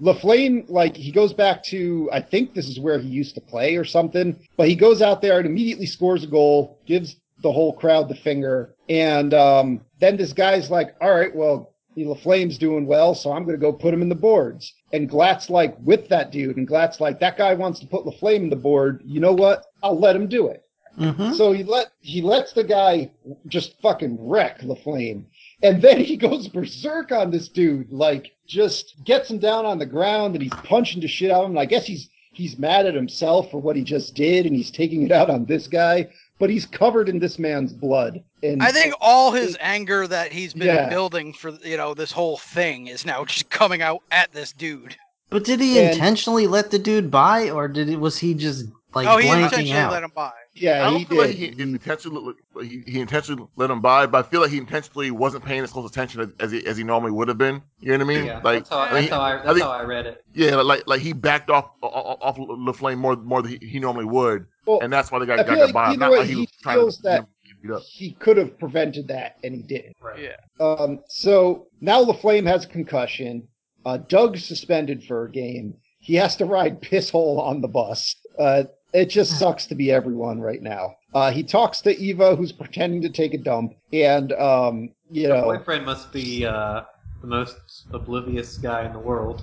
LaFlamme, 0.00 0.68
like, 0.68 0.96
he 0.96 1.10
goes 1.10 1.32
back 1.32 1.62
to, 1.64 2.08
I 2.12 2.20
think 2.20 2.54
this 2.54 2.68
is 2.68 2.78
where 2.78 2.98
he 2.98 3.08
used 3.08 3.34
to 3.34 3.40
play 3.40 3.76
or 3.76 3.84
something, 3.84 4.38
but 4.56 4.68
he 4.68 4.76
goes 4.76 5.02
out 5.02 5.20
there 5.20 5.38
and 5.38 5.46
immediately 5.46 5.86
scores 5.86 6.22
a 6.22 6.28
goal, 6.28 6.78
gives 6.86 7.16
the 7.42 7.50
whole 7.50 7.72
crowd 7.72 8.08
the 8.08 8.14
finger. 8.14 8.74
And, 8.88 9.34
um, 9.34 9.80
then 10.00 10.16
this 10.16 10.32
guy's 10.32 10.70
like, 10.70 10.94
all 11.00 11.14
right, 11.14 11.34
well, 11.34 11.74
LaFlamme's 11.96 12.58
doing 12.58 12.86
well, 12.86 13.14
so 13.14 13.32
I'm 13.32 13.44
going 13.44 13.56
to 13.56 13.60
go 13.60 13.72
put 13.72 13.92
him 13.92 14.02
in 14.02 14.08
the 14.08 14.14
boards. 14.14 14.72
And 14.92 15.08
Glatt's 15.08 15.50
like 15.50 15.76
with 15.80 16.08
that 16.08 16.30
dude, 16.30 16.56
and 16.56 16.66
Glatt's 16.66 17.00
like, 17.00 17.18
that 17.20 17.36
guy 17.36 17.54
wants 17.54 17.80
to 17.80 17.86
put 17.86 18.04
LaFlamme 18.04 18.44
in 18.44 18.50
the 18.50 18.56
board. 18.56 19.02
You 19.04 19.20
know 19.20 19.32
what? 19.32 19.64
I'll 19.82 19.98
let 19.98 20.14
him 20.14 20.28
do 20.28 20.48
it. 20.48 20.62
Mm-hmm. 20.98 21.34
So 21.34 21.52
he 21.52 21.62
let 21.62 21.92
he 22.00 22.22
lets 22.22 22.52
the 22.52 22.64
guy 22.64 23.10
just 23.46 23.80
fucking 23.80 24.16
wreck 24.20 24.60
LaFlamme. 24.62 25.26
And 25.62 25.82
then 25.82 26.00
he 26.00 26.16
goes 26.16 26.48
berserk 26.48 27.12
on 27.12 27.30
this 27.30 27.48
dude, 27.48 27.90
like 27.92 28.32
just 28.46 28.94
gets 29.04 29.30
him 29.30 29.38
down 29.38 29.66
on 29.66 29.78
the 29.78 29.86
ground 29.86 30.34
and 30.34 30.42
he's 30.42 30.54
punching 30.64 31.00
the 31.00 31.08
shit 31.08 31.30
out 31.30 31.40
of 31.40 31.44
him. 31.46 31.50
And 31.52 31.60
I 31.60 31.64
guess 31.64 31.86
he's 31.86 32.08
he's 32.32 32.58
mad 32.58 32.86
at 32.86 32.94
himself 32.94 33.50
for 33.50 33.60
what 33.60 33.74
he 33.76 33.82
just 33.82 34.14
did 34.14 34.46
and 34.46 34.54
he's 34.54 34.70
taking 34.70 35.02
it 35.02 35.10
out 35.12 35.28
on 35.28 35.44
this 35.46 35.66
guy, 35.66 36.08
but 36.38 36.48
he's 36.50 36.64
covered 36.66 37.08
in 37.08 37.18
this 37.18 37.38
man's 37.38 37.72
blood. 37.72 38.22
And 38.44 38.62
I 38.62 38.70
think 38.70 38.94
all 39.00 39.32
his 39.32 39.56
anger 39.60 40.06
that 40.06 40.30
he's 40.32 40.54
been 40.54 40.68
Yeah. 40.68 40.88
building 40.88 41.32
for 41.32 41.50
you 41.64 41.76
know 41.76 41.94
this 41.94 42.12
whole 42.12 42.36
thing 42.38 42.86
is 42.86 43.04
now 43.04 43.24
just 43.26 43.50
coming 43.50 43.82
out 43.82 44.02
at 44.12 44.32
this 44.32 44.52
dude. 44.52 44.96
But 45.30 45.44
did 45.44 45.60
he 45.60 45.78
And- 45.78 45.92
intentionally 45.92 46.46
let 46.46 46.70
the 46.70 46.78
dude 46.78 47.10
by, 47.10 47.50
or 47.50 47.68
did 47.68 47.88
it 47.90 47.98
was 48.00 48.16
he 48.18 48.32
just 48.34 48.66
like 48.94 49.06
oh, 49.06 49.18
he 49.18 49.28
blanking 49.28 49.42
intentionally 49.44 49.72
out? 49.80 49.92
let 49.92 50.02
him 50.04 50.12
by. 50.14 50.30
Yeah, 50.60 50.86
I 50.86 50.90
don't 50.90 50.98
he 51.00 51.04
feel 51.04 51.18
like 51.18 51.28
did. 51.36 51.54
he 51.56 51.62
intentionally 51.62 52.34
he, 52.62 52.82
he 52.86 53.00
intentionally 53.00 53.46
let 53.56 53.70
him 53.70 53.80
by, 53.80 54.06
but 54.06 54.24
I 54.26 54.28
feel 54.28 54.40
like 54.40 54.50
he 54.50 54.58
intentionally 54.58 55.10
wasn't 55.10 55.44
paying 55.44 55.62
as 55.62 55.70
close 55.72 55.88
attention 55.90 56.20
as, 56.20 56.28
as 56.40 56.50
he 56.52 56.66
as 56.66 56.76
he 56.76 56.84
normally 56.84 57.12
would 57.12 57.28
have 57.28 57.38
been. 57.38 57.62
You 57.80 57.96
know 57.96 58.04
what 58.04 58.14
I 58.14 58.16
mean? 58.16 58.26
yeah, 58.26 58.40
like 58.42 58.58
that's 58.60 58.70
how, 58.70 58.78
I 58.78 58.90
that's 58.92 59.02
mean, 59.02 59.10
how 59.12 59.20
I 59.20 59.38
I 59.42 59.52
think- 59.52 59.62
how 59.62 59.70
I 59.70 59.82
read 59.84 60.06
it. 60.06 60.24
yeah, 60.34 60.56
like 60.56 60.86
like 60.86 61.00
he 61.00 61.12
backed 61.12 61.50
off 61.50 61.70
off, 61.82 62.18
off 62.20 62.36
LaFlamme 62.38 62.98
more 62.98 63.16
more 63.16 63.42
than 63.42 63.58
he, 63.60 63.66
he 63.66 63.78
normally 63.80 64.04
would, 64.06 64.46
Well, 64.66 64.80
and 64.80 64.92
that's 64.92 65.10
why 65.12 65.18
the 65.18 65.26
guy 65.26 65.34
I 65.34 65.36
got 65.38 65.46
feel 65.46 65.56
got 65.56 65.64
like 65.66 65.74
by. 65.74 65.94
Not 65.96 66.10
way, 66.12 66.18
like 66.18 66.26
he 66.26 66.34
he 66.34 66.40
was 66.40 66.50
trying 66.62 66.76
feels 66.78 66.96
to 66.98 67.02
that 67.04 67.26
get 67.46 67.62
beat 67.62 67.70
up. 67.72 67.82
he 67.82 68.12
could 68.12 68.36
have 68.36 68.58
prevented 68.58 69.08
that 69.08 69.36
and 69.44 69.54
he 69.54 69.62
didn't. 69.62 69.96
Right. 70.00 70.20
Yeah. 70.22 70.64
Um, 70.64 71.00
so 71.08 71.66
now 71.80 72.04
LaFlamme 72.04 72.46
has 72.46 72.64
a 72.64 72.68
concussion. 72.68 73.48
Uh, 73.86 73.96
Doug's 73.96 74.44
suspended 74.44 75.04
for 75.04 75.24
a 75.24 75.30
game. 75.30 75.74
He 76.00 76.14
has 76.16 76.36
to 76.36 76.44
ride 76.44 76.80
pisshole 76.82 77.40
on 77.40 77.60
the 77.60 77.68
bus. 77.68 78.14
Uh, 78.38 78.64
it 78.92 79.06
just 79.06 79.38
sucks 79.38 79.66
to 79.66 79.74
be 79.74 79.90
everyone 79.92 80.40
right 80.40 80.62
now. 80.62 80.94
Uh, 81.14 81.30
he 81.30 81.42
talks 81.42 81.80
to 81.82 81.96
Eva, 81.98 82.36
who's 82.36 82.52
pretending 82.62 83.02
to 83.02 83.08
take 83.08 83.34
a 83.34 83.38
dump, 83.38 83.74
and 83.92 84.32
um, 84.34 84.90
you 85.10 85.28
Her 85.28 85.36
know, 85.36 85.42
boyfriend 85.44 85.84
must 85.86 86.12
be 86.12 86.46
uh, 86.46 86.82
the 87.20 87.26
most 87.26 87.56
oblivious 87.92 88.58
guy 88.58 88.84
in 88.86 88.92
the 88.92 88.98
world. 88.98 89.42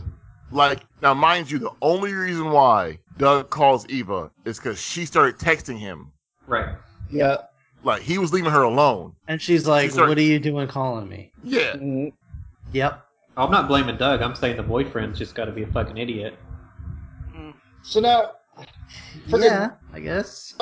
Like 0.51 0.81
now, 1.01 1.13
mind 1.13 1.49
you, 1.49 1.57
the 1.59 1.71
only 1.81 2.13
reason 2.13 2.51
why 2.51 2.99
Doug 3.17 3.49
calls 3.49 3.85
Eva 3.89 4.29
is 4.45 4.57
because 4.59 4.79
she 4.79 5.05
started 5.05 5.37
texting 5.39 5.77
him. 5.79 6.11
Right. 6.47 6.75
yeah, 7.11 7.37
Like 7.83 8.03
he 8.03 8.19
was 8.19 8.31
leaving 8.31 8.51
her 8.51 8.61
alone. 8.61 9.15
And 9.27 9.41
she's 9.41 9.65
like, 9.67 9.85
She's 9.89 9.97
like- 9.97 10.07
"What 10.07 10.17
are 10.19 10.21
you 10.21 10.37
doing 10.39 10.67
calling 10.67 11.09
me?" 11.09 11.31
Yeah, 11.43 11.73
mm, 11.73 12.13
Yep. 12.73 13.01
I'm 13.37 13.51
not 13.51 13.67
blaming 13.67 13.97
Doug. 13.97 14.21
I'm 14.21 14.35
saying 14.35 14.55
the 14.57 14.63
boyfriend's 14.63 15.17
just 15.17 15.33
got 15.35 15.45
to 15.45 15.51
be 15.51 15.63
a 15.63 15.67
fucking 15.67 15.97
idiot. 15.97 16.37
So 17.83 17.99
now, 17.99 18.21
Friggin- 18.21 18.31
Yeah, 19.27 19.71
I 19.93 19.99
guess. 19.99 20.55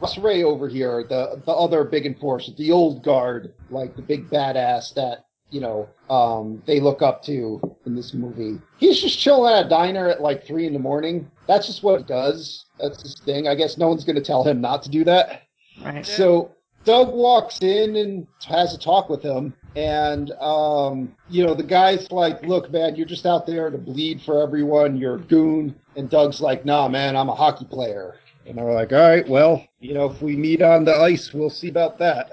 Ross 0.00 0.18
Rhea 0.18 0.46
over 0.46 0.68
here, 0.68 1.04
the 1.08 1.42
the 1.44 1.52
other 1.52 1.84
big 1.84 2.06
enforcer, 2.06 2.52
the 2.56 2.70
old 2.70 3.02
guard, 3.02 3.54
like 3.70 3.96
the 3.96 4.02
big 4.02 4.30
badass 4.30 4.94
that 4.94 5.24
you 5.50 5.60
know 5.60 5.88
um, 6.10 6.62
they 6.66 6.80
look 6.80 7.02
up 7.02 7.22
to 7.24 7.60
in 7.84 7.96
this 7.96 8.14
movie. 8.14 8.60
He's 8.78 9.00
just 9.00 9.18
chilling 9.18 9.52
at 9.52 9.66
a 9.66 9.68
diner 9.68 10.08
at 10.08 10.20
like 10.20 10.46
three 10.46 10.66
in 10.66 10.72
the 10.72 10.78
morning. 10.78 11.30
That's 11.46 11.66
just 11.66 11.82
what 11.82 11.98
he 11.98 12.04
does. 12.04 12.66
That's 12.78 13.02
his 13.02 13.16
thing. 13.20 13.48
I 13.48 13.54
guess 13.54 13.76
no 13.76 13.88
one's 13.88 14.04
going 14.04 14.16
to 14.16 14.22
tell 14.22 14.44
him 14.44 14.60
not 14.60 14.82
to 14.84 14.90
do 14.90 15.04
that. 15.04 15.42
Right. 15.82 16.04
So 16.06 16.52
Doug 16.84 17.12
walks 17.12 17.60
in 17.60 17.96
and 17.96 18.26
has 18.46 18.74
a 18.74 18.78
talk 18.78 19.08
with 19.08 19.22
him. 19.22 19.54
And, 19.76 20.32
um, 20.40 21.14
you 21.28 21.44
know, 21.44 21.54
the 21.54 21.62
guy's 21.62 22.10
like, 22.10 22.42
look, 22.42 22.70
man, 22.72 22.96
you're 22.96 23.06
just 23.06 23.26
out 23.26 23.46
there 23.46 23.70
to 23.70 23.78
bleed 23.78 24.22
for 24.22 24.42
everyone. 24.42 24.96
You're 24.96 25.16
a 25.16 25.20
goon. 25.20 25.74
And 25.98 26.08
Doug's 26.08 26.40
like, 26.40 26.64
nah, 26.64 26.86
man, 26.88 27.16
I'm 27.16 27.28
a 27.28 27.34
hockey 27.34 27.64
player. 27.64 28.20
And 28.46 28.56
they're 28.56 28.72
like, 28.72 28.92
all 28.92 29.00
right, 29.00 29.28
well, 29.28 29.66
you 29.80 29.94
know, 29.94 30.06
if 30.08 30.22
we 30.22 30.36
meet 30.36 30.62
on 30.62 30.84
the 30.84 30.94
ice, 30.94 31.34
we'll 31.34 31.50
see 31.50 31.68
about 31.68 31.98
that. 31.98 32.30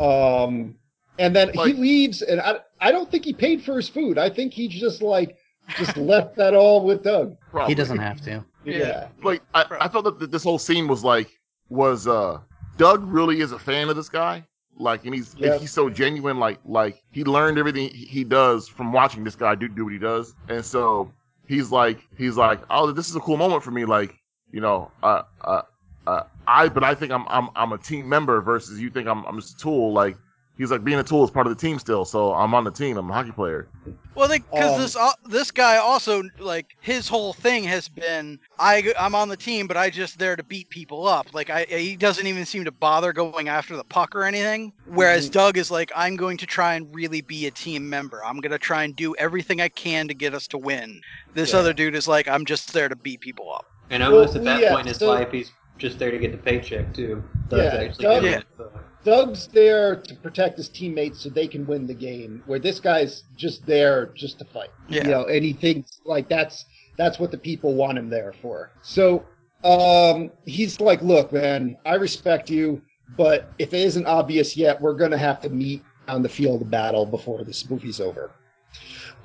Um, 0.00 0.74
and 1.18 1.36
then 1.36 1.52
he 1.52 1.74
leaves, 1.74 2.22
and 2.22 2.40
I, 2.40 2.56
I 2.80 2.90
don't 2.90 3.10
think 3.10 3.24
he 3.26 3.34
paid 3.34 3.62
for 3.62 3.76
his 3.76 3.86
food. 3.88 4.16
I 4.16 4.30
think 4.30 4.54
he 4.54 4.66
just, 4.66 5.02
like, 5.02 5.36
just 5.76 5.96
left 5.98 6.36
that 6.36 6.54
all 6.54 6.84
with 6.84 7.02
Doug. 7.04 7.36
probably. 7.50 7.70
He 7.70 7.74
doesn't 7.74 7.98
have 7.98 8.20
to. 8.22 8.42
Yeah. 8.64 9.08
like 9.22 9.42
I, 9.54 9.66
I 9.80 9.88
felt 9.88 10.04
that 10.18 10.30
this 10.30 10.44
whole 10.44 10.58
scene 10.58 10.86
was 10.86 11.02
like 11.02 11.28
was 11.68 12.06
uh 12.06 12.38
Doug 12.76 13.02
really 13.04 13.40
is 13.40 13.50
a 13.50 13.58
fan 13.58 13.88
of 13.88 13.96
this 13.96 14.08
guy 14.08 14.46
like 14.78 15.04
and 15.04 15.12
he's 15.12 15.34
Yeah. 15.36 15.58
he's 15.58 15.72
so 15.72 15.90
genuine 15.90 16.38
like 16.38 16.60
like 16.64 17.02
he 17.10 17.24
learned 17.24 17.58
everything 17.58 17.88
he 17.90 18.04
he 18.04 18.22
does 18.22 18.68
from 18.68 18.92
watching 18.92 19.24
this 19.24 19.34
guy 19.34 19.56
do 19.56 19.66
do 19.66 19.82
what 19.82 19.92
he 19.92 19.98
does 19.98 20.36
and 20.48 20.64
so 20.64 21.10
he's 21.46 21.70
like 21.70 21.98
he's 22.16 22.36
like 22.36 22.60
oh 22.70 22.92
this 22.92 23.08
is 23.08 23.16
a 23.16 23.20
cool 23.20 23.36
moment 23.36 23.62
for 23.62 23.70
me. 23.70 23.84
Like 23.84 24.14
you 24.50 24.60
know 24.60 24.90
uh 25.02 25.22
uh, 25.40 25.62
uh 26.06 26.22
I 26.46 26.68
but 26.68 26.84
I 26.84 26.94
think 26.94 27.12
I'm 27.12 27.26
I'm 27.28 27.48
I'm 27.54 27.72
a 27.72 27.78
team 27.78 28.08
member 28.08 28.40
versus 28.40 28.80
you 28.80 28.90
think 28.90 29.08
I'm 29.08 29.24
I'm 29.24 29.40
just 29.40 29.54
a 29.54 29.58
tool. 29.58 29.92
Like 29.92 30.16
He's 30.58 30.70
like 30.70 30.84
being 30.84 30.98
a 30.98 31.02
tool 31.02 31.24
is 31.24 31.30
part 31.30 31.46
of 31.46 31.56
the 31.56 31.60
team 31.60 31.78
still. 31.78 32.04
So 32.04 32.34
I'm 32.34 32.54
on 32.54 32.64
the 32.64 32.70
team. 32.70 32.96
I'm 32.98 33.08
a 33.10 33.12
hockey 33.12 33.32
player. 33.32 33.68
Well, 34.14 34.28
because 34.28 34.74
Um, 34.74 34.80
this 34.80 34.94
uh, 34.96 35.12
this 35.24 35.50
guy 35.50 35.78
also 35.78 36.22
like 36.38 36.66
his 36.80 37.08
whole 37.08 37.32
thing 37.32 37.64
has 37.64 37.88
been 37.88 38.38
I 38.58 38.92
I'm 39.00 39.14
on 39.14 39.28
the 39.30 39.36
team, 39.36 39.66
but 39.66 39.78
I 39.78 39.88
just 39.88 40.18
there 40.18 40.36
to 40.36 40.42
beat 40.42 40.68
people 40.68 41.08
up. 41.08 41.32
Like 41.32 41.48
I 41.48 41.64
he 41.64 41.96
doesn't 41.96 42.26
even 42.26 42.44
seem 42.44 42.64
to 42.66 42.70
bother 42.70 43.14
going 43.14 43.48
after 43.48 43.76
the 43.76 43.84
puck 43.84 44.14
or 44.14 44.24
anything. 44.24 44.72
Whereas 44.86 45.28
Mhm. 45.30 45.32
Doug 45.32 45.58
is 45.58 45.70
like 45.70 45.90
I'm 45.96 46.16
going 46.16 46.36
to 46.36 46.46
try 46.46 46.74
and 46.74 46.94
really 46.94 47.22
be 47.22 47.46
a 47.46 47.50
team 47.50 47.88
member. 47.88 48.22
I'm 48.22 48.38
going 48.40 48.52
to 48.52 48.58
try 48.58 48.84
and 48.84 48.94
do 48.94 49.14
everything 49.16 49.62
I 49.62 49.68
can 49.68 50.06
to 50.08 50.14
get 50.14 50.34
us 50.34 50.46
to 50.48 50.58
win. 50.58 51.00
This 51.32 51.54
Yeah. 51.54 51.60
other 51.60 51.72
dude 51.72 51.94
is 51.94 52.06
like 52.06 52.28
I'm 52.28 52.44
just 52.44 52.74
there 52.74 52.90
to 52.90 52.96
beat 52.96 53.20
people 53.20 53.50
up. 53.52 53.64
And 53.88 54.02
almost 54.02 54.34
Well, 54.34 54.38
at 54.40 54.44
that 54.44 54.60
yeah, 54.60 54.68
point 54.74 54.82
in 54.82 54.88
his 54.88 54.98
so- 54.98 55.08
life, 55.08 55.32
he's 55.32 55.50
just 55.78 55.98
there 55.98 56.10
to 56.10 56.18
get 56.18 56.32
the 56.32 56.38
paycheck 56.38 56.92
too. 56.92 57.24
Doug's 57.48 57.62
Yeah, 57.74 57.80
actually 57.80 58.02
Doug- 58.04 58.24
Yeah. 58.24 58.30
it, 58.38 58.44
so. 58.58 58.70
Doug's 59.04 59.48
there 59.48 59.96
to 59.96 60.14
protect 60.14 60.56
his 60.56 60.68
teammates 60.68 61.20
so 61.20 61.28
they 61.28 61.48
can 61.48 61.66
win 61.66 61.86
the 61.86 61.94
game, 61.94 62.42
where 62.46 62.58
this 62.58 62.78
guy's 62.78 63.24
just 63.36 63.66
there 63.66 64.06
just 64.14 64.38
to 64.38 64.44
fight. 64.44 64.70
Yeah. 64.88 65.04
You 65.04 65.10
know, 65.10 65.24
and 65.26 65.44
he 65.44 65.52
thinks 65.52 66.00
like 66.04 66.28
that's 66.28 66.64
that's 66.96 67.18
what 67.18 67.30
the 67.30 67.38
people 67.38 67.74
want 67.74 67.98
him 67.98 68.08
there 68.08 68.32
for. 68.40 68.70
So 68.82 69.24
um 69.64 70.30
he's 70.44 70.80
like, 70.80 71.02
look, 71.02 71.32
man, 71.32 71.76
I 71.84 71.94
respect 71.94 72.50
you, 72.50 72.80
but 73.16 73.52
if 73.58 73.74
it 73.74 73.80
isn't 73.80 74.06
obvious 74.06 74.56
yet, 74.56 74.80
we're 74.80 74.94
gonna 74.94 75.18
have 75.18 75.40
to 75.42 75.50
meet 75.50 75.82
on 76.08 76.22
the 76.22 76.28
field 76.28 76.62
of 76.62 76.70
battle 76.70 77.06
before 77.06 77.44
this 77.44 77.68
movie's 77.68 78.00
over. 78.00 78.30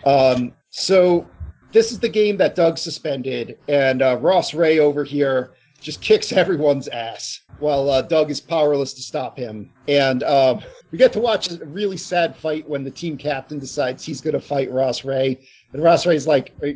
Um 0.06 0.54
so 0.70 1.28
this 1.72 1.92
is 1.92 2.00
the 2.00 2.10
game 2.10 2.38
that 2.38 2.56
Doug 2.56 2.78
suspended, 2.78 3.58
and 3.68 4.02
uh, 4.02 4.18
Ross 4.22 4.54
Rhea 4.54 4.82
over 4.82 5.04
here 5.04 5.52
just 5.82 6.02
kicks 6.02 6.32
everyone's 6.32 6.88
ass 6.88 7.42
while 7.60 7.90
uh, 7.90 8.02
Doug 8.02 8.30
is 8.30 8.40
powerless 8.40 8.94
to 8.94 9.02
stop 9.02 9.38
him. 9.38 9.72
And 9.88 10.24
um, 10.24 10.62
we 10.92 10.98
get 10.98 11.14
to 11.14 11.20
watch 11.20 11.52
a 11.52 11.64
really 11.66 11.98
sad 11.98 12.36
fight 12.36 12.68
when 12.68 12.84
the 12.84 12.92
team 12.92 13.18
captain 13.18 13.60
decides 13.60 14.04
he's 14.04 14.22
going 14.22 14.34
to 14.34 14.40
fight 14.40 14.72
Ross 14.72 15.04
Rhea. 15.04 15.38
And 15.74 15.84
Ross 15.84 16.06
Rhea's 16.06 16.28
like, 16.28 16.54
Are, 16.62 16.74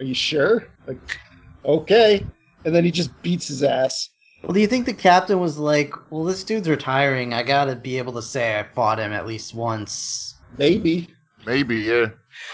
are 0.00 0.04
you 0.04 0.14
sure? 0.14 0.68
Like, 0.86 1.18
okay. 1.64 2.26
And 2.64 2.74
then 2.74 2.84
he 2.84 2.90
just 2.90 3.10
beats 3.22 3.48
his 3.48 3.62
ass. 3.62 4.10
Well, 4.42 4.52
do 4.52 4.60
you 4.60 4.66
think 4.66 4.84
the 4.84 4.92
captain 4.92 5.40
was 5.40 5.56
like, 5.56 5.94
"Well, 6.10 6.22
this 6.24 6.44
dude's 6.44 6.68
retiring. 6.68 7.32
I 7.32 7.42
gotta 7.42 7.74
be 7.74 7.96
able 7.96 8.12
to 8.12 8.20
say 8.20 8.58
I 8.58 8.62
fought 8.62 8.98
him 8.98 9.10
at 9.10 9.26
least 9.26 9.54
once." 9.54 10.34
Maybe. 10.58 11.08
Maybe 11.46 11.76
yeah. 11.76 12.06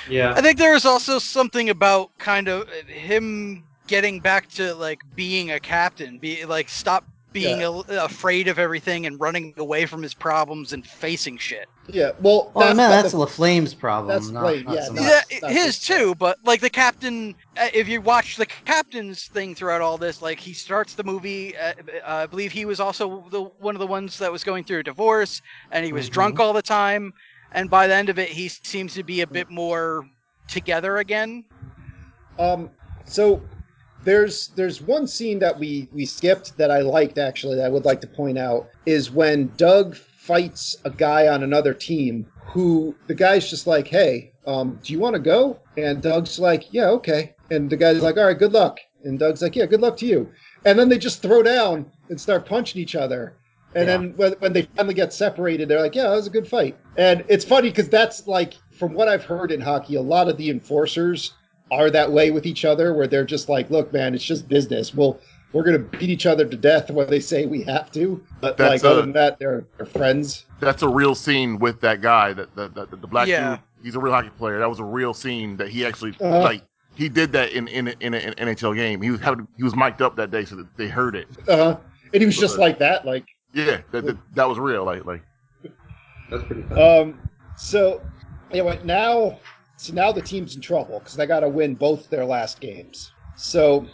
Yeah. 0.09 0.33
I 0.37 0.41
think 0.41 0.59
there 0.59 0.73
was 0.73 0.85
also 0.85 1.19
something 1.19 1.69
about 1.69 2.17
kind 2.19 2.49
of 2.49 2.69
him 2.87 3.65
getting 3.89 4.21
back 4.21 4.49
to 4.51 4.73
like 4.75 5.03
being 5.17 5.51
a 5.51 5.59
captain, 5.59 6.19
be 6.19 6.45
like 6.45 6.69
stop 6.69 7.05
being 7.33 7.63
a, 7.63 7.71
afraid 8.03 8.49
of 8.49 8.59
everything 8.59 9.07
and 9.07 9.21
running 9.21 9.55
away 9.57 9.87
from 9.87 10.03
his 10.03 10.15
problems 10.15 10.73
and 10.73 10.87
facing 10.87 11.39
shit. 11.39 11.69
Yeah. 11.89 12.11
Well, 12.21 12.51
Well, 12.55 12.65
I 12.65 12.69
mean, 12.69 12.77
not 12.79 12.91
that's 12.91 13.13
the- 13.13 13.19
LaFlamme's 13.19 13.75
problem. 13.75 14.09
that's 14.09 14.31
not, 14.31 14.43
Flame, 14.43 14.65
not 14.65 14.75
yeah, 14.75 14.85
so 14.85 14.93
not- 14.93 15.03
much. 15.05 15.25
yeah, 15.31 15.39
not 15.43 15.51
his 15.53 15.67
just 15.79 15.87
too, 15.87 16.15
but 16.17 16.39
like 16.45 16.61
the 16.61 16.71
captain, 16.71 17.35
uh, 17.57 17.69
if 17.73 17.89
you 17.89 18.01
watch 18.01 18.37
the 18.37 18.47
captain's 18.47 19.27
thing 19.27 19.55
throughout 19.55 19.81
all 19.81 19.97
this, 19.99 20.21
like 20.23 20.39
he 20.41 20.53
starts 20.53 20.95
the 20.95 21.05
movie. 21.05 21.57
Uh, 21.57 21.73
uh, 22.07 22.07
I 22.07 22.27
believe 22.27 22.53
he 22.53 22.65
was 22.65 22.81
also 22.81 23.25
the 23.31 23.43
one 23.43 23.75
of 23.75 23.81
the 23.81 23.87
ones 23.87 24.19
that 24.19 24.31
was 24.33 24.43
going 24.45 24.65
through 24.65 24.81
a 24.81 24.83
divorce, 24.85 25.41
and 25.71 25.85
he 25.85 25.93
was 25.93 26.09
Mhm. 26.09 26.13
drunk 26.13 26.41
all 26.41 26.53
the 26.53 26.63
time. 26.63 27.13
And 27.53 27.69
by 27.69 27.87
the 27.89 27.95
end 27.95 28.09
of 28.09 28.19
it, 28.19 28.29
he 28.29 28.49
seems 28.49 28.95
to 28.95 29.03
be 29.03 29.23
a 29.23 29.27
bit 29.27 29.51
more 29.51 30.09
together 30.49 30.99
again. 30.99 31.45
Um, 32.39 32.71
so 33.05 33.41
there's 34.05 34.49
there's 34.49 34.81
one 34.81 35.07
scene 35.07 35.39
that 35.41 35.59
we 35.59 35.89
we 35.93 36.07
skipped 36.07 36.57
that 36.57 36.71
I 36.71 36.81
liked 36.81 37.19
actually 37.19 37.57
that 37.57 37.67
I 37.67 37.69
would 37.69 37.85
like 37.85 38.01
to 38.03 38.07
point 38.07 38.39
out 38.39 38.69
is 38.87 39.11
when 39.11 39.53
Doug 39.57 39.97
fights 39.97 40.77
a 40.85 40.91
guy 40.91 41.29
on 41.29 41.43
another 41.43 41.75
team 41.75 42.27
who 42.47 42.95
the 43.07 43.15
guy's 43.15 43.49
just 43.49 43.67
like, 43.67 43.87
"Hey, 43.89 44.33
um, 44.47 44.79
do 44.83 44.93
you 44.93 44.99
want 44.99 45.15
to 45.15 45.21
go?" 45.21 45.61
And 45.77 46.03
Doug's 46.03 46.39
like, 46.39 46.73
"Yeah, 46.73 46.89
okay." 46.91 47.35
And 47.51 47.69
the 47.71 47.77
guy's 47.77 48.03
like, 48.03 48.17
"All 48.17 48.25
right, 48.27 48.39
good 48.39 48.53
luck." 48.53 48.79
And 49.05 49.19
Doug's 49.19 49.43
like, 49.43 49.57
"Yeah, 49.57 49.67
good 49.67 49.81
luck 49.81 49.97
to 49.99 50.07
you." 50.07 50.31
And 50.65 50.79
then 50.79 50.89
they 50.89 50.99
just 50.99 51.23
throw 51.23 51.43
down 51.43 51.87
and 52.09 52.21
start 52.21 52.47
punching 52.47 52.81
each 52.81 52.95
other. 52.95 53.35
And 53.75 53.87
Yeah. 53.89 53.97
then 53.99 54.15
when, 54.17 54.33
when 54.41 54.53
they 54.53 54.63
finally 54.77 54.95
get 54.95 55.13
separated, 55.13 55.69
they're 55.69 55.81
like, 55.81 55.95
"Yeah, 55.95 56.09
that 56.09 56.17
was 56.17 56.27
a 56.27 56.31
good 56.31 56.49
fight." 56.49 56.77
And 56.97 57.25
it's 57.29 57.45
funny 57.45 57.71
because 57.71 57.89
that's 57.89 58.27
like, 58.27 58.55
from 58.73 58.95
what 58.95 59.09
I've 59.09 59.25
heard 59.25 59.53
in 59.53 59.61
hockey, 59.61 59.95
a 59.95 60.03
lot 60.03 60.29
of 60.29 60.37
the 60.37 60.51
enforcers 60.51 61.33
are 61.71 61.91
that 61.91 62.11
way 62.11 62.31
with 62.31 62.47
each 62.47 62.65
other, 62.65 62.93
where 62.95 63.07
they're 63.07 63.25
just 63.25 63.49
like, 63.49 63.71
"Look, 63.71 63.93
man, 63.93 64.15
it's 64.15 64.25
just 64.25 64.49
business. 64.49 64.95
Well, 64.95 65.21
we're 65.53 65.65
gonna 65.65 65.79
beat 65.79 66.11
each 66.11 66.27
other 66.27 66.45
to 66.47 66.57
death 66.57 66.91
when 66.91 67.09
they 67.09 67.21
say 67.21 67.47
we 67.47 67.63
have 67.65 67.91
to." 67.93 68.23
But 68.41 68.57
That's, 68.57 68.83
like, 68.83 68.91
other 68.91 69.01
uh, 69.01 69.03
than 69.03 69.13
that, 69.13 69.39
they're, 69.39 69.65
they're 69.77 69.87
friends. 69.87 70.47
That's 70.61 70.83
a 70.83 70.89
real 70.89 71.15
scene 71.15 71.59
with 71.59 71.81
that 71.81 72.01
guy. 72.01 72.33
That 72.33 72.55
the, 72.57 72.69
the, 72.69 72.87
the 72.87 73.07
black 73.07 73.29
Yeah. 73.29 73.51
dude. 73.57 73.61
He's 73.83 73.95
a 73.95 74.01
real 74.01 74.13
hockey 74.13 74.31
player. 74.37 74.59
That 74.59 74.69
was 74.69 74.79
a 74.79 74.85
real 74.85 75.15
scene 75.15 75.57
that 75.57 75.69
he 75.69 75.85
actually 75.87 76.15
Uh-huh. 76.21 76.41
like. 76.41 76.63
He 76.97 77.09
did 77.09 77.33
that 77.33 77.53
in 77.53 77.67
in 77.69 77.89
in 78.01 78.13
an 78.15 78.35
NHL 78.35 78.75
game. 78.75 79.01
He 79.01 79.11
was 79.11 79.21
having 79.21 79.47
he 79.57 79.63
was 79.63 79.75
mic'd 79.75 80.03
up 80.03 80.17
that 80.17 80.31
day 80.31 80.45
so 80.45 80.57
that 80.57 80.67
they 80.77 80.89
heard 80.89 81.15
it. 81.17 81.29
Uh, 81.49 81.77
and 82.13 82.21
he 82.21 82.27
was 82.27 82.37
just 82.37 82.59
like 82.59 82.79
that, 82.81 83.07
like. 83.07 83.25
Yeah, 83.55 83.81
that, 83.93 84.05
that, 84.05 84.17
that 84.35 84.49
was 84.49 84.59
real. 84.59 84.85
Like 84.85 85.05
like 85.07 85.23
That's 86.31 86.45
pretty 86.45 86.63
funny. 86.63 86.81
Um, 86.83 87.19
so 87.57 88.03
anyway, 88.51 88.79
now 88.85 89.39
so 89.81 89.95
now 89.95 90.13
the 90.13 90.21
team's 90.21 90.55
in 90.55 90.61
trouble 90.61 90.99
because 90.99 91.15
they 91.15 91.27
got 91.27 91.41
to 91.41 91.49
win 91.49 91.75
both 91.75 92.11
their 92.11 92.27
last 92.27 92.61
games. 92.61 93.13
So, 93.37 93.87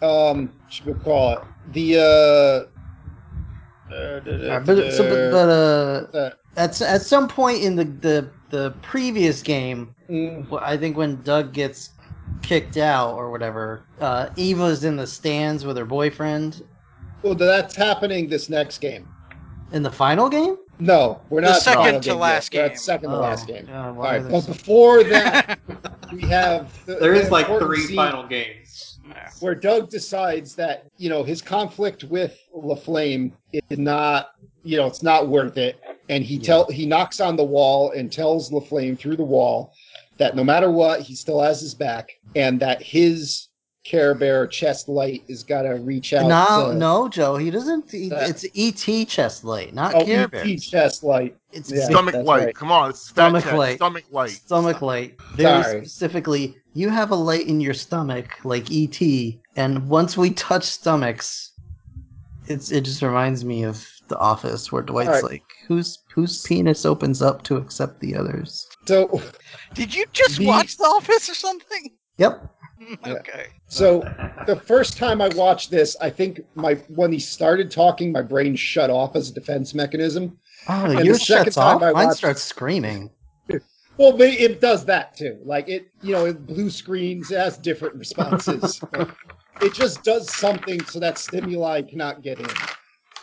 um, 0.00 0.50
should 0.70 0.86
we 0.86 0.94
call 0.94 1.32
it 1.32 1.40
the 1.72 1.98
uh, 1.98 3.92
uh, 3.94 4.60
but, 4.60 4.92
so, 4.92 5.02
but, 5.02 5.30
but 5.30 5.48
uh, 5.48 6.16
uh, 6.16 6.30
at 6.56 6.80
at 6.80 7.02
some 7.02 7.28
point 7.28 7.62
in 7.62 7.76
the 7.76 7.84
the, 7.84 8.30
the 8.48 8.70
previous 8.80 9.42
game, 9.42 9.94
mm, 10.08 10.62
I 10.62 10.78
think 10.78 10.96
when 10.96 11.20
Doug 11.22 11.52
gets 11.52 11.90
kicked 12.40 12.78
out 12.78 13.14
or 13.14 13.30
whatever, 13.30 13.84
uh, 14.00 14.30
Eva's 14.36 14.82
in 14.82 14.96
the 14.96 15.06
stands 15.06 15.66
with 15.66 15.76
her 15.76 15.84
boyfriend 15.84 16.62
well, 17.22 17.34
that's 17.34 17.74
happening 17.74 18.28
this 18.28 18.48
next 18.50 18.78
game. 18.78 19.08
in 19.72 19.82
the 19.82 19.90
final 19.90 20.28
game. 20.28 20.56
No, 20.78 21.20
we're 21.30 21.40
The 21.40 21.48
not 21.48 21.62
second 21.62 22.02
to 22.02 22.14
last 22.14 22.52
yet. 22.52 22.62
We're 22.62 22.68
game. 22.70 22.78
second 22.78 23.10
to 23.10 23.16
Oh, 23.16 23.20
last 23.20 23.46
game. 23.46 23.66
God, 23.66 23.86
All 23.88 23.92
why 23.94 24.04
right, 24.04 24.16
are 24.16 24.22
there 24.22 24.30
but 24.32 24.40
so- 24.42 24.52
before 24.52 25.04
that, 25.04 25.58
we 26.12 26.22
have 26.22 26.72
the, 26.86 26.96
there 26.96 27.14
the 27.14 27.20
is 27.20 27.30
like 27.30 27.46
important 27.46 27.68
three 27.70 27.86
scene 27.86 27.96
final 27.96 28.26
games. 28.26 28.98
where 29.40 29.54
Doug 29.54 29.88
decides 29.90 30.54
that 30.56 30.86
you 30.96 31.08
know 31.08 31.22
his 31.22 31.40
conflict 31.40 32.04
with 32.04 32.38
LaFlamme 32.56 33.32
is 33.52 33.78
not 33.78 34.30
you 34.64 34.76
know 34.76 34.86
it's 34.86 35.02
not 35.02 35.28
worth 35.28 35.56
it, 35.58 35.78
and 36.08 36.24
he 36.24 36.38
tell 36.38 36.66
he 36.70 36.86
knocks 36.86 37.20
on 37.20 37.36
the 37.36 37.44
wall 37.44 37.92
and 37.92 38.10
tells 38.10 38.50
LaFlamme 38.50 38.98
through 38.98 39.16
the 39.16 39.24
wall 39.24 39.72
that 40.18 40.34
no 40.36 40.42
matter 40.44 40.70
what 40.70 41.00
he 41.00 41.14
still 41.14 41.40
has 41.40 41.60
his 41.60 41.74
back, 41.74 42.10
and 42.34 42.58
that 42.60 42.82
his 42.82 43.48
Care 43.84 44.14
Bear 44.14 44.46
chest 44.46 44.88
light 44.88 45.22
is 45.28 45.42
gotta 45.42 45.74
reach 45.76 46.14
out. 46.14 46.26
No, 46.26 46.72
to, 46.72 46.78
no, 46.78 47.08
Joe. 47.08 47.36
He 47.36 47.50
doesn't. 47.50 47.90
He, 47.90 48.10
Uh, 48.10 48.28
it's 48.28 48.44
ET 48.56 49.04
chest 49.06 49.44
light, 49.44 49.74
not 49.74 49.94
Oh, 49.94 50.04
Care 50.06 50.28
ET 50.32 50.56
chest 50.56 51.04
light. 51.04 51.36
It's 51.52 51.70
Yeah. 51.70 51.84
stomach 51.84 52.14
light. 52.14 52.44
right. 52.46 52.54
Come 52.54 52.72
on, 52.72 52.90
it's 52.90 53.06
Stomach 53.08 53.44
chat. 53.44 53.58
light. 53.58 53.76
Stomach 53.76 54.04
light. 54.10 54.30
stomach 54.30 54.80
light. 54.80 55.16
Very 55.34 55.62
Sorry. 55.62 55.80
specifically, 55.86 56.56
you 56.72 56.88
have 56.88 57.10
a 57.10 57.14
light 57.14 57.46
in 57.46 57.60
your 57.60 57.74
stomach, 57.74 58.30
like 58.42 58.70
ET, 58.72 59.38
and 59.56 59.86
once 59.88 60.16
we 60.16 60.30
touch 60.30 60.64
stomachs, 60.64 61.52
it's 62.48 62.70
it 62.70 62.82
just 62.82 63.02
reminds 63.02 63.44
me 63.44 63.64
of 63.64 63.86
The 64.08 64.18
Office, 64.18 64.72
where 64.72 64.82
Dwight's 64.82 65.08
Alright. 65.08 65.24
like, 65.24 65.42
"Whose 65.68 65.98
whose 66.14 66.40
penis 66.42 66.86
opens 66.86 67.20
up 67.20 67.42
to 67.44 67.56
accept 67.56 68.00
the 68.00 68.16
others?" 68.16 68.66
So 68.86 69.20
Did 69.74 69.94
you 69.94 70.04
just 70.12 70.38
The- 70.38 70.46
watch 70.46 70.76
The 70.78 70.84
Office 70.84 71.28
or 71.28 71.34
something? 71.34 71.90
Yep. 72.16 72.48
okay. 73.06 73.46
so 73.68 74.00
the 74.46 74.56
first 74.56 74.96
time 74.96 75.20
I 75.20 75.28
watched 75.28 75.70
this, 75.70 75.96
I 76.00 76.10
think 76.10 76.40
my 76.54 76.74
when 76.88 77.12
he 77.12 77.18
started 77.18 77.70
talking, 77.70 78.12
my 78.12 78.22
brain 78.22 78.54
shut 78.56 78.90
off 78.90 79.16
as 79.16 79.30
a 79.30 79.34
defense 79.34 79.74
mechanism. 79.74 80.38
Oh, 80.68 80.84
And 80.86 80.98
the 80.98 81.04
yours 81.04 81.26
second 81.26 81.44
shuts 81.46 81.56
time 81.56 81.76
off. 81.76 81.82
I 81.82 81.92
Mine 81.92 82.06
watched- 82.06 82.18
starts 82.18 82.42
screaming. 82.42 83.10
Well, 83.96 84.16
but 84.16 84.26
it 84.30 84.60
does 84.60 84.84
that 84.86 85.16
too. 85.16 85.38
Like 85.44 85.68
it, 85.68 85.86
you 86.02 86.10
know, 86.12 86.26
it 86.26 86.44
blue 86.48 86.68
screens, 86.68 87.30
it 87.30 87.38
has 87.38 87.56
different 87.56 87.94
responses. 87.94 88.80
it 89.62 89.72
just 89.72 90.02
does 90.02 90.34
something 90.34 90.82
so 90.86 90.98
that 90.98 91.16
stimuli 91.16 91.80
cannot 91.82 92.20
get 92.20 92.40
in. 92.40 92.48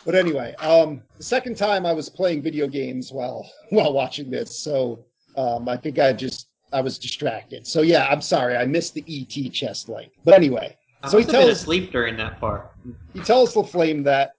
But 0.06 0.14
anyway, 0.14 0.54
um, 0.60 1.02
the 1.18 1.24
second 1.24 1.58
time 1.58 1.84
I 1.84 1.92
was 1.92 2.08
playing 2.08 2.40
video 2.40 2.66
games 2.66 3.12
while 3.12 3.46
while 3.68 3.92
watching 3.92 4.30
this, 4.30 4.58
so 4.58 5.04
um, 5.36 5.68
I 5.68 5.76
think 5.76 5.98
I 5.98 6.14
just 6.14 6.48
I 6.72 6.80
was 6.80 6.98
distracted. 6.98 7.66
So 7.66 7.82
yeah, 7.82 8.06
I'm 8.06 8.20
sorry, 8.20 8.56
I 8.56 8.64
missed 8.64 8.94
the 8.94 9.04
ET 9.08 9.52
chest 9.52 9.88
link. 9.88 10.12
But 10.24 10.34
anyway, 10.34 10.76
I 11.02 11.08
so 11.08 11.18
he 11.18 11.24
have 11.24 11.32
been 11.32 11.40
tells 11.42 11.50
asleep 11.50 11.92
during 11.92 12.16
that 12.16 12.40
part. 12.40 12.72
he 13.12 13.20
tells 13.20 13.54
LaFlamme 13.54 14.04
that. 14.04 14.32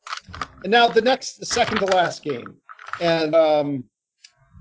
And 0.64 0.72
now 0.72 0.88
the 0.88 1.02
next, 1.02 1.38
the 1.38 1.46
second 1.46 1.80
to 1.80 1.86
last 1.86 2.24
game. 2.24 2.56
And, 3.02 3.36
um, 3.36 3.84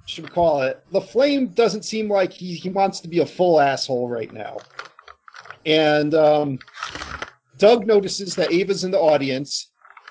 should 0.06 0.24
we 0.24 0.30
call 0.30 0.62
it? 0.62 0.82
LaFlamme 0.92 1.54
doesn't 1.54 1.84
seem 1.84 2.10
like 2.10 2.32
he, 2.32 2.54
he 2.54 2.68
wants 2.70 3.00
to 3.00 3.08
be 3.08 3.20
a 3.20 3.26
full 3.26 3.60
asshole 3.60 4.08
right 4.08 4.32
now. 4.32 4.58
And, 5.64 6.14
um, 6.14 6.58
Doug 7.58 7.86
notices 7.86 8.34
that 8.34 8.50
Ava's 8.50 8.82
in 8.82 8.90
the 8.90 8.98
audience. 8.98 9.70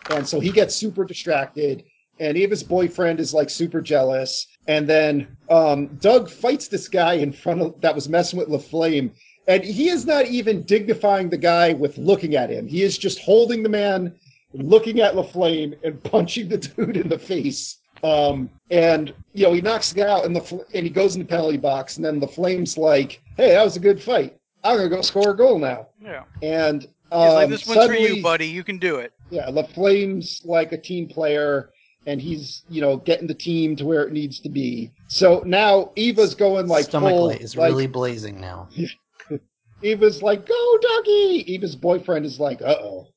And 0.10 0.26
so 0.26 0.40
he 0.40 0.52
gets 0.52 0.74
super 0.76 1.04
distracted. 1.04 1.84
And 2.20 2.38
Ava's 2.38 2.64
boyfriend 2.64 3.20
is 3.20 3.34
like 3.34 3.50
super 3.50 3.82
jealous. 3.82 4.48
And 4.68 4.88
then 4.88 5.28
um, 5.50 5.88
Doug 6.00 6.30
fights 6.30 6.68
this 6.68 6.88
guy 6.88 7.14
in 7.14 7.34
front 7.34 7.62
of 7.62 7.82
that 7.82 7.96
was 7.96 8.08
messing 8.08 8.38
with 8.40 8.48
LaFlamme, 8.50 9.12
and 9.48 9.64
he 9.64 9.90
is 9.90 10.06
not 10.06 10.26
even 10.28 10.64
dignifying 10.64 11.30
the 11.30 11.38
guy 11.38 11.74
with 11.74 11.98
looking 11.98 12.36
at 12.36 12.50
him. 12.50 12.68
He 12.68 12.84
is 12.84 12.98
just 12.98 13.20
holding 13.20 13.64
the 13.64 13.70
man, 13.70 14.14
looking 14.54 15.00
at 15.00 15.16
LaFlamme, 15.16 15.76
and 15.84 16.02
punching 16.12 16.48
the 16.50 16.58
dude 16.58 16.98
in 16.98 17.10
the 17.10 17.18
face. 17.20 17.78
Um, 18.04 18.50
and 18.70 19.14
you 19.34 19.44
know 19.46 19.54
he 19.54 19.62
knocks 19.62 19.92
the 19.92 20.02
guy 20.02 20.10
out, 20.12 20.26
and 20.26 20.36
the 20.36 20.66
and 20.74 20.84
he 20.84 20.90
goes 20.90 21.16
in 21.16 21.22
the 21.22 21.28
penalty 21.28 21.58
box, 21.58 21.98
and 21.98 22.06
then 22.06 22.20
the 22.20 22.28
Flames 22.28 22.78
like, 22.78 23.22
"Hey, 23.38 23.52
that 23.52 23.64
was 23.64 23.76
a 23.78 23.80
good 23.80 24.02
fight. 24.02 24.38
I'm 24.64 24.78
gonna 24.78 24.90
go 24.90 25.02
score 25.02 25.32
a 25.32 25.38
goal 25.38 25.60
now." 25.60 25.88
Yeah. 26.02 26.24
And 26.42 26.88
um, 27.12 27.34
like, 27.34 27.50
this 27.50 27.66
one's 27.68 27.78
for 27.78 27.88
suddenly- 27.88 28.18
you, 28.18 28.24
buddy. 28.24 28.48
You 28.48 28.64
can 28.64 28.78
do 28.78 28.98
it. 28.98 29.12
yeah, 29.32 29.48
LaFlamme's 29.50 30.42
like 30.46 30.72
a 30.72 30.78
team 30.78 31.08
player, 31.08 31.72
and 32.06 32.22
he's 32.22 32.64
you 32.70 32.82
know 32.82 32.98
getting 32.98 33.28
the 33.28 33.34
team 33.34 33.76
to 33.76 33.86
where 33.86 34.04
it 34.04 34.12
needs 34.14 34.40
to 34.42 34.50
be. 34.50 34.92
So 35.08 35.44
now 35.46 35.92
Eva's 35.96 36.36
going 36.36 36.68
like 36.68 36.86
Stomach 36.86 37.16
full, 37.16 37.28
light 37.28 37.42
is 37.42 37.56
like, 37.56 37.70
really 37.70 37.88
blazing 37.88 38.40
now. 38.40 38.70
Eva's 39.84 40.22
like, 40.22 40.46
"Go, 40.48 40.78
Dougie!" 40.78 41.44
Eva's 41.46 41.76
boyfriend 41.76 42.26
is 42.26 42.40
like, 42.40 42.62
"Uh 42.62 42.78
oh," 42.82 43.08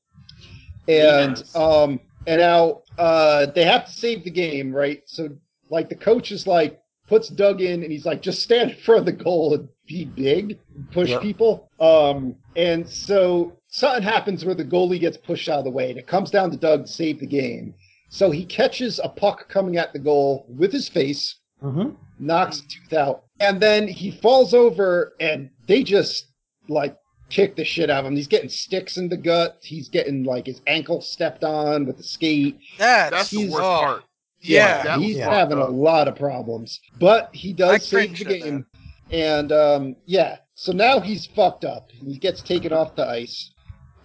and 0.87 1.37
Yes. 1.37 1.55
um, 1.55 1.99
and 2.27 2.39
now 2.39 2.81
uh, 2.97 3.47
they 3.47 3.63
have 3.63 3.85
to 3.85 3.91
save 3.91 4.23
the 4.23 4.31
game, 4.31 4.73
right? 4.75 5.03
So 5.05 5.29
like 5.69 5.89
the 5.89 5.95
coach 5.95 6.31
is 6.31 6.47
like 6.47 6.81
puts 7.07 7.29
Doug 7.29 7.61
in, 7.61 7.83
and 7.83 7.91
he's 7.91 8.05
like, 8.05 8.21
"Just 8.21 8.41
stand 8.43 8.71
in 8.71 8.77
front 8.77 9.01
of 9.01 9.05
the 9.05 9.23
goal 9.23 9.53
and 9.53 9.69
be 9.87 10.05
big, 10.05 10.59
and 10.75 10.89
push 10.91 11.09
Yep. 11.11 11.21
people." 11.21 11.69
Um, 11.79 12.35
and 12.55 12.87
so 12.87 13.59
something 13.67 14.03
happens 14.03 14.43
where 14.45 14.55
the 14.55 14.65
goalie 14.65 14.99
gets 14.99 15.17
pushed 15.17 15.49
out 15.49 15.59
of 15.59 15.65
the 15.65 15.71
way, 15.71 15.89
and 15.91 15.99
it 15.99 16.07
comes 16.07 16.31
down 16.31 16.49
to 16.51 16.57
Doug 16.57 16.85
to 16.87 16.91
save 16.91 17.19
the 17.19 17.27
game. 17.27 17.75
So 18.15 18.31
he 18.31 18.45
catches 18.45 18.97
a 19.03 19.09
puck 19.09 19.49
coming 19.49 19.75
at 19.75 19.91
the 19.91 19.99
goal 19.99 20.45
with 20.47 20.71
his 20.71 20.87
face, 20.87 21.35
Mm-hmm. 21.61 21.95
knocks 22.19 22.61
the 22.61 22.67
tooth 22.67 22.93
out, 22.93 23.23
and 23.41 23.59
then 23.59 23.87
he 23.89 24.09
falls 24.11 24.53
over, 24.53 25.13
and 25.19 25.49
they 25.67 25.83
just 25.83 26.27
like 26.69 26.95
kick 27.29 27.57
the 27.57 27.65
shit 27.65 27.89
out 27.89 27.99
of 27.99 28.05
him. 28.05 28.15
He's 28.15 28.27
getting 28.27 28.47
sticks 28.47 28.95
in 28.97 29.09
the 29.09 29.17
gut. 29.17 29.57
He's 29.61 29.89
getting 29.89 30.23
like 30.23 30.45
his 30.45 30.61
ankle 30.65 31.01
stepped 31.01 31.43
on 31.43 31.85
with 31.85 31.97
the 31.97 32.03
skate. 32.03 32.57
That's, 32.77 33.11
That's 33.11 33.29
the 33.31 33.49
worst 33.49 33.55
oh, 33.57 33.79
part. 33.81 34.03
Yeah. 34.39 34.83
that 34.83 34.97
was 34.97 35.07
he's 35.07 35.17
fucked 35.17 35.33
having 35.33 35.57
a 35.57 35.67
lot 35.67 36.07
of 36.07 36.15
problems, 36.15 36.79
but 36.99 37.33
he 37.33 37.51
does 37.51 37.71
I 37.71 37.77
save 37.79 38.17
the 38.17 38.35
at 38.35 38.41
game. 38.41 38.65
And 39.11 39.51
um, 39.51 39.95
yeah, 40.05 40.37
so 40.53 40.71
now 40.71 41.01
he's 41.01 41.25
fucked 41.25 41.65
up. 41.65 41.89
He 41.91 42.17
gets 42.17 42.41
taken 42.41 42.71
off 42.71 42.95
the 42.95 43.07
ice. 43.07 43.51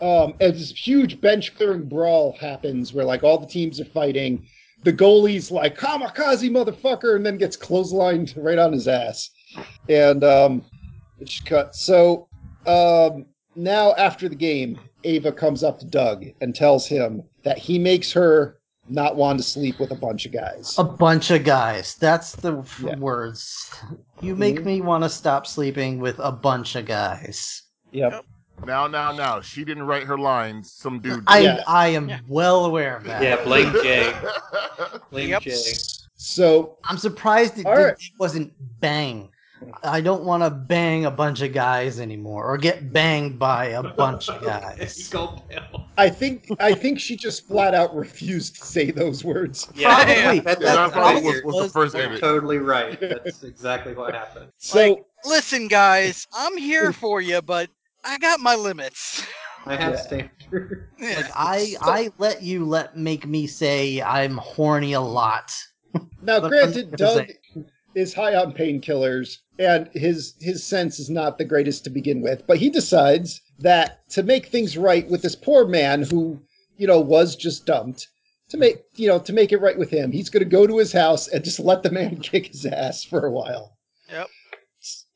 Um, 0.01 0.35
this 0.41 0.71
huge 0.71 1.21
bench 1.21 1.55
clearing 1.57 1.89
brawl 1.89 2.37
happens 2.41 2.93
where 2.93 3.05
like 3.05 3.23
all 3.23 3.39
the 3.39 3.47
teams 3.47 3.81
are 3.81 3.85
fighting. 3.87 4.47
The 4.83 4.93
goalie's 4.93 5.51
like 5.51 5.77
kamikaze 5.77 6.49
motherfucker, 6.51 7.17
and 7.17 7.25
then 7.25 7.37
gets 7.37 7.57
clotheslined 7.57 8.33
right 8.43 8.59
on 8.59 8.73
his 8.73 8.89
ass. 8.89 9.31
And 9.89 10.25
um, 10.25 10.65
it's 11.19 11.41
cut. 11.41 11.75
So 11.75 12.29
um, 12.67 13.27
now 13.57 13.95
after 13.97 14.29
the 14.29 14.37
game, 14.37 14.79
Ava 15.05 15.33
comes 15.33 15.63
up 15.63 15.79
to 15.81 15.87
Doug 15.87 16.25
and 16.41 16.55
tells 16.55 16.87
him 16.87 17.23
that 17.45 17.59
he 17.59 17.79
makes 17.79 18.11
her 18.13 18.59
not 18.89 19.17
want 19.17 19.39
to 19.39 19.43
sleep 19.45 19.79
with 19.79 19.93
a 19.93 19.97
bunch 19.97 20.27
of 20.27 20.33
guys. 20.33 20.75
A 20.79 20.85
bunch 20.85 21.31
of 21.31 21.45
guys. 21.45 21.95
That's 21.97 22.33
the 22.33 22.63
Yeah. 22.83 22.97
words. 22.97 23.71
You 24.21 24.35
make 24.35 24.61
Mhm. 24.61 24.65
me 24.65 24.81
want 24.81 25.05
to 25.05 25.09
stop 25.11 25.47
sleeping 25.47 26.01
with 26.01 26.19
a 26.19 26.33
bunch 26.33 26.75
of 26.75 26.87
guys. 26.87 27.63
Yep. 27.93 28.25
Now, 28.67 28.87
now, 28.87 29.13
now. 29.13 29.41
She 29.41 29.65
didn't 29.65 29.85
write 29.85 30.05
her 30.05 30.19
lines. 30.19 30.73
Some 30.73 31.01
dude. 31.01 31.25
I 31.27 31.41
Yeah. 31.41 31.63
I 31.67 31.89
am 31.89 32.09
Yeah. 32.09 32.21
well 32.29 32.65
aware 32.67 32.97
of 32.97 33.05
that. 33.05 33.23
Yeah, 33.23 33.43
blame 33.45 33.73
Jay. 33.83 34.13
Blame 35.11 35.31
Yep. 35.31 35.43
Jay. 35.43 35.73
So 36.15 36.77
I'm 36.85 36.99
surprised 36.99 37.55
it, 37.59 37.65
did, 37.65 37.69
right. 37.71 37.93
it 37.95 38.13
wasn't 38.19 38.53
bang. 38.81 39.31
I 39.83 40.01
don't 40.01 40.25
want 40.25 40.43
to 40.43 40.49
bang 40.51 41.05
a 41.05 41.11
bunch 41.11 41.43
of 41.43 41.53
guys 41.53 42.01
anymore, 42.01 42.45
or 42.47 42.57
get 42.57 42.95
banged 42.95 43.39
by 43.39 43.67
a 43.67 43.83
bunch 43.83 44.31
of 44.31 44.43
guys. 44.45 45.09
Go 45.09 45.43
I 45.99 46.09
think 46.09 46.49
I 46.61 46.73
think 46.73 46.99
she 46.99 47.15
just 47.17 47.47
flat 47.47 47.75
out 47.75 47.95
refused 47.95 48.57
to 48.57 48.65
say 48.65 48.91
those 48.91 49.23
words. 49.25 49.67
Probably. 49.67 49.81
that- 49.83 50.09
Yeah, 50.09 50.41
that's 50.41 50.61
that 50.61 50.93
probably 50.93 51.23
was, 51.23 51.43
was 51.45 51.63
the 51.67 51.69
first 51.79 51.95
You're 51.95 52.05
edit. 52.05 52.21
totally 52.21 52.57
right. 52.59 52.99
That's 53.01 53.43
exactly 53.43 53.95
what 53.95 54.15
happened. 54.15 54.51
So 54.59 54.79
Like, 54.81 55.05
listen, 55.27 55.69
guys, 55.69 56.27
I'm 56.33 56.57
here 56.57 56.93
for 56.95 57.21
you, 57.21 57.43
but 57.43 57.69
I 58.05 58.19
got 58.19 58.41
my 58.41 58.55
limits. 58.55 59.25
I 59.67 59.77
have 59.77 59.93
Yeah. 59.93 60.01
standards. 60.01 60.33
Yeah. 60.99 61.17
Like 61.17 61.31
I 61.35 61.77
I 61.81 62.11
let 62.19 62.43
you 62.43 62.65
let 62.65 62.97
make 62.97 63.27
me 63.27 63.47
say 63.47 64.01
I'm 64.01 64.37
horny 64.39 64.95
a 64.95 65.01
lot. 65.01 65.53
now, 66.23 66.41
granted, 66.49 66.97
Doug 66.97 67.27
gonna 67.27 67.67
is 67.95 68.15
high 68.15 68.35
on 68.35 68.53
painkillers, 68.53 69.37
and 69.59 69.91
his 69.93 70.35
his 70.41 70.65
sense 70.65 70.99
is 70.99 71.11
not 71.11 71.37
the 71.39 71.45
greatest 71.45 71.85
to 71.85 71.91
begin 71.91 72.23
with. 72.23 72.47
But 72.47 72.59
he 72.59 72.71
decides 72.71 73.41
that 73.59 74.09
to 74.11 74.23
make 74.23 74.47
things 74.47 74.79
right 74.79 75.09
with 75.11 75.23
this 75.23 75.37
poor 75.37 75.67
man 75.67 76.03
who 76.03 76.41
you 76.79 76.87
know 76.87 77.01
was 77.01 77.37
just 77.37 77.67
dumped, 77.67 78.09
to 78.49 78.57
make 78.57 78.79
you 78.95 79.09
know 79.09 79.19
to 79.19 79.33
make 79.33 79.53
it 79.53 79.61
right 79.61 79.79
with 79.79 79.91
him, 79.91 80.11
he's 80.11 80.31
going 80.31 80.45
to 80.45 80.49
go 80.49 80.67
to 80.67 80.79
his 80.79 80.93
house 80.93 81.29
and 81.29 81.45
just 81.45 81.61
let 81.61 81.83
the 81.83 81.91
man 81.91 82.17
kick 82.23 82.47
his 82.47 82.65
ass 82.65 83.05
for 83.05 83.27
a 83.27 83.31
while. 83.31 83.77
Yep. 84.09 84.29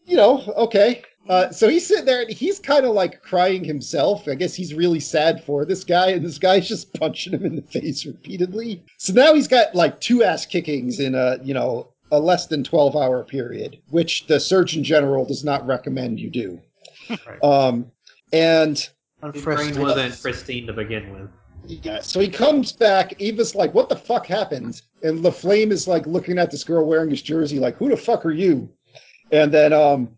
You 0.07 0.17
know, 0.19 0.43
okay. 0.59 1.03
Uh, 1.29 1.51
so 1.51 1.69
he's 1.69 1.87
sitting 1.87 2.05
there 2.05 2.21
and 2.23 2.31
he's 2.31 2.59
kind 2.59 2.85
of 2.85 2.93
like 2.93 3.23
crying 3.23 3.65
himself. 3.65 4.29
I 4.29 4.35
guess 4.35 4.55
he's 4.55 4.75
really 4.75 5.01
sad 5.01 5.43
for 5.43 5.65
this 5.65 5.83
guy, 5.85 6.11
and 6.11 6.25
this 6.25 6.39
guy's 6.39 6.69
just 6.69 6.93
punching 7.01 7.33
him 7.33 7.45
in 7.45 7.57
the 7.57 7.63
face 7.63 8.05
repeatedly. 8.05 8.83
So 8.99 9.13
now 9.13 9.35
he's 9.35 9.49
got 9.49 9.75
like 9.75 10.01
two 10.01 10.23
ass 10.23 10.45
kickings 10.47 11.01
in 11.01 11.15
a 11.15 11.39
you 11.43 11.55
know 11.55 11.89
a 12.13 12.19
less 12.19 12.47
than 12.47 12.63
twelve 12.63 12.95
hour 12.95 13.25
period, 13.25 13.79
which 13.91 14.27
the 14.27 14.39
Surgeon 14.39 14.85
General 14.85 15.25
does 15.25 15.45
not 15.45 15.67
recommend 15.67 16.21
you 16.21 16.31
do. 16.31 16.61
Right. 17.09 17.43
Um, 17.43 17.91
and 18.33 18.89
I'm 19.23 19.33
His 19.33 19.43
brain 19.43 19.81
wasn't 19.81 20.21
pristine 20.21 20.67
to 20.67 20.73
begin 20.75 21.13
with. 21.13 21.31
yeah, 21.67 22.01
so 22.01 22.21
he 22.21 22.29
comes 22.29 22.73
back. 22.73 23.19
Eva's 23.21 23.55
like, 23.55 23.73
"What 23.73 23.89
the 23.89 23.97
fuck 23.97 24.27
happened?" 24.27 24.83
And 25.03 25.21
LaFlamme 25.25 25.71
is 25.71 25.89
like 25.89 26.07
looking 26.07 26.39
at 26.39 26.51
this 26.51 26.65
girl 26.65 26.87
wearing 26.87 27.09
his 27.11 27.23
jersey, 27.23 27.59
like, 27.59 27.77
"Who 27.77 27.89
the 27.89 27.97
fuck 27.97 28.27
are 28.27 28.31
you?" 28.31 28.69
And 29.33 29.51
then 29.53 29.73
um, 29.73 30.11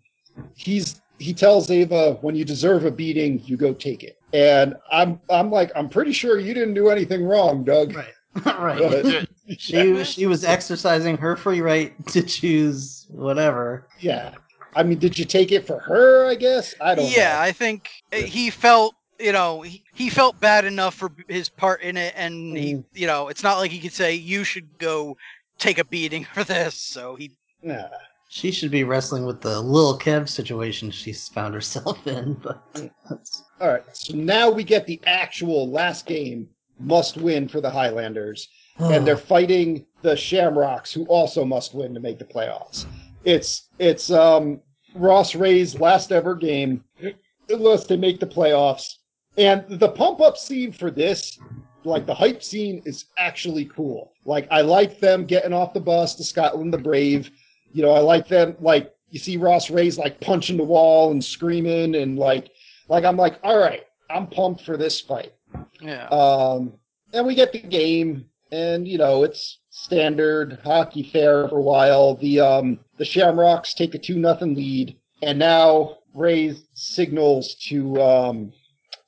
he's 0.54 1.00
he 1.18 1.32
tells 1.32 1.70
Ava, 1.70 2.14
"When 2.20 2.34
you 2.34 2.44
deserve 2.44 2.84
a 2.84 2.90
beating, 2.90 3.40
you 3.44 3.56
go 3.56 3.72
take 3.72 4.02
it." 4.02 4.18
And 4.32 4.76
I'm 4.92 5.20
I'm 5.30 5.50
like, 5.50 5.70
I'm 5.74 5.88
pretty 5.88 6.12
sure 6.12 6.38
you 6.38 6.52
didn't 6.54 6.74
do 6.74 6.88
anything 6.90 7.24
wrong, 7.24 7.64
Doug. 7.64 7.94
Right. 7.94 8.14
right. 8.58 8.78
But- 9.02 9.28
She 9.58 10.04
she 10.04 10.26
was 10.26 10.44
exercising 10.44 11.16
her 11.18 11.36
free 11.36 11.60
right 11.60 11.94
to 12.08 12.22
choose 12.22 13.06
whatever. 13.10 13.86
yeah. 14.00 14.34
I 14.74 14.82
mean, 14.82 14.98
did 14.98 15.18
you 15.18 15.24
take 15.24 15.52
it 15.52 15.66
for 15.66 15.78
her? 15.78 16.26
I 16.26 16.34
guess 16.34 16.74
I 16.82 16.94
don't. 16.94 17.08
yeah, 17.10 17.32
know. 17.34 17.40
I 17.40 17.52
think 17.52 17.88
he 18.12 18.50
felt, 18.50 18.94
you 19.18 19.32
know, 19.32 19.62
he, 19.62 19.82
he 19.94 20.10
felt 20.10 20.38
bad 20.38 20.66
enough 20.66 20.94
for 20.94 21.10
his 21.28 21.48
part 21.48 21.80
in 21.80 21.96
it, 21.96 22.12
and 22.14 22.54
he, 22.54 22.74
Mm. 22.74 22.84
you 22.92 23.06
know, 23.06 23.28
it's 23.28 23.42
not 23.42 23.56
like 23.56 23.70
he 23.70 23.78
could 23.78 23.94
say 23.94 24.12
you 24.12 24.44
should 24.44 24.76
go 24.78 25.16
take 25.58 25.78
a 25.78 25.84
beating 25.84 26.24
for 26.34 26.44
this. 26.44 26.74
So 26.74 27.14
he, 27.16 27.30
Nah. 27.62 27.88
She 28.36 28.50
should 28.50 28.70
be 28.70 28.84
wrestling 28.84 29.24
with 29.24 29.40
the 29.40 29.62
Lil 29.62 29.98
Kev 29.98 30.28
situation 30.28 30.90
she's 30.90 31.26
found 31.26 31.54
herself 31.54 32.06
in, 32.06 32.34
but 32.42 32.62
All 33.62 33.68
right. 33.68 33.96
So 33.96 34.14
now 34.14 34.50
we 34.50 34.62
get 34.62 34.86
the 34.86 35.00
actual 35.06 35.70
last 35.70 36.04
game 36.04 36.46
must 36.78 37.16
win 37.16 37.48
for 37.48 37.62
the 37.62 37.70
Highlanders. 37.70 38.46
and 38.78 39.06
they're 39.06 39.16
fighting 39.34 39.86
the 40.02 40.14
Shamrocks, 40.14 40.92
who 40.92 41.06
also 41.06 41.46
must 41.46 41.72
win 41.72 41.94
to 41.94 42.00
make 42.00 42.18
the 42.18 42.26
playoffs. 42.26 42.84
It's 43.24 43.70
it's 43.78 44.10
um, 44.10 44.60
Ross 44.94 45.34
Rhea's 45.34 45.80
last 45.80 46.12
ever 46.12 46.34
game, 46.34 46.84
unless 47.48 47.86
they 47.86 47.96
make 47.96 48.20
the 48.20 48.26
playoffs. 48.26 48.96
And 49.38 49.64
the 49.66 49.88
pump 49.88 50.20
up 50.20 50.36
scene 50.36 50.72
for 50.72 50.90
this, 50.90 51.38
like 51.84 52.04
the 52.04 52.14
hype 52.14 52.42
scene, 52.42 52.82
is 52.84 53.06
actually 53.16 53.64
cool. 53.64 54.12
Like 54.26 54.46
I 54.50 54.60
like 54.60 55.00
them 55.00 55.24
getting 55.24 55.54
off 55.54 55.72
the 55.72 55.80
bus 55.80 56.16
to 56.16 56.22
Scotland 56.24 56.74
the 56.74 56.78
Brave. 56.78 57.30
You 57.76 57.82
know, 57.82 57.90
I 57.90 57.98
like 57.98 58.26
them 58.26 58.56
like 58.58 58.94
you 59.10 59.18
see 59.18 59.36
Ross 59.36 59.68
Rhea's 59.70 59.98
like 59.98 60.18
punching 60.22 60.56
the 60.56 60.64
wall 60.64 61.10
and 61.10 61.22
screaming 61.22 61.94
and 61.94 62.18
like 62.18 62.48
like 62.88 63.04
I'm 63.04 63.18
like, 63.18 63.38
all 63.42 63.58
right, 63.58 63.82
I'm 64.08 64.28
pumped 64.28 64.62
for 64.62 64.78
this 64.78 64.98
fight. 64.98 65.34
yeah, 65.82 66.06
Um, 66.08 66.72
and 67.12 67.26
we 67.26 67.34
get 67.34 67.52
the 67.52 67.58
game, 67.58 68.24
and 68.50 68.88
you 68.88 68.96
know 68.96 69.24
it's 69.24 69.58
standard 69.68 70.58
hockey 70.64 71.02
fare 71.02 71.50
for 71.50 71.58
a 71.58 71.62
while. 71.62 72.14
The 72.14 72.40
um 72.40 72.80
the 72.96 73.04
Shamrocks 73.04 73.74
take 73.74 73.94
a 73.94 73.98
two 73.98 74.16
nothing 74.16 74.54
lead, 74.54 74.96
and 75.22 75.38
now 75.38 75.98
Rhea 76.14 76.54
signals 76.72 77.56
to 77.68 78.00
um 78.00 78.54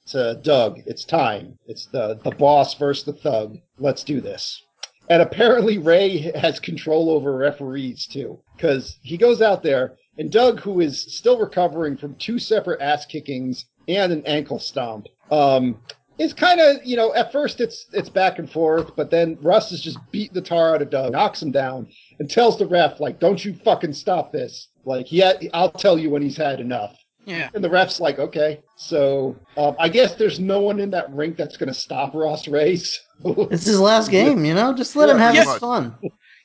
to 0.09 0.39
Doug, 0.43 0.83
it's 0.85 1.07
time. 1.07 1.59
It's 1.67 1.87
the 1.87 2.21
the 2.23 2.33
boss 2.33 2.75
versus 2.75 3.05
the 3.05 3.15
thug. 3.15 3.57
Let's 3.79 4.05
do 4.05 4.21
this. 4.21 4.63
And 5.11 5.23
apparently 5.23 5.79
Rhea 5.79 6.39
has 6.39 6.61
control 6.61 7.11
over 7.11 7.37
referees 7.37 8.07
too, 8.07 8.39
because 8.57 8.99
he 9.03 9.17
goes 9.17 9.41
out 9.41 9.63
there 9.63 9.97
and 10.19 10.31
Doug, 10.33 10.61
who 10.61 10.81
is 10.81 11.01
still 11.01 11.39
recovering 11.39 11.97
from 11.97 12.17
two 12.17 12.39
separate 12.39 12.81
ass 12.81 13.07
kickings 13.07 13.67
and 13.87 14.13
an 14.13 14.23
ankle 14.27 14.59
stomp, 14.59 15.07
um, 15.31 15.79
it's 16.19 16.33
kind 16.33 16.61
of 16.61 16.85
you 16.85 16.97
know 16.97 17.15
at 17.15 17.31
first 17.31 17.61
it's 17.61 17.87
it's 17.93 18.09
back 18.09 18.41
and 18.41 18.51
forth, 18.51 18.97
but 18.97 19.11
then 19.11 19.39
Russ 19.41 19.71
is 19.71 19.81
just 19.81 19.99
beating 20.11 20.35
the 20.35 20.43
tar 20.43 20.75
out 20.75 20.83
of 20.83 20.91
Doug, 20.91 21.13
knocks 21.13 21.41
him 21.41 21.53
down, 21.53 21.87
and 22.19 22.29
tells 22.29 22.59
the 22.59 22.67
ref 22.67 22.99
like, 22.99 23.21
"Don't 23.21 23.45
you 23.45 23.55
fucking 23.55 23.93
stop 23.93 24.33
this!" 24.33 24.69
Like, 24.85 25.13
yeah, 25.13 25.35
I'll 25.55 25.71
tell 25.71 25.97
you 25.97 26.11
when 26.11 26.23
he's 26.23 26.37
had 26.37 26.59
enough. 26.59 26.97
Yeah. 27.29 27.51
And 27.53 27.63
the 27.63 27.69
ref's 27.69 28.01
like, 28.01 28.19
okay. 28.19 28.61
So 28.77 29.37
um, 29.59 29.77
I 29.79 29.91
guess 29.91 30.15
there's 30.15 30.41
no 30.41 30.61
one 30.61 30.81
in 30.81 30.91
that 30.93 31.13
rink 31.13 31.37
that's 31.37 31.59
going 31.59 31.69
to 31.69 31.75
stop 31.75 32.15
Ross 32.15 32.49
Race. 32.49 33.05
It's 33.25 33.67
his 33.67 33.81
last 33.81 34.11
game, 34.11 34.45
you 34.45 34.55
know. 34.55 34.73
Just 34.73 34.97
let 34.97 35.11
him 35.11 35.19
have 35.19 35.35
pretty 35.35 35.51
his 35.51 35.59
fun. 35.59 35.95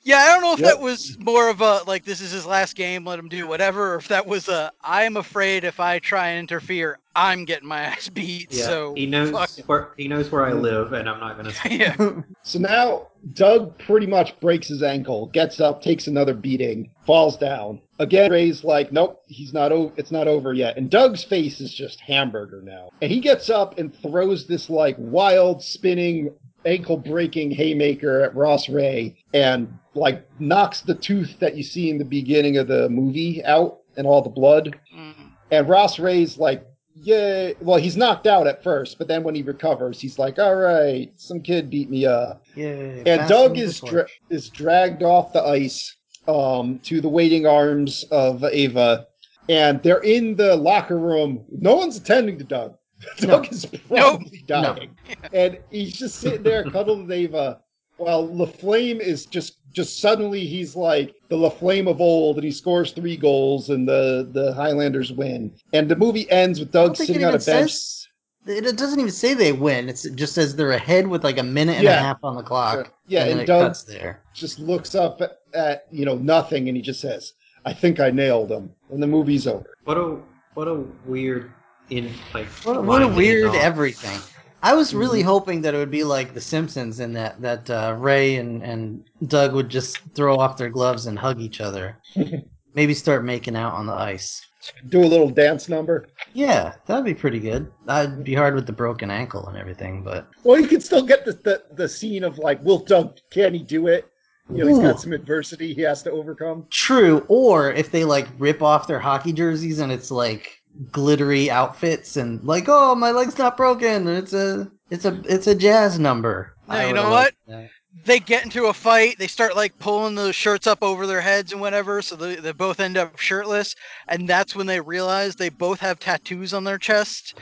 Yeah, 0.06 0.18
I 0.18 0.28
don't 0.34 0.42
know 0.42 0.54
if 0.54 0.60
Yep. 0.60 0.68
that 0.70 0.80
was 0.82 1.18
more 1.20 1.50
of 1.50 1.62
a 1.62 1.82
like 1.88 2.04
this 2.04 2.20
is 2.20 2.32
his 2.32 2.46
last 2.46 2.76
game, 2.76 3.06
let 3.06 3.18
him 3.20 3.30
do 3.30 3.48
whatever, 3.48 3.94
or 3.94 3.96
if 3.96 4.10
that 4.10 4.26
was 4.28 4.50
a 4.50 4.72
I'm 4.84 5.16
afraid 5.18 5.64
if 5.64 5.80
I 5.80 6.00
try 6.00 6.30
and 6.30 6.40
interfere, 6.40 7.00
I'm 7.16 7.46
getting 7.46 7.68
my 7.70 7.82
ass 7.84 8.10
beat. 8.10 8.52
Yeah, 8.52 8.66
so 8.66 8.94
he 8.96 9.06
knows 9.06 9.32
where 9.66 9.90
he 9.98 10.08
knows 10.10 10.30
where 10.32 10.46
I 10.46 10.52
live, 10.52 10.92
and 10.94 11.08
I'm 11.10 11.20
not 11.20 11.38
gonna. 11.38 11.54
yeah. 11.70 11.96
So 12.46 12.60
now 12.60 13.08
Doug 13.32 13.78
pretty 13.78 14.06
much 14.06 14.38
breaks 14.42 14.68
his 14.68 14.84
ankle, 14.84 15.28
gets 15.28 15.62
up, 15.62 15.82
takes 15.82 16.08
another 16.08 16.34
beating, 16.34 16.90
falls 17.06 17.38
down. 17.38 17.80
Again, 18.00 18.32
Rhea's 18.32 18.66
like, 18.66 18.92
nope, 18.92 19.24
he's 19.28 19.54
not 19.54 19.72
over. 19.72 19.94
It's 19.96 20.12
not 20.12 20.28
over 20.28 20.52
yet. 20.54 20.76
And 20.76 20.90
Doug's 20.90 21.24
face 21.24 21.62
is 21.62 21.74
just 21.74 22.02
hamburger 22.02 22.62
now. 22.62 22.90
And 23.02 23.10
he 23.10 23.22
gets 23.22 23.50
up 23.50 23.78
and 23.80 23.96
throws 23.96 24.46
this 24.46 24.70
like 24.70 24.98
wild 25.00 25.64
spinning 25.64 26.34
ankle 26.66 26.98
breaking 26.98 27.52
haymaker 27.52 28.22
at 28.22 28.36
Ross 28.36 28.70
Rhea 28.70 29.12
and 29.34 29.72
like 29.96 30.28
knocks 30.40 30.82
the 30.82 30.96
tooth 30.96 31.40
that 31.40 31.56
you 31.56 31.64
see 31.64 31.90
in 31.90 31.98
the 31.98 32.06
beginning 32.06 32.58
of 32.58 32.68
the 32.68 32.90
movie 32.90 33.44
out 33.46 33.80
and 33.98 34.08
all 34.08 34.22
the 34.22 34.30
blood. 34.30 34.76
Mm. 34.96 35.14
And 35.52 35.70
Ross 35.70 36.00
Rhea's 36.00 36.38
like, 36.38 36.66
yeah, 36.96 37.52
well, 37.60 37.78
he's 37.78 37.98
knocked 37.98 38.28
out 38.28 38.48
at 38.48 38.64
first, 38.64 38.98
but 38.98 39.08
then 39.08 39.24
when 39.24 39.36
he 39.36 39.42
recovers, 39.42 40.00
he's 40.00 40.20
like, 40.20 40.40
all 40.40 40.56
right, 40.56 41.12
some 41.16 41.42
kid 41.42 41.70
beat 41.70 41.90
me 41.90 42.06
up. 42.06 42.44
Yeah. 42.56 43.04
And 43.06 43.28
Doug 43.28 43.58
is 43.58 43.80
dra- 43.80 44.08
is 44.30 44.50
dragged 44.50 45.04
off 45.04 45.34
the 45.34 45.42
ice 45.44 45.96
um, 46.28 46.80
to 46.84 47.02
the 47.02 47.10
waiting 47.10 47.46
arms 47.46 48.06
of 48.12 48.44
Ava, 48.44 49.08
and 49.50 49.82
they're 49.82 50.04
in 50.04 50.36
the 50.36 50.56
locker 50.56 50.98
room. 50.98 51.44
No 51.50 51.76
one's 51.76 51.98
attending 51.98 52.38
to 52.38 52.44
Doug. 52.44 52.76
Doug 53.18 53.52
is 53.52 53.66
probably 53.66 54.44
No. 54.50 54.62
dying, 54.76 54.98
and 55.34 55.60
he's 55.72 55.94
just 55.94 56.16
sitting 56.16 56.44
there 56.44 56.64
cuddled 56.70 57.02
with 57.02 57.12
Ava. 57.12 57.60
While 57.98 58.28
LaFlamme 58.28 59.00
is 59.00 59.26
just 59.28 59.58
just 59.72 60.00
suddenly 60.00 60.46
he's 60.46 60.76
like 60.76 61.14
the 61.30 61.36
LaFlamme 61.38 61.88
of 61.90 62.02
old, 62.02 62.38
and 62.38 62.44
he 62.44 62.52
scores 62.52 62.92
three 62.92 63.16
goals, 63.18 63.70
and 63.70 63.88
the 63.88 64.28
the 64.32 64.54
Highlanders 64.54 65.12
win. 65.12 65.54
And 65.74 65.88
the 65.90 65.96
movie 65.96 66.30
ends 66.32 66.60
with 66.60 66.72
Doug 66.72 66.96
sitting 66.96 67.24
on 67.24 67.30
a 67.36 67.40
bench. 67.40 67.44
says- 67.44 68.08
It 68.48 68.66
it 68.66 68.78
doesn't 68.78 69.00
even 69.00 69.12
say 69.12 69.34
they 69.36 69.54
win. 69.54 69.90
It's, 69.90 70.06
it 70.06 70.16
just 70.16 70.34
says 70.34 70.56
they're 70.56 70.72
ahead 70.72 71.08
with 71.08 71.24
like 71.24 71.38
a 71.38 71.44
minute 71.44 71.76
and 71.76 71.84
Yeah. 71.84 71.98
a 72.00 72.04
half 72.04 72.18
on 72.24 72.36
the 72.36 72.44
clock. 72.44 72.92
Yeah, 73.08 73.22
and, 73.22 73.30
then 73.30 73.32
and 73.40 73.42
it 73.42 73.46
Doug 73.46 73.68
cuts 73.70 73.84
there. 73.84 74.22
just 74.34 74.60
looks 74.60 74.96
up 74.96 75.22
at, 75.22 75.38
at 75.54 75.86
you 75.92 76.04
know 76.06 76.16
nothing, 76.16 76.68
and 76.68 76.76
he 76.76 76.82
just 76.82 77.00
says, 77.00 77.34
"I 77.64 77.74
think 77.74 78.00
I 78.00 78.10
nailed 78.10 78.52
him," 78.52 78.72
and 78.92 79.02
the 79.02 79.08
movie's 79.08 79.46
over. 79.48 79.78
What 79.86 79.98
a 79.98 80.18
what 80.56 80.68
a 80.68 80.84
weird 81.06 81.52
in 81.90 82.14
like. 82.34 82.48
What, 82.64 82.84
what 82.84 83.02
a 83.02 83.08
weird 83.08 83.56
everything. 83.56 84.20
I 84.62 84.74
was 84.74 84.94
really 84.94 85.20
Mm-hmm. 85.20 85.28
hoping 85.28 85.62
that 85.64 85.74
it 85.74 85.78
would 85.78 85.92
be 85.92 86.04
like 86.06 86.34
The 86.34 86.42
Simpsons 86.42 87.00
and 87.02 87.16
that 87.16 87.42
that 87.42 87.70
uh, 87.70 87.96
Rhea 88.00 88.40
and, 88.40 88.64
and 88.64 89.04
Doug 89.28 89.54
would 89.54 89.70
just 89.70 90.00
throw 90.16 90.38
off 90.38 90.58
their 90.58 90.70
gloves 90.70 91.06
and 91.08 91.20
hug 91.20 91.40
each 91.42 91.60
other. 91.62 91.98
Maybe 92.76 92.94
start 92.94 93.24
making 93.24 93.56
out 93.56 93.74
on 93.74 93.86
the 93.86 93.94
ice. 93.94 94.42
Do 94.88 95.04
a 95.04 95.06
little 95.06 95.30
dance 95.30 95.68
number. 95.68 96.08
Yeah, 96.34 96.74
that'd 96.86 97.04
be 97.04 97.14
pretty 97.14 97.40
good. 97.40 97.70
That'd 97.86 98.24
be 98.24 98.34
hard 98.34 98.56
with 98.56 98.66
the 98.66 98.72
broken 98.72 99.12
ankle 99.12 99.46
and 99.48 99.58
everything, 99.58 100.02
but 100.02 100.28
Well, 100.44 100.60
you 100.60 100.68
could 100.68 100.82
still 100.82 101.04
get 101.06 101.26
the 101.26 101.34
the, 101.34 101.64
the 101.76 101.90
scene 101.90 102.24
of 102.24 102.38
like, 102.38 102.64
will 102.64 102.80
Doug 102.80 103.18
can 103.30 103.54
he 103.54 103.60
do 103.62 103.88
it? 103.88 104.08
You 104.50 104.64
know, 104.64 104.68
he's 104.70 104.80
got 104.80 105.00
some 105.02 105.14
adversity 105.14 105.74
he 105.74 105.82
has 105.82 106.02
to 106.04 106.12
overcome. 106.12 106.66
true. 106.72 107.26
Or 107.28 107.72
if 107.74 107.92
they 107.92 108.06
like 108.06 108.28
rip 108.40 108.62
off 108.64 108.88
their 108.88 109.00
hockey 109.00 109.34
jerseys 109.34 109.80
and 109.80 109.92
it's 109.92 110.10
like 110.12 110.63
glittery 110.92 111.50
outfits 111.50 112.18
and 112.18 112.44
like, 112.44 112.66
oh, 112.68 112.96
my 112.96 113.12
leg's 113.12 113.38
not 113.38 113.58
broken. 113.58 114.08
It's 114.08 114.34
a 114.34 114.72
it's 114.90 115.06
a 115.06 115.22
it's 115.26 115.48
a 115.48 115.56
jazz 115.56 116.00
number. 116.00 116.54
No, 116.68 116.88
you 116.88 116.94
know 116.94 117.10
what? 117.10 117.34
that. 117.48 117.70
They 118.06 118.20
get 118.20 118.44
into 118.44 118.66
a 118.66 118.74
fight, 118.74 119.18
they 119.20 119.28
start 119.28 119.56
like 119.56 119.78
pulling 119.78 120.16
the 120.16 120.34
shirts 120.34 120.66
up 120.66 120.82
over 120.82 121.06
their 121.06 121.22
heads 121.22 121.52
and 121.52 121.62
whatever, 121.62 122.02
so 122.02 122.16
they, 122.16 122.36
they 122.36 122.52
both 122.52 122.80
end 122.80 122.98
up 122.98 123.20
shirtless, 123.20 123.76
and 124.08 124.28
that's 124.28 124.56
when 124.56 124.66
they 124.66 124.82
realize 124.82 125.36
they 125.36 125.50
both 125.50 125.80
have 125.80 126.00
tattoos 126.00 126.54
on 126.56 126.64
their 126.64 126.80
chest 126.80 127.38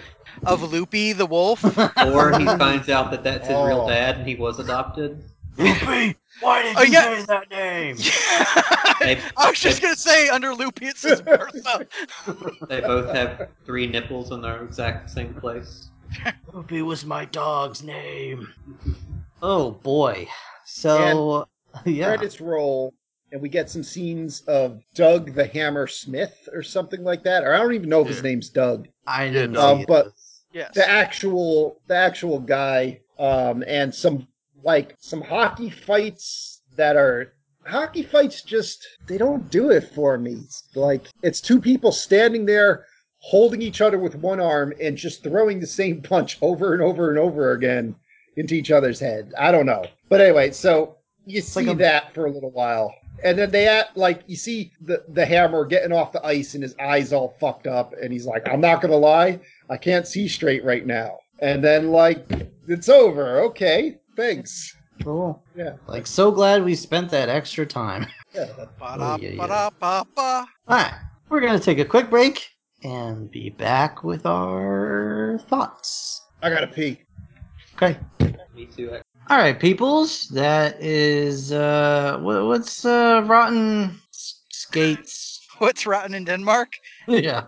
of 0.45 0.62
Loopy 0.72 1.14
the 1.14 1.26
wolf. 1.26 1.64
Or 2.06 2.38
he 2.38 2.45
finds 2.45 2.90
out 2.90 3.12
that 3.12 3.24
that's 3.24 3.48
his 3.48 3.56
real 3.56 3.84
Oh. 3.86 3.88
dad 3.88 4.18
and 4.18 4.28
he 4.28 4.36
was 4.36 4.60
adopted. 4.60 5.24
Loopy, 5.58 6.16
why 6.41 6.64
did 6.64 6.76
Oh, 6.78 6.82
you 6.84 6.91
yeah. 6.91 7.18
say 7.18 7.26
that 7.26 7.49
name? 7.49 7.95
They, 9.02 9.19
I 9.38 9.49
was 9.49 9.60
just 9.60 9.82
gonna 9.82 9.95
say 9.95 10.30
under 10.30 10.53
Loopy 10.53 10.88
it 10.88 10.98
says 10.98 11.22
Bertha. 11.22 11.88
they 12.69 12.82
both 12.82 13.14
have 13.14 13.49
three 13.65 13.88
nipples 13.88 14.32
in 14.32 14.41
their 14.41 14.64
exact 14.64 15.10
same 15.10 15.34
place. 15.34 15.90
Loopy 16.53 16.82
was 16.82 17.06
my 17.06 17.26
dog's 17.26 17.84
name. 17.84 18.48
Oh 19.44 19.72
boy. 19.72 20.28
So 20.65 21.48
yeah. 21.86 22.06
Credits 22.10 22.40
roll, 22.40 22.94
and 23.32 23.41
we 23.41 23.49
get 23.49 23.72
some 23.72 23.82
scenes 23.82 24.41
of 24.41 24.84
Doug 24.94 25.34
the 25.34 25.48
Hammer 25.48 25.88
Smith 25.88 26.48
or 26.53 26.61
something 26.61 27.03
like 27.03 27.23
that. 27.23 27.44
Or 27.44 27.56
I 27.56 27.57
don't 27.57 27.73
even 27.73 27.90
know 27.90 28.02
if 28.02 28.07
his 28.07 28.22
name's 28.22 28.49
Doug. 28.49 28.88
I 29.07 29.30
didn't 29.32 29.57
Um, 29.57 29.80
see 29.80 29.86
but- 29.88 30.07
Yes. 30.53 30.76
the 30.76 30.88
actual 30.88 31.80
the 31.88 31.95
actual 31.95 32.38
guy 32.40 32.99
um 33.18 33.64
and 33.65 33.95
some 33.95 34.28
like 34.64 34.95
some 34.99 35.22
hockey 35.22 35.72
fights 35.72 36.61
that 36.76 36.95
are 36.98 37.34
hockey 37.66 38.04
fights 38.04 38.42
just 38.42 38.86
they 39.08 39.18
don't 39.18 39.50
do 39.50 39.70
it 39.70 39.82
for 39.94 40.18
me 40.18 40.34
It's 40.44 40.64
like 40.76 41.08
it's 41.22 41.42
two 41.42 41.60
people 41.62 41.92
standing 41.92 42.46
there 42.46 42.86
holding 43.20 43.62
each 43.62 43.82
other 43.82 44.00
with 44.00 44.16
one 44.16 44.40
arm 44.40 44.74
and 44.82 44.98
just 44.98 45.24
throwing 45.24 45.60
the 45.60 45.68
same 45.68 46.02
punch 46.12 46.38
over 46.42 46.74
and 46.74 46.82
over 46.82 47.10
and 47.10 47.20
over 47.20 47.52
again 47.52 47.96
into 48.38 48.56
each 48.56 48.72
other's 48.72 49.00
head 49.00 49.32
i 49.38 49.52
don't 49.52 49.66
know 49.66 49.84
but 50.10 50.22
anyway 50.22 50.50
so 50.52 50.98
you 51.26 51.42
see 51.42 51.66
like 51.66 51.76
a- 51.76 51.78
that 51.78 52.14
for 52.14 52.26
a 52.26 52.32
little 52.32 52.52
while 52.52 52.94
and 53.24 53.38
then 53.38 53.52
they 53.52 53.68
act 53.68 53.96
like 53.96 54.24
you 54.26 54.36
see 54.36 54.72
the, 54.82 55.04
the 55.10 55.26
hammer 55.26 55.64
getting 55.66 55.92
off 55.92 56.12
the 56.12 56.26
ice 56.26 56.56
and 56.56 56.64
his 56.64 56.76
eyes 56.80 57.14
all 57.14 57.36
fucked 57.40 57.68
up 57.68 57.94
and 58.02 58.12
he's 58.12 58.26
like 58.26 58.48
i'm 58.50 58.62
not 58.62 58.82
gonna 58.82 58.96
lie 58.96 59.40
I 59.72 59.78
can't 59.78 60.06
see 60.06 60.28
straight 60.28 60.66
right 60.66 60.86
now. 60.86 61.20
And 61.40 61.64
then 61.64 61.92
like 61.92 62.26
it's 62.68 62.90
over. 62.90 63.40
Okay, 63.40 64.00
thanks. 64.18 64.76
Cool. 65.03 65.44
Yeah. 65.56 65.73
Like 65.88 66.07
so 66.07 66.32
glad 66.32 66.64
we 66.64 66.76
spent 66.76 67.10
that 67.11 67.30
extra 67.30 67.65
time. 67.65 68.07
Yeah. 68.34 68.48
Oh, 68.82 69.18
yeah, 69.22 69.30
yeah. 69.30 69.69
Alright. 70.69 70.94
We're 71.30 71.41
gonna 71.41 71.60
take 71.60 71.80
a 71.80 71.86
quick 71.86 72.10
break 72.10 72.49
and 72.84 73.30
be 73.32 73.49
back 73.49 74.03
with 74.03 74.26
our 74.26 75.40
thoughts. 75.49 76.22
I 76.41 76.49
gotta 76.49 76.68
pee. 76.68 77.02
Okay. 77.76 77.98
Me 78.56 78.65
too. 78.65 78.98
All 79.30 79.38
right, 79.38 79.57
peoples. 79.57 80.28
That 80.30 80.82
is 80.82 81.52
uh, 81.52 82.19
what, 82.22 82.45
what's 82.45 82.86
uh, 82.86 83.23
rotten 83.26 83.99
skates? 84.11 85.40
What's 85.60 85.86
rotten 85.86 86.15
in 86.15 86.26
Denmark? 86.26 86.73
yeah. 87.07 87.45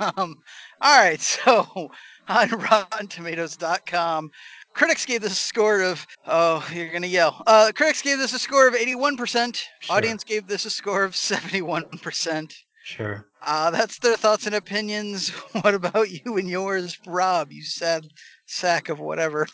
Um, 0.00 0.42
all 0.80 0.98
right, 0.98 1.20
so 1.44 1.90
on 2.28 2.48
RottenTomatoes.com, 2.48 4.30
critics 4.78 5.04
gave 5.04 5.20
this 5.20 5.32
a 5.32 5.34
score 5.34 5.82
of 5.82 6.06
oh, 6.26 6.66
you're 6.72 6.88
gonna 6.88 7.08
yell. 7.08 7.42
Uh, 7.46 7.72
critics 7.74 8.00
gave 8.00 8.18
this 8.18 8.32
a 8.32 8.38
score 8.38 8.68
of 8.68 8.74
81%. 8.74 9.56
Sure. 9.80 9.96
Audience 9.96 10.22
gave 10.22 10.46
this 10.46 10.64
a 10.64 10.70
score 10.70 11.02
of 11.02 11.12
71%. 11.12 12.54
Sure. 12.84 13.26
Uh, 13.44 13.70
that's 13.72 13.98
their 13.98 14.16
thoughts 14.16 14.46
and 14.46 14.54
opinions. 14.54 15.30
What 15.62 15.74
about 15.74 16.10
you 16.10 16.36
and 16.36 16.48
yours, 16.48 16.96
Rob? 17.06 17.50
You 17.50 17.62
sad 17.64 18.06
sack 18.46 18.88
of 18.88 19.00
whatever. 19.00 19.48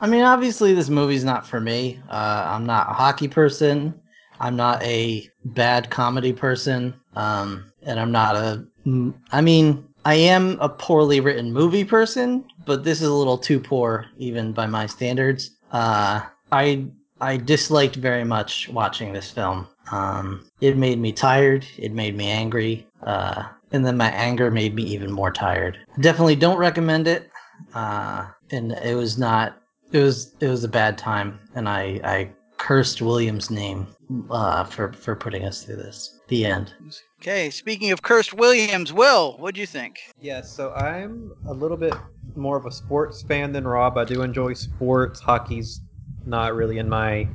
I 0.00 0.06
mean, 0.06 0.22
obviously, 0.22 0.74
this 0.74 0.90
movie's 0.90 1.24
not 1.24 1.46
for 1.46 1.60
me. 1.60 1.98
Uh, 2.10 2.44
I'm 2.46 2.66
not 2.66 2.90
a 2.90 2.92
hockey 2.92 3.26
person. 3.26 3.98
I'm 4.38 4.54
not 4.54 4.82
a 4.82 5.28
bad 5.46 5.90
comedy 5.90 6.32
person. 6.32 6.94
Um, 7.16 7.72
and 7.82 7.98
I'm 7.98 8.12
not 8.12 8.36
a. 8.36 8.64
mm, 8.86 9.14
mean, 9.42 9.88
I 10.04 10.14
am 10.14 10.58
a 10.60 10.68
poorly 10.68 11.20
written 11.20 11.52
movie 11.52 11.84
person, 11.84 12.44
but 12.68 12.84
this 12.84 13.00
is 13.00 13.08
a 13.08 13.14
little 13.14 13.38
too 13.38 13.58
poor, 13.58 14.04
even 14.18 14.52
by 14.52 14.66
my 14.66 14.86
standards. 14.86 15.56
Uh, 15.72 16.20
I 16.52 16.86
I 17.20 17.38
disliked 17.38 17.96
very 17.96 18.24
much 18.24 18.68
watching 18.68 19.12
this 19.12 19.30
film. 19.30 19.66
Um, 19.90 20.44
it 20.60 20.76
made 20.76 21.00
me 21.00 21.10
tired. 21.10 21.66
It 21.78 21.92
made 21.92 22.14
me 22.14 22.28
angry. 22.28 22.86
Uh, 23.02 23.44
and 23.72 23.84
then 23.84 23.96
my 23.96 24.10
anger 24.10 24.50
made 24.50 24.74
me 24.74 24.82
even 24.84 25.10
more 25.10 25.32
tired. 25.32 25.78
Definitely 26.00 26.36
don't 26.36 26.58
recommend 26.58 27.08
it. 27.08 27.30
Uh, 27.74 28.26
and 28.50 28.72
it 28.72 28.94
was 28.94 29.18
not. 29.18 29.60
It 29.90 30.00
was 30.00 30.34
it 30.40 30.48
was 30.48 30.62
a 30.62 30.68
bad 30.68 30.98
time, 30.98 31.40
and 31.54 31.68
I 31.68 32.00
I 32.04 32.30
cursed 32.58 33.00
Williams' 33.00 33.50
name 33.50 33.86
uh, 34.30 34.64
for 34.64 34.92
for 34.92 35.14
putting 35.14 35.44
us 35.44 35.64
through 35.64 35.76
this. 35.76 36.20
The 36.28 36.44
end. 36.44 36.74
Okay, 37.20 37.50
speaking 37.50 37.90
of 37.90 38.02
cursed 38.02 38.34
Williams, 38.34 38.92
Will, 38.92 39.36
what 39.38 39.54
do 39.54 39.60
you 39.60 39.66
think? 39.66 39.98
Yeah, 40.20 40.42
so 40.42 40.72
I'm 40.72 41.32
a 41.46 41.52
little 41.52 41.76
bit 41.76 41.94
more 42.36 42.56
of 42.56 42.66
a 42.66 42.70
sports 42.70 43.22
fan 43.22 43.52
than 43.52 43.66
Rob. 43.66 43.96
I 43.96 44.04
do 44.04 44.22
enjoy 44.22 44.52
sports. 44.54 45.20
Hockey's 45.20 45.80
not 46.26 46.54
really 46.54 46.78
in 46.78 46.88
my 46.88 47.28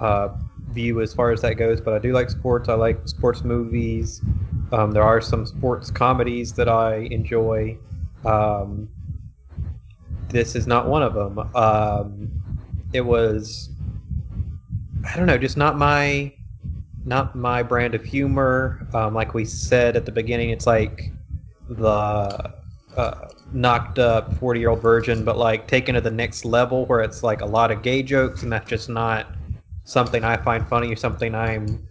uh, 0.00 0.28
view 0.70 1.00
as 1.00 1.12
far 1.12 1.30
as 1.30 1.42
that 1.42 1.54
goes, 1.54 1.80
but 1.80 1.94
I 1.94 1.98
do 1.98 2.12
like 2.12 2.30
sports. 2.30 2.68
I 2.68 2.74
like 2.74 3.06
sports 3.06 3.44
movies. 3.44 4.22
Um, 4.72 4.92
there 4.92 5.02
are 5.02 5.20
some 5.20 5.44
sports 5.46 5.90
comedies 5.90 6.52
that 6.54 6.68
I 6.68 7.08
enjoy. 7.10 7.76
Um, 8.24 8.88
this 10.28 10.54
is 10.54 10.66
not 10.66 10.88
one 10.88 11.02
of 11.02 11.14
them. 11.14 11.38
Um, 11.54 12.30
it 12.92 13.00
was, 13.00 13.70
I 15.04 15.16
don't 15.16 15.26
know, 15.26 15.38
just 15.38 15.56
not 15.56 15.78
my, 15.78 16.32
not 17.04 17.34
my 17.34 17.62
brand 17.62 17.94
of 17.94 18.04
humor. 18.04 18.86
Um, 18.92 19.14
like 19.14 19.34
we 19.34 19.44
said 19.44 19.96
at 19.96 20.04
the 20.04 20.12
beginning, 20.12 20.50
it's 20.50 20.66
like 20.66 21.10
the 21.68 22.52
uh, 22.96 23.28
knocked 23.52 23.98
up 23.98 24.34
40 24.34 24.60
year 24.60 24.70
old 24.70 24.82
virgin, 24.82 25.24
but 25.24 25.38
like 25.38 25.66
taken 25.66 25.94
to 25.94 26.00
the 26.00 26.10
next 26.10 26.44
level 26.44 26.86
where 26.86 27.00
it's 27.00 27.22
like 27.22 27.40
a 27.40 27.46
lot 27.46 27.70
of 27.70 27.82
gay 27.82 28.02
jokes, 28.02 28.42
and 28.42 28.52
that's 28.52 28.68
just 28.68 28.88
not 28.88 29.26
something 29.84 30.22
I 30.22 30.36
find 30.36 30.66
funny 30.68 30.92
or 30.92 30.96
something 30.96 31.34
I'm, 31.34 31.86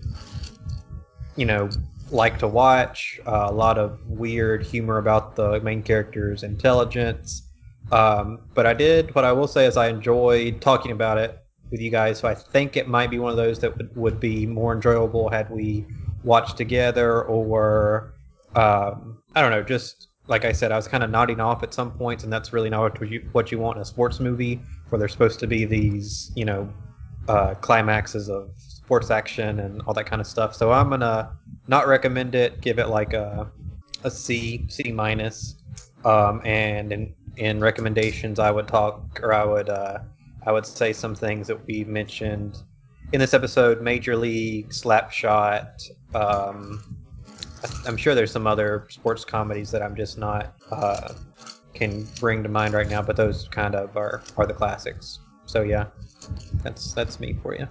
you 1.35 1.45
know, 1.45 1.69
like 2.11 2.37
to 2.39 2.47
watch. 2.47 3.19
Uh, 3.25 3.47
a 3.49 3.51
lot 3.51 3.77
of 3.77 3.99
weird 4.07 4.63
humor 4.63 4.97
about 4.97 5.35
the 5.35 5.59
main 5.61 5.81
character's 5.81 6.43
intelligence. 6.43 7.43
Um, 7.91 8.41
but 8.53 8.67
I 8.67 8.73
did, 8.73 9.15
what 9.15 9.25
I 9.25 9.31
will 9.31 9.47
say 9.47 9.65
is 9.65 9.77
I 9.77 9.87
enjoyed 9.87 10.61
talking 10.61 10.91
about 10.91 11.17
it 11.17 11.43
with 11.71 11.81
you 11.81 11.89
guys. 11.89 12.19
So 12.19 12.27
I 12.27 12.35
think 12.35 12.77
it 12.77 12.87
might 12.87 13.09
be 13.09 13.19
one 13.19 13.31
of 13.31 13.37
those 13.37 13.59
that 13.59 13.77
would, 13.77 13.95
would 13.95 14.19
be 14.19 14.45
more 14.45 14.73
enjoyable 14.73 15.29
had 15.29 15.49
we 15.49 15.85
watched 16.23 16.57
together 16.57 17.23
or, 17.23 18.13
um, 18.55 19.21
I 19.35 19.41
don't 19.41 19.51
know, 19.51 19.63
just 19.63 20.07
like 20.27 20.45
I 20.45 20.51
said, 20.51 20.71
I 20.71 20.75
was 20.75 20.87
kind 20.87 21.03
of 21.03 21.09
nodding 21.09 21.39
off 21.39 21.63
at 21.63 21.73
some 21.73 21.91
points, 21.91 22.23
and 22.23 22.31
that's 22.31 22.53
really 22.53 22.69
not 22.69 22.99
what 22.99 23.09
you, 23.09 23.27
what 23.31 23.51
you 23.51 23.57
want 23.57 23.77
in 23.77 23.81
a 23.81 23.85
sports 23.85 24.19
movie 24.19 24.59
where 24.89 24.99
there's 24.99 25.11
supposed 25.11 25.39
to 25.39 25.47
be 25.47 25.65
these, 25.65 26.31
you 26.35 26.45
know, 26.45 26.71
uh, 27.27 27.53
climaxes 27.55 28.29
of 28.29 28.51
sports 28.57 29.11
action 29.11 29.59
and 29.59 29.81
all 29.83 29.93
that 29.93 30.05
kind 30.05 30.19
of 30.19 30.27
stuff. 30.27 30.55
So 30.55 30.71
I'm 30.71 30.89
gonna 30.89 31.31
not 31.67 31.87
recommend 31.87 32.33
it. 32.33 32.59
Give 32.61 32.79
it 32.79 32.89
like 32.89 33.13
a 33.13 33.51
a 34.03 34.09
C, 34.09 34.65
C 34.67 34.91
minus. 34.91 35.55
Um, 36.05 36.41
and 36.43 36.91
in 36.91 37.13
in 37.37 37.59
recommendations, 37.59 38.39
I 38.39 38.51
would 38.51 38.67
talk 38.67 39.19
or 39.21 39.33
I 39.33 39.45
would 39.45 39.69
uh, 39.69 39.99
I 40.49 40.51
would 40.51 40.65
say 40.65 40.93
some 40.93 41.13
things 41.13 41.45
that 41.45 41.67
we 41.67 41.83
mentioned 41.83 42.63
in 43.13 43.19
this 43.19 43.35
episode: 43.35 43.83
Major 43.83 44.15
League, 44.17 44.69
Slapshot. 44.69 45.87
Um, 46.15 46.97
I'm 47.85 47.95
sure 47.95 48.15
there's 48.15 48.31
some 48.31 48.47
other 48.47 48.87
sports 48.89 49.23
comedies 49.23 49.69
that 49.69 49.83
I'm 49.83 49.95
just 49.95 50.17
not 50.17 50.55
uh, 50.71 51.13
can 51.75 52.07
bring 52.19 52.41
to 52.41 52.49
mind 52.49 52.73
right 52.73 52.89
now, 52.89 52.99
but 53.03 53.15
those 53.15 53.47
kind 53.49 53.75
of 53.75 53.95
are 53.95 54.23
are 54.37 54.47
the 54.47 54.55
classics. 54.55 55.19
So 55.45 55.61
yeah, 55.61 55.85
that's 56.63 56.93
that's 56.93 57.19
me 57.19 57.37
for 57.43 57.53
you. 57.53 57.67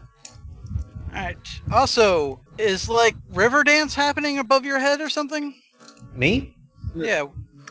All 1.17 1.21
right. 1.25 1.37
Also, 1.73 2.41
is 2.59 2.89
like 2.89 3.17
river 3.31 3.65
dance 3.65 3.93
happening 3.93 4.39
above 4.39 4.65
your 4.65 4.79
head 4.79 5.01
or 5.01 5.09
something? 5.09 5.53
Me? 6.15 6.55
Yeah. 6.95 7.25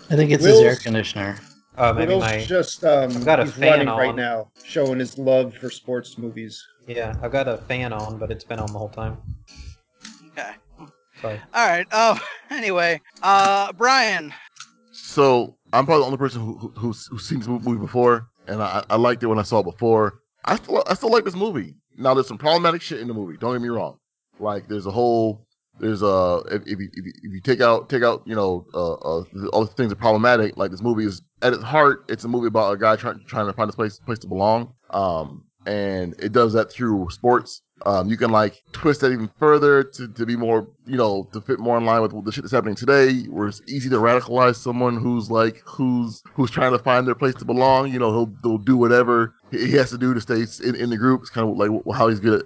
I 0.10 0.18
think 0.18 0.32
it's 0.32 0.44
Will's- 0.44 0.60
his 0.60 0.68
air 0.68 0.76
conditioner. 0.76 1.38
Uh, 1.78 1.94
maybe 1.94 2.10
Will's 2.10 2.22
my 2.22 2.44
just 2.44 2.84
um, 2.84 3.12
I've 3.12 3.26
got 3.26 3.40
a 3.40 3.44
he's 3.44 3.54
fan 3.54 3.72
running 3.72 3.88
on. 3.88 3.99
right 3.99 4.16
now, 4.16 4.49
showing 4.64 4.98
his 4.98 5.18
love 5.20 5.54
for 5.54 5.70
sports 5.70 6.18
movies. 6.18 6.66
yeah. 6.88 7.16
I've 7.22 7.32
got 7.32 7.48
a 7.48 7.58
fan 7.58 7.94
on, 7.94 8.18
but 8.18 8.32
it's 8.32 8.44
been 8.44 8.58
on 8.60 8.72
the 8.74 8.80
whole 8.80 8.90
time. 8.90 9.18
Okay. 10.32 10.52
Sorry. 11.22 11.40
All 11.54 11.68
right. 11.68 11.94
Um. 11.94 12.20
Anyway, 12.49 13.02
uh, 13.24 13.74
Brian. 13.74 14.34
So 14.94 15.58
I'm 15.74 15.86
probably 15.86 16.04
the 16.04 16.06
only 16.06 16.18
person 16.18 16.40
who, 16.40 16.58
who 16.58 16.70
who's, 16.78 17.06
who's 17.08 17.28
seen 17.28 17.40
this 17.40 17.48
movie 17.49 17.78
before, 17.78 18.30
and 18.48 18.64
I, 18.64 18.86
I 18.90 18.95
liked 18.95 19.22
it 19.22 19.28
when 19.28 19.38
I 19.38 19.41
saw 19.44 19.60
it 19.60 19.64
before. 19.64 20.22
I 20.45 20.56
still 20.56 20.82
I 20.88 20.94
still 20.94 21.12
like 21.12 21.26
this 21.26 21.36
movie. 21.36 21.76
Now 21.98 22.14
there's 22.14 22.28
some 22.28 22.38
problematic 22.38 22.82
shit 22.82 23.02
in 23.02 23.10
the 23.10 23.14
movie. 23.14 23.36
Don't 23.36 23.52
get 23.54 23.62
me 23.62 23.68
wrong. 23.68 23.98
Like 24.40 24.70
there's 24.70 24.86
a 24.86 24.91
whole 24.91 25.45
there's 25.78 26.02
a 26.02 26.41
if, 26.52 26.62
if, 26.62 26.80
you, 26.80 26.90
if, 26.94 27.06
you, 27.06 27.12
if 27.24 27.34
you 27.34 27.41
take 27.41 27.60
out 27.60 27.90
take 27.90 28.04
out 28.04 28.24
you 28.26 28.34
know 28.36 28.66
uh, 28.74 28.94
uh, 28.94 29.24
all 29.52 29.66
the 29.66 29.74
things 29.76 29.91
are 29.91 29.95
problematic. 29.95 30.56
Like 30.56 30.72
this 30.72 30.82
movie 30.82 31.06
is 31.06 31.22
at 31.42 31.54
its 31.54 31.64
heart, 31.64 32.06
it's 32.10 32.24
a 32.24 32.28
movie 32.28 32.48
about 32.48 32.74
a 32.74 32.78
guy 32.78 32.96
trying 32.96 33.24
trying 33.28 33.48
to 33.48 33.54
find 33.54 33.70
a 33.70 33.74
place 33.74 34.00
place 34.00 34.20
to 34.20 34.28
belong. 34.28 34.74
Um, 34.90 35.44
and 35.66 36.16
it 36.20 36.32
does 36.32 36.54
that 36.54 36.72
through 36.72 37.10
sports. 37.12 37.62
Um, 37.86 38.10
you 38.10 38.18
can 38.18 38.32
like 38.32 38.64
twist 38.72 39.02
that 39.02 39.12
even 39.12 39.30
further 39.38 39.84
to, 39.84 40.08
to 40.08 40.26
be 40.26 40.36
more, 40.36 40.68
you 40.88 40.98
know, 40.98 41.30
to 41.34 41.42
fit 41.42 41.60
more 41.60 41.78
in 41.78 41.86
line 41.86 42.02
with 42.02 42.26
the 42.26 42.32
shit 42.32 42.44
that's 42.44 42.54
happening 42.54 42.74
today, 42.74 43.24
where 43.26 43.48
it's 43.48 43.62
easy 43.68 43.88
to 43.90 43.98
radicalize 43.98 44.56
someone 44.56 44.98
who's 44.98 45.30
like 45.30 45.62
who's 45.64 46.24
who's 46.34 46.50
trying 46.50 46.72
to 46.72 46.80
find 46.80 47.06
their 47.06 47.14
place 47.14 47.36
to 47.36 47.46
belong. 47.46 47.92
You 47.92 48.00
know, 48.00 48.12
he'll 48.12 48.34
he'll 48.42 48.58
do 48.58 48.78
whatever 48.78 49.36
he 49.52 49.68
he 49.68 49.72
has 49.74 49.92
to 49.92 49.98
do 49.98 50.14
to 50.14 50.22
stay 50.22 50.46
in, 50.68 50.76
in 50.76 50.90
the 50.90 50.98
group. 50.98 51.22
It's 51.22 51.30
kind 51.30 51.48
of 51.48 51.56
like 51.56 51.70
how 51.96 52.08
he's 52.08 52.20
good 52.20 52.42
at 52.42 52.46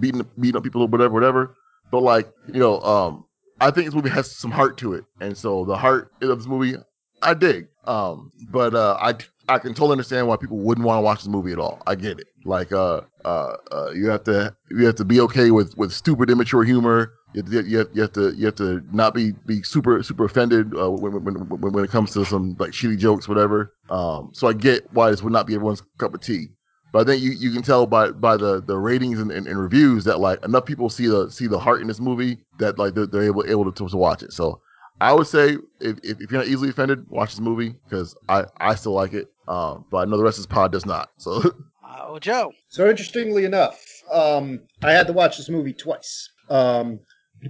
beating 0.00 0.26
beating 0.38 0.56
up 0.56 0.64
people 0.64 0.82
or 0.82 0.88
whatever, 0.88 1.14
whatever. 1.14 1.56
But 1.90 2.02
like, 2.02 2.30
you 2.52 2.60
know, 2.60 2.80
um, 2.80 3.24
I 3.60 3.70
think 3.70 3.86
this 3.86 3.94
movie 3.94 4.10
has 4.10 4.30
some 4.30 4.50
heart 4.50 4.76
to 4.78 4.92
it, 4.92 5.04
and 5.20 5.36
so 5.36 5.64
the 5.64 5.76
heart 5.76 6.12
of 6.20 6.38
this 6.38 6.46
movie, 6.46 6.76
I 7.22 7.34
dig. 7.34 7.68
Um, 7.84 8.32
but 8.50 8.74
uh, 8.74 8.98
I 9.00 9.14
I 9.48 9.58
can 9.58 9.72
totally 9.72 9.92
understand 9.92 10.28
why 10.28 10.36
people 10.36 10.58
wouldn't 10.58 10.86
want 10.86 10.98
to 10.98 11.02
watch 11.02 11.20
this 11.20 11.28
movie 11.28 11.52
at 11.52 11.58
all. 11.58 11.82
I 11.86 11.94
get 11.94 12.20
it. 12.20 12.26
Like, 12.44 12.70
uh, 12.72 13.02
uh, 13.24 13.56
uh, 13.72 13.90
you 13.94 14.08
have 14.08 14.24
to 14.24 14.54
you 14.70 14.84
have 14.86 14.96
to 14.96 15.04
be 15.04 15.20
okay 15.20 15.50
with 15.50 15.76
with 15.76 15.92
stupid, 15.92 16.30
immature 16.30 16.64
humor. 16.64 17.14
You 17.34 17.42
have 17.42 17.50
to, 17.50 17.62
you 17.68 17.78
have, 17.78 17.88
you 17.94 18.02
have 18.02 18.12
to 18.12 18.34
you 18.34 18.46
have 18.46 18.54
to 18.56 18.82
not 18.92 19.14
be 19.14 19.32
be 19.46 19.62
super 19.62 20.02
super 20.02 20.24
offended 20.24 20.74
uh, 20.78 20.90
when, 20.90 21.24
when 21.24 21.34
when 21.48 21.72
when 21.72 21.84
it 21.84 21.90
comes 21.90 22.12
to 22.12 22.24
some 22.24 22.56
like 22.58 22.72
shitty 22.72 22.98
jokes, 22.98 23.28
whatever. 23.28 23.74
Um, 23.90 24.30
so 24.32 24.48
I 24.48 24.52
get 24.52 24.90
why 24.92 25.10
this 25.10 25.22
would 25.22 25.32
not 25.32 25.46
be 25.46 25.54
everyone's 25.54 25.82
cup 25.98 26.14
of 26.14 26.20
tea. 26.20 26.48
But 26.92 27.00
I 27.00 27.10
think 27.10 27.22
you, 27.22 27.32
you 27.32 27.52
can 27.52 27.62
tell 27.62 27.86
by 27.86 28.10
by 28.12 28.36
the, 28.36 28.62
the 28.62 28.78
ratings 28.78 29.20
and, 29.20 29.30
and, 29.30 29.46
and 29.46 29.60
reviews 29.60 30.04
that 30.04 30.20
like 30.20 30.42
enough 30.44 30.64
people 30.64 30.88
see 30.88 31.06
the 31.06 31.30
see 31.30 31.46
the 31.46 31.58
heart 31.58 31.82
in 31.82 31.86
this 31.86 32.00
movie 32.00 32.38
that 32.58 32.78
like 32.78 32.94
they're, 32.94 33.06
they're 33.06 33.24
able 33.24 33.44
able 33.46 33.70
to, 33.70 33.88
to 33.88 33.96
watch 33.96 34.22
it. 34.22 34.32
So 34.32 34.60
I 35.00 35.12
would 35.12 35.26
say 35.26 35.56
if, 35.80 35.98
if, 36.02 36.20
if 36.20 36.30
you're 36.30 36.40
not 36.40 36.48
easily 36.48 36.70
offended, 36.70 37.08
watch 37.08 37.30
this 37.30 37.40
movie 37.40 37.74
because 37.84 38.16
I, 38.28 38.44
I 38.58 38.74
still 38.74 38.92
like 38.92 39.12
it. 39.12 39.30
Um, 39.46 39.84
but 39.90 39.98
I 39.98 40.04
know 40.04 40.16
the 40.16 40.24
rest 40.24 40.38
of 40.38 40.44
this 40.44 40.54
pod 40.54 40.72
does 40.72 40.84
not. 40.86 41.10
So 41.18 41.42
Oh, 42.00 42.18
Joe. 42.18 42.52
So 42.68 42.88
interestingly 42.88 43.44
enough, 43.44 43.84
um, 44.10 44.60
I 44.82 44.92
had 44.92 45.06
to 45.08 45.12
watch 45.12 45.36
this 45.36 45.48
movie 45.48 45.72
twice. 45.72 46.30
Um, 46.48 47.00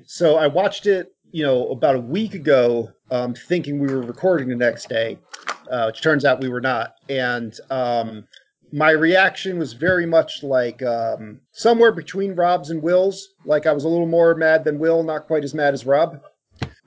so 0.04 0.36
I 0.36 0.46
watched 0.46 0.86
it, 0.86 1.12
you 1.30 1.44
know, 1.44 1.68
about 1.68 1.94
a 1.96 2.00
week 2.00 2.34
ago, 2.34 2.90
um, 3.10 3.34
thinking 3.34 3.78
we 3.78 3.86
were 3.86 4.02
recording 4.02 4.48
the 4.48 4.56
next 4.56 4.88
day, 4.88 5.18
uh, 5.70 5.86
which 5.86 6.02
turns 6.02 6.24
out 6.24 6.40
we 6.40 6.48
were 6.48 6.60
not. 6.60 6.94
And 7.08 7.56
um, 7.70 8.26
my 8.72 8.90
reaction 8.90 9.58
was 9.58 9.74
very 9.74 10.06
much 10.06 10.42
like 10.42 10.82
um, 10.82 11.40
somewhere 11.52 11.92
between 11.92 12.34
Rob's 12.34 12.70
and 12.70 12.82
Will's. 12.82 13.28
Like 13.44 13.66
I 13.66 13.72
was 13.72 13.84
a 13.84 13.88
little 13.88 14.06
more 14.06 14.34
mad 14.34 14.64
than 14.64 14.78
Will, 14.78 15.02
not 15.02 15.26
quite 15.26 15.44
as 15.44 15.54
mad 15.54 15.72
as 15.74 15.86
Rob. 15.86 16.20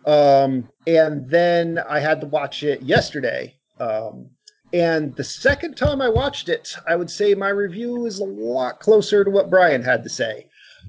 Um, 0.06 0.68
and 0.88 1.30
then 1.30 1.80
I 1.90 2.00
had 2.00 2.22
to 2.22 2.28
watch 2.28 2.64
it 2.64 2.82
yesterday. 2.82 3.56
Um, 3.80 4.30
and 4.74 5.16
the 5.16 5.24
second 5.24 5.76
time 5.76 6.02
I 6.02 6.10
watched 6.10 6.48
it, 6.48 6.76
I 6.88 6.96
would 6.96 7.10
say 7.10 7.34
my 7.34 7.50
review 7.50 8.06
is 8.06 8.20
a 8.20 8.26
lot 8.26 8.80
closer 8.80 9.24
to 9.24 9.30
what 9.30 9.50
Brian 9.50 9.84
had 9.84 10.04
to 10.04 10.10
say. 10.10 10.48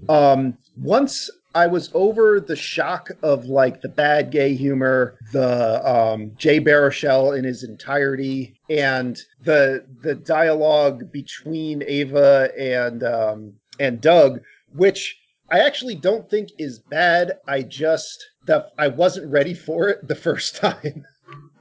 Um, 0.09 0.57
once 0.77 1.31
I 1.55 1.67
was 1.67 1.91
over 1.93 2.41
the 2.41 2.57
shock 2.57 3.11
of 3.23 3.47
like 3.47 3.83
the 3.83 3.89
bad 3.89 4.31
gay 4.31 4.55
humor, 4.55 5.19
the 5.33 5.87
um, 5.87 6.33
Jay 6.37 6.61
Baruchel 6.61 7.37
in 7.37 7.45
his 7.45 7.63
entirety, 7.63 8.55
and 8.71 9.21
the 9.43 9.85
the 10.01 10.15
dialogue 10.15 11.13
between 11.13 11.83
Ava 11.87 12.51
and 12.59 13.03
um, 13.05 13.53
and 13.81 14.01
Doug, 14.01 14.41
which 14.75 15.19
I 15.51 15.61
actually 15.61 15.97
don't 15.97 16.29
think 16.31 16.51
is 16.59 16.79
bad. 16.79 17.39
I 17.47 17.63
just 17.63 18.25
that 18.47 18.73
I 18.79 18.89
wasn't 18.89 19.31
ready 19.31 19.55
for 19.55 19.89
it 19.89 20.07
the 20.09 20.15
first 20.27 20.57
time. 20.57 21.05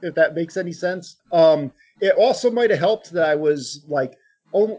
if 0.02 0.14
that 0.14 0.34
makes 0.34 0.56
any 0.56 0.72
sense. 0.72 1.16
Um, 1.32 1.72
it 2.00 2.14
also 2.16 2.50
might 2.50 2.70
have 2.70 2.78
helped 2.80 3.12
that 3.12 3.28
I 3.28 3.34
was 3.34 3.84
like, 3.88 4.14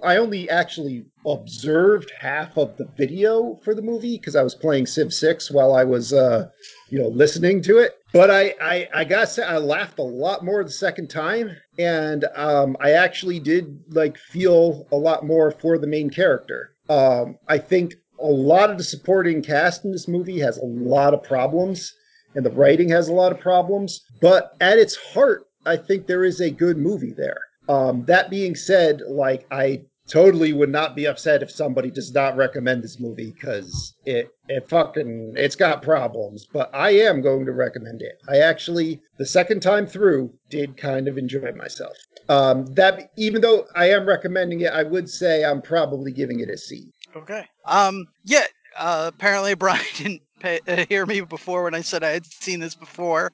I 0.04 0.18
only 0.18 0.50
actually 0.50 1.06
observed 1.26 2.12
half 2.20 2.58
of 2.58 2.78
the 2.78 2.86
video 2.96 3.60
for 3.64 3.74
the 3.74 3.82
movie 3.82 4.18
because 4.18 4.36
I 4.36 4.44
was 4.44 4.54
playing 4.54 4.86
Civ 4.86 5.12
Six 5.12 5.50
while 5.50 5.74
I 5.74 5.84
was, 5.84 6.14
uh, 6.14 6.50
you 6.90 7.00
know, 7.00 7.08
listening 7.08 7.62
to 7.64 7.80
it. 7.80 7.94
But 8.12 8.30
I, 8.30 8.54
I, 8.62 8.90
I 8.94 9.04
gotta 9.04 9.26
say, 9.26 9.44
I 9.44 9.58
laughed 9.58 9.98
a 9.98 10.04
lot 10.04 10.46
more 10.46 10.64
the 10.64 10.70
second 10.70 11.10
time, 11.10 11.58
and 11.80 12.26
um, 12.36 12.78
I 12.80 12.92
actually 12.92 13.40
did 13.40 13.80
like 13.90 14.18
feel 14.18 14.88
a 14.92 14.96
lot 14.96 15.26
more 15.26 15.50
for 15.50 15.80
the 15.80 15.88
main 15.88 16.12
character. 16.12 16.76
Um, 16.90 17.40
I 17.48 17.58
think 17.58 17.96
a 18.20 18.28
lot 18.28 18.70
of 18.70 18.78
the 18.78 18.84
supporting 18.84 19.42
cast 19.42 19.86
in 19.86 19.92
this 19.92 20.08
movie 20.08 20.40
has 20.40 20.58
a 20.58 20.66
lot 20.66 21.14
of 21.14 21.24
problems, 21.24 21.94
and 22.36 22.46
the 22.46 22.52
writing 22.52 22.90
has 22.90 23.08
a 23.08 23.14
lot 23.14 23.32
of 23.32 23.40
problems. 23.40 24.02
But 24.22 24.54
at 24.62 24.78
its 24.78 24.96
heart, 24.96 25.46
I 25.66 25.78
think 25.78 26.08
there 26.08 26.24
is 26.24 26.42
a 26.42 26.50
good 26.50 26.78
movie 26.78 27.14
there. 27.14 27.40
Um, 27.70 28.06
that 28.06 28.30
being 28.30 28.56
said, 28.56 29.02
like 29.08 29.46
I 29.52 29.84
totally 30.08 30.52
would 30.52 30.70
not 30.70 30.96
be 30.96 31.06
upset 31.06 31.42
if 31.42 31.50
somebody 31.50 31.90
does 31.90 32.14
not 32.14 32.36
recommend 32.36 32.84
this 32.84 33.00
movie 33.00 33.32
because 33.32 33.94
it 34.06 34.30
it 34.50 34.68
fucking 34.68 35.34
it's 35.38 35.56
got 35.56 35.82
problems. 35.82 36.46
But 36.52 36.70
I 36.74 36.92
am 36.92 37.22
going 37.22 37.46
to 37.46 37.54
recommend 37.54 38.02
it. 38.02 38.20
I 38.28 38.38
actually 38.38 39.02
the 39.18 39.26
second 39.26 39.62
time 39.62 39.88
through 39.88 40.34
did 40.50 40.78
kind 40.78 41.08
of 41.08 41.18
enjoy 41.18 41.52
myself. 41.54 41.96
Um, 42.30 42.66
that 42.76 43.12
even 43.18 43.42
though 43.42 43.66
I 43.76 43.90
am 43.90 44.08
recommending 44.08 44.62
it, 44.62 44.72
I 44.72 44.84
would 44.84 45.10
say 45.10 45.44
I'm 45.44 45.62
probably 45.62 46.12
giving 46.12 46.40
it 46.40 46.50
a 46.50 46.58
C. 46.58 46.93
Okay. 47.16 47.48
Um. 47.66 48.08
Yeah. 48.24 48.46
Uh, 48.78 49.12
apparently, 49.14 49.54
Brian 49.64 49.84
didn't 49.96 50.22
pay, 50.40 50.60
uh, 50.68 50.86
hear 50.90 51.06
me 51.06 51.22
before 51.22 51.64
when 51.64 51.76
I 51.76 51.82
said 51.82 52.04
I 52.04 52.10
had 52.10 52.26
seen 52.26 52.60
this 52.60 52.76
before, 52.76 53.32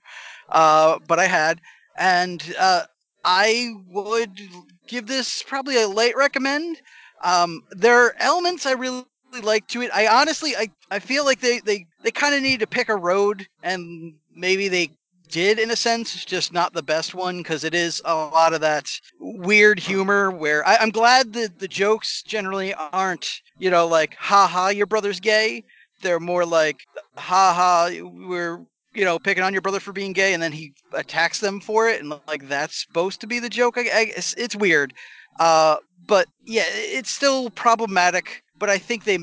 uh, 0.49 0.99
but 1.07 1.19
I 1.19 1.25
had, 1.25 1.61
and 1.97 2.43
uh, 2.59 2.83
I 3.23 3.73
would 3.89 4.39
give 4.87 5.07
this 5.07 5.43
probably 5.43 5.81
a 5.81 5.87
late 5.87 6.15
recommend. 6.17 6.81
Um, 7.23 7.63
there 7.71 8.05
are 8.05 8.15
elements 8.19 8.65
I 8.65 8.73
really 8.73 9.03
like 9.43 9.67
to 9.69 9.81
it. 9.81 9.91
I 9.93 10.07
honestly, 10.07 10.55
I, 10.55 10.69
I 10.89 10.99
feel 10.99 11.25
like 11.25 11.39
they, 11.41 11.59
they, 11.59 11.85
they 12.03 12.11
kind 12.11 12.33
of 12.33 12.41
need 12.41 12.61
to 12.61 12.67
pick 12.67 12.89
a 12.89 12.95
road, 12.95 13.47
and 13.63 14.13
maybe 14.35 14.67
they 14.67 14.89
did 15.29 15.59
in 15.59 15.71
a 15.71 15.75
sense, 15.75 16.25
just 16.25 16.53
not 16.53 16.73
the 16.73 16.83
best 16.83 17.13
one 17.15 17.37
because 17.37 17.63
it 17.63 17.73
is 17.73 18.01
a 18.05 18.13
lot 18.13 18.53
of 18.53 18.61
that 18.61 18.89
weird 19.19 19.79
humor. 19.79 20.31
Where 20.31 20.67
I, 20.67 20.77
I'm 20.77 20.91
glad 20.91 21.33
that 21.33 21.59
the 21.59 21.67
jokes 21.67 22.23
generally 22.23 22.73
aren't, 22.73 23.41
you 23.57 23.69
know, 23.69 23.87
like 23.87 24.15
"ha 24.15 24.47
ha, 24.47 24.69
your 24.69 24.87
brother's 24.87 25.19
gay." 25.19 25.63
They're 26.01 26.19
more 26.19 26.45
like 26.45 26.81
"ha 27.15 27.53
ha, 27.53 27.89
we're 28.27 28.65
you 28.93 29.05
know, 29.05 29.19
picking 29.19 29.43
on 29.43 29.53
your 29.53 29.61
brother 29.61 29.79
for 29.79 29.93
being 29.93 30.13
gay, 30.13 30.33
and 30.33 30.41
then 30.41 30.51
he 30.51 30.73
attacks 30.93 31.39
them 31.39 31.59
for 31.59 31.87
it, 31.87 32.01
and 32.01 32.13
like 32.27 32.47
that's 32.47 32.81
supposed 32.81 33.21
to 33.21 33.27
be 33.27 33.39
the 33.39 33.49
joke. 33.49 33.77
I, 33.77 33.81
I 33.93 34.05
guess 34.05 34.33
it's 34.37 34.55
weird, 34.55 34.93
uh, 35.39 35.77
but 36.07 36.27
yeah, 36.43 36.65
it's 36.67 37.11
still 37.11 37.49
problematic. 37.51 38.43
But 38.57 38.69
I 38.69 38.77
think 38.77 39.03
they 39.03 39.19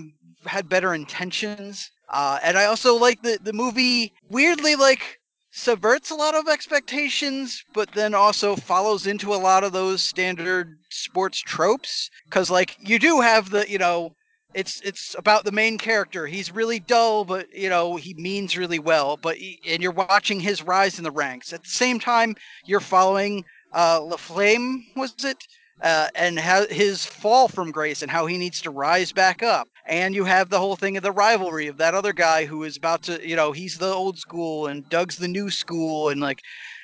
had 0.47 0.69
better 0.69 0.95
intentions, 0.95 1.91
uh, 2.09 2.39
and 2.43 2.57
I 2.57 2.67
also 2.67 2.95
like 2.97 3.23
the 3.23 3.39
the 3.43 3.53
movie. 3.53 4.13
Weirdly, 4.31 4.77
like 4.77 5.19
subverts 5.57 6.11
a 6.11 6.15
lot 6.15 6.35
of 6.35 6.49
expectations, 6.49 7.65
but 7.73 7.91
then 7.93 8.15
also 8.15 8.55
follows 8.57 9.07
into 9.07 9.35
a 9.35 9.37
lot 9.37 9.65
of 9.65 9.73
those 9.73 10.03
standard 10.03 10.77
sports 10.91 11.41
tropes. 11.41 12.11
Because 12.27 12.51
like 12.51 12.77
you 12.79 12.99
do 12.99 13.21
have 13.23 13.51
the 13.51 13.69
you 13.69 13.79
know 13.79 14.15
it's 14.55 14.81
it's 14.83 15.17
about 15.19 15.45
the 15.45 15.53
main 15.53 15.79
character. 15.79 16.27
He's 16.27 16.55
really 16.55 16.79
dull, 16.79 17.25
but 17.25 17.47
you 17.55 17.71
know 17.71 17.97
he 17.97 18.13
means 18.15 18.59
really 18.59 18.79
well. 18.79 19.17
But 19.17 19.39
he, 19.39 19.59
and 19.67 19.83
you're 19.83 19.93
watching 19.93 20.41
his 20.41 20.63
rise 20.63 20.99
in 20.99 21.05
the 21.05 21.11
ranks. 21.11 21.53
At 21.55 21.63
the 21.65 21.71
same 21.71 21.99
time, 21.99 22.37
you're 22.67 22.81
following 22.81 23.45
uh, 23.73 24.01
Laflamme, 24.01 24.85
was 24.95 25.15
it? 25.25 25.43
Uh, 25.83 26.09
and 26.15 26.39
how 26.39 26.67
his 26.67 27.05
fall 27.05 27.49
from 27.49 27.71
grace 27.71 28.03
and 28.03 28.11
how 28.11 28.27
he 28.27 28.39
needs 28.39 28.61
to 28.63 28.71
rise 28.71 29.13
back 29.13 29.43
up. 29.43 29.69
And 29.89 30.15
you 30.15 30.25
have 30.25 30.49
the 30.49 30.59
whole 30.59 30.77
thing 30.77 30.97
of 30.97 31.03
the 31.03 31.13
rivalry 31.13 31.69
of 31.69 31.77
that 31.77 31.95
other 31.95 32.13
guy 32.13 32.45
who 32.45 32.65
is 32.65 32.77
about 32.77 33.03
to, 33.05 33.27
you 33.27 33.37
know, 33.37 33.53
he's 33.53 33.79
the 33.79 33.93
old 33.93 34.19
school 34.19 34.67
and 34.67 34.89
Doug's 34.89 35.17
the 35.17 35.29
new 35.29 35.49
school, 35.51 36.09
and 36.09 36.21
like, 36.21 36.43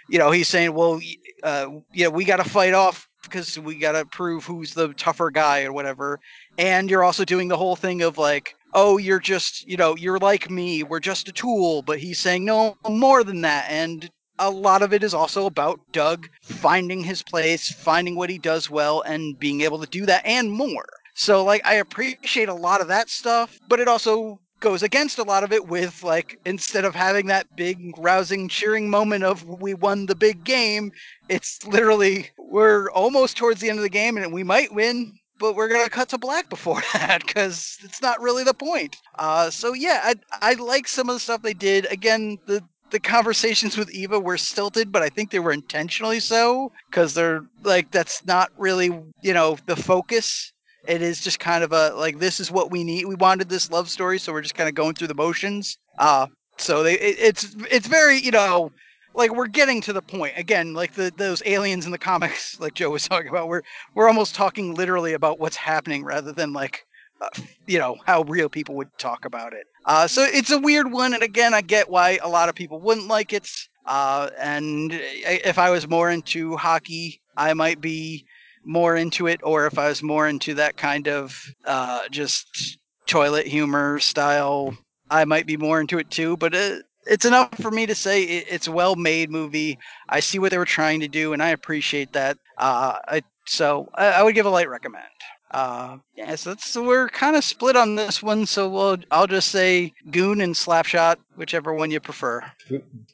you 0.08 0.18
know, 0.18 0.30
he's 0.30 0.48
saying, 0.48 0.72
well, 0.74 1.00
uh, 1.42 1.68
yeah, 1.92 2.08
we 2.08 2.24
got 2.24 2.36
to 2.36 2.48
fight 2.48 2.74
off 2.74 3.08
because 3.22 3.58
we 3.58 3.76
got 3.76 3.92
to 3.92 4.04
prove 4.04 4.44
who's 4.44 4.74
the 4.74 4.92
tougher 4.94 5.30
guy 5.30 5.64
or 5.64 5.72
whatever. 5.72 6.20
And 6.58 6.90
you're 6.90 7.04
also 7.04 7.24
doing 7.24 7.48
the 7.48 7.56
whole 7.56 7.76
thing 7.76 8.02
of 8.02 8.18
like, 8.18 8.54
oh, 8.74 8.98
you're 8.98 9.20
just, 9.20 9.66
you 9.66 9.76
know, 9.76 9.96
you're 9.96 10.18
like 10.18 10.50
me, 10.50 10.82
we're 10.82 11.00
just 11.00 11.28
a 11.28 11.32
tool. 11.32 11.82
But 11.82 11.98
he's 11.98 12.18
saying, 12.18 12.44
no, 12.44 12.76
more 12.88 13.24
than 13.24 13.40
that. 13.42 13.66
And 13.68 14.10
a 14.38 14.50
lot 14.50 14.82
of 14.82 14.92
it 14.92 15.02
is 15.02 15.14
also 15.14 15.46
about 15.46 15.80
Doug 15.92 16.28
finding 16.42 17.04
his 17.04 17.22
place, 17.22 17.70
finding 17.70 18.16
what 18.16 18.30
he 18.30 18.38
does 18.38 18.70
well, 18.70 19.00
and 19.02 19.38
being 19.38 19.60
able 19.60 19.80
to 19.80 19.86
do 19.88 20.06
that 20.06 20.24
and 20.26 20.50
more. 20.50 20.86
So, 21.14 21.44
like, 21.44 21.64
I 21.64 21.74
appreciate 21.74 22.48
a 22.48 22.54
lot 22.54 22.80
of 22.80 22.88
that 22.88 23.10
stuff, 23.10 23.58
but 23.68 23.80
it 23.80 23.88
also 23.88 24.40
goes 24.60 24.82
against 24.82 25.18
a 25.18 25.24
lot 25.24 25.42
of 25.42 25.52
it 25.52 25.66
with 25.66 26.04
like 26.04 26.38
instead 26.46 26.84
of 26.84 26.94
having 26.94 27.26
that 27.26 27.56
big 27.56 27.92
rousing 27.98 28.48
cheering 28.48 28.88
moment 28.88 29.24
of 29.24 29.44
we 29.44 29.74
won 29.74 30.06
the 30.06 30.14
big 30.14 30.44
game 30.44 30.92
it's 31.28 31.66
literally 31.66 32.30
we're 32.38 32.88
almost 32.92 33.36
towards 33.36 33.60
the 33.60 33.68
end 33.68 33.76
of 33.76 33.82
the 33.82 33.88
game 33.88 34.16
and 34.16 34.32
we 34.32 34.44
might 34.44 34.72
win 34.72 35.12
but 35.42 35.56
we're 35.56 35.68
gonna 35.68 35.90
cut 35.90 36.08
to 36.08 36.16
black 36.16 36.48
before 36.48 36.80
that 36.92 37.26
because 37.26 37.76
it's 37.82 38.00
not 38.00 38.20
really 38.20 38.44
the 38.44 38.54
point. 38.54 38.96
Uh, 39.18 39.50
so 39.50 39.74
yeah 39.74 40.00
I, 40.04 40.14
I 40.40 40.54
like 40.54 40.86
some 40.86 41.08
of 41.08 41.16
the 41.16 41.20
stuff 41.20 41.42
they 41.42 41.52
did. 41.52 41.90
Again 41.90 42.38
the 42.46 42.62
the 42.90 43.00
conversations 43.00 43.76
with 43.76 43.90
Eva 43.90 44.20
were 44.20 44.36
stilted, 44.36 44.92
but 44.92 45.02
I 45.02 45.08
think 45.08 45.30
they 45.30 45.40
were 45.40 45.52
intentionally 45.52 46.20
so 46.20 46.70
because 46.88 47.14
they're 47.14 47.44
like 47.64 47.90
that's 47.90 48.24
not 48.24 48.52
really 48.56 48.90
you 49.22 49.34
know 49.34 49.58
the 49.66 49.76
focus 49.76 50.52
it 50.86 51.02
is 51.02 51.20
just 51.20 51.38
kind 51.38 51.62
of 51.64 51.72
a 51.72 51.90
like 51.94 52.18
this 52.18 52.40
is 52.40 52.50
what 52.50 52.70
we 52.70 52.84
need. 52.84 53.06
We 53.06 53.14
wanted 53.14 53.48
this 53.48 53.70
love 53.70 53.88
story, 53.88 54.18
so 54.18 54.32
we're 54.32 54.42
just 54.42 54.54
kind 54.54 54.68
of 54.68 54.74
going 54.74 54.94
through 54.94 55.08
the 55.08 55.14
motions. 55.14 55.78
Uh 55.98 56.26
so 56.58 56.82
they 56.82 56.94
it, 56.94 57.16
it's 57.18 57.56
it's 57.70 57.86
very 57.86 58.18
you 58.18 58.30
know 58.30 58.70
like 59.14 59.34
we're 59.34 59.46
getting 59.46 59.80
to 59.80 59.92
the 59.92 60.02
point 60.02 60.32
again 60.36 60.74
like 60.74 60.94
the 60.94 61.12
those 61.16 61.42
aliens 61.46 61.86
in 61.86 61.92
the 61.92 61.98
comics 61.98 62.58
like 62.60 62.74
joe 62.74 62.90
was 62.90 63.08
talking 63.08 63.28
about 63.28 63.48
we're 63.48 63.62
we're 63.94 64.08
almost 64.08 64.34
talking 64.34 64.74
literally 64.74 65.12
about 65.12 65.38
what's 65.38 65.56
happening 65.56 66.04
rather 66.04 66.32
than 66.32 66.52
like 66.52 66.86
uh, 67.20 67.28
you 67.66 67.78
know 67.78 67.96
how 68.04 68.22
real 68.22 68.48
people 68.48 68.74
would 68.74 68.88
talk 68.98 69.24
about 69.24 69.52
it 69.52 69.66
uh, 69.84 70.06
so 70.06 70.24
it's 70.24 70.50
a 70.50 70.58
weird 70.58 70.92
one 70.92 71.14
and 71.14 71.22
again 71.22 71.54
i 71.54 71.60
get 71.60 71.90
why 71.90 72.18
a 72.22 72.28
lot 72.28 72.48
of 72.48 72.54
people 72.54 72.80
wouldn't 72.80 73.08
like 73.08 73.32
it 73.32 73.48
uh, 73.86 74.30
and 74.40 74.92
if 74.92 75.58
i 75.58 75.70
was 75.70 75.88
more 75.88 76.10
into 76.10 76.56
hockey 76.56 77.20
i 77.36 77.52
might 77.54 77.80
be 77.80 78.24
more 78.64 78.96
into 78.96 79.26
it, 79.26 79.40
or 79.42 79.66
if 79.66 79.78
I 79.78 79.88
was 79.88 80.02
more 80.02 80.28
into 80.28 80.54
that 80.54 80.76
kind 80.76 81.08
of 81.08 81.42
uh, 81.64 82.08
just 82.10 82.78
toilet 83.06 83.46
humor 83.46 83.98
style, 83.98 84.76
I 85.10 85.24
might 85.24 85.46
be 85.46 85.56
more 85.56 85.80
into 85.80 85.98
it 85.98 86.10
too. 86.10 86.36
But 86.36 86.54
it, 86.54 86.84
it's 87.06 87.24
enough 87.24 87.54
for 87.60 87.70
me 87.70 87.86
to 87.86 87.94
say 87.94 88.22
it, 88.22 88.46
it's 88.48 88.68
a 88.68 88.72
well-made 88.72 89.30
movie. 89.30 89.78
I 90.08 90.20
see 90.20 90.38
what 90.38 90.50
they 90.50 90.58
were 90.58 90.64
trying 90.64 91.00
to 91.00 91.08
do, 91.08 91.32
and 91.32 91.42
I 91.42 91.50
appreciate 91.50 92.12
that. 92.12 92.38
Uh, 92.58 92.98
I, 93.08 93.22
so 93.46 93.88
I, 93.94 94.06
I 94.06 94.22
would 94.22 94.34
give 94.34 94.46
a 94.46 94.50
light 94.50 94.68
recommend. 94.68 95.04
Uh, 95.52 95.98
yeah, 96.16 96.34
so, 96.34 96.54
so 96.58 96.82
we're 96.82 97.08
kind 97.08 97.36
of 97.36 97.44
split 97.44 97.76
on 97.76 97.94
this 97.94 98.22
one. 98.22 98.46
So 98.46 98.68
we'll, 98.68 98.98
I'll 99.10 99.26
just 99.26 99.48
say 99.48 99.92
Goon 100.10 100.40
and 100.40 100.54
Slapshot, 100.54 101.16
whichever 101.36 101.74
one 101.74 101.90
you 101.90 102.00
prefer. 102.00 102.42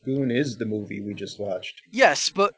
Goon 0.04 0.30
is 0.30 0.56
the 0.56 0.64
movie 0.64 1.00
we 1.00 1.14
just 1.14 1.40
watched. 1.40 1.82
Yes, 1.90 2.30
but 2.30 2.54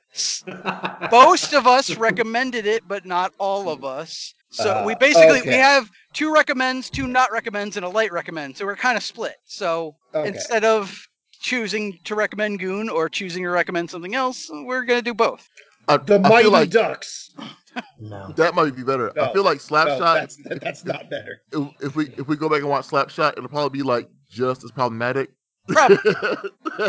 most 1.10 1.54
of 1.54 1.66
us 1.66 1.96
recommended 1.96 2.66
it, 2.66 2.86
but 2.86 3.06
not 3.06 3.32
all 3.38 3.70
of 3.70 3.84
us. 3.84 4.34
So 4.50 4.70
uh, 4.70 4.82
we 4.84 4.94
basically 4.96 5.40
okay. 5.40 5.50
we 5.50 5.54
have 5.54 5.88
two 6.12 6.32
recommends, 6.32 6.90
two 6.90 7.06
not 7.06 7.32
recommends, 7.32 7.76
and 7.76 7.86
a 7.86 7.88
light 7.88 8.12
recommend. 8.12 8.56
So 8.56 8.66
we're 8.66 8.76
kind 8.76 8.96
of 8.96 9.02
split. 9.02 9.36
So 9.46 9.94
okay. 10.14 10.28
instead 10.28 10.64
of 10.64 11.06
choosing 11.40 11.98
to 12.04 12.14
recommend 12.14 12.58
Goon 12.58 12.88
or 12.88 13.08
choosing 13.08 13.44
to 13.44 13.50
recommend 13.50 13.90
something 13.90 14.14
else, 14.14 14.50
we're 14.50 14.84
gonna 14.84 15.02
do 15.02 15.14
both. 15.14 15.48
Uh, 15.88 15.96
the 15.96 16.18
Mighty 16.18 16.48
like, 16.48 16.70
Ducks 16.70 17.30
no. 18.00 18.32
That 18.36 18.54
might 18.54 18.74
be 18.74 18.82
better. 18.82 19.12
No, 19.14 19.24
I 19.24 19.32
feel 19.32 19.44
like 19.44 19.58
Slapshot. 19.58 19.98
No, 19.98 20.14
that's, 20.14 20.38
that's 20.60 20.84
not 20.84 21.10
better. 21.10 21.42
If, 21.52 21.68
if, 21.80 21.96
we 21.96 22.08
if 22.16 22.28
we 22.28 22.36
go 22.36 22.48
back 22.48 22.60
and 22.60 22.68
watch 22.68 22.88
Slapshot, 22.88 23.32
it'll 23.36 23.48
probably 23.48 23.78
be 23.78 23.82
like 23.82 24.08
just 24.28 24.64
as 24.64 24.70
problematic. 24.70 25.30
Probably. 25.68 25.96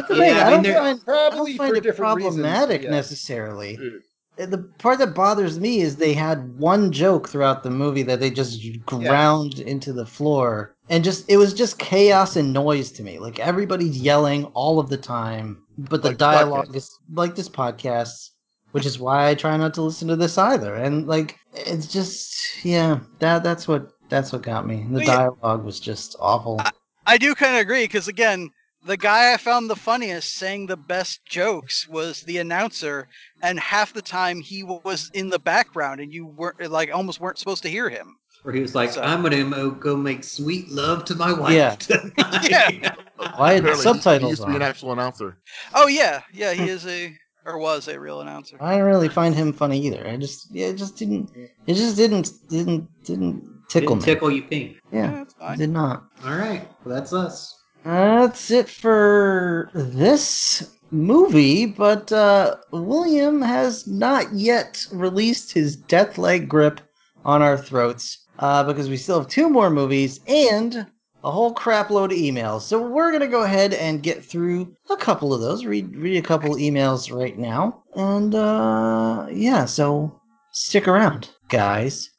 yeah, 0.10 0.48
I, 0.48 0.50
don't 0.50 0.66
find, 0.66 1.06
probably 1.06 1.54
I 1.54 1.58
don't 1.58 1.58
find 1.58 1.86
it 1.86 1.98
problematic 1.98 2.82
reasons, 2.82 2.92
necessarily. 2.92 3.78
Yeah. 3.82 4.00
Uh, 4.40 4.46
the 4.46 4.60
part 4.80 5.00
that 5.00 5.14
bothers 5.14 5.60
me 5.60 5.82
is 5.82 5.98
they 5.98 6.14
had 6.14 6.58
one 6.58 6.92
joke 6.92 7.28
throughout 7.28 7.64
the 7.64 7.70
movie 7.70 8.04
that 8.04 8.20
they 8.20 8.32
just 8.32 8.62
ground 8.86 9.60
yeah. 9.60 9.66
into 9.66 9.92
the 9.92 10.06
floor, 10.06 10.74
and 10.90 11.04
just 11.04 11.30
it 11.30 11.38
was 11.38 11.54
just 11.54 11.80
chaos 11.80 12.36
and 12.36 12.54
noise 12.54 12.92
to 12.94 13.04
me. 13.04 13.20
Like 13.20 13.40
everybody's 13.40 14.00
yelling 14.00 14.46
all 14.46 14.80
of 14.80 14.90
the 14.90 14.98
time, 14.98 15.62
but 15.78 16.02
the 16.02 16.10
like 16.10 16.18
dialogue 16.18 16.70
podcasts. 16.70 16.76
is 16.76 17.00
like 17.14 17.36
this 17.36 17.50
podcast 17.50 18.31
which 18.72 18.86
is 18.86 19.00
why 19.00 19.30
I 19.30 19.36
try 19.36 19.56
not 19.58 19.74
to 19.76 19.82
listen 19.82 20.08
to 20.08 20.16
this 20.16 20.38
either. 20.38 20.76
And 20.76 21.08
like, 21.08 21.40
it's 21.54 21.88
just 21.88 22.66
yeah, 22.66 23.00
that 23.20 23.44
that's 23.44 23.68
what 23.68 23.92
that's 24.10 24.32
what 24.32 24.42
got 24.42 24.68
me. 24.68 24.86
The 24.90 25.06
dialogue 25.06 25.64
was 25.64 25.80
just 25.80 26.16
awful. 26.20 26.58
I, 26.60 26.72
I 27.06 27.18
do 27.18 27.36
kind 27.36 27.56
of 27.56 27.62
agree 27.62 27.86
because 27.86 28.08
again, 28.08 28.50
the 28.84 28.98
guy 28.98 29.34
I 29.34 29.38
found 29.38 29.70
the 29.70 29.76
funniest 29.76 30.36
saying 30.36 30.66
the 30.66 30.78
best 30.78 31.24
jokes 31.26 31.88
was 31.88 32.22
the 32.22 32.38
announcer, 32.38 33.08
and 33.44 33.60
half 33.60 33.94
the 33.94 34.02
time 34.02 34.42
he 34.42 34.64
was 34.64 35.12
in 35.14 35.30
the 35.30 35.40
background, 35.40 36.00
and 36.00 36.14
you 36.14 36.26
weren't 36.26 36.72
like 36.72 36.94
almost 36.94 37.20
weren't 37.20 37.38
supposed 37.38 37.64
to 37.64 37.70
hear 37.70 37.90
him. 37.90 38.18
Where 38.44 38.56
he 38.56 38.62
was 38.62 38.74
like, 38.74 38.92
so. 38.92 39.02
"I'm 39.02 39.22
gonna 39.22 39.70
go 39.72 39.96
make 39.96 40.24
sweet 40.24 40.70
love 40.72 41.06
to 41.06 41.16
my 41.16 41.32
wife." 41.32 41.54
Yeah, 41.54 41.76
yeah. 42.50 42.96
Why 43.36 43.54
had 43.54 43.76
subtitles? 43.76 44.22
He 44.22 44.30
used 44.30 44.42
to 44.42 44.48
be 44.48 44.56
an 44.56 44.64
actual 44.64 44.94
announcer. 44.94 45.38
Oh 45.76 45.88
yeah, 45.88 46.22
yeah. 46.34 46.54
He 46.54 46.68
is 46.68 46.88
a 46.88 47.16
or 47.46 47.58
was 47.58 47.88
a 47.88 48.00
real 48.00 48.22
announcer. 48.22 48.58
I 48.60 48.74
didn't 48.74 48.88
really 48.88 49.10
find 49.10 49.34
him 49.36 49.54
funny 49.54 49.80
either. 49.86 50.08
I 50.08 50.18
just 50.18 50.48
yeah, 50.52 50.68
it 50.68 50.78
just 50.78 50.98
didn't 50.98 51.32
it 51.36 51.74
just 51.74 51.96
didn't 51.96 52.32
didn't 52.50 52.90
didn't 53.04 53.68
tickle 53.70 53.96
didn't 53.96 54.08
me. 54.08 54.14
Tickle 54.14 54.32
you 54.32 54.44
pink. 54.44 54.78
Yeah, 54.92 55.26
yeah 55.40 55.56
did 55.56 55.70
not. 55.70 56.04
All 56.26 56.36
right, 56.36 56.68
well, 56.84 56.96
that's 56.96 57.14
us. 57.14 57.58
That's 57.84 58.52
it 58.52 58.70
for 58.70 59.72
this 59.74 60.78
movie, 60.92 61.66
but 61.66 62.12
uh, 62.12 62.58
William 62.72 63.42
has 63.42 63.88
not 63.88 64.32
yet 64.34 64.86
released 64.92 65.54
his 65.54 65.76
death 65.76 66.18
leg 66.18 66.48
grip 66.48 66.82
on 67.26 67.42
our 67.42 67.58
throats 67.58 68.26
uh, 68.40 68.64
because 68.64 68.90
we 68.90 68.98
still 68.98 69.20
have 69.20 69.30
two 69.30 69.50
more 69.50 69.70
movies 69.70 70.20
and 70.28 70.86
a 71.24 71.32
whole 71.32 71.54
crap 71.54 71.90
load 71.90 72.12
of 72.12 72.18
emails. 72.18 72.62
So 72.62 72.82
we're 72.82 73.12
gonna 73.12 73.28
go 73.28 73.44
ahead 73.44 73.74
and 73.74 74.02
get 74.04 74.24
through 74.24 74.76
a 74.90 74.98
couple 74.98 75.34
of 75.34 75.42
those. 75.42 75.66
Read 75.66 75.96
read 75.96 76.18
a 76.18 76.28
couple 76.28 76.56
emails 76.56 77.14
right 77.16 77.38
now, 77.38 77.84
and 77.96 78.34
uh, 78.36 79.28
yeah. 79.32 79.66
So 79.66 80.20
stick 80.52 80.88
around, 80.88 81.30
guys. 81.50 82.10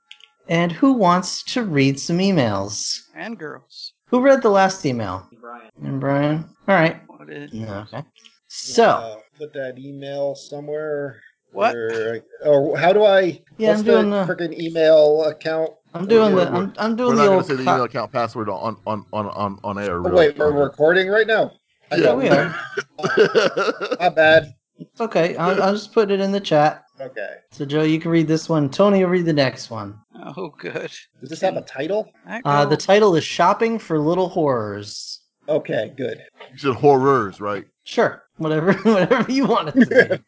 And 0.48 0.72
who 0.72 0.92
wants 0.92 1.42
to 1.54 1.62
read 1.62 1.98
some 2.00 2.18
emails? 2.18 2.98
And 3.14 3.38
girls. 3.38 3.92
Who 4.06 4.20
read 4.20 4.42
the 4.42 4.50
last 4.50 4.84
email? 4.84 5.26
Brian. 5.40 5.70
And 5.82 6.00
Brian. 6.00 6.44
All 6.68 6.74
right. 6.74 7.00
What 7.06 7.30
is 7.30 7.52
Yeah, 7.52 7.86
Okay. 7.92 8.04
So 8.48 8.84
Uh, 8.84 9.16
put 9.38 9.52
that 9.54 9.78
email 9.78 10.34
somewhere. 10.34 11.20
What? 11.52 11.74
Or, 11.74 12.24
or 12.44 12.76
how 12.76 12.92
do 12.92 13.04
I? 13.04 13.40
Yeah, 13.56 13.68
what's 13.68 13.80
I'm 13.80 13.86
doing 13.86 14.10
the 14.10 14.24
the- 14.24 14.34
freaking 14.34 14.58
email 14.58 15.24
account? 15.24 15.70
I'm 15.94 16.06
doing 16.06 16.35
We're- 16.35 16.47
the 16.47 16.51
we're- 16.52 16.64
I'm, 16.64 16.74
I'm 16.78 16.90
We're 16.93 16.97
doing 16.97 17.16
not 17.16 17.23
the 17.23 17.27
gonna 17.28 17.36
old 17.36 17.47
say 17.47 17.55
the 17.56 17.64
co- 17.64 17.73
email 17.73 17.85
account 17.85 18.12
password 18.12 18.48
on 18.48 18.77
on 18.86 19.05
on 19.12 19.27
on 19.28 19.59
on 19.62 19.78
air. 19.78 19.97
Oh, 19.97 20.01
really. 20.01 20.16
wait, 20.28 20.39
we're 20.39 20.52
recording 20.52 21.09
right 21.09 21.27
now. 21.27 21.52
I 21.90 21.97
Yeah, 21.97 22.14
we 22.14 22.28
are. 22.28 22.55
My 23.98 24.09
bad. 24.09 24.55
It's 24.78 25.01
okay. 25.01 25.36
I'll, 25.36 25.62
I'll 25.62 25.73
just 25.74 25.93
put 25.93 26.10
it 26.10 26.19
in 26.20 26.32
the 26.32 26.40
chat. 26.40 26.85
Okay. 27.01 27.35
So 27.51 27.64
Joe, 27.66 27.82
you 27.82 28.01
can 28.01 28.10
read 28.10 28.27
this 28.27 28.48
one. 28.48 28.70
Tony 28.70 29.02
will 29.05 29.10
read 29.10 29.27
the 29.27 29.32
next 29.32 29.70
one. 29.70 29.98
Oh, 30.36 30.48
good. 30.59 30.90
Does 31.20 31.28
this 31.31 31.40
have 31.43 31.56
a 31.56 31.62
title? 31.62 32.09
Uh, 32.44 32.64
the 32.64 32.77
title 32.77 33.14
is 33.14 33.24
"Shopping 33.24 33.78
for 33.78 33.98
Little 33.98 34.28
Horrors." 34.28 35.20
Okay, 35.48 35.93
good. 35.97 36.23
You 36.52 36.59
said 36.59 36.74
horrors, 36.74 37.40
right? 37.40 37.64
Sure, 37.85 38.23
whatever, 38.39 38.73
whatever 38.85 39.31
you 39.31 39.47
want 39.47 39.73
it 39.74 39.90
to 39.90 40.20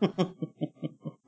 be. 0.00 0.85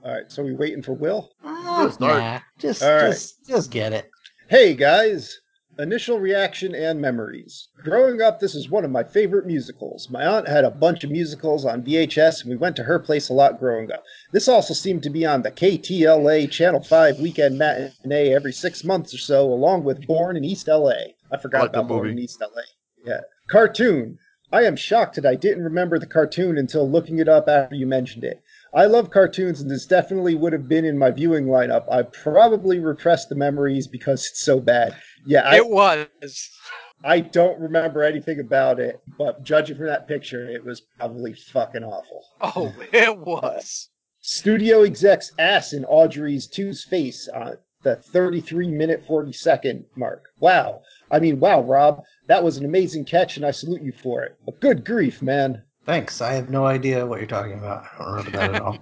All 0.09 0.14
right, 0.14 0.32
so 0.32 0.43
we 0.43 0.55
waiting 0.55 0.80
for 0.80 0.94
Will? 0.94 1.28
Ah, 1.44 1.86
start. 1.90 2.18
nah, 2.18 2.40
just, 2.59 2.82
All 2.82 2.94
right. 2.94 3.10
just, 3.10 3.47
just 3.47 3.70
get 3.70 3.93
it. 3.93 4.10
Hey 4.48 4.72
guys! 4.72 5.39
Initial 5.78 6.18
reaction 6.18 6.74
and 6.74 6.98
memories. 6.98 7.68
Growing 7.85 8.22
up, 8.22 8.40
this 8.40 8.55
is 8.55 8.70
one 8.70 8.86
of 8.86 8.90
my 8.90 9.05
favorite 9.05 9.44
musicals. 9.47 10.09
My 10.09 10.24
aunt 10.24 10.48
had 10.48 10.64
a 10.64 10.70
bunch 10.70 11.05
of 11.05 11.10
musicals 11.10 11.66
on 11.66 11.82
VHS, 11.82 12.40
and 12.40 12.48
we 12.51 12.56
went 12.56 12.74
to 12.76 12.85
her 12.85 12.98
place 12.98 13.28
a 13.28 13.35
lot 13.35 13.60
growing 13.60 13.93
up. 13.93 14.02
This 14.32 14.48
also 14.48 14.72
seemed 14.72 15.02
to 15.02 15.10
be 15.10 15.26
on 15.26 15.43
the 15.43 15.51
KTLA 15.51 16.51
Channel 16.51 16.82
5 16.82 17.20
weekend 17.20 17.59
matinee 17.59 18.32
every 18.35 18.55
six 18.55 18.85
months 18.85 19.12
or 19.12 19.18
so, 19.18 19.44
along 19.44 19.85
with 19.85 20.06
Born 20.06 20.39
in 20.39 20.43
East 20.44 20.68
LA. 20.68 21.12
I 21.30 21.36
forgot 21.36 21.60
like 21.60 21.70
about 21.70 21.89
Born 21.89 22.05
movie. 22.05 22.12
in 22.12 22.18
East 22.20 22.40
LA. 22.40 22.62
Yeah. 23.05 23.20
Cartoon. 23.51 24.18
I 24.51 24.62
am 24.62 24.76
shocked 24.76 25.16
that 25.16 25.26
I 25.26 25.35
didn't 25.35 25.64
remember 25.64 25.98
the 25.98 26.06
cartoon 26.06 26.56
until 26.56 26.90
looking 26.90 27.18
it 27.18 27.28
up 27.28 27.47
after 27.47 27.74
you 27.74 27.86
mentioned 27.86 28.24
it. 28.24 28.43
I 28.74 28.85
love 28.86 29.11
cartoons, 29.11 29.61
and 29.61 29.70
this 29.70 29.86
definitely 29.86 30.35
would 30.35 30.53
have 30.53 30.69
been 30.69 30.85
in 30.85 30.99
my 30.99 31.11
viewing 31.11 31.47
lineup. 31.47 31.90
I 31.90 32.03
probably 32.03 32.78
repressed 32.78 33.28
the 33.28 33.35
memories 33.35 33.86
because 33.86 34.27
it's 34.27 34.45
so 34.45 34.61
bad. 34.61 34.97
Yeah, 35.27 35.49
I, 35.49 35.57
it 35.57 35.69
was. 35.69 36.51
I 37.05 37.20
don't 37.20 37.59
remember 37.61 38.03
anything 38.03 38.40
about 38.40 38.81
it, 38.81 39.01
but 39.16 39.43
judging 39.43 39.77
from 39.77 39.86
that 39.86 40.09
picture, 40.09 40.49
it 40.51 40.65
was 40.65 40.82
probably 40.99 41.32
fucking 41.32 41.85
awful. 41.85 42.24
Oh, 42.40 42.74
it 42.93 43.16
was. 43.19 43.89
Studio 44.20 44.82
execs 44.82 45.32
ass 45.39 45.73
in 45.73 45.85
Audrey's 45.85 46.47
two's 46.47 46.85
face 46.85 47.28
on 47.28 47.57
the 47.82 47.97
33 47.97 48.69
minute 48.69 49.05
40 49.07 49.32
second 49.32 49.85
mark. 49.97 50.24
Wow. 50.40 50.82
I 51.11 51.20
mean, 51.20 51.40
wow, 51.40 51.62
Rob, 51.62 52.03
that 52.27 52.43
was 52.43 52.57
an 52.57 52.65
amazing 52.65 53.05
catch, 53.05 53.36
and 53.36 53.47
I 53.47 53.53
salute 53.53 53.82
you 53.82 53.93
for 53.93 54.24
it. 54.24 54.36
But 54.45 54.61
good 54.61 54.85
grief, 54.85 55.23
man. 55.23 55.62
Thanks. 55.89 56.20
I 56.20 56.35
have 56.35 56.51
no 56.51 56.66
idea 56.66 57.06
what 57.06 57.19
you're 57.19 57.27
talking 57.27 57.55
about. 57.55 57.82
I 57.98 57.98
don't 57.98 58.09
remember 58.09 58.31
that 58.32 58.55
at 58.56 58.60
all. 58.60 58.78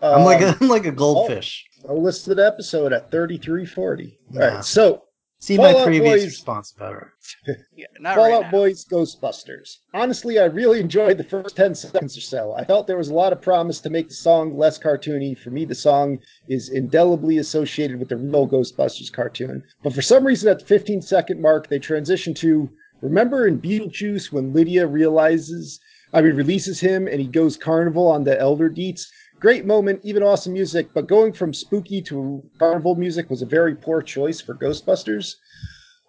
I'm 0.00 0.20
Um, 0.20 0.24
like 0.24 0.40
a, 0.42 0.56
I'm 0.60 0.68
like 0.68 0.86
a 0.86 0.92
goldfish. 0.92 1.64
a 1.88 1.92
listed 1.92 2.38
episode 2.38 2.92
at 2.92 3.10
3340. 3.10 4.18
All 4.34 4.38
Nah. 4.38 4.46
right, 4.46 4.64
so 4.64 5.02
See 5.42 5.56
my 5.58 5.72
previous 5.84 6.04
Boys- 6.22 6.24
response 6.26 6.72
about 6.76 6.92
her. 6.92 7.12
Yeah, 7.74 7.86
not 7.98 8.14
Fallout 8.14 8.42
right 8.42 8.52
now. 8.52 8.58
Boys 8.58 8.84
Ghostbusters. 8.84 9.78
Honestly, 9.92 10.38
I 10.38 10.44
really 10.44 10.78
enjoyed 10.80 11.16
the 11.18 11.24
first 11.24 11.56
10 11.56 11.74
seconds 11.74 12.16
or 12.16 12.20
so. 12.20 12.52
I 12.52 12.64
felt 12.64 12.86
there 12.86 12.98
was 12.98 13.08
a 13.08 13.14
lot 13.14 13.32
of 13.32 13.40
promise 13.42 13.80
to 13.80 13.90
make 13.90 14.08
the 14.08 14.14
song 14.14 14.56
less 14.56 14.78
cartoony. 14.78 15.36
For 15.36 15.50
me, 15.50 15.64
the 15.64 15.74
song 15.74 16.18
is 16.48 16.68
indelibly 16.68 17.38
associated 17.38 17.98
with 17.98 18.10
the 18.10 18.18
real 18.18 18.46
Ghostbusters 18.46 19.10
cartoon. 19.12 19.64
But 19.82 19.94
for 19.94 20.02
some 20.02 20.24
reason, 20.24 20.48
at 20.50 20.60
the 20.60 20.66
15 20.66 21.02
second 21.02 21.40
mark, 21.42 21.68
they 21.68 21.78
transition 21.80 22.34
to 22.34 22.70
remember 23.02 23.46
in 23.46 23.60
Beetlejuice 23.60 24.32
when 24.32 24.52
Lydia 24.52 24.86
realizes, 24.86 25.80
I 26.12 26.20
mean, 26.22 26.34
releases 26.36 26.80
him 26.80 27.06
and 27.06 27.20
he 27.20 27.26
goes 27.26 27.56
carnival 27.56 28.06
on 28.08 28.24
the 28.24 28.38
Elder 28.40 28.70
Deetz. 28.70 29.06
Great 29.38 29.64
moment, 29.64 30.00
even 30.02 30.22
awesome 30.22 30.52
music, 30.52 30.88
but 30.92 31.06
going 31.06 31.32
from 31.32 31.54
spooky 31.54 32.02
to 32.02 32.42
carnival 32.58 32.94
music 32.94 33.30
was 33.30 33.40
a 33.42 33.46
very 33.46 33.74
poor 33.74 34.02
choice 34.02 34.40
for 34.40 34.54
Ghostbusters. 34.54 35.36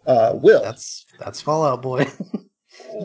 Uh, 0.05 0.33
Will. 0.41 0.61
That's 0.61 1.05
that's 1.19 1.41
Fallout 1.41 1.81
Boy. 1.81 2.05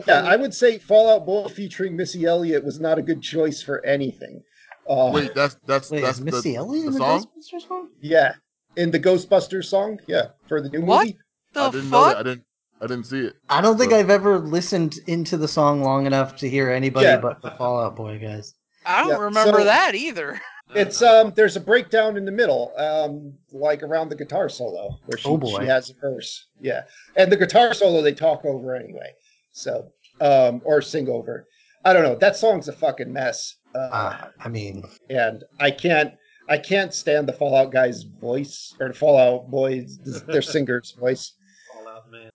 Yeah, 0.07 0.23
I 0.23 0.35
would 0.37 0.53
say 0.53 0.79
Fallout 0.79 1.25
Boy 1.25 1.47
featuring 1.49 1.95
Missy 1.95 2.25
Elliott 2.25 2.63
was 2.63 2.79
not 2.79 2.97
a 2.97 3.01
good 3.01 3.21
choice 3.21 3.61
for 3.61 3.85
anything. 3.85 4.41
Uh, 4.89 5.11
Wait, 5.13 5.35
that's 5.35 5.57
that's 5.65 5.91
Wait, 5.91 6.01
that's 6.01 6.19
is 6.19 6.23
Missy 6.23 6.51
the, 6.51 6.55
Elliott 6.57 6.81
the 6.83 6.87
in 6.87 6.93
the 6.93 6.99
song. 6.99 7.25
Ghostbusters 7.37 7.69
one? 7.69 7.89
yeah, 8.01 8.33
in 8.77 8.91
the 8.91 8.99
Ghostbusters 8.99 9.65
song, 9.65 9.99
yeah, 10.07 10.27
for 10.47 10.61
the 10.61 10.69
new 10.69 10.81
What? 10.81 11.05
movie. 11.07 11.17
The 11.53 11.61
I 11.61 11.71
didn't 11.71 11.89
know 11.89 12.03
fuck? 12.03 12.13
that. 12.13 12.17
I 12.17 12.23
didn't. 12.23 12.43
I 12.81 12.87
didn't 12.87 13.05
see 13.05 13.21
it. 13.21 13.35
I 13.49 13.61
don't 13.61 13.77
think 13.77 13.91
So- 13.91 13.97
I've 13.99 14.09
ever 14.09 14.39
listened 14.39 14.99
into 15.07 15.37
the 15.37 15.47
song 15.47 15.81
long 15.83 16.05
enough 16.05 16.35
to 16.37 16.49
hear 16.49 16.69
anybody 16.71 17.05
Yeah. 17.07 17.17
but 17.17 17.41
the 17.41 17.51
Fallout 17.51 17.95
Boy 17.95 18.19
guys. 18.19 18.53
I 18.85 19.01
don't 19.01 19.09
Yeah, 19.09 19.17
remember 19.17 19.59
so- 19.59 19.65
that 19.65 19.95
either. 19.95 20.39
It's 20.75 21.01
um, 21.01 21.31
there's 21.35 21.55
a 21.55 21.61
breakdown 21.61 22.17
in 22.17 22.25
the 22.25 22.31
middle, 22.31 22.73
um, 22.77 23.33
like 23.53 23.83
around 23.83 24.09
the 24.09 24.15
guitar 24.17 24.49
solo 24.49 24.99
where 25.05 25.17
she, 25.17 25.27
Oh, 25.29 25.37
boy. 25.37 25.61
she 25.61 25.65
has 25.65 25.89
a 25.89 25.93
verse. 25.93 26.47
Yeah, 26.59 26.81
and 27.15 27.31
the 27.31 27.37
guitar 27.37 27.73
solo 27.73 28.01
they 28.01 28.11
talk 28.13 28.43
over 28.43 28.75
anyway, 28.75 29.13
so 29.53 29.91
um, 30.19 30.61
or 30.65 30.81
sing 30.81 31.07
over. 31.07 31.47
I 31.85 31.93
don't 31.93 32.03
know. 32.03 32.15
That 32.15 32.35
song's 32.35 32.67
a 32.67 32.73
fucking 32.73 33.11
mess. 33.13 33.55
Uh, 33.73 33.77
Uh, 33.77 34.27
I 34.43 34.49
mean, 34.49 34.83
and 35.09 35.43
I 35.59 35.71
can't 35.71 36.13
I 36.49 36.57
can't 36.57 36.93
stand 36.93 37.27
the 37.29 37.33
Fallout 37.33 37.71
guy's 37.71 38.03
voice 38.03 38.73
or 38.79 38.89
the 38.89 38.93
Fallout 38.93 39.49
Boys 39.49 39.97
their 40.27 40.41
singer's 40.41 40.91
voice. 40.91 41.31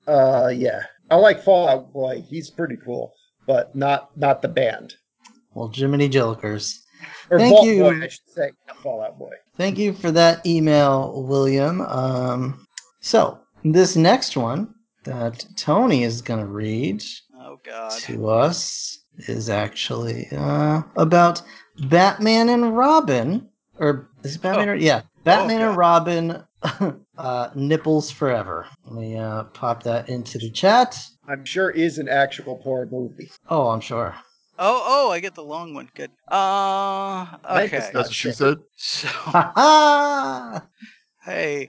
Fallout. 0.05 0.45
Uh 0.45 0.49
yeah. 0.49 0.83
I 1.11 1.17
like 1.17 1.43
Fallout 1.43 1.93
Boy. 1.93 2.23
He's 2.29 2.51
pretty 2.51 2.77
cool, 2.85 3.13
but 3.47 3.75
not 3.75 4.17
not 4.17 4.43
the 4.43 4.49
band. 4.49 4.95
well, 5.55 5.69
Jiminy 5.73 6.09
Jillikers. 6.09 6.79
Or 7.31 7.39
Thank 7.39 7.53
Vault 7.55 7.67
you. 7.67 7.79
Boy, 7.83 8.01
I 8.03 8.09
should 8.09 8.29
say, 8.29 8.51
Fallout 8.83 9.19
Boy. 9.19 9.33
Thank 9.57 9.77
you 9.79 9.93
for 9.93 10.11
that 10.13 10.45
email, 10.47 11.23
William. 11.27 11.81
Um, 11.83 12.67
so 13.01 13.41
this 13.65 13.97
next 13.97 14.37
one 14.37 14.73
that 15.05 15.45
Tony 15.57 16.05
is 16.05 16.23
going 16.23 16.41
to 16.41 16.47
read 16.47 17.03
Oh 17.41 17.59
god. 17.65 17.91
to 18.03 18.29
us 18.29 18.99
is 19.29 19.51
actually 19.51 20.29
uh, 20.33 20.83
about 20.97 21.43
Batman 21.89 22.49
and 22.49 22.77
Robin, 22.77 23.49
or 23.79 24.09
is 24.23 24.37
it 24.37 24.43
Batman? 24.43 24.69
Oh. 24.69 24.73
Or, 24.73 24.77
yeah, 24.77 25.03
Batman 25.25 25.61
Oh, 25.63 25.69
and 25.71 25.77
Robin. 25.77 26.43
uh, 27.19 27.51
nipples 27.55 28.11
forever. 28.11 28.67
Let 28.85 28.95
me 28.95 29.17
uh, 29.17 29.45
pop 29.45 29.83
that 29.85 30.09
into 30.09 30.39
the 30.39 30.51
chat. 30.51 30.99
I'm 31.29 31.45
sure 31.45 31.71
is 31.71 31.99
an 31.99 32.09
actual 32.09 32.57
porn 32.57 32.89
movie. 32.91 33.31
Oh, 33.49 33.69
I'm 33.69 33.81
sure. 33.81 34.15
Oh, 34.59 34.83
oh, 34.85 35.11
I 35.11 35.21
get 35.21 35.35
the 35.35 35.43
long 35.43 35.75
one. 35.75 35.91
Good. 35.95 36.11
Uh, 36.29 37.27
okay. 37.51 37.91
That's 37.93 37.95
what 37.95 38.13
she 38.13 38.33
said. 38.33 38.59
So, 38.77 39.09
Ha 39.09 39.53
ha! 39.57 40.67
hey. 41.25 41.69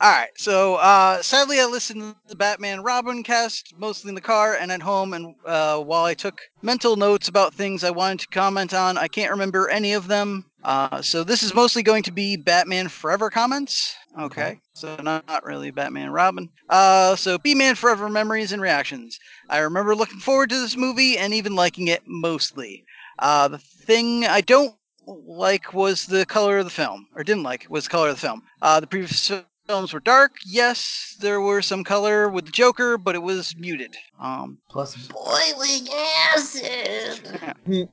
All 0.00 0.12
right. 0.12 0.28
So, 0.36 0.76
uh, 0.76 1.22
sadly, 1.22 1.58
I 1.58 1.64
listened 1.64 2.02
to 2.02 2.16
the 2.28 2.36
Batman 2.36 2.82
Robin 2.84 3.24
cast 3.24 3.74
mostly 3.76 4.10
in 4.10 4.14
the 4.14 4.20
car 4.20 4.54
and 4.54 4.70
at 4.70 4.80
home. 4.80 5.12
And 5.12 5.34
uh, 5.44 5.80
while 5.80 6.04
I 6.04 6.14
took 6.14 6.40
mental 6.62 6.94
notes 6.94 7.26
about 7.26 7.52
things 7.52 7.82
I 7.82 7.90
wanted 7.90 8.20
to 8.20 8.28
comment 8.28 8.72
on, 8.74 8.96
I 8.96 9.08
can't 9.08 9.32
remember 9.32 9.68
any 9.68 9.94
of 9.94 10.06
them. 10.06 10.44
Uh, 10.62 11.02
so, 11.02 11.24
this 11.24 11.42
is 11.42 11.52
mostly 11.52 11.82
going 11.82 12.04
to 12.04 12.12
be 12.12 12.36
Batman 12.36 12.88
Forever 12.88 13.28
comments. 13.28 13.96
Okay. 14.20 14.60
So, 14.72 14.94
not, 15.02 15.26
not 15.26 15.44
really 15.44 15.72
Batman 15.72 16.10
Robin. 16.10 16.48
Uh, 16.68 17.16
so, 17.16 17.36
B 17.38 17.56
Man 17.56 17.74
Forever 17.74 18.08
memories 18.08 18.52
and 18.52 18.62
reactions. 18.62 19.18
I 19.48 19.58
remember 19.58 19.96
looking 19.96 20.20
forward 20.20 20.50
to 20.50 20.60
this 20.60 20.76
movie 20.76 21.18
and 21.18 21.34
even 21.34 21.56
liking 21.56 21.88
it 21.88 22.02
mostly. 22.06 22.84
Uh, 23.18 23.48
the 23.48 23.58
thing 23.58 24.26
I 24.26 24.42
don't 24.42 24.76
like 25.06 25.74
was 25.74 26.06
the 26.06 26.24
color 26.26 26.58
of 26.58 26.66
the 26.66 26.70
film, 26.70 27.08
or 27.16 27.24
didn't 27.24 27.42
like 27.42 27.66
was 27.68 27.84
the 27.84 27.90
color 27.90 28.10
of 28.10 28.14
the 28.14 28.20
film. 28.20 28.42
Uh, 28.62 28.78
the 28.78 28.86
previous 28.86 29.32
films 29.68 29.92
were 29.92 30.00
dark. 30.00 30.36
Yes, 30.46 31.14
there 31.20 31.40
were 31.40 31.60
some 31.60 31.84
color 31.84 32.28
with 32.30 32.46
the 32.46 32.50
Joker, 32.50 32.96
but 32.96 33.14
it 33.14 33.22
was 33.22 33.54
muted. 33.56 33.96
Um, 34.18 34.58
Plus 34.70 34.96
boiling 35.08 35.86
acid. 36.34 37.48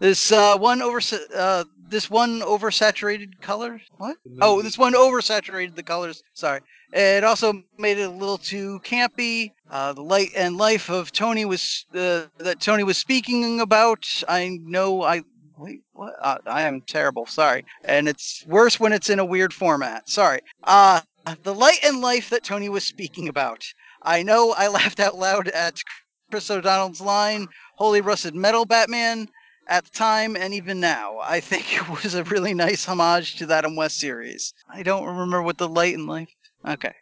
this 0.00 0.32
uh, 0.32 0.56
one 0.56 0.80
over 0.80 1.00
uh, 1.36 1.64
this 1.88 2.10
one 2.10 2.40
oversaturated 2.40 3.40
color. 3.42 3.80
What? 3.98 4.16
Oh, 4.40 4.62
this 4.62 4.78
one 4.78 4.94
oversaturated 4.94 5.76
the 5.76 5.82
colors. 5.82 6.22
Sorry. 6.32 6.60
It 6.92 7.22
also 7.22 7.52
made 7.78 7.98
it 7.98 8.08
a 8.08 8.10
little 8.10 8.38
too 8.38 8.80
campy. 8.82 9.52
Uh, 9.70 9.92
the 9.92 10.02
light 10.02 10.30
and 10.34 10.56
life 10.56 10.88
of 10.90 11.12
Tony 11.12 11.44
was 11.44 11.84
uh, 11.94 12.22
that 12.38 12.60
Tony 12.60 12.82
was 12.82 12.96
speaking 12.96 13.60
about. 13.60 14.06
I 14.26 14.58
know 14.62 15.02
I 15.02 15.22
wait, 15.58 15.82
what? 15.92 16.14
Uh, 16.20 16.38
I 16.46 16.62
am 16.62 16.80
terrible. 16.80 17.26
Sorry, 17.26 17.64
and 17.84 18.08
it's 18.08 18.44
worse 18.48 18.80
when 18.80 18.92
it's 18.92 19.10
in 19.10 19.18
a 19.18 19.24
weird 19.24 19.52
format. 19.52 20.08
Sorry. 20.08 20.40
Uh 20.64 21.02
the 21.42 21.54
light 21.54 21.78
and 21.84 22.00
life 22.00 22.30
that 22.30 22.44
Tony 22.44 22.68
was 22.68 22.84
speaking 22.84 23.28
about. 23.28 23.64
I 24.02 24.22
know 24.22 24.52
I 24.52 24.68
laughed 24.78 25.00
out 25.00 25.16
loud 25.16 25.48
at 25.48 25.82
Chris 26.30 26.50
O'Donnell's 26.50 27.00
line, 27.00 27.48
"Holy 27.76 28.00
rusted 28.00 28.34
metal, 28.34 28.64
Batman." 28.64 29.28
At 29.68 29.84
the 29.84 29.90
time 29.90 30.36
and 30.36 30.52
even 30.52 30.80
now, 30.80 31.18
I 31.22 31.38
think 31.38 31.72
it 31.76 31.88
was 31.88 32.14
a 32.14 32.24
really 32.24 32.54
nice 32.54 32.86
homage 32.86 33.36
to 33.36 33.46
that 33.46 33.58
Adam 33.58 33.76
West 33.76 33.98
series. 33.98 34.52
I 34.68 34.82
don't 34.82 35.04
remember 35.04 35.42
what 35.42 35.58
the 35.58 35.68
light 35.68 35.94
and 35.94 36.08
life. 36.08 36.30
Okay. 36.66 36.94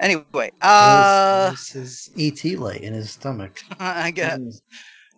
Anyway, 0.00 0.50
uh, 0.62 1.50
was, 1.50 1.74
it 1.76 1.78
was 1.78 2.08
his 2.16 2.44
ET 2.44 2.58
light 2.58 2.80
in 2.80 2.94
his 2.94 3.10
stomach. 3.10 3.60
I 3.78 4.10
guess. 4.10 4.62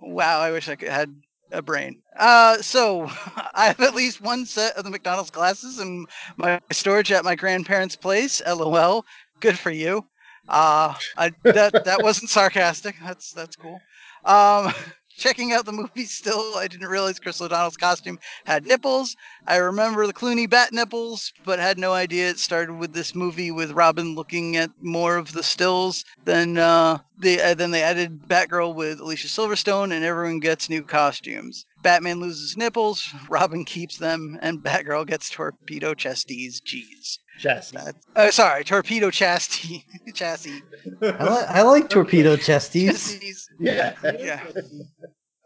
Wow, 0.00 0.40
I 0.40 0.50
wish 0.50 0.68
I 0.68 0.74
could 0.74 0.88
had 0.88 1.14
a 1.50 1.62
brain. 1.62 2.02
Uh, 2.16 2.58
so 2.58 3.04
I 3.54 3.66
have 3.66 3.80
at 3.80 3.94
least 3.94 4.20
one 4.20 4.46
set 4.46 4.76
of 4.76 4.84
the 4.84 4.90
McDonald's 4.90 5.30
glasses 5.30 5.78
in 5.78 6.06
my 6.36 6.60
storage 6.72 7.12
at 7.12 7.24
my 7.24 7.34
grandparents' 7.34 7.96
place. 7.96 8.42
LOL. 8.46 9.04
Good 9.40 9.58
for 9.58 9.70
you. 9.70 10.06
Uh, 10.48 10.94
I, 11.16 11.32
that 11.42 11.84
that 11.84 12.02
wasn't 12.02 12.30
sarcastic. 12.30 12.96
That's 13.02 13.32
that's 13.32 13.56
cool. 13.56 13.80
Um, 14.24 14.72
checking 15.16 15.52
out 15.52 15.64
the 15.66 15.72
movie 15.72 16.04
still, 16.04 16.54
I 16.56 16.68
didn't 16.68 16.88
realize 16.88 17.18
Chris 17.18 17.40
O'Donnell's 17.40 17.76
costume 17.76 18.18
had 18.44 18.66
nipples. 18.66 19.16
I 19.46 19.56
remember 19.56 20.06
the 20.06 20.12
Clooney 20.12 20.48
bat 20.48 20.72
nipples, 20.72 21.32
but 21.44 21.58
had 21.58 21.78
no 21.78 21.92
idea 21.92 22.30
it 22.30 22.38
started 22.38 22.74
with 22.74 22.92
this 22.92 23.14
movie 23.14 23.50
with 23.50 23.72
Robin 23.72 24.14
looking 24.14 24.56
at 24.56 24.70
more 24.80 25.16
of 25.16 25.32
the 25.32 25.42
stills. 25.42 26.04
Then 26.24 26.58
uh, 26.58 26.98
they 27.18 27.40
uh, 27.40 27.54
then 27.54 27.70
they 27.70 27.82
added 27.82 28.22
Batgirl 28.28 28.74
with 28.74 29.00
Alicia 29.00 29.28
Silverstone, 29.28 29.92
and 29.92 30.04
everyone 30.04 30.40
gets 30.40 30.68
new 30.70 30.82
costumes. 30.82 31.66
Batman 31.84 32.18
loses 32.18 32.56
nipples, 32.56 33.14
Robin 33.28 33.64
keeps 33.64 33.98
them, 33.98 34.36
and 34.42 34.58
Batgirl 34.58 35.06
gets 35.06 35.30
torpedo 35.30 35.94
chesties. 35.94 36.60
Jeez. 36.66 37.18
Chassis. 37.38 37.76
That, 37.76 37.94
uh, 38.16 38.30
sorry, 38.32 38.64
torpedo 38.64 39.10
chassis. 39.10 39.84
chassis. 40.14 40.62
I, 41.02 41.06
li- 41.06 41.46
I 41.48 41.62
like 41.62 41.88
torpedo 41.88 42.36
chesties. 42.48 42.90
Chesties. 42.90 43.44
Yeah. 43.60 43.94
Yeah. 44.18 44.40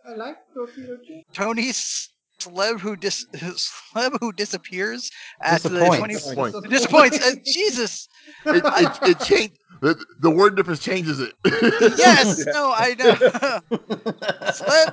I 0.06 0.15
like 0.15 0.36
torpedo 0.55 0.97
Tony's 1.35 2.09
celeb 2.40 2.78
who 2.81 2.94
dis- 2.97 3.27
celeb 3.35 4.16
who 4.20 4.32
disappears 4.32 5.10
after 5.43 5.69
the 5.70 5.85
20 5.85 5.98
Point. 6.35 6.70
disappoints. 6.70 7.27
Uh, 7.27 7.35
Jesus. 7.44 8.09
It, 8.47 8.62
it, 8.65 8.98
it 9.02 9.20
changed. 9.20 9.59
The, 9.81 9.97
the 10.21 10.31
word 10.31 10.57
difference 10.57 10.81
changes 10.81 11.21
it. 11.21 11.35
Yes. 11.97 12.45
No, 12.47 12.73
I 12.75 12.95
know. 12.99 13.15
Celeb, 14.51 14.89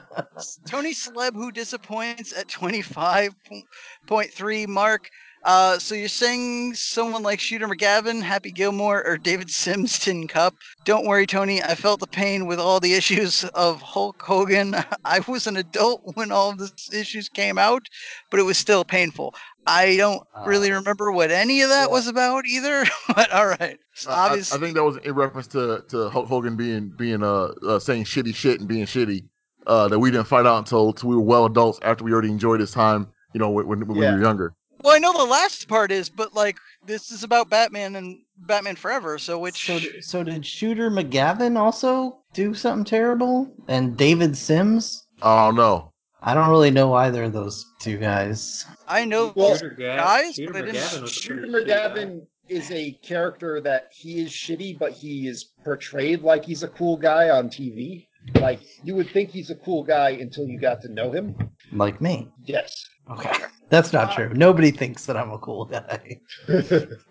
Tony 0.67 0.93
Celeb 0.93 1.33
who 1.33 1.51
disappoints 1.51 2.31
at 2.37 2.47
25.3 2.47 4.67
mark. 4.67 5.09
Uh, 5.45 5.77
so 5.77 5.93
you're 5.93 6.07
saying 6.07 6.73
someone 6.73 7.21
like 7.21 7.39
Shooter 7.39 7.67
McGavin, 7.67 8.23
Happy 8.23 8.49
Gilmore, 8.51 9.05
or 9.05 9.15
David 9.15 9.51
Simms 9.51 9.99
Tin 9.99 10.27
Cup? 10.27 10.55
Don't 10.85 11.05
worry, 11.05 11.27
Tony. 11.27 11.61
I 11.61 11.75
felt 11.75 11.99
the 11.99 12.07
pain 12.07 12.47
with 12.47 12.59
all 12.59 12.79
the 12.79 12.95
issues 12.95 13.43
of 13.53 13.79
Hulk 13.79 14.19
Hogan. 14.23 14.75
I 15.05 15.19
was 15.27 15.45
an 15.45 15.55
adult 15.55 16.01
when 16.15 16.31
all 16.31 16.49
of 16.49 16.57
the 16.57 16.71
issues 16.91 17.29
came 17.29 17.59
out, 17.59 17.87
but 18.31 18.39
it 18.39 18.43
was 18.43 18.57
still 18.57 18.83
painful. 18.83 19.35
I 19.67 19.97
don't 19.97 20.23
really 20.47 20.71
remember 20.71 21.11
what 21.11 21.29
any 21.29 21.61
of 21.61 21.69
that 21.69 21.91
was 21.91 22.07
about 22.07 22.45
either. 22.47 22.83
but 23.15 23.31
all 23.31 23.45
right, 23.47 23.77
So 23.93 24.09
I, 24.09 24.29
I- 24.29 24.33
I 24.33 24.39
think 24.39 24.73
that 24.75 24.83
was 24.83 24.97
in 24.97 25.13
reference 25.13 25.45
to, 25.47 25.83
to 25.89 26.09
Hulk 26.09 26.27
Hogan 26.27 26.55
being 26.55 26.89
being 26.97 27.21
uh, 27.23 27.49
uh 27.67 27.77
saying 27.79 28.05
shitty 28.05 28.33
shit 28.33 28.59
and 28.59 28.67
being 28.67 28.85
shitty. 28.85 29.25
Uh, 29.67 29.87
that 29.87 29.97
we 29.99 30.11
didn't 30.11 30.27
find 30.27 30.45
out 30.47 30.59
until, 30.59 30.89
until 30.89 31.09
we 31.09 31.15
were 31.15 31.21
well 31.23 31.45
adults 31.45 31.79
after 31.81 32.03
we 32.03 32.11
already 32.13 32.29
enjoyed 32.29 32.59
his 32.59 32.71
time. 32.71 33.07
You 33.33 33.39
know, 33.39 33.49
when, 33.49 33.67
when, 33.67 33.79
when 33.87 33.97
we 33.97 34.03
were 34.13 34.21
younger. 34.21 34.53
Well, 34.85 34.93
I 34.95 34.99
know 34.99 35.13
the 35.13 35.25
last 35.25 35.67
part 35.67 35.91
is, 35.91 36.09
but 36.09 36.35
like 36.35 36.57
this 36.85 37.11
is 37.11 37.23
about 37.23 37.49
Batman 37.49 37.95
and 37.95 38.19
Batman 38.37 38.75
Forever. 38.75 39.17
So 39.17 39.39
which 39.39 39.65
So, 39.65 39.79
so 40.01 40.23
did 40.23 40.45
Shooter 40.45 40.91
McGavin 40.91 41.57
also 41.57 42.19
do 42.33 42.53
something 42.53 42.85
terrible? 42.85 43.51
And 43.67 43.97
David 43.97 44.37
Simms? 44.37 45.07
Oh, 45.23 45.29
I 45.31 45.45
don't 45.47 45.55
know. 45.55 45.91
I 46.21 46.35
don't 46.35 46.49
really 46.49 46.69
know 46.69 46.93
either 46.93 47.23
of 47.23 47.33
those 47.33 47.65
two 47.79 47.97
guys. 47.97 48.65
I 48.87 49.05
know 49.05 49.33
Well, 49.35 49.55
Shooter 49.55 49.71
Ga- 49.71 49.97
guys, 49.97 50.35
Shooter 50.35 50.53
but 50.53 50.61
I 50.61 50.65
didn't- 50.65 50.75
McGavin 50.83 51.07
Shooter 51.09 51.41
pretty 51.41 51.49
shitty 51.49 51.67
guy. 51.67 51.87
McGavin 51.89 52.21
is 52.47 52.71
a 52.71 52.91
character 53.03 53.59
that 53.61 53.87
he 53.91 54.21
is 54.21 54.29
shitty, 54.31 54.77
but 54.77 54.91
he 54.91 55.27
is 55.27 55.45
portrayed 55.63 56.21
like 56.21 56.45
he's 56.45 56.61
a 56.61 56.67
cool 56.67 56.95
guy 56.97 57.29
on 57.29 57.49
TV. 57.49 58.05
Like 58.35 58.59
you 58.83 58.93
would 58.95 59.09
think 59.09 59.31
he's 59.31 59.49
a 59.49 59.55
cool 59.55 59.83
guy 59.83 60.09
until 60.11 60.45
you 60.47 60.59
got 60.59 60.81
to 60.81 60.89
know 60.89 61.11
him. 61.11 61.35
Like 61.71 62.01
me. 62.01 62.27
Yes. 62.43 62.87
Okay. 63.11 63.31
That's 63.69 63.91
not 63.91 64.13
true. 64.13 64.31
Nobody 64.35 64.69
thinks 64.69 65.05
that 65.07 65.17
I'm 65.17 65.31
a 65.31 65.39
cool 65.39 65.65
guy. 65.65 66.19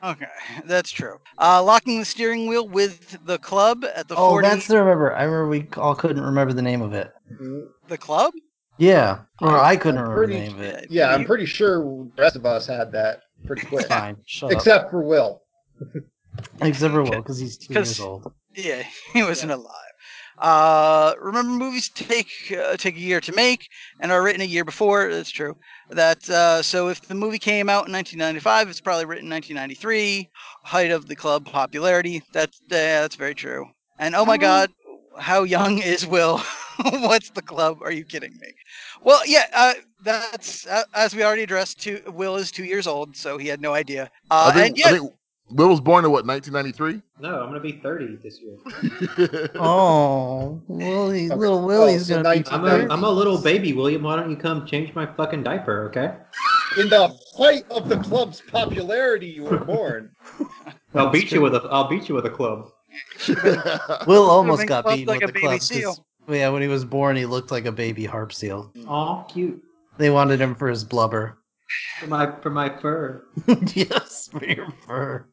Okay, 0.04 0.26
that's 0.66 0.90
true. 0.92 1.16
Uh, 1.36 1.60
locking 1.62 1.98
the 1.98 2.04
steering 2.04 2.46
wheel 2.46 2.68
with 2.68 3.18
the 3.26 3.38
club 3.38 3.84
at 3.94 4.06
the 4.06 4.14
Oh, 4.14 4.30
40. 4.30 4.46
that's 4.48 4.66
the 4.68 4.78
remember. 4.78 5.12
I 5.14 5.24
remember 5.24 5.48
we 5.48 5.66
all 5.76 5.96
couldn't 5.96 6.22
remember 6.22 6.52
the 6.52 6.62
name 6.62 6.80
of 6.80 6.92
it. 6.92 7.12
the 7.88 7.98
club? 7.98 8.32
Yeah. 8.78 9.20
Or 9.40 9.58
I 9.58 9.74
couldn't 9.76 9.98
I'm 9.98 10.08
remember 10.10 10.26
the 10.28 10.40
name 10.40 10.54
of 10.54 10.60
it. 10.60 10.86
Yeah, 10.90 11.08
I'm 11.12 11.24
pretty 11.24 11.46
sure 11.46 11.78
the 11.82 12.22
rest 12.22 12.36
of 12.36 12.46
us 12.46 12.68
had 12.68 12.92
that 12.92 13.22
pretty 13.46 13.66
quick. 13.66 13.86
Fine. 13.88 14.16
Shut 14.24 14.52
Except 14.52 14.90
for 14.92 15.02
Will. 15.02 15.42
up. 15.80 16.02
Except 16.62 16.94
for 16.94 17.02
Will, 17.02 17.10
because 17.22 17.38
he's 17.38 17.56
two 17.58 17.74
'Cause- 17.74 17.98
years 17.98 18.00
old. 18.00 18.32
Yeah, 18.54 18.84
he 19.12 19.22
wasn't 19.24 19.50
alive. 19.50 19.70
Uh, 20.38 21.14
remember, 21.20 21.50
movies 21.52 21.88
take 21.88 22.28
uh, 22.56 22.76
take 22.76 22.96
a 22.96 23.00
year 23.00 23.20
to 23.20 23.32
make 23.32 23.68
and 24.00 24.10
are 24.12 24.22
written 24.22 24.40
a 24.40 24.44
year 24.44 24.64
before. 24.64 25.08
That's 25.12 25.30
true. 25.30 25.56
That 25.90 26.28
uh, 26.30 26.62
so 26.62 26.88
if 26.88 27.02
the 27.02 27.14
movie 27.14 27.38
came 27.38 27.68
out 27.68 27.86
in 27.86 27.92
1995, 27.92 28.68
it's 28.68 28.80
probably 28.80 29.04
written 29.04 29.26
in 29.26 29.32
1993. 29.32 30.28
Height 30.62 30.90
of 30.90 31.06
the 31.06 31.16
club 31.16 31.44
popularity. 31.46 32.22
That's 32.32 32.60
yeah, 32.70 33.02
that's 33.02 33.16
very 33.16 33.34
true. 33.34 33.66
And 33.98 34.14
oh 34.14 34.24
my 34.24 34.38
God, 34.38 34.70
how 35.18 35.42
young 35.42 35.78
is 35.78 36.06
Will? 36.06 36.38
What's 36.84 37.30
the 37.30 37.42
club? 37.42 37.78
Are 37.82 37.92
you 37.92 38.04
kidding 38.04 38.32
me? 38.40 38.48
Well, 39.02 39.20
yeah, 39.26 39.44
uh, 39.52 39.74
that's 40.02 40.66
uh, 40.66 40.84
as 40.94 41.14
we 41.14 41.22
already 41.22 41.42
addressed. 41.42 41.80
Two, 41.80 42.00
Will 42.08 42.36
is 42.36 42.50
two 42.50 42.64
years 42.64 42.86
old, 42.86 43.16
so 43.16 43.38
he 43.38 43.46
had 43.48 43.60
no 43.60 43.74
idea. 43.74 44.10
Uh, 44.30 44.52
think, 44.52 44.84
and 44.84 44.96
think 44.96 45.12
Will 45.50 45.68
was 45.68 45.80
born 45.80 46.04
in 46.04 46.10
what 46.10 46.26
1993. 46.26 47.02
No, 47.20 47.40
I'm 47.40 47.48
gonna 47.48 47.60
be 47.60 47.72
30 47.72 48.16
this 48.16 48.40
year. 48.40 49.50
Oh, 49.56 50.60
Willie, 50.68 51.28
little 51.30 51.64
Willie's 51.64 52.10
Oh, 52.10 52.22
gonna 52.22 52.42
be. 52.42 52.48
I'm 52.50 52.64
a, 52.64 52.92
I'm 52.92 53.04
a 53.04 53.10
little 53.10 53.38
baby, 53.38 53.72
William. 53.72 54.02
Why 54.02 54.16
don't 54.16 54.30
you 54.30 54.36
come 54.36 54.66
change 54.66 54.94
my 54.94 55.06
fucking 55.06 55.42
diaper, 55.42 55.88
okay? 55.90 56.14
In 56.80 56.88
the 56.88 57.16
height 57.36 57.64
of 57.70 57.88
the 57.88 57.98
club's 57.98 58.40
popularity, 58.40 59.26
you 59.26 59.44
were 59.44 59.58
born. 59.64 60.10
I'll 60.94 61.10
beat 61.10 61.30
you 61.30 61.40
with 61.40 61.54
a 61.54 61.60
I'll 61.70 61.88
beat 61.88 62.08
you 62.08 62.14
with 62.14 62.26
a 62.26 62.30
club. 62.30 62.70
Will 64.06 64.28
almost 64.30 64.66
got 64.66 64.84
clubbed 64.84 64.98
beaten 64.98 65.08
like 65.08 65.20
with 65.20 65.30
a 65.30 65.32
the 65.32 65.40
baby 65.40 65.58
seal. 65.60 66.04
Yeah, 66.28 66.48
when 66.48 66.62
he 66.62 66.68
was 66.68 66.84
born, 66.84 67.16
he 67.16 67.26
looked 67.26 67.50
like 67.50 67.66
a 67.66 67.72
baby 67.72 68.04
harp 68.04 68.32
seal. 68.32 68.72
Aw, 68.88 69.22
cute. 69.24 69.62
They 69.98 70.10
wanted 70.10 70.40
him 70.40 70.54
for 70.54 70.68
his 70.68 70.84
blubber. 70.84 71.38
For 72.00 72.06
my 72.06 72.32
for 72.40 72.50
my 72.50 72.76
fur. 72.80 73.24
yes, 73.74 74.28
for 74.32 74.44
your 74.44 74.70
fur. 74.86 75.26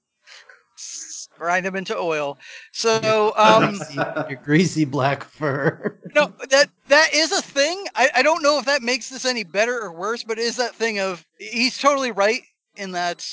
Grind 1.41 1.65
him 1.65 1.75
into 1.75 1.97
oil. 1.97 2.37
So, 2.71 3.33
um, 3.37 3.81
your 4.29 4.39
greasy 4.43 4.85
black 4.85 5.23
fur. 5.23 5.97
no, 6.13 6.31
that 6.51 6.69
that 6.87 7.09
is 7.13 7.31
a 7.31 7.41
thing. 7.41 7.83
I, 7.95 8.09
I 8.17 8.21
don't 8.21 8.43
know 8.43 8.59
if 8.59 8.65
that 8.65 8.83
makes 8.83 9.09
this 9.09 9.25
any 9.25 9.43
better 9.43 9.81
or 9.81 9.91
worse, 9.91 10.23
but 10.23 10.37
it 10.37 10.43
is 10.43 10.55
that 10.57 10.75
thing 10.75 10.99
of 10.99 11.25
he's 11.39 11.77
totally 11.79 12.11
right 12.11 12.41
in 12.75 12.91
that 12.91 13.27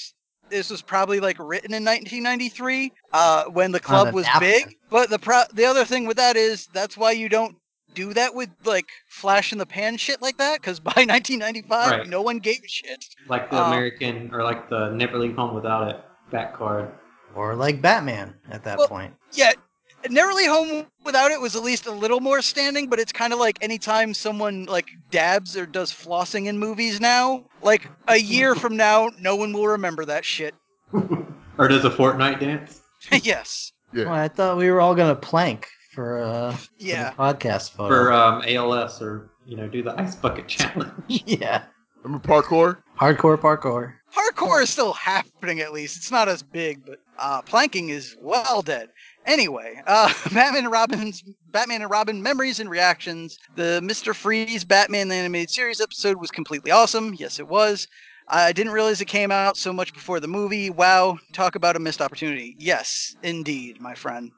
this 0.48 0.70
was 0.70 0.80
probably 0.80 1.20
like 1.20 1.36
written 1.38 1.74
in 1.74 1.84
1993 1.84 2.90
uh, 3.12 3.44
when 3.44 3.72
the 3.72 3.80
club 3.80 4.14
was 4.14 4.24
napkin. 4.24 4.48
big. 4.48 4.76
But 4.88 5.10
the 5.10 5.18
pro- 5.18 5.42
the 5.52 5.66
other 5.66 5.84
thing 5.84 6.06
with 6.06 6.16
that 6.16 6.36
is 6.36 6.66
that's 6.72 6.96
why 6.96 7.12
you 7.12 7.28
don't 7.28 7.56
do 7.94 8.14
that 8.14 8.34
with 8.34 8.48
like 8.64 8.88
flash 9.08 9.52
in 9.52 9.58
the 9.58 9.66
pan 9.66 9.98
shit 9.98 10.22
like 10.22 10.38
that 10.38 10.60
because 10.62 10.80
by 10.92 10.92
1995 10.92 11.90
Right. 11.90 12.08
no 12.08 12.22
one 12.22 12.38
gave 12.38 12.60
a 12.64 12.68
shit. 12.68 13.04
Like 13.28 13.50
the 13.50 13.62
Uh, 13.62 13.66
American 13.66 14.30
or 14.32 14.42
like 14.42 14.70
the 14.70 14.90
Never 14.94 15.18
Leave 15.18 15.36
Home 15.36 15.54
Without 15.54 15.88
It 15.90 16.00
back 16.30 16.54
card. 16.56 16.90
Or 17.34 17.54
like 17.54 17.80
Batman 17.82 18.34
at 18.50 18.64
that 18.64 18.78
Well- 18.78 18.88
point. 18.88 19.14
Yeah, 19.32 19.52
Never 20.08 20.32
Leave 20.32 20.50
Home 20.50 20.86
Without 21.04 21.30
It 21.32 21.40
was 21.40 21.56
at 21.56 21.62
least 21.62 21.86
a 21.86 21.90
little 21.90 22.20
more 22.20 22.40
standing, 22.40 22.88
but 22.88 22.98
it's 23.00 23.12
kind 23.12 23.32
of 23.32 23.38
like 23.40 23.58
anytime 23.60 24.14
someone 24.14 24.64
like 24.66 24.86
dabs 25.10 25.56
or 25.56 25.66
does 25.66 25.90
flossing 25.92 26.46
in 26.46 26.58
movies 26.58 27.00
now, 27.00 27.44
like 27.62 27.88
a 28.06 28.16
year 28.16 28.54
from 28.54 28.76
now, 28.76 29.10
no 29.20 29.34
one 29.36 29.52
will 29.52 29.66
remember 29.66 30.04
that 30.04 30.24
shit. 30.24 30.54
Or 31.58 31.66
does 31.66 31.84
a 31.84 31.90
Fortnite 31.90 32.38
dance? 32.38 32.82
yes. 33.24 33.72
Well, 33.92 34.04
yeah. 34.04 34.12
I 34.12 34.28
thought 34.28 34.58
we 34.58 34.70
were 34.70 34.80
all 34.80 34.94
gonna 34.94 35.16
plank 35.16 35.66
for 35.92 36.22
uh 36.22 36.52
for 36.52 36.68
Yeah. 36.78 37.12
podcast 37.14 37.72
photo. 37.72 37.88
For 37.88 38.12
um, 38.12 38.42
ALS 38.46 39.02
or 39.02 39.30
you 39.44 39.56
know, 39.56 39.66
do 39.66 39.82
the 39.82 39.98
ice 40.00 40.14
bucket 40.14 40.46
challenge. 40.54 40.92
yeah. 41.08 41.64
Remember 42.02 42.26
parkour? 42.26 42.78
Hardcore 42.98 43.36
parkour. 43.38 43.94
Hardcore 44.14 44.62
is 44.62 44.70
still 44.70 44.92
happening 44.92 45.60
at 45.60 45.72
least. 45.72 45.96
It's 45.96 46.10
not 46.10 46.28
as 46.28 46.42
big, 46.42 46.84
but 46.86 46.98
uh, 47.18 47.42
planking 47.42 47.90
is 47.90 48.16
well 48.20 48.62
dead. 48.62 48.88
Anyway, 49.26 49.80
uh, 49.86 50.12
Batman 50.32 50.64
and 50.64 50.72
Robin's 50.72 51.22
Batman 51.50 51.82
and 51.82 51.90
Robin 51.90 52.22
memories 52.22 52.60
and 52.60 52.70
reactions. 52.70 53.38
The 53.56 53.80
Mister 53.82 54.14
Freeze 54.14 54.64
Batman 54.64 55.08
the 55.08 55.16
animated 55.16 55.50
series 55.50 55.80
episode 55.80 56.16
was 56.18 56.30
completely 56.30 56.70
awesome. 56.70 57.14
Yes, 57.14 57.38
it 57.38 57.48
was. 57.48 57.86
I 58.28 58.52
didn't 58.52 58.72
realize 58.72 59.00
it 59.00 59.06
came 59.06 59.30
out 59.30 59.56
so 59.56 59.72
much 59.72 59.92
before 59.94 60.20
the 60.20 60.28
movie. 60.28 60.70
Wow, 60.70 61.18
talk 61.32 61.54
about 61.54 61.76
a 61.76 61.80
missed 61.80 62.00
opportunity. 62.00 62.56
Yes, 62.58 63.16
indeed, 63.22 63.80
my 63.80 63.94
friend. 63.94 64.32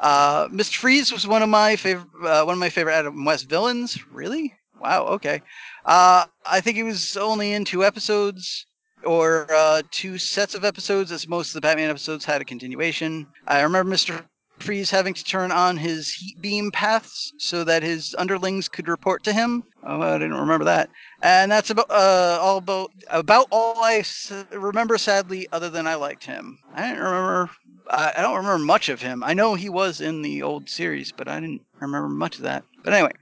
Uh, 0.00 0.48
Mr. 0.50 0.78
Freeze 0.78 1.12
was 1.12 1.26
one 1.26 1.42
of 1.42 1.48
my 1.48 1.76
favorite, 1.76 2.06
uh, 2.24 2.44
one 2.44 2.54
of 2.54 2.58
my 2.60 2.70
favorite 2.70 2.94
Adam 2.94 3.24
West 3.24 3.48
villains. 3.48 3.98
Really? 4.12 4.54
Wow. 4.84 5.06
Okay. 5.06 5.40
Uh, 5.86 6.26
I 6.44 6.60
think 6.60 6.76
he 6.76 6.82
was 6.82 7.16
only 7.16 7.54
in 7.54 7.64
two 7.64 7.82
episodes 7.82 8.66
or 9.02 9.46
uh, 9.50 9.80
two 9.90 10.18
sets 10.18 10.54
of 10.54 10.62
episodes, 10.62 11.10
as 11.10 11.26
most 11.26 11.48
of 11.48 11.54
the 11.54 11.62
Batman 11.62 11.88
episodes 11.88 12.26
had 12.26 12.42
a 12.42 12.44
continuation. 12.44 13.26
I 13.46 13.62
remember 13.62 13.90
Mr. 13.90 14.22
Freeze 14.58 14.90
having 14.90 15.14
to 15.14 15.24
turn 15.24 15.50
on 15.50 15.78
his 15.78 16.12
heat 16.12 16.38
beam 16.42 16.70
paths 16.70 17.32
so 17.38 17.64
that 17.64 17.82
his 17.82 18.14
underlings 18.18 18.68
could 18.68 18.86
report 18.86 19.24
to 19.24 19.32
him. 19.32 19.64
Oh, 19.86 20.02
I 20.02 20.18
didn't 20.18 20.36
remember 20.36 20.66
that. 20.66 20.90
And 21.22 21.50
that's 21.50 21.70
about 21.70 21.90
uh, 21.90 22.38
all 22.42 22.58
about 22.58 22.90
about 23.08 23.46
all 23.50 23.82
I 23.82 23.94
s- 24.00 24.30
remember. 24.52 24.98
Sadly, 24.98 25.48
other 25.50 25.70
than 25.70 25.86
I 25.86 25.94
liked 25.94 26.24
him. 26.24 26.58
I 26.74 26.88
didn't 26.88 27.02
remember. 27.04 27.50
I, 27.90 28.12
I 28.18 28.20
don't 28.22 28.36
remember 28.36 28.62
much 28.62 28.90
of 28.90 29.00
him. 29.00 29.24
I 29.24 29.32
know 29.32 29.54
he 29.54 29.70
was 29.70 30.02
in 30.02 30.20
the 30.20 30.42
old 30.42 30.68
series, 30.68 31.10
but 31.10 31.26
I 31.26 31.40
didn't 31.40 31.62
remember 31.80 32.08
much 32.10 32.36
of 32.36 32.42
that. 32.42 32.64
But 32.82 32.92
anyway, 32.92 33.12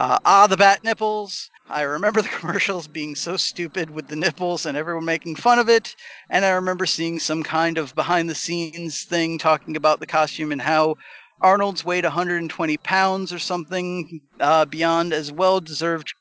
uh, 0.00 0.18
ah, 0.24 0.46
the 0.46 0.56
bat 0.56 0.82
nipples. 0.82 1.50
I 1.68 1.82
remember 1.82 2.20
the 2.26 2.28
commercials 2.28 2.88
being 2.88 3.14
so 3.14 3.36
stupid 3.36 3.90
with 3.90 4.08
the 4.08 4.16
nipples 4.16 4.66
and 4.66 4.76
everyone 4.76 5.04
making 5.04 5.36
fun 5.36 5.58
of 5.58 5.68
it. 5.68 5.94
And 6.30 6.44
I 6.44 6.50
remember 6.50 6.86
seeing 6.86 7.18
some 7.20 7.42
kind 7.42 7.78
of 7.78 7.94
behind 7.94 8.28
the 8.30 8.34
scenes 8.34 9.04
thing 9.04 9.38
talking 9.38 9.76
about 9.76 10.00
the 10.00 10.06
costume 10.06 10.52
and 10.52 10.60
how 10.62 10.96
Arnold's 11.42 11.84
weighed 11.84 12.04
120 12.04 12.76
pounds 12.78 13.32
or 13.32 13.38
something 13.38 14.20
uh, 14.40 14.64
beyond 14.64 15.12
as 15.12 15.30
well 15.30 15.60
deserved 15.60 16.12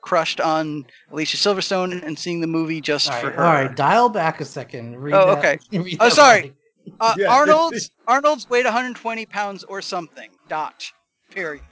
crushed 0.00 0.40
on 0.40 0.86
Alicia 1.12 1.36
Silverstone 1.36 2.02
and 2.02 2.18
seeing 2.18 2.40
the 2.40 2.46
movie 2.46 2.80
just 2.80 3.10
All 3.12 3.20
for 3.20 3.26
right, 3.26 3.36
her. 3.36 3.44
all 3.44 3.52
right, 3.52 3.76
dial 3.76 4.08
back 4.08 4.40
a 4.40 4.44
second. 4.46 4.96
Read 4.96 5.14
Oh, 5.14 5.26
that- 5.26 5.38
okay. 5.38 5.58
read 5.78 5.98
Oh, 6.00 6.08
sorry. 6.08 6.40
line. 6.42 6.54
Uh, 7.00 7.14
Yeah. 7.18 7.26
Arnold's 7.34 7.90
Arnold's 8.08 8.48
weighed 8.48 8.64
120 8.64 9.26
pounds 9.26 9.64
or 9.64 9.82
something. 9.82 10.30
Dot. 10.48 10.82
Period. 11.30 11.62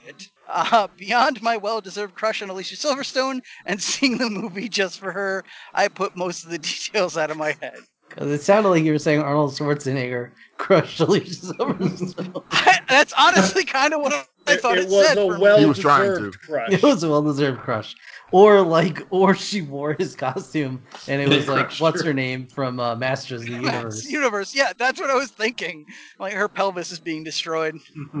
Uh, 0.47 0.87
beyond 0.97 1.41
my 1.41 1.57
well-deserved 1.57 2.13
crush 2.15 2.41
on 2.41 2.49
Alicia 2.49 2.75
Silverstone 2.75 3.41
and 3.65 3.81
seeing 3.81 4.17
the 4.17 4.29
movie 4.29 4.69
just 4.69 4.99
for 4.99 5.11
her, 5.11 5.43
I 5.73 5.87
put 5.87 6.15
most 6.15 6.43
of 6.43 6.51
the 6.51 6.57
details 6.59 7.17
out 7.17 7.31
of 7.31 7.37
my 7.37 7.55
head. 7.61 7.79
Because 8.09 8.31
it 8.31 8.41
sounded 8.43 8.69
like 8.69 8.83
you 8.83 8.91
were 8.91 8.99
saying 8.99 9.21
Arnold 9.21 9.51
Schwarzenegger 9.51 10.31
crushed 10.57 10.99
Alicia 10.99 11.47
Silverstone. 11.47 12.43
That's 12.87 13.13
honestly 13.17 13.65
kind 13.65 13.93
of 13.93 14.01
what 14.01 14.27
I 14.47 14.53
It, 14.53 14.61
thought 14.61 14.77
it 14.77 14.83
it, 14.85 14.89
was 14.89 15.07
said. 15.07 15.17
a 15.17 15.25
well 15.25 15.59
He 15.59 15.65
was 15.65 15.79
trying 15.79 16.09
deserved 16.11 16.33
to. 16.33 16.39
crush. 16.39 16.71
it 16.73 16.83
was 16.83 17.03
a 17.03 17.09
well-deserved 17.09 17.59
crush, 17.61 17.95
or 18.31 18.61
like, 18.61 19.05
or 19.09 19.33
she 19.35 19.61
wore 19.61 19.93
his 19.93 20.15
costume, 20.15 20.83
and 21.07 21.21
it 21.21 21.29
was 21.29 21.47
like, 21.47 21.71
what's 21.79 22.01
her. 22.01 22.07
her 22.09 22.13
name 22.13 22.45
from 22.47 22.79
uh, 22.79 22.95
Masters 22.95 23.41
of 23.41 23.47
the 23.47 23.53
Universe? 23.53 24.05
universe. 24.05 24.53
Yeah, 24.55 24.73
that's 24.77 24.99
what 24.99 25.09
I 25.09 25.15
was 25.15 25.31
thinking. 25.31 25.85
Like 26.19 26.33
her 26.33 26.47
pelvis 26.47 26.91
is 26.91 26.99
being 26.99 27.23
destroyed. 27.23 27.75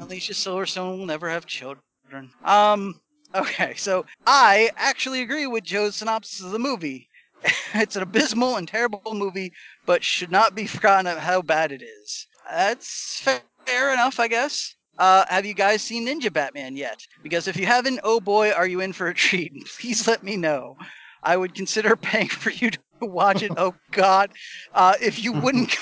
Alicia 0.00 0.32
Silverstone 0.32 0.98
will 0.98 1.06
never 1.06 1.28
have 1.30 1.46
children. 1.46 1.82
Um. 2.44 3.00
Okay, 3.34 3.74
so 3.76 4.06
I 4.26 4.70
actually 4.76 5.20
agree 5.22 5.48
with 5.48 5.64
Joe's 5.64 5.96
synopsis 5.96 6.40
of 6.44 6.52
the 6.52 6.58
movie. 6.58 7.08
it's 7.74 7.96
an 7.96 8.02
abysmal 8.02 8.56
and 8.56 8.66
terrible 8.68 9.02
movie, 9.12 9.52
but 9.86 10.04
should 10.04 10.30
not 10.30 10.54
be 10.54 10.66
forgotten 10.68 11.06
of 11.08 11.18
how 11.18 11.42
bad 11.42 11.72
it 11.72 11.82
is. 11.82 12.26
That's 12.48 13.20
fair 13.20 13.92
enough, 13.92 14.20
I 14.20 14.28
guess. 14.28 14.76
Uh, 14.98 15.24
have 15.28 15.44
you 15.44 15.54
guys 15.54 15.82
seen 15.82 16.06
Ninja 16.06 16.32
Batman 16.32 16.76
yet? 16.76 17.06
Because 17.22 17.48
if 17.48 17.56
you 17.56 17.66
haven't, 17.66 18.00
oh 18.04 18.20
boy, 18.20 18.52
are 18.52 18.66
you 18.66 18.80
in 18.80 18.92
for 18.92 19.08
a 19.08 19.14
treat. 19.14 19.52
Please 19.80 20.06
let 20.06 20.22
me 20.22 20.36
know. 20.36 20.76
I 21.22 21.36
would 21.36 21.54
consider 21.54 21.96
paying 22.10 22.28
for 22.28 22.50
you 22.50 22.70
to 22.70 22.78
watch 23.00 23.42
it. 23.42 23.52
Oh 23.56 23.74
God, 23.90 24.30
uh, 24.74 24.94
if 25.00 25.22
you 25.22 25.32
wouldn't, 25.40 25.76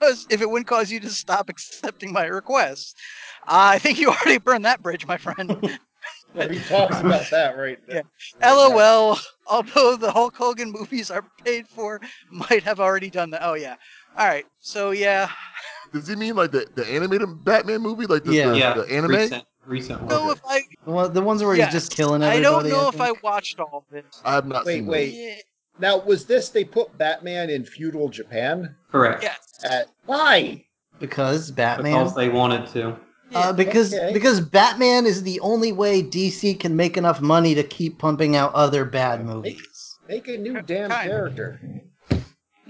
cause, 0.00 0.26
if 0.30 0.40
it 0.40 0.48
wouldn't 0.48 0.68
cause 0.68 0.90
you 0.90 1.00
to 1.00 1.10
stop 1.10 1.48
accepting 1.48 2.12
my 2.12 2.26
request. 2.26 2.96
I 3.44 3.80
think 3.80 3.98
you 3.98 4.08
already 4.08 4.38
burned 4.38 4.64
that 4.66 4.82
bridge, 4.82 5.04
my 5.04 5.16
friend. 5.16 5.78
Well, 6.34 6.48
he 6.48 6.60
talks 6.60 7.00
about 7.00 7.28
that 7.30 7.58
right 7.58 7.78
there. 7.86 8.04
LOL. 8.40 9.18
Although 9.48 9.96
the 9.96 10.12
Hulk 10.12 10.36
Hogan 10.36 10.70
movies 10.70 11.10
are 11.10 11.24
paid 11.44 11.68
for, 11.68 12.00
might 12.30 12.62
have 12.62 12.80
already 12.80 13.10
done 13.10 13.30
that. 13.30 13.42
Oh 13.42 13.54
yeah. 13.54 13.76
All 14.16 14.26
right. 14.26 14.46
So 14.60 14.92
yeah. 14.92 15.28
Does 15.92 16.08
he 16.08 16.16
mean 16.16 16.34
like 16.36 16.50
the, 16.52 16.66
the 16.74 16.86
animated 16.86 17.44
Batman 17.44 17.80
movie, 17.82 18.06
like 18.06 18.24
the, 18.24 18.34
Yeah. 18.34 18.50
the, 18.50 18.58
yeah, 18.58 18.74
the 18.74 18.82
anime? 18.92 19.10
recent, 19.12 19.44
recent 19.66 20.00
one. 20.00 20.08
No, 20.08 20.30
if 20.30 20.40
I 20.48 20.60
The 20.84 20.90
one- 20.90 21.12
the 21.12 21.22
ones 21.22 21.42
where 21.42 21.54
yes. 21.54 21.72
he's 21.72 21.82
just 21.82 21.96
killing 21.96 22.22
everybody. 22.22 22.46
I 22.46 22.50
don't 22.50 22.68
know 22.70 22.88
if 22.88 23.00
I 23.00 23.12
watched 23.22 23.60
all 23.60 23.84
of 23.90 23.96
it. 23.96 24.04
I 24.24 24.32
have 24.34 24.46
not 24.46 24.64
Wait, 24.64 24.78
seen. 24.78 24.86
wait. 24.86 25.12
Yeah. 25.14 25.34
Now, 25.78 25.98
was 25.98 26.26
this 26.26 26.50
they 26.50 26.64
put 26.64 26.96
Batman 26.98 27.48
in 27.50 27.64
feudal 27.64 28.08
Japan? 28.08 28.74
Correct. 28.90 29.22
Yes. 29.22 29.38
At 29.64 29.86
why? 30.06 30.64
because 30.98 31.50
Batman. 31.50 31.94
Because 31.94 32.14
they 32.14 32.28
wanted 32.28 32.66
to. 32.68 32.96
Uh, 33.34 33.52
because 33.52 33.92
Okay. 33.94 34.12
because 34.12 34.40
Batman 34.40 35.06
is 35.06 35.22
the 35.22 35.40
only 35.40 35.72
way 35.72 36.02
DC 36.02 36.60
can 36.60 36.76
make 36.76 36.96
enough 36.98 37.20
money 37.20 37.54
to 37.54 37.62
keep 37.62 37.98
pumping 37.98 38.36
out 38.36 38.52
other 38.54 38.84
bad 38.84 39.24
movies. 39.24 39.96
Make 40.08 40.28
a 40.28 40.36
new 40.36 40.60
damn 40.62 40.90
character. 40.90 41.58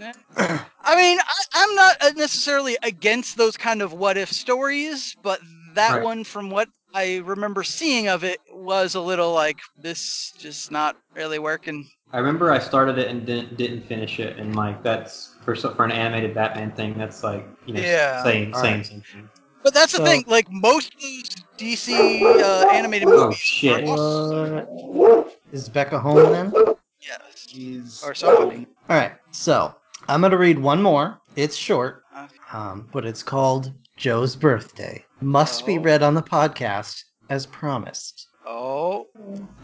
I 0.00 0.96
mean, 0.96 1.18
I, 1.18 1.42
I'm 1.54 1.74
not 1.74 1.96
uh, 2.02 2.10
necessarily 2.16 2.76
against 2.82 3.36
those 3.36 3.56
kind 3.56 3.82
of 3.82 3.92
what 3.92 4.16
if 4.16 4.30
stories, 4.30 5.16
but 5.22 5.40
that 5.74 5.92
Right. 5.96 6.02
one, 6.04 6.24
from 6.24 6.50
what 6.50 6.68
I 6.94 7.18
remember 7.24 7.62
seeing 7.62 8.08
of 8.08 8.24
it, 8.24 8.40
was 8.52 8.94
a 8.94 9.00
little 9.00 9.32
like 9.32 9.58
this 9.78 10.32
just 10.38 10.70
not 10.70 10.96
really 11.14 11.38
working. 11.38 11.88
I 12.12 12.18
remember 12.18 12.50
I 12.52 12.58
started 12.58 12.98
it 12.98 13.08
and 13.08 13.24
didn't 13.24 13.56
didn't 13.56 13.82
finish 13.86 14.18
it, 14.20 14.36
and 14.38 14.54
like 14.54 14.82
that's 14.82 15.34
for 15.44 15.54
for 15.56 15.84
an 15.84 15.92
animated 15.92 16.34
Batman 16.34 16.70
thing. 16.72 16.98
That's 16.98 17.22
like 17.24 17.46
you 17.66 17.74
know 17.74 17.80
Yeah. 17.80 18.22
saying 18.22 18.52
All 18.54 18.60
saying 18.60 18.76
right. 18.78 18.86
something. 18.86 19.28
But 19.62 19.72
that's 19.74 19.92
the 19.92 19.98
So- 19.98 20.04
thing. 20.04 20.24
Like 20.26 20.46
most 20.50 20.94
of 20.94 21.00
those 21.00 21.24
DC 21.56 22.22
uh, 22.42 22.68
animated 22.70 23.08
Oh 23.08 23.26
movies. 23.26 23.38
shit! 23.38 23.88
are- 23.88 24.62
What? 24.66 25.38
Is 25.52 25.68
Becca 25.68 25.98
home 25.98 26.32
then? 26.32 26.52
Yes. 27.00 27.46
Jeez. 27.48 28.04
Or 28.06 28.14
somebody. 28.14 28.66
All 28.90 28.96
right, 28.96 29.12
so 29.30 29.74
I'm 30.08 30.20
gonna 30.20 30.36
read 30.36 30.58
one 30.58 30.82
more. 30.82 31.18
It's 31.36 31.56
short, 31.56 32.02
um, 32.52 32.88
but 32.92 33.04
it's 33.04 33.22
called 33.22 33.72
Joe's 33.96 34.36
Birthday. 34.36 35.04
Must 35.20 35.64
be 35.64 35.78
Oh. 35.78 35.82
read 35.82 36.02
on 36.02 36.14
the 36.14 36.22
podcast 36.22 37.02
as 37.30 37.46
promised. 37.46 38.28
Oh. 38.46 39.06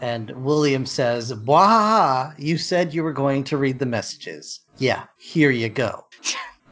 And 0.01 0.31
William 0.43 0.85
says, 0.85 1.35
Wah, 1.35 2.31
you 2.37 2.57
said 2.57 2.93
you 2.93 3.03
were 3.03 3.13
going 3.13 3.43
to 3.45 3.57
read 3.57 3.77
the 3.79 3.85
messages. 3.85 4.61
Yeah, 4.77 5.03
here 5.17 5.51
you 5.51 5.67
go. 5.69 6.05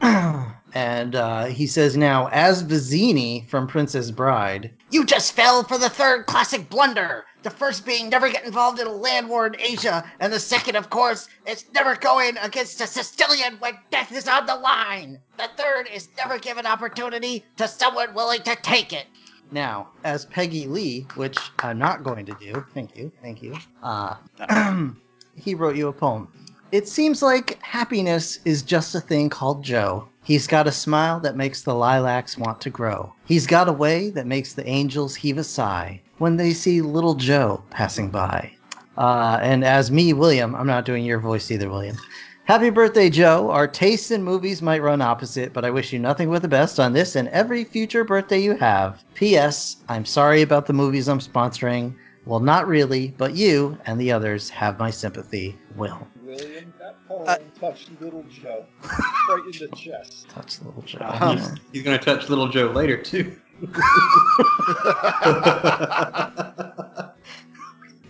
and 0.00 1.14
uh, 1.14 1.44
he 1.46 1.66
says 1.66 1.96
now, 1.96 2.28
as 2.28 2.62
Vizzini 2.62 3.46
from 3.48 3.66
Princess 3.66 4.10
Bride, 4.10 4.72
you 4.90 5.04
just 5.04 5.32
fell 5.32 5.62
for 5.64 5.76
the 5.76 5.90
third 5.90 6.24
classic 6.26 6.70
blunder. 6.70 7.24
The 7.44 7.50
first 7.50 7.86
being 7.86 8.08
never 8.08 8.28
get 8.28 8.44
involved 8.44 8.80
in 8.80 8.88
a 8.88 8.92
land 8.92 9.28
war 9.28 9.46
in 9.46 9.54
Asia, 9.60 10.04
and 10.18 10.32
the 10.32 10.40
second, 10.40 10.74
of 10.74 10.90
course, 10.90 11.28
is 11.46 11.66
never 11.72 11.94
going 11.94 12.36
against 12.38 12.80
a 12.80 12.86
Sicilian 12.86 13.58
when 13.60 13.78
death 13.90 14.10
is 14.10 14.26
on 14.26 14.46
the 14.46 14.56
line. 14.56 15.20
The 15.36 15.48
third 15.56 15.88
is 15.92 16.08
never 16.16 16.38
give 16.38 16.58
an 16.58 16.66
opportunity 16.66 17.44
to 17.56 17.68
someone 17.68 18.12
willing 18.12 18.42
to 18.42 18.56
take 18.56 18.92
it. 18.92 19.06
Now, 19.52 19.88
as 20.02 20.24
Peggy 20.26 20.66
Lee, 20.66 21.06
which 21.14 21.38
I'm 21.60 21.78
not 21.78 22.02
going 22.02 22.26
to 22.26 22.34
do, 22.40 22.66
thank 22.74 22.96
you, 22.96 23.12
thank 23.22 23.40
you, 23.40 23.56
uh, 23.84 24.16
he 25.36 25.54
wrote 25.54 25.76
you 25.76 25.88
a 25.88 25.92
poem. 25.92 26.26
It 26.72 26.88
seems 26.88 27.22
like 27.22 27.62
happiness 27.62 28.40
is 28.44 28.62
just 28.62 28.94
a 28.96 29.00
thing 29.00 29.30
called 29.30 29.62
Joe. 29.62 30.08
He's 30.24 30.46
got 30.46 30.66
a 30.66 30.72
smile 30.72 31.20
that 31.20 31.36
makes 31.36 31.62
the 31.62 31.74
lilacs 31.74 32.36
want 32.36 32.60
to 32.62 32.68
grow. 32.68 33.14
He's 33.24 33.46
got 33.46 33.68
a 33.68 33.72
way 33.72 34.10
that 34.10 34.26
makes 34.26 34.52
the 34.52 34.68
angels 34.68 35.14
heave 35.14 35.38
a 35.38 35.44
sigh 35.44 36.02
when 36.18 36.36
they 36.36 36.52
see 36.52 36.80
little 36.80 37.14
Joe 37.14 37.62
passing 37.70 38.10
by. 38.10 38.52
Uh, 38.96 39.38
and 39.40 39.64
as 39.64 39.90
me, 39.90 40.12
William, 40.12 40.54
I'm 40.54 40.66
not 40.66 40.84
doing 40.84 41.04
your 41.04 41.20
voice 41.20 41.50
either, 41.50 41.70
William. 41.70 41.96
Happy 42.44 42.70
birthday, 42.70 43.10
Joe. 43.10 43.50
Our 43.50 43.68
tastes 43.68 44.10
in 44.10 44.22
movies 44.22 44.62
might 44.62 44.82
run 44.82 45.02
opposite, 45.02 45.52
but 45.52 45.64
I 45.64 45.70
wish 45.70 45.92
you 45.92 45.98
nothing 45.98 46.30
but 46.30 46.40
the 46.42 46.48
best 46.48 46.80
on 46.80 46.94
this 46.94 47.14
and 47.14 47.28
every 47.28 47.62
future 47.62 48.04
birthday 48.04 48.38
you 48.40 48.56
have. 48.56 49.04
P.S. 49.14 49.76
I'm 49.88 50.04
sorry 50.06 50.42
about 50.42 50.66
the 50.66 50.72
movies 50.72 51.08
I'm 51.08 51.18
sponsoring. 51.20 51.94
Well, 52.24 52.40
not 52.40 52.66
really, 52.66 53.14
but 53.18 53.34
you 53.34 53.78
and 53.86 54.00
the 54.00 54.10
others 54.10 54.48
have 54.50 54.78
my 54.78 54.90
sympathy. 54.90 55.56
Will. 55.76 55.98
William, 56.22 56.72
that 56.80 56.96
poem 57.06 57.24
Uh, 57.26 57.36
touched 57.60 57.90
little 58.00 58.24
Joe 58.24 58.64
right 58.82 59.42
in 59.44 59.68
the 59.70 59.76
chest. 59.76 60.28
Touch 60.28 60.60
little 60.62 60.82
Joe. 60.82 60.98
Uh-huh. 61.00 61.36
He's, 61.36 61.50
he's 61.72 61.82
gonna 61.82 61.98
touch 61.98 62.28
little 62.28 62.48
Joe 62.48 62.66
later 62.70 62.96
too. 63.00 63.36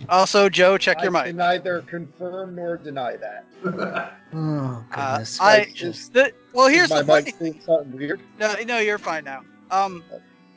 Also, 0.08 0.48
Joe, 0.48 0.78
check 0.78 1.02
your 1.02 1.10
mic. 1.10 1.24
can 1.24 1.36
neither 1.36 1.82
confirm 1.82 2.54
nor 2.54 2.76
deny 2.76 3.16
that. 3.16 3.44
Oh 4.34 4.84
Uh, 4.92 5.10
goodness. 5.12 5.38
I 5.40 5.64
just 5.74 6.12
the, 6.12 6.32
well, 6.52 6.68
here's 6.68 6.84
Is 6.84 6.88
the 6.90 6.94
my 6.96 7.02
funny. 7.02 7.24
mic 7.24 7.34
saying 7.38 7.60
something 7.64 7.96
weird. 7.96 8.20
No, 8.38 8.54
no, 8.66 8.78
you're 8.78 8.98
fine 8.98 9.24
now. 9.24 9.40
Um, 9.70 10.04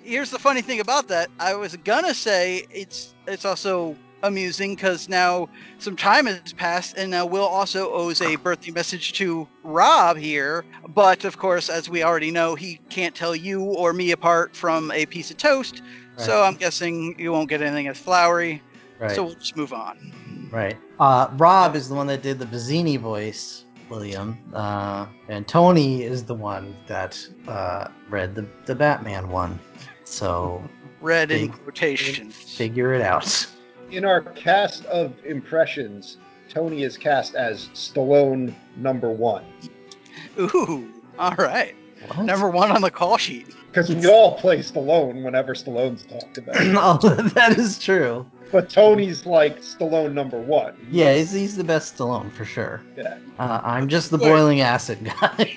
here's 0.04 0.30
the 0.30 0.38
funny 0.40 0.62
thing 0.62 0.82
about 0.82 1.08
that. 1.08 1.30
I 1.40 1.54
was 1.56 1.78
gonna 1.78 2.14
say 2.14 2.66
it's 2.70 3.14
it's 3.28 3.46
also 3.46 3.96
amusing 4.24 4.76
because 4.76 5.10
now 5.10 5.50
some 5.80 5.96
time 5.96 6.26
has 6.26 6.54
passed, 6.54 6.98
and 6.98 7.12
now 7.12 7.26
Will 7.26 7.46
also 7.46 7.92
owes 7.92 8.22
a 8.22 8.36
birthday 8.38 8.72
message 8.72 9.14
to 9.14 9.48
Rob 9.64 10.18
here. 10.18 10.64
But 10.90 11.26
of 11.26 11.38
course, 11.38 11.70
as 11.70 11.90
we 11.90 12.04
already 12.04 12.32
know, 12.32 12.56
he 12.56 12.80
can't 12.90 13.16
tell 13.16 13.36
you 13.36 13.62
or 13.62 13.94
me 13.94 14.12
apart 14.12 14.56
from 14.56 14.92
a 14.92 15.06
piece 15.06 15.32
of 15.32 15.38
toast. 15.38 15.82
So 16.18 16.44
I'm 16.44 16.56
guessing 16.56 17.18
you 17.18 17.32
won't 17.32 17.50
get 17.50 17.62
anything 17.64 17.88
as 17.88 17.98
flowery. 17.98 18.62
right. 19.00 19.10
So 19.16 19.24
we'll 19.24 19.34
just 19.36 19.58
move 19.58 19.74
on. 19.74 20.50
Right. 20.52 20.78
Uh, 21.00 21.30
Rob 21.38 21.76
is 21.76 21.90
the 21.90 21.96
one 21.96 22.06
that 22.08 22.22
did 22.22 22.38
the 22.38 22.46
Bazzini 22.46 23.00
voice, 23.00 23.66
William. 23.90 24.38
Uh, 24.54 25.08
and 25.30 25.48
Tony 25.48 26.04
is 26.04 26.24
the 26.24 26.36
one 26.36 26.76
that 26.86 27.18
uh, 27.48 27.88
read 28.10 28.36
the, 28.36 28.46
the 28.68 28.76
Batman 28.76 29.30
one. 29.30 29.60
So 30.04 30.62
Red 31.00 31.32
in 31.32 31.48
Big- 31.48 31.64
quotations. 31.64 32.36
figure 32.36 32.94
it 32.94 33.02
out. 33.02 33.48
In 33.92 34.06
our 34.06 34.22
cast 34.22 34.86
of 34.86 35.14
impressions, 35.26 36.16
Tony 36.50 36.84
is 36.84 36.98
cast 36.98 37.36
as 37.36 37.68
Stallone 37.74 38.54
number 38.78 39.10
one. 39.10 39.44
Ooh, 40.40 40.90
all 41.20 41.36
right. 41.36 41.76
What? 42.08 42.24
Number 42.24 42.50
one 42.50 42.72
on 42.72 42.82
the 42.82 42.90
call 42.90 43.18
sheet. 43.18 43.54
Because 43.72 43.94
we 43.94 44.06
all 44.08 44.38
play 44.38 44.60
Stallone 44.60 45.24
whenever 45.24 45.54
Stallone's 45.54 46.04
talked 46.04 46.38
about. 46.38 46.56
oh, 46.60 46.98
that 47.36 47.58
is 47.58 47.80
true. 47.80 48.26
but 48.52 48.70
Tony's 48.70 49.26
like 49.26 49.62
Stallone 49.62 50.12
number 50.14 50.38
one. 50.42 50.74
Yeah, 50.92 51.14
he's, 51.16 51.32
he's 51.32 51.56
the 51.56 51.64
best 51.64 51.96
Stallone 51.98 52.30
for 52.34 52.44
sure. 52.44 52.82
Yeah. 52.98 53.18
Uh, 53.40 53.62
I'm 53.64 53.88
just 53.88 54.12
the 54.12 54.18
Wait. 54.18 54.28
boiling 54.28 54.60
acid 54.62 55.00
guy. 55.22 55.56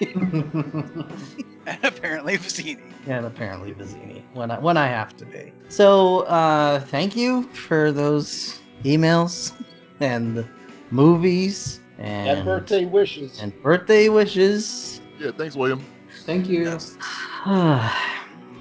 And 1.67 1.79
apparently 1.83 2.37
Vizzini. 2.39 2.79
and 3.07 3.27
apparently 3.27 3.73
Bazzini 3.73 4.23
when 4.35 4.51
I 4.51 4.59
when 4.59 4.77
I 4.77 4.87
have 4.87 5.17
to 5.17 5.25
be. 5.27 5.53
So 5.69 6.21
uh, 6.21 6.81
thank 6.81 7.17
you 7.17 7.45
for 7.49 7.91
those 7.91 8.61
emails 8.85 9.53
and 10.01 10.47
movies 10.91 11.81
and 11.99 12.29
And 12.29 12.45
birthday 12.45 12.85
wishes. 12.85 13.41
and 13.41 13.53
birthday 13.63 14.09
wishes. 14.09 15.01
Yeah, 15.19 15.31
thanks, 15.37 15.57
William. 15.57 15.85
Thank 16.25 16.49
you. 16.49 16.79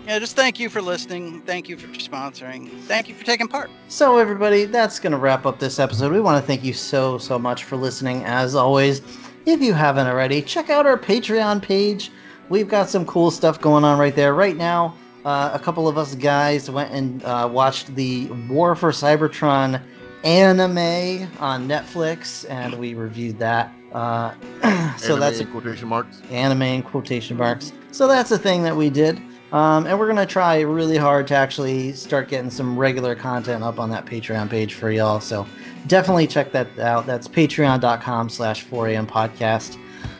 Yeah, 0.06 0.19
just 0.19 0.35
thank 0.35 0.60
you 0.60 0.69
for 0.69 0.81
listening. 0.81 1.41
Thank 1.44 1.69
you 1.69 1.77
for 1.77 1.88
sponsoring. 1.88 2.69
Thank 2.81 3.07
you 3.07 3.15
for 3.15 3.23
taking 3.23 3.48
part. 3.48 3.72
So, 3.88 4.18
everybody, 4.18 4.65
that's 4.65 4.99
going 4.99 5.14
to 5.14 5.18
wrap 5.18 5.45
up 5.45 5.60
this 5.60 5.80
episode. 5.80 6.11
We 6.11 6.19
want 6.19 6.44
to 6.44 6.45
thank 6.45 6.61
you 6.61 6.73
so, 6.73 7.18
so 7.18 7.40
much 7.40 7.64
for 7.64 7.77
listening. 7.77 8.26
As 8.26 8.53
always, 8.53 9.02
if 9.45 9.61
you 9.61 9.73
haven't 9.73 10.07
already, 10.07 10.41
check 10.41 10.69
out 10.69 10.85
our 10.85 10.98
Patreon 10.98 11.61
page. 11.61 12.11
We've 12.49 12.68
got 12.68 12.90
some 12.90 13.06
cool 13.06 13.31
stuff 13.31 13.61
going 13.61 13.85
on 13.85 13.98
right 13.98 14.14
there. 14.14 14.34
Right 14.34 14.57
now, 14.57 14.94
uh, 15.23 15.52
a 15.53 15.60
couple 15.60 15.88
of 15.88 15.98
us 15.98 16.15
guys 16.15 16.69
went 16.69 16.91
and 16.91 17.23
uh, 17.23 17.49
watched 17.49 17.95
the 17.95 18.27
War 18.49 18.76
for 18.76 18.91
Cybertron 18.91 19.81
anime 20.26 21.30
on 21.40 21.65
Netflix, 21.68 22.45
and 22.49 22.77
we 22.77 22.94
reviewed 22.94 23.40
that. 23.40 23.73
Uh, 23.93 24.33
so 24.97 25.13
Anime 25.13 25.19
that's 25.19 25.39
in 25.39 25.47
quotation 25.47 25.87
marks. 25.87 26.21
anime 26.31 26.61
in 26.63 26.83
quotation 26.83 27.37
marks. 27.37 27.71
So 27.91 28.07
that's 28.07 28.31
a 28.31 28.37
thing 28.37 28.63
that 28.63 28.75
we 28.75 28.89
did. 28.89 29.21
Um, 29.51 29.85
and 29.85 29.99
we're 29.99 30.07
going 30.07 30.17
to 30.17 30.25
try 30.25 30.61
really 30.61 30.97
hard 30.97 31.27
to 31.27 31.35
actually 31.35 31.93
start 31.93 32.27
getting 32.27 32.49
some 32.49 32.75
regular 32.75 33.13
content 33.13 33.63
up 33.63 33.79
on 33.79 33.91
that 33.91 34.03
Patreon 34.03 34.49
page 34.49 34.73
for 34.73 34.89
y'all. 34.89 35.19
So 35.19 35.45
definitely 35.85 36.25
check 36.25 36.51
that 36.53 36.79
out. 36.79 37.05
That's 37.05 37.27
patreon.com 37.27 38.29
slash 38.29 38.65
4am 38.65 39.07
podcast. 39.07 39.77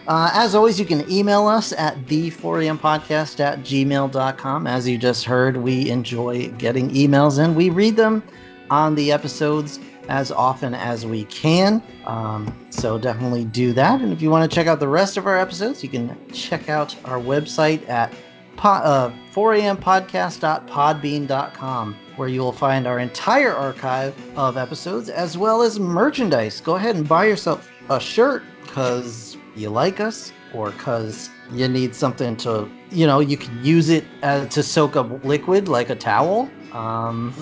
Uh, 0.08 0.30
as 0.34 0.54
always, 0.54 0.80
you 0.80 0.86
can 0.86 1.10
email 1.10 1.48
us 1.48 1.74
at 1.74 2.08
the 2.08 2.30
4am 2.30 2.78
podcast 2.78 3.40
at 3.40 3.62
gmail.com. 3.62 4.68
As 4.68 4.88
you 4.88 5.00
just 5.00 5.26
heard, 5.26 5.58
we 5.58 5.90
enjoy 5.90 6.50
getting 6.60 6.90
emails 6.92 7.44
in. 7.44 7.56
We 7.56 7.72
read 7.72 7.96
them 7.96 8.22
on 8.70 8.94
the 8.94 9.12
episodes 9.12 9.80
as 10.10 10.32
often 10.32 10.74
as 10.74 11.06
we 11.06 11.26
can. 11.26 11.84
Um, 12.06 12.54
so 12.70 12.98
definitely 12.98 13.44
do 13.46 13.74
that. 13.74 14.02
And 14.02 14.12
if 14.14 14.22
you 14.22 14.30
want 14.30 14.50
to 14.50 14.56
check 14.56 14.68
out 14.68 14.80
the 14.80 14.88
rest 14.88 15.18
of 15.18 15.28
our 15.28 15.38
episodes, 15.38 15.84
you 15.84 15.90
can 15.90 16.16
check 16.32 16.70
out 16.70 16.96
our 17.06 17.20
website 17.20 17.88
at 17.90 18.14
po- 18.58 18.70
uh, 18.70 19.14
4ampodcast.podbean.com, 19.34 21.96
where 22.16 22.28
you 22.28 22.42
will 22.42 22.52
find 22.52 22.88
our 22.88 23.00
entire 23.00 23.54
archive 23.54 24.16
of 24.38 24.58
episodes 24.58 25.10
as 25.10 25.38
well 25.38 25.62
as 25.62 25.80
merchandise. 25.80 26.60
Go 26.62 26.76
ahead 26.76 26.96
and 26.96 27.08
buy 27.08 27.26
yourself 27.26 27.70
a 27.90 28.00
shirt 28.00 28.44
because 28.62 29.38
you 29.56 29.70
like 29.70 30.00
us 30.00 30.32
or 30.54 30.72
because 30.72 31.30
you 31.52 31.68
need 31.68 31.96
something 31.96 32.36
to, 32.38 32.70
you 32.92 33.06
know, 33.08 33.20
you 33.20 33.38
can 33.38 33.64
use 33.64 33.90
it 33.90 34.04
uh, 34.24 34.46
to 34.48 34.64
soak 34.64 34.96
up 34.96 35.24
liquid 35.24 35.68
like 35.68 35.90
a 35.90 35.96
towel. 35.96 36.50
Um, 36.72 37.34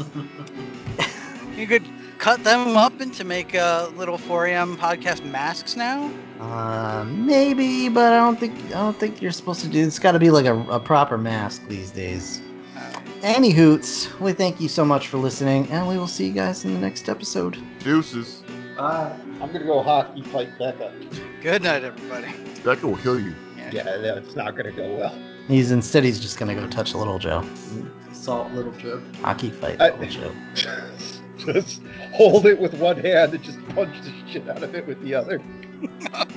You 1.56 1.68
could 1.68 1.84
cut 2.22 2.44
them 2.44 2.78
up 2.78 3.02
into 3.02 3.24
make 3.24 3.56
uh, 3.56 3.90
little 3.96 4.18
4am 4.18 4.78
podcast 4.78 5.26
masks 5.26 5.76
now. 5.76 6.12
Uh, 6.40 7.04
maybe, 7.08 7.90
but 7.90 8.14
I 8.14 8.18
don't 8.18 8.40
think 8.40 8.56
I 8.68 8.70
don't 8.80 8.98
think 8.98 9.22
you're 9.22 9.32
supposed 9.32 9.62
to 9.62 9.68
do. 9.68 9.86
It's 9.86 10.00
got 10.00 10.12
to 10.14 10.20
be 10.20 10.30
like 10.30 10.46
a, 10.46 10.58
a 10.70 10.80
proper 10.80 11.18
mask 11.18 11.68
these 11.68 11.92
days. 11.92 12.42
Uh, 12.78 13.00
Any 13.24 13.50
hoots, 13.50 14.08
we 14.20 14.34
thank 14.34 14.62
you 14.62 14.70
so 14.70 14.86
much 14.86 15.08
for 15.08 15.18
listening, 15.18 15.68
and 15.72 15.88
we 15.88 15.98
will 15.98 16.08
see 16.08 16.28
you 16.28 16.34
guys 16.34 16.64
in 16.64 16.74
the 16.74 16.80
next 16.80 17.10
episode. 17.10 17.58
Deuces. 17.80 18.44
Bye. 18.78 19.16
I'm 19.42 19.52
gonna 19.52 19.66
go 19.66 19.82
hockey 19.82 20.22
fight 20.24 20.50
Becca. 20.60 20.94
good 21.42 21.64
night, 21.64 21.84
everybody. 21.84 22.32
Becca 22.64 22.88
will 22.88 22.98
kill 22.98 23.20
you. 23.20 23.36
Yeah, 23.72 23.84
that's 23.84 24.36
not 24.36 24.56
gonna 24.56 24.72
go 24.72 24.96
well. 24.96 25.18
He's 25.48 25.72
instead 25.72 26.04
he's 26.04 26.20
just 26.20 26.38
gonna 26.38 26.54
go 26.56 26.68
touch 26.68 26.94
a 26.94 26.98
Little 26.98 27.18
Joe. 27.20 27.44
Salt 28.14 28.52
Little 28.52 28.72
Joe. 28.74 29.02
Hockey 29.22 29.50
fight 29.50 29.82
I- 29.82 29.92
Little 29.98 30.32
Joe. 30.32 30.34
just 31.54 31.82
hold 32.14 32.46
it 32.46 32.60
with 32.60 32.74
one 32.76 32.98
hand 32.98 33.34
and 33.34 33.44
just 33.44 33.60
punch 33.70 33.96
the 34.02 34.14
shit 34.32 34.48
out 34.50 34.64
of 34.64 34.76
it 34.76 34.88
with 34.88 35.02
the 35.04 35.16
other. 35.16 35.42